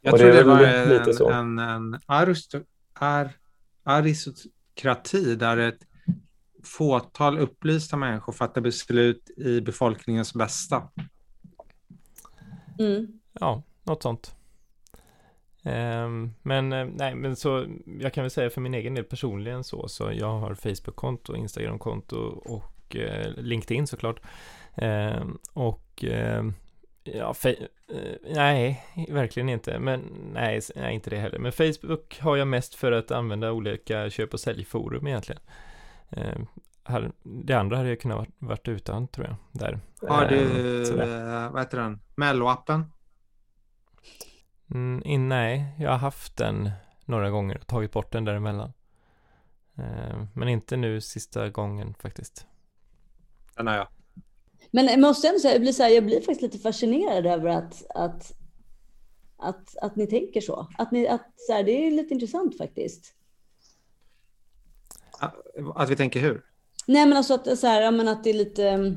Jag 0.00 0.18
tror 0.18 0.28
det, 0.28 0.36
det 0.36 0.44
var 0.44 1.32
en, 1.32 1.58
en, 1.58 1.68
en 1.68 2.00
arist, 2.06 2.54
ar, 2.94 3.30
aristokrati 3.82 5.34
där 5.34 5.56
ett 5.56 5.80
fåtal 6.64 7.38
upplysta 7.38 7.96
människor 7.96 8.32
fattar 8.32 8.60
beslut 8.60 9.30
i 9.36 9.60
befolkningens 9.60 10.34
bästa. 10.34 10.88
Mm. 12.78 13.20
Ja, 13.32 13.62
något 13.82 14.02
sånt. 14.02 14.36
Um, 15.64 16.34
men 16.42 16.72
uh, 16.72 16.88
nej, 16.94 17.14
men 17.14 17.36
så 17.36 17.66
jag 18.00 18.12
kan 18.12 18.24
väl 18.24 18.30
säga 18.30 18.50
för 18.50 18.60
min 18.60 18.74
egen 18.74 18.94
del 18.94 19.04
personligen 19.04 19.64
så, 19.64 19.88
så 19.88 20.12
jag 20.12 20.38
har 20.38 20.54
Facebook-konto, 20.54 21.36
Instagram-konto 21.36 22.16
och 22.44 22.96
uh, 22.96 23.32
LinkedIn 23.36 23.86
såklart. 23.86 24.20
Uh, 24.82 25.24
och 25.52 26.04
ehm, 26.04 26.54
ja, 27.04 27.34
eh, 27.44 27.54
nej, 28.34 28.84
verkligen 29.08 29.48
inte. 29.48 29.78
Men 29.78 30.00
nej, 30.32 30.60
nej, 30.76 30.94
inte 30.94 31.10
det 31.10 31.16
heller. 31.16 31.38
Men 31.38 31.52
Facebook 31.52 32.20
har 32.20 32.36
jag 32.36 32.48
mest 32.48 32.74
för 32.74 32.92
att 32.92 33.10
använda 33.10 33.52
olika 33.52 34.10
köp 34.10 34.34
och 34.34 34.40
säljforum 34.40 35.06
egentligen. 35.06 35.42
Eh, 36.10 36.38
det 37.22 37.54
andra 37.54 37.76
hade 37.76 37.88
jag 37.88 38.00
kunnat 38.00 38.18
varit, 38.18 38.34
varit 38.38 38.68
utan 38.68 39.08
tror 39.08 39.26
jag. 39.26 39.36
Där. 39.52 39.80
Har 40.08 40.26
du, 40.26 40.40
eh, 41.02 41.52
vad 41.52 41.62
heter 41.62 41.78
den, 41.78 42.00
Mello-appen? 42.14 42.84
Mm, 44.74 45.02
in, 45.04 45.28
nej, 45.28 45.64
jag 45.78 45.90
har 45.90 45.98
haft 45.98 46.36
den 46.36 46.70
några 47.04 47.30
gånger 47.30 47.58
och 47.58 47.66
tagit 47.66 47.92
bort 47.92 48.12
den 48.12 48.24
däremellan. 48.24 48.72
Eh, 49.78 50.26
men 50.34 50.48
inte 50.48 50.76
nu 50.76 51.00
sista 51.00 51.48
gången 51.48 51.94
faktiskt. 51.94 52.46
Den 53.56 53.66
har 53.66 53.76
jag. 53.76 53.88
Men 54.70 54.86
jag 54.86 55.00
måste 55.00 55.28
ändå 55.28 55.40
säga, 55.40 55.54
jag 55.54 55.60
blir, 55.60 55.72
så 55.72 55.82
här, 55.82 55.90
jag 55.90 56.04
blir 56.04 56.16
faktiskt 56.16 56.42
lite 56.42 56.58
fascinerad 56.58 57.26
över 57.26 57.48
att, 57.48 57.86
att, 57.94 58.32
att, 59.36 59.76
att 59.76 59.96
ni 59.96 60.06
tänker 60.06 60.40
så. 60.40 60.68
Att 60.78 60.92
ni, 60.92 61.08
att, 61.08 61.32
så 61.36 61.52
här, 61.52 61.64
det 61.64 61.86
är 61.86 61.90
lite 61.90 62.14
intressant 62.14 62.58
faktiskt. 62.58 63.14
Att 65.74 65.90
vi 65.90 65.96
tänker 65.96 66.20
hur? 66.20 66.44
Nej, 66.86 67.06
men 67.06 67.16
alltså 67.16 67.34
att, 67.34 67.58
så 67.58 67.66
här, 67.66 67.90
men 67.92 68.08
att 68.08 68.24
det 68.24 68.30
är 68.30 68.34
lite... 68.34 68.96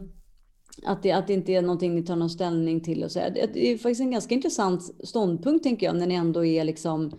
Att 0.83 1.03
det, 1.03 1.11
att 1.11 1.27
det 1.27 1.33
inte 1.33 1.51
är 1.51 1.61
någonting 1.61 1.95
ni 1.95 2.03
tar 2.03 2.15
någon 2.15 2.29
ställning 2.29 2.81
till. 2.81 3.03
Och 3.03 3.11
så. 3.11 3.19
Det 3.19 3.71
är 3.71 3.77
faktiskt 3.77 4.01
en 4.01 4.11
ganska 4.11 4.35
intressant 4.35 4.95
ståndpunkt, 5.03 5.63
tänker 5.63 5.85
jag, 5.85 5.95
när 5.95 6.07
ni 6.07 6.15
ändå 6.15 6.45
är 6.45 6.63
liksom... 6.63 7.11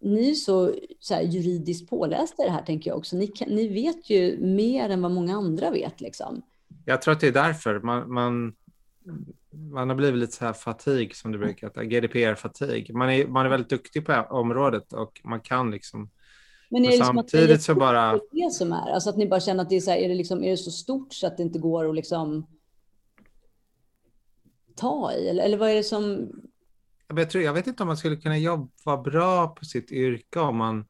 Ni 0.00 0.30
är 0.30 0.34
så, 0.34 0.74
så 0.98 1.14
här, 1.14 1.22
juridiskt 1.22 1.90
pålästa 1.90 2.42
i 2.42 2.46
det 2.46 2.52
här, 2.52 2.62
tänker 2.62 2.90
jag 2.90 2.98
också. 2.98 3.16
Ni, 3.16 3.32
ni 3.46 3.68
vet 3.68 4.10
ju 4.10 4.38
mer 4.40 4.90
än 4.90 5.02
vad 5.02 5.10
många 5.10 5.36
andra 5.36 5.70
vet. 5.70 6.00
Liksom. 6.00 6.42
Jag 6.84 7.02
tror 7.02 7.12
att 7.12 7.20
det 7.20 7.26
är 7.28 7.32
därför 7.32 7.80
man, 7.80 8.12
man, 8.12 8.54
man 9.50 9.88
har 9.88 9.96
blivit 9.96 10.20
lite 10.20 10.32
så 10.32 10.44
här 10.44 10.52
fatig 10.52 11.16
som 11.16 11.32
du 11.32 11.38
brukar 11.38 11.66
heta, 11.66 11.84
GDPR-fatig. 11.84 12.94
Man 12.94 13.10
är, 13.10 13.26
man 13.26 13.46
är 13.46 13.50
väldigt 13.50 13.70
duktig 13.70 14.06
på 14.06 14.26
området 14.30 14.92
och 14.92 15.20
man 15.24 15.40
kan 15.40 15.70
liksom 15.70 16.10
men 16.72 16.84
är 16.84 16.86
det 16.86 16.96
liksom 16.96 17.16
samtidigt 17.16 17.56
att 17.56 17.62
så 17.62 17.74
bara... 17.74 18.20
Det 18.30 18.52
som 18.52 18.72
är, 18.72 18.90
alltså 18.90 19.10
att 19.10 19.16
ni 19.16 19.26
bara 19.26 19.40
känner 19.40 19.62
att 19.62 19.68
det 19.70 19.76
är 19.76 19.80
så 19.80 19.90
här, 19.90 19.98
är 19.98 20.08
det, 20.08 20.14
liksom, 20.14 20.44
är 20.44 20.50
det 20.50 20.56
så 20.56 20.70
stort 20.70 21.14
så 21.14 21.26
att 21.26 21.36
det 21.36 21.42
inte 21.42 21.58
går 21.58 21.88
att 21.88 21.94
liksom 21.94 22.46
ta 24.76 25.12
i? 25.12 25.28
Eller, 25.28 25.44
eller 25.44 25.56
vad 25.56 25.70
är 25.70 25.74
det 25.74 25.84
som... 25.84 26.30
Jag, 27.08 27.30
tror, 27.30 27.44
jag 27.44 27.52
vet 27.52 27.66
inte 27.66 27.82
om 27.82 27.86
man 27.86 27.96
skulle 27.96 28.16
kunna 28.16 28.38
jobba 28.38 28.96
bra 28.96 29.48
på 29.48 29.64
sitt 29.64 29.92
yrke 29.92 30.40
om 30.40 30.56
man 30.56 30.84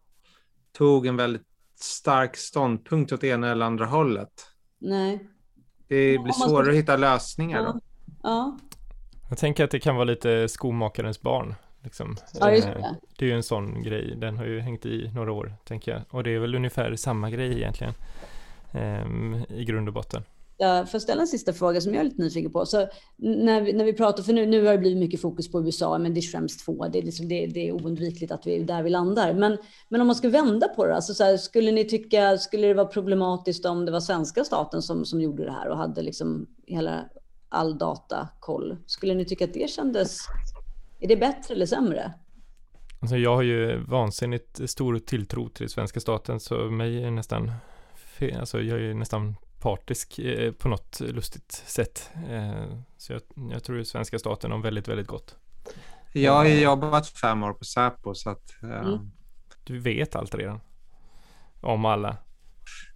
tog 0.72 1.06
en 1.06 1.16
väldigt 1.16 1.46
stark 1.74 2.36
ståndpunkt 2.36 3.12
åt 3.12 3.24
ena 3.24 3.50
eller 3.50 3.66
andra 3.66 3.86
hållet. 3.86 4.46
Nej. 4.78 5.28
Det 5.88 6.18
blir 6.18 6.34
ja, 6.38 6.46
svårare 6.48 6.64
ska... 6.64 6.70
att 6.70 6.78
hitta 6.78 6.96
lösningar 6.96 7.58
ja. 7.58 7.72
då. 7.72 7.80
Ja. 8.22 8.58
Jag 9.28 9.38
tänker 9.38 9.64
att 9.64 9.70
det 9.70 9.80
kan 9.80 9.94
vara 9.94 10.04
lite 10.04 10.48
skomakarens 10.48 11.20
barn. 11.20 11.54
Liksom. 11.82 12.16
Ja, 12.40 12.50
just 12.50 12.68
eh, 12.68 12.74
det. 12.74 12.96
det 13.18 13.24
är 13.24 13.28
ju 13.28 13.36
en 13.36 13.42
sån 13.42 13.82
grej. 13.82 14.16
Den 14.16 14.36
har 14.36 14.44
ju 14.44 14.60
hängt 14.60 14.86
i 14.86 15.10
några 15.14 15.32
år, 15.32 15.54
tänker 15.64 15.92
jag. 15.92 16.02
Och 16.10 16.24
det 16.24 16.30
är 16.30 16.38
väl 16.38 16.54
ungefär 16.54 16.96
samma 16.96 17.30
grej 17.30 17.56
egentligen. 17.56 17.94
Um, 18.72 19.44
I 19.48 19.64
grund 19.64 19.88
och 19.88 19.94
botten. 19.94 20.24
Jag 20.58 20.90
får 20.90 20.98
ställa 20.98 21.20
en 21.20 21.28
sista 21.28 21.52
fråga 21.52 21.80
som 21.80 21.94
jag 21.94 22.00
är 22.00 22.04
lite 22.04 22.22
nyfiken 22.22 22.52
på. 22.52 22.66
Så 22.66 22.88
när, 23.16 23.60
vi, 23.60 23.72
när 23.72 23.84
vi 23.84 23.92
pratar, 23.92 24.22
för 24.22 24.32
nu, 24.32 24.46
nu 24.46 24.64
har 24.64 24.72
det 24.72 24.78
blivit 24.78 24.98
mycket 24.98 25.20
fokus 25.20 25.52
på 25.52 25.62
USA, 25.62 25.98
men 25.98 26.14
det 26.14 26.20
är 26.20 26.22
främst 26.22 26.64
två. 26.64 26.88
Det 26.88 26.98
är, 26.98 27.02
liksom, 27.02 27.28
det, 27.28 27.46
det 27.46 27.68
är 27.68 27.72
oundvikligt 27.72 28.32
att 28.32 28.46
vi 28.46 28.56
är 28.56 28.64
där 28.64 28.82
vi 28.82 28.90
landar. 28.90 29.34
Men, 29.34 29.58
men 29.88 30.00
om 30.00 30.06
man 30.06 30.16
ska 30.16 30.28
vända 30.28 30.68
på 30.68 30.86
det, 30.86 30.94
alltså 30.94 31.14
så 31.14 31.24
här, 31.24 31.36
skulle 31.36 31.72
ni 31.72 31.84
tycka, 31.84 32.38
skulle 32.38 32.66
det 32.66 32.74
vara 32.74 32.86
problematiskt 32.86 33.64
om 33.64 33.84
det 33.84 33.92
var 33.92 34.00
svenska 34.00 34.44
staten 34.44 34.82
som, 34.82 35.04
som 35.04 35.20
gjorde 35.20 35.44
det 35.44 35.52
här 35.52 35.68
och 35.68 35.76
hade 35.76 36.02
liksom 36.02 36.46
hela 36.66 37.04
all 37.48 37.78
datakoll? 37.78 38.76
Skulle 38.86 39.14
ni 39.14 39.24
tycka 39.24 39.44
att 39.44 39.54
det 39.54 39.70
kändes, 39.70 40.18
är 41.00 41.08
det 41.08 41.16
bättre 41.16 41.54
eller 41.54 41.66
sämre? 41.66 42.12
Alltså 43.00 43.16
jag 43.16 43.36
har 43.36 43.42
ju 43.42 43.84
vansinnigt 43.84 44.70
stor 44.70 44.98
tilltro 44.98 45.48
till 45.48 45.68
svenska 45.68 46.00
staten, 46.00 46.40
så 46.40 46.54
mig 46.54 47.04
är 47.04 47.10
nästan, 47.10 47.52
alltså 48.38 48.60
jag 48.60 48.80
är 48.80 48.94
nästan 48.94 49.36
partisk 49.62 50.18
eh, 50.18 50.52
på 50.52 50.68
något 50.68 51.00
lustigt 51.00 51.52
sätt. 51.52 52.10
Eh, 52.28 52.78
så 52.96 53.12
jag, 53.12 53.22
jag 53.52 53.64
tror 53.64 53.82
svenska 53.82 54.18
staten 54.18 54.52
om 54.52 54.62
väldigt, 54.62 54.88
väldigt 54.88 55.06
gott. 55.06 55.36
Jag 56.12 56.32
har 56.32 56.44
jobbat 56.44 57.08
fem 57.08 57.42
år 57.42 57.52
på 57.52 57.64
Säpo 57.64 58.14
så 58.14 58.30
att... 58.30 58.62
Eh... 58.62 58.70
Mm. 58.70 59.10
Du 59.64 59.78
vet 59.78 60.16
allt 60.16 60.34
redan? 60.34 60.60
Om 61.60 61.84
alla? 61.84 62.16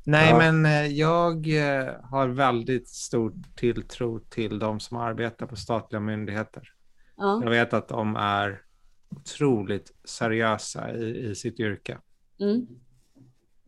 Nej, 0.05 0.31
ja. 0.31 0.39
men 0.39 0.67
eh, 0.67 0.87
jag 0.87 1.49
eh, 1.49 1.95
har 2.03 2.29
väldigt 2.29 2.89
stor 2.89 3.33
tilltro 3.57 4.21
till 4.21 4.59
de 4.59 4.81
som 4.81 4.97
arbetar 4.97 5.47
på 5.47 5.57
statliga 5.57 6.01
myndigheter. 6.01 6.69
Ja. 7.17 7.41
Jag 7.43 7.51
vet 7.51 7.73
att 7.73 7.89
de 7.89 8.17
är 8.17 8.63
otroligt 9.09 9.93
seriösa 10.05 10.95
i, 10.95 11.31
i 11.31 11.35
sitt 11.35 11.61
yrke. 11.61 11.99
Mm. 12.41 12.67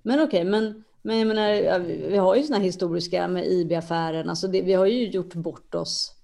Men 0.03 0.15
okej, 0.15 0.27
okay, 0.27 0.45
men 0.45 0.85
men 1.09 1.19
jag 1.19 1.29
menar, 1.29 1.79
vi 2.11 2.17
har 2.17 2.37
ju 2.37 2.43
sådana 2.43 2.65
historiska 2.65 3.29
med 3.29 3.47
IB-affären. 3.47 4.29
Alltså 4.29 4.49
det, 4.49 4.63
vi 4.63 4.73
har 4.73 4.87
ju 4.87 5.09
gjort 5.09 5.35
bort 5.35 5.75
oss. 5.75 6.15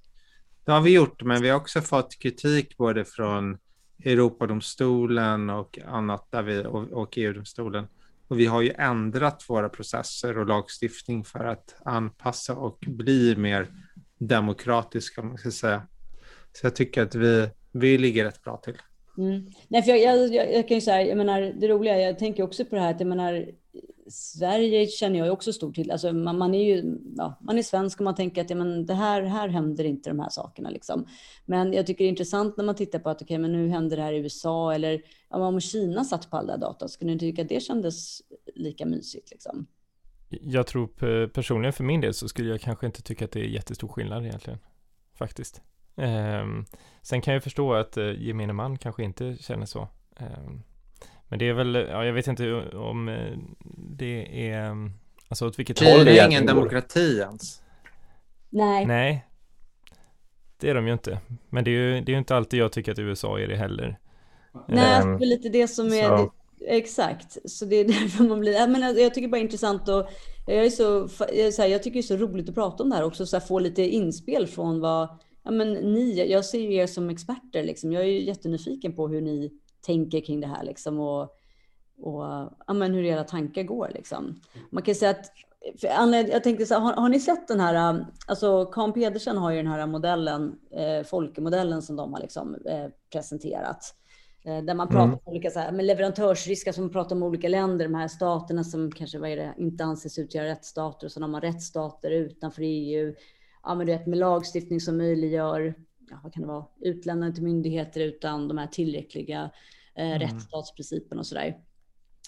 Det 0.65 0.73
har 0.73 0.81
vi 0.81 0.95
gjort, 0.95 1.23
men 1.23 1.43
vi 1.43 1.49
har 1.49 1.57
också 1.57 1.81
fått 1.81 2.19
kritik 2.19 2.77
både 2.77 3.05
från 3.05 3.59
Europadomstolen 4.05 5.51
och 5.51 5.79
annat 5.87 6.31
där 6.31 6.43
vi, 6.43 6.65
och, 6.67 6.93
och 6.93 7.19
EU-domstolen. 7.19 7.87
Och 8.29 8.41
vi 8.41 8.47
har 8.47 8.63
ju 8.63 8.73
ändrat 8.79 9.45
våra 9.49 9.69
processer 9.69 10.39
och 10.39 10.47
lagstiftning 10.47 11.25
för 11.25 11.45
att 11.45 11.75
anpassa 11.85 12.55
och 12.55 12.79
bli 12.87 13.37
mer 13.37 13.69
demokratiska, 14.19 15.21
om 15.21 15.29
man 15.29 15.39
ska 15.39 15.51
säga. 15.51 15.83
Så 16.53 16.67
jag 16.67 16.77
tycker 16.77 17.03
att 17.03 17.15
vi, 17.15 17.49
vi 17.73 17.99
ligger 17.99 18.25
rätt 18.25 18.43
bra 18.43 18.57
till. 18.57 18.77
Mm. 19.19 19.47
Nej, 19.69 19.83
för 19.83 19.91
jag, 19.91 20.01
jag, 20.01 20.35
jag, 20.35 20.55
jag 20.55 20.69
kan 20.69 20.75
ju 20.75 20.81
säga, 20.81 21.03
jag 21.03 21.19
menar, 21.19 21.41
det 21.41 21.69
roliga, 21.69 22.01
jag 22.01 22.19
tänker 22.19 22.43
också 22.43 22.65
på 22.65 22.75
det 22.75 22.81
här 22.81 22.91
att 22.91 23.01
jag 23.01 23.09
menar, 23.09 23.47
Sverige 24.09 24.87
känner 24.87 25.19
jag 25.19 25.33
också 25.33 25.53
stor 25.53 25.73
till. 25.73 25.91
Alltså 25.91 26.13
man, 26.13 26.39
man, 26.39 26.55
är 26.55 26.65
ju 26.65 26.99
ja, 27.17 27.39
man 27.41 27.59
är 27.59 27.63
svensk 27.63 28.01
och 28.01 28.05
man 28.05 28.15
tänker 28.15 28.41
att 28.41 28.51
ja, 28.51 28.57
men 28.57 28.87
det 28.87 28.95
här, 28.95 29.23
här 29.23 29.49
händer 29.49 29.85
inte 29.85 30.11
de 30.11 30.21
här 30.21 30.29
sakerna. 30.29 30.71
Liksom. 30.71 31.07
Men 31.45 31.73
jag 31.73 31.87
tycker 31.87 32.05
det 32.05 32.09
är 32.09 32.11
intressant 32.11 32.57
när 32.57 32.65
man 32.65 32.75
tittar 32.75 32.99
på 32.99 33.11
att 33.11 33.23
okay, 33.23 33.39
men 33.39 33.53
nu 33.53 33.69
händer 33.69 33.97
det 33.97 34.03
här 34.03 34.13
i 34.13 34.19
USA 34.19 34.75
eller 34.75 35.03
ja, 35.31 35.37
om 35.37 35.61
Kina 35.61 36.05
satt 36.05 36.31
på 36.31 36.37
all 36.37 36.47
den 36.47 36.61
data, 36.61 36.89
skulle 36.89 37.13
ni 37.13 37.19
tycka 37.19 37.43
att 37.43 37.49
det 37.49 37.61
kändes 37.61 38.23
lika 38.55 38.87
mysigt? 38.87 39.31
Liksom? 39.31 39.67
Jag 40.29 40.67
tror 40.67 41.27
personligen 41.27 41.73
för 41.73 41.85
min 41.85 42.01
del 42.01 42.15
så 42.15 42.29
skulle 42.29 42.51
jag 42.51 42.61
kanske 42.61 42.87
inte 42.87 43.03
tycka 43.03 43.25
att 43.25 43.33
det 43.33 43.41
är 43.41 43.45
jättestor 43.45 43.89
skillnad 43.89 44.25
egentligen. 44.25 44.59
Faktiskt. 45.15 45.63
Eh, 45.97 46.47
sen 47.03 47.21
kan 47.21 47.35
jag 47.35 47.43
förstå 47.43 47.75
att 47.75 47.97
eh, 47.97 48.23
gemene 48.23 48.53
man 48.53 48.79
kanske 48.79 49.05
inte 49.05 49.37
känner 49.41 49.67
så. 49.67 49.89
Eh, 50.17 50.49
men 51.29 51.39
det 51.39 51.49
är 51.49 51.53
väl, 51.53 51.75
ja, 51.75 52.05
jag 52.05 52.13
vet 52.13 52.27
inte 52.27 52.55
om 52.73 53.09
eh, 53.09 53.39
det 53.77 54.51
är, 54.51 54.67
mm, 54.67 54.93
alltså 55.29 55.47
åt 55.47 55.59
vilket 55.59 55.79
håll 55.79 56.05
det 56.05 56.19
är 56.19 56.27
ingen 56.27 56.47
demokrati 56.47 57.19
ens. 57.19 57.63
Nej. 58.51 58.87
Nej. 58.87 59.27
Det 60.61 60.71
är 60.71 60.75
de 60.75 60.87
ju 60.87 60.93
inte. 60.93 61.19
Men 61.51 61.65
det 61.65 61.71
är 61.71 61.73
ju 61.73 62.01
det 62.01 62.13
är 62.15 62.19
inte 62.19 62.37
alltid 62.37 62.61
jag 62.61 62.73
tycker 62.73 62.93
att 62.93 62.99
USA 62.99 63.39
är 63.39 63.49
det 63.49 63.57
heller. 63.57 63.99
Nej, 64.69 65.03
um, 65.03 65.19
det 65.19 65.25
är 65.25 65.27
lite 65.27 65.49
det 65.49 65.69
som 65.69 65.87
är, 65.87 66.11
det, 66.11 66.29
exakt. 66.67 67.51
Så 67.51 67.65
det 67.65 67.77
är 67.77 67.85
därför 68.01 68.25
man 68.25 68.41
blir, 68.41 68.53
jag, 68.53 68.71
menar, 68.71 68.95
jag 68.95 69.15
tycker 69.15 69.29
bara 69.29 69.37
det 69.37 69.41
är 69.41 69.45
intressant 69.45 69.89
och 69.89 70.09
jag 70.47 70.67
är 70.67 70.71
så, 70.71 71.09
jag, 71.19 71.47
är 71.47 71.51
så 71.51 71.63
här, 71.63 71.69
jag 71.69 71.83
tycker 71.83 71.95
det 71.95 72.01
är 72.01 72.17
så 72.19 72.27
roligt 72.27 72.49
att 72.49 72.55
prata 72.55 72.83
om 72.83 72.91
det 72.91 72.97
här 72.97 73.05
också, 73.05 73.27
så 73.27 73.37
här, 73.37 73.47
få 73.47 73.59
lite 73.59 73.83
inspel 73.83 74.47
från 74.47 74.81
vad, 74.81 75.09
ja 75.45 75.51
men 75.51 75.73
ni, 75.73 76.31
jag 76.31 76.45
ser 76.45 76.61
ju 76.61 76.75
er 76.75 76.87
som 76.87 77.11
experter 77.11 77.63
liksom. 77.63 77.93
Jag 77.93 78.03
är 78.03 78.07
ju 78.07 78.25
jättenyfiken 78.25 78.93
på 78.93 79.09
hur 79.09 79.21
ni 79.21 79.51
tänker 79.85 80.21
kring 80.21 80.41
det 80.41 80.47
här 80.47 80.65
liksom 80.65 81.01
och, 81.01 81.23
och 81.99 82.25
ja, 82.67 82.73
men 82.75 82.95
hur 82.95 83.05
era 83.05 83.25
tankar 83.25 83.63
går. 83.63 83.91
Liksom. 83.95 84.41
Man 84.71 84.83
kan 84.83 84.95
säga 84.95 85.11
att 85.11 85.27
jag 86.31 86.43
tänkte 86.43 86.67
så 86.67 86.75
här, 86.75 86.81
har, 86.81 86.93
har, 86.93 87.09
ni 87.09 87.21
sett 87.21 87.49
den 87.49 87.61
här, 87.61 88.07
alltså 88.27 88.65
Kahn 88.65 88.93
Pedersen 88.93 89.37
har 89.37 89.51
ju 89.51 89.57
den 89.57 89.67
här 89.67 89.87
modellen, 89.87 90.59
eh, 90.71 91.07
Folke-modellen 91.07 91.83
som 91.83 91.97
de 91.97 92.13
har 92.13 92.21
liksom, 92.21 92.55
eh, 92.55 92.87
presenterat. 93.13 93.95
Eh, 94.45 94.65
där 94.65 94.75
man 94.75 94.89
pratar 94.89 95.05
mm. 95.05 95.19
om 95.25 95.33
olika 95.33 95.51
så 95.51 95.59
här, 95.59 95.73
med 95.73 95.85
leverantörsrisker, 95.85 96.73
som 96.73 96.85
alltså 96.85 96.93
pratar 96.93 97.17
om 97.17 97.23
olika 97.23 97.49
länder, 97.49 97.85
de 97.85 97.95
här 97.95 98.09
staterna 98.09 98.65
som 98.65 98.93
kanske 98.93 99.19
vad 99.19 99.31
det, 99.31 99.55
inte 99.59 99.85
anses 99.85 100.19
utgöra 100.19 100.47
rättsstater 100.47 101.07
och 101.07 101.13
så 101.13 101.21
har 101.21 101.29
man 101.29 101.41
rättsstater 101.41 102.11
utanför 102.11 102.63
EU. 102.63 103.15
Ja, 103.63 103.75
men 103.75 103.87
du 103.87 103.93
vet, 103.93 104.07
med 104.07 104.19
lagstiftning 104.19 104.81
som 104.81 104.97
möjliggör 104.97 105.75
ja, 106.11 106.17
vad 106.23 106.33
kan 106.33 106.43
det 106.43 106.49
vara, 106.49 106.65
utlämnande 106.81 107.35
till 107.35 107.45
myndigheter 107.45 108.01
utan 108.01 108.49
de 108.49 108.59
här 108.59 108.67
tillräckliga 108.67 109.51
eh, 109.95 110.07
mm. 110.07 110.19
rättsstatsprinciperna 110.19 111.21
och 111.21 111.27
sådär. 111.27 111.57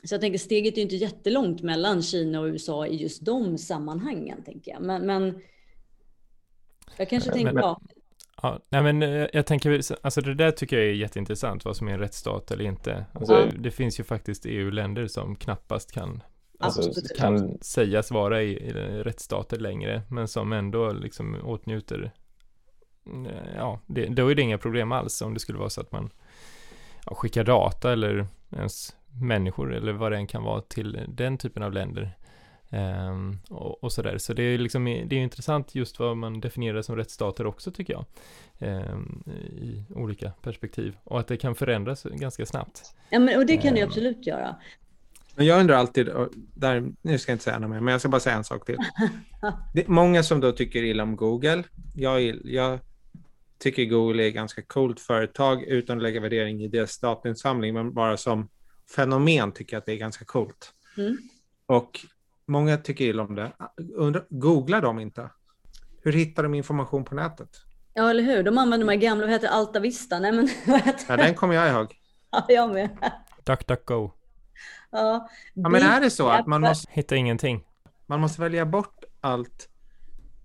Så 0.04 0.14
jag 0.14 0.20
tänker 0.20 0.38
steget 0.38 0.78
är 0.78 0.82
inte 0.82 0.96
jättelångt 0.96 1.62
mellan 1.62 2.02
Kina 2.02 2.40
och 2.40 2.46
USA 2.46 2.86
i 2.86 2.96
just 2.96 3.24
de 3.24 3.58
sammanhangen, 3.58 4.44
tänker 4.44 4.70
jag. 4.70 4.82
Men, 4.82 5.06
men 5.06 5.40
jag 6.96 7.10
kanske 7.10 7.30
tänker, 7.30 7.52
men, 7.52 7.62
ja. 7.62 7.80
Ja, 8.42 8.60
nej 8.68 8.82
men 8.82 9.02
eh, 9.02 9.26
jag 9.32 9.46
tänker, 9.46 9.80
alltså 10.02 10.20
det 10.20 10.34
där 10.34 10.50
tycker 10.50 10.76
jag 10.76 10.86
är 10.86 10.92
jätteintressant, 10.92 11.64
vad 11.64 11.76
som 11.76 11.88
är 11.88 11.92
en 11.92 11.98
rättsstat 11.98 12.50
eller 12.50 12.64
inte. 12.64 13.06
Alltså, 13.12 13.34
ja. 13.34 13.46
Det 13.58 13.70
finns 13.70 14.00
ju 14.00 14.04
faktiskt 14.04 14.46
EU-länder 14.46 15.06
som 15.06 15.36
knappast 15.36 15.92
kan, 15.92 16.22
alltså, 16.58 16.90
kan 17.16 17.58
sägas 17.60 18.10
vara 18.10 18.42
i, 18.42 18.52
i 18.52 18.72
rättsstater 19.02 19.58
längre, 19.58 20.02
men 20.10 20.28
som 20.28 20.52
ändå 20.52 20.92
liksom 20.92 21.36
åtnjuter 21.44 22.12
Eh, 23.06 23.56
ja, 23.56 23.80
det, 23.86 24.06
då 24.06 24.28
är 24.28 24.34
det 24.34 24.42
inga 24.42 24.58
problem 24.58 24.92
alls 24.92 25.22
om 25.22 25.34
det 25.34 25.40
skulle 25.40 25.58
vara 25.58 25.70
så 25.70 25.80
att 25.80 25.92
man 25.92 26.10
ja, 27.06 27.14
skickar 27.14 27.44
data 27.44 27.92
eller 27.92 28.26
ens 28.52 28.96
människor 29.22 29.74
eller 29.74 29.92
vad 29.92 30.12
det 30.12 30.16
än 30.16 30.26
kan 30.26 30.42
vara 30.42 30.60
till 30.60 31.00
den 31.08 31.38
typen 31.38 31.62
av 31.62 31.72
länder. 31.72 32.16
Um, 32.70 33.38
och, 33.50 33.84
och 33.84 33.92
sådär. 33.92 34.18
Så 34.18 34.32
det 34.32 34.42
är 34.42 34.58
liksom, 34.58 34.84
det 34.84 35.16
är 35.16 35.20
intressant 35.22 35.74
just 35.74 35.98
vad 35.98 36.16
man 36.16 36.40
definierar 36.40 36.82
som 36.82 36.96
rättsstater 36.96 37.46
också 37.46 37.70
tycker 37.70 37.92
jag. 37.92 38.04
Um, 38.58 39.22
I 39.26 39.84
olika 39.94 40.32
perspektiv. 40.42 40.96
Och 41.04 41.20
att 41.20 41.28
det 41.28 41.36
kan 41.36 41.54
förändras 41.54 42.02
ganska 42.02 42.46
snabbt. 42.46 42.94
Ja, 43.10 43.18
men, 43.18 43.38
och 43.38 43.46
det 43.46 43.56
kan 43.56 43.68
um, 43.68 43.74
det 43.74 43.82
absolut 43.82 44.26
göra. 44.26 44.56
Men 45.34 45.46
jag 45.46 45.60
undrar 45.60 45.76
alltid, 45.76 46.10
där, 46.54 46.92
nu 47.02 47.18
ska 47.18 47.32
jag 47.32 47.34
inte 47.34 47.44
säga 47.44 47.58
något 47.58 47.70
mer, 47.70 47.80
men 47.80 47.92
jag 47.92 48.00
ska 48.00 48.08
bara 48.08 48.20
säga 48.20 48.36
en 48.36 48.44
sak 48.44 48.66
till. 48.66 48.76
Det 49.74 49.86
är 49.86 49.90
många 49.90 50.22
som 50.22 50.40
då 50.40 50.52
tycker 50.52 50.82
illa 50.82 51.02
om 51.02 51.16
Google. 51.16 51.62
Jag, 51.94 52.40
jag 52.44 52.78
tycker 53.58 53.84
Google 53.84 54.24
är 54.24 54.28
ett 54.28 54.34
ganska 54.34 54.62
coolt 54.62 55.00
företag 55.00 55.62
utan 55.62 55.96
att 55.96 56.02
lägga 56.02 56.20
värdering 56.20 56.62
i 56.62 56.68
deras 56.68 56.98
datainsamling, 56.98 57.74
men 57.74 57.94
bara 57.94 58.16
som 58.16 58.48
fenomen 58.96 59.52
tycker 59.52 59.76
jag 59.76 59.80
att 59.80 59.86
det 59.86 59.92
är 59.92 59.96
ganska 59.96 60.24
coolt. 60.24 60.72
Mm. 60.96 61.16
Och 61.66 62.00
många 62.46 62.76
tycker 62.76 63.04
illa 63.04 63.22
om 63.22 63.34
det. 63.34 63.52
Undra, 63.94 64.22
googlar 64.28 64.80
de 64.80 64.98
inte? 64.98 65.30
Hur 66.02 66.12
hittar 66.12 66.42
de 66.42 66.54
information 66.54 67.04
på 67.04 67.14
nätet? 67.14 67.50
Ja, 67.94 68.10
eller 68.10 68.22
hur? 68.22 68.42
De 68.42 68.58
använder 68.58 68.86
de 68.86 68.92
här 68.92 69.00
gamla, 69.00 69.24
vad 69.24 69.32
heter 69.32 69.48
Alta 69.48 69.80
Vista? 69.80 70.18
Nej, 70.18 70.32
men 70.32 70.48
vad 70.66 70.80
heter 70.80 71.04
Ja, 71.08 71.16
den 71.16 71.34
kommer 71.34 71.54
jag 71.54 71.68
ihåg. 71.68 71.94
Ja, 72.30 72.44
jag 72.48 72.72
med. 72.72 73.12
DuckDuckGo. 73.44 74.10
Ja, 74.90 75.28
ja, 75.54 75.68
men 75.68 75.82
är 75.82 76.00
det 76.00 76.10
så 76.10 76.28
att 76.28 76.46
man 76.46 76.60
måste... 76.60 76.92
Hitta 76.92 77.16
ingenting. 77.16 77.64
Man 78.06 78.20
måste 78.20 78.40
välja 78.40 78.66
bort 78.66 79.04
allt 79.20 79.68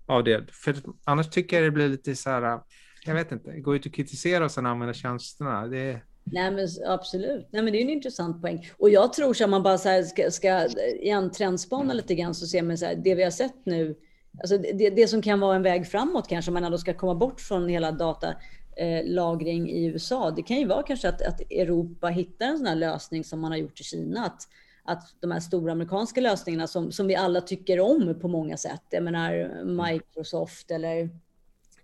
av 0.06 0.24
det. 0.24 0.54
För 0.54 0.76
annars 1.04 1.30
tycker 1.30 1.56
jag 1.56 1.66
det 1.66 1.70
blir 1.70 1.88
lite 1.88 2.16
så 2.16 2.30
här 2.30 2.60
jag 3.04 3.14
vet 3.14 3.32
inte, 3.32 3.60
gå 3.60 3.76
ut 3.76 3.86
och 3.86 3.94
kritisera 3.94 4.44
och 4.44 4.50
sen 4.50 4.66
använda 4.66 4.94
tjänsterna. 4.94 5.66
Det 5.66 6.00
Nej, 6.24 6.50
men 6.50 6.68
absolut. 6.86 7.48
Nej, 7.50 7.62
men 7.62 7.72
det 7.72 7.78
är 7.78 7.82
en 7.82 7.90
intressant 7.90 8.42
poäng. 8.42 8.70
Och 8.78 8.90
jag 8.90 9.12
tror 9.12 9.42
att 9.42 9.50
man 9.50 9.62
bara 9.62 9.78
så 9.78 9.88
här 9.88 10.02
ska, 10.02 10.30
ska 10.30 10.66
igen 11.00 11.30
trendspana 11.30 11.92
lite 11.92 12.14
grann 12.14 12.34
så 12.34 12.46
ser 12.46 12.62
man 12.62 12.78
så 12.78 12.86
här, 12.86 12.94
det 12.94 13.14
vi 13.14 13.22
har 13.22 13.30
sett 13.30 13.66
nu, 13.66 13.96
alltså 14.40 14.58
det, 14.58 14.90
det 14.90 15.08
som 15.08 15.22
kan 15.22 15.40
vara 15.40 15.56
en 15.56 15.62
väg 15.62 15.86
framåt 15.86 16.28
kanske, 16.28 16.50
om 16.50 16.54
man 16.54 16.64
ändå 16.64 16.78
ska 16.78 16.94
komma 16.94 17.14
bort 17.14 17.40
från 17.40 17.68
hela 17.68 17.92
datalagring 17.92 19.70
i 19.70 19.86
USA, 19.86 20.30
det 20.30 20.42
kan 20.42 20.56
ju 20.56 20.66
vara 20.66 20.82
kanske 20.82 21.08
att, 21.08 21.22
att 21.22 21.40
Europa 21.40 22.08
hittar 22.08 22.46
en 22.46 22.58
sån 22.58 22.66
här 22.66 22.76
lösning 22.76 23.24
som 23.24 23.40
man 23.40 23.50
har 23.50 23.58
gjort 23.58 23.80
i 23.80 23.84
Kina, 23.84 24.26
att, 24.26 24.48
att 24.84 25.14
de 25.20 25.30
här 25.30 25.40
stora 25.40 25.72
amerikanska 25.72 26.20
lösningarna 26.20 26.66
som, 26.66 26.92
som 26.92 27.06
vi 27.06 27.16
alla 27.16 27.40
tycker 27.40 27.80
om 27.80 28.18
på 28.20 28.28
många 28.28 28.56
sätt, 28.56 28.82
jag 28.90 29.04
menar 29.04 29.64
Microsoft 29.64 30.70
eller 30.70 31.10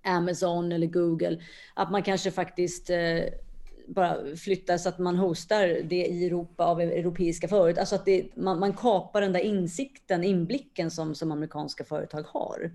Amazon 0.09 0.73
eller 0.73 0.87
Google, 0.87 1.39
att 1.75 1.91
man 1.91 2.03
kanske 2.03 2.31
faktiskt 2.31 2.91
eh, 2.91 3.23
bara 3.89 4.37
flyttar 4.37 4.79
så 4.79 4.89
att 4.89 4.99
man 4.99 5.17
hostar 5.17 5.81
det 5.85 6.07
i 6.07 6.27
Europa 6.27 6.65
av 6.65 6.81
europeiska 6.81 7.49
företag. 7.49 7.81
Alltså 7.81 7.95
att 7.95 8.05
det, 8.05 8.37
man, 8.37 8.61
man 8.61 8.73
kapar 8.73 9.21
den 9.21 9.33
där 9.33 9.41
insikten, 9.41 10.25
inblicken 10.25 10.91
som, 10.91 11.15
som 11.15 11.33
amerikanska 11.33 11.85
företag 11.85 12.23
har. 12.23 12.71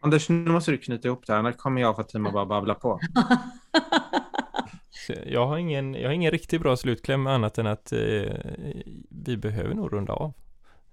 Anders, 0.00 0.28
nu 0.28 0.50
måste 0.50 0.70
du 0.70 0.78
knyta 0.78 1.08
ihop 1.08 1.26
det 1.26 1.32
här, 1.32 1.40
annars 1.40 1.56
kommer 1.56 1.80
jag 1.80 1.90
och 1.90 1.96
Fatima 1.96 2.30
bara 2.30 2.46
babbla 2.46 2.74
på. 2.74 3.00
jag, 5.26 5.46
har 5.46 5.58
ingen, 5.58 5.94
jag 5.94 6.08
har 6.08 6.14
ingen 6.14 6.30
riktigt 6.30 6.60
bra 6.60 6.76
slutkläm 6.76 7.26
annat 7.26 7.58
än 7.58 7.66
att 7.66 7.92
eh, 7.92 7.98
vi 9.10 9.36
behöver 9.36 9.74
nog 9.74 9.92
runda 9.92 10.12
av. 10.12 10.32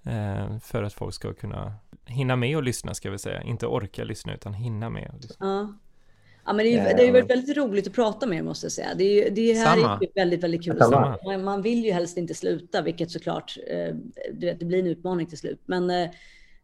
Eh, 0.06 0.60
för 0.60 0.84
att 0.84 0.94
folk 0.94 1.14
ska 1.14 1.34
kunna 1.34 1.73
hinna 2.06 2.36
med 2.36 2.57
och 2.57 2.64
lyssna 2.64 2.94
ska 2.94 3.11
vi 3.11 3.19
säga. 3.19 3.41
Inte 3.41 3.68
orka 3.68 4.03
lyssna 4.03 4.34
utan 4.34 4.53
hinna 4.53 4.90
med 4.90 5.11
och 5.14 5.22
lyssna. 5.22 5.45
Ja. 5.45 5.78
Ja, 6.45 6.53
men 6.53 6.65
det, 6.65 6.73
är, 6.73 6.98
det 6.98 7.06
har 7.06 7.11
varit 7.11 7.30
väldigt 7.30 7.57
roligt 7.57 7.88
att 7.88 7.94
prata 7.94 8.26
med 8.26 8.38
er 8.38 8.44
måste 8.44 8.65
jag 8.65 8.72
säga. 8.72 8.94
Det, 8.95 9.03
är, 9.03 9.32
det 9.32 9.53
här 9.53 9.76
Samma. 9.76 9.94
är 9.94 10.07
väldigt, 10.15 10.44
väldigt 10.44 10.64
kul. 10.64 10.80
Man, 11.26 11.44
man 11.44 11.61
vill 11.61 11.86
ju 11.86 11.91
helst 11.91 12.18
inte 12.18 12.34
sluta, 12.34 12.82
vilket 12.82 13.11
såklart, 13.11 13.57
eh, 13.68 13.95
du 14.34 14.45
vet, 14.45 14.60
det 14.60 14.65
blir 14.65 14.80
en 14.80 14.88
utmaning 14.88 15.28
till 15.28 15.38
slut. 15.38 15.61
Men 15.65 15.90
eh, 15.90 16.10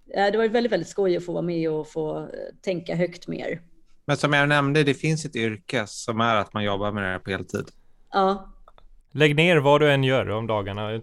det 0.06 0.22
har 0.22 0.38
varit 0.38 0.52
väldigt, 0.52 0.72
väldigt 0.72 0.88
skoj 0.88 1.18
att 1.18 1.26
få 1.26 1.32
vara 1.34 1.42
med 1.42 1.72
och 1.72 1.88
få 1.88 2.20
eh, 2.20 2.28
tänka 2.62 2.96
högt 2.96 3.28
mer. 3.28 3.62
Men 4.06 4.18
som 4.18 4.34
jag 4.34 4.50
nämnde, 4.50 4.84
det 4.84 4.94
finns 4.94 5.26
ett 5.26 5.36
yrke 5.36 5.84
som 5.88 6.22
är 6.22 6.36
att 6.36 6.54
man 6.54 6.64
jobbar 6.64 6.92
med 6.92 7.04
det 7.04 7.10
här 7.10 7.20
på 7.20 7.30
heltid. 7.30 7.66
Ja. 8.12 8.54
Lägg 9.18 9.36
ner 9.36 9.58
vad 9.58 9.82
du 9.82 9.92
än 9.92 10.04
gör 10.04 10.30
om 10.30 10.48
dagarna. 10.48 11.02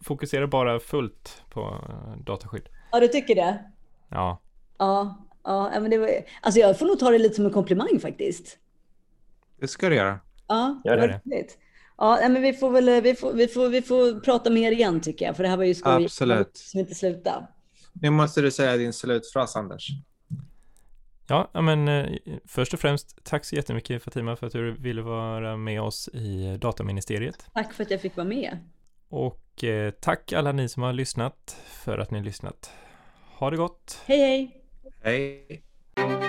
Fokusera 0.00 0.46
bara 0.46 0.80
fullt 0.80 1.42
på 1.50 1.60
eh, 1.60 2.24
dataskydd. 2.24 2.68
Ja, 2.92 3.00
du 3.00 3.08
tycker 3.08 3.34
det? 3.34 3.58
Ja. 4.08 4.40
Ja, 4.78 5.26
ja 5.44 5.80
men 5.80 5.90
det 5.90 5.98
var, 5.98 6.10
alltså 6.40 6.60
jag 6.60 6.78
får 6.78 6.86
nog 6.86 6.98
ta 6.98 7.10
det 7.10 7.18
lite 7.18 7.34
som 7.34 7.46
en 7.46 7.52
komplimang 7.52 8.00
faktiskt. 8.02 8.58
Det 9.60 9.68
ska 9.68 9.88
du 9.88 9.94
göra. 9.94 10.20
Ja, 10.48 10.82
Gör 10.84 10.96
det. 10.96 11.20
Ja, 11.98 12.18
men 12.28 12.42
vi 12.42 12.52
får 12.52 12.70
väl 12.70 13.02
vi 13.02 13.14
får, 13.14 13.32
vi 13.32 13.48
får, 13.48 13.68
vi 13.68 13.82
får 13.82 14.20
prata 14.20 14.50
mer 14.50 14.72
igen 14.72 15.00
tycker 15.00 15.26
jag, 15.26 15.36
för 15.36 15.42
det 15.42 15.48
här 15.48 15.56
var 15.56 15.64
ju 15.64 15.74
skoj. 15.74 16.04
Absolut. 16.04 16.56
Som 16.56 16.80
inte 16.80 16.94
sluta. 16.94 17.48
Nu 17.92 18.10
måste 18.10 18.40
du 18.40 18.50
säga 18.50 18.76
din 18.76 18.92
slutfras, 18.92 19.56
Anders. 19.56 19.88
Ja, 21.28 21.50
men 21.52 21.88
eh, 21.88 22.06
först 22.46 22.74
och 22.74 22.80
främst 22.80 23.24
tack 23.24 23.44
så 23.44 23.56
jättemycket 23.56 24.02
Fatima 24.02 24.36
för 24.36 24.46
att 24.46 24.52
du 24.52 24.72
ville 24.72 25.02
vara 25.02 25.56
med 25.56 25.82
oss 25.82 26.08
i 26.08 26.56
Dataministeriet. 26.60 27.46
Tack 27.54 27.72
för 27.72 27.82
att 27.82 27.90
jag 27.90 28.00
fick 28.00 28.16
vara 28.16 28.28
med. 28.28 28.58
Och 29.08 29.64
eh, 29.64 29.90
tack 29.90 30.32
alla 30.32 30.52
ni 30.52 30.68
som 30.68 30.82
har 30.82 30.92
lyssnat 30.92 31.62
för 31.66 31.98
att 31.98 32.10
ni 32.10 32.18
har 32.18 32.24
lyssnat. 32.24 32.72
Ha 33.38 33.50
det 33.50 33.56
gott! 33.56 34.02
Hej 34.06 34.18
hej! 34.18 34.62
Hej! 35.02 36.27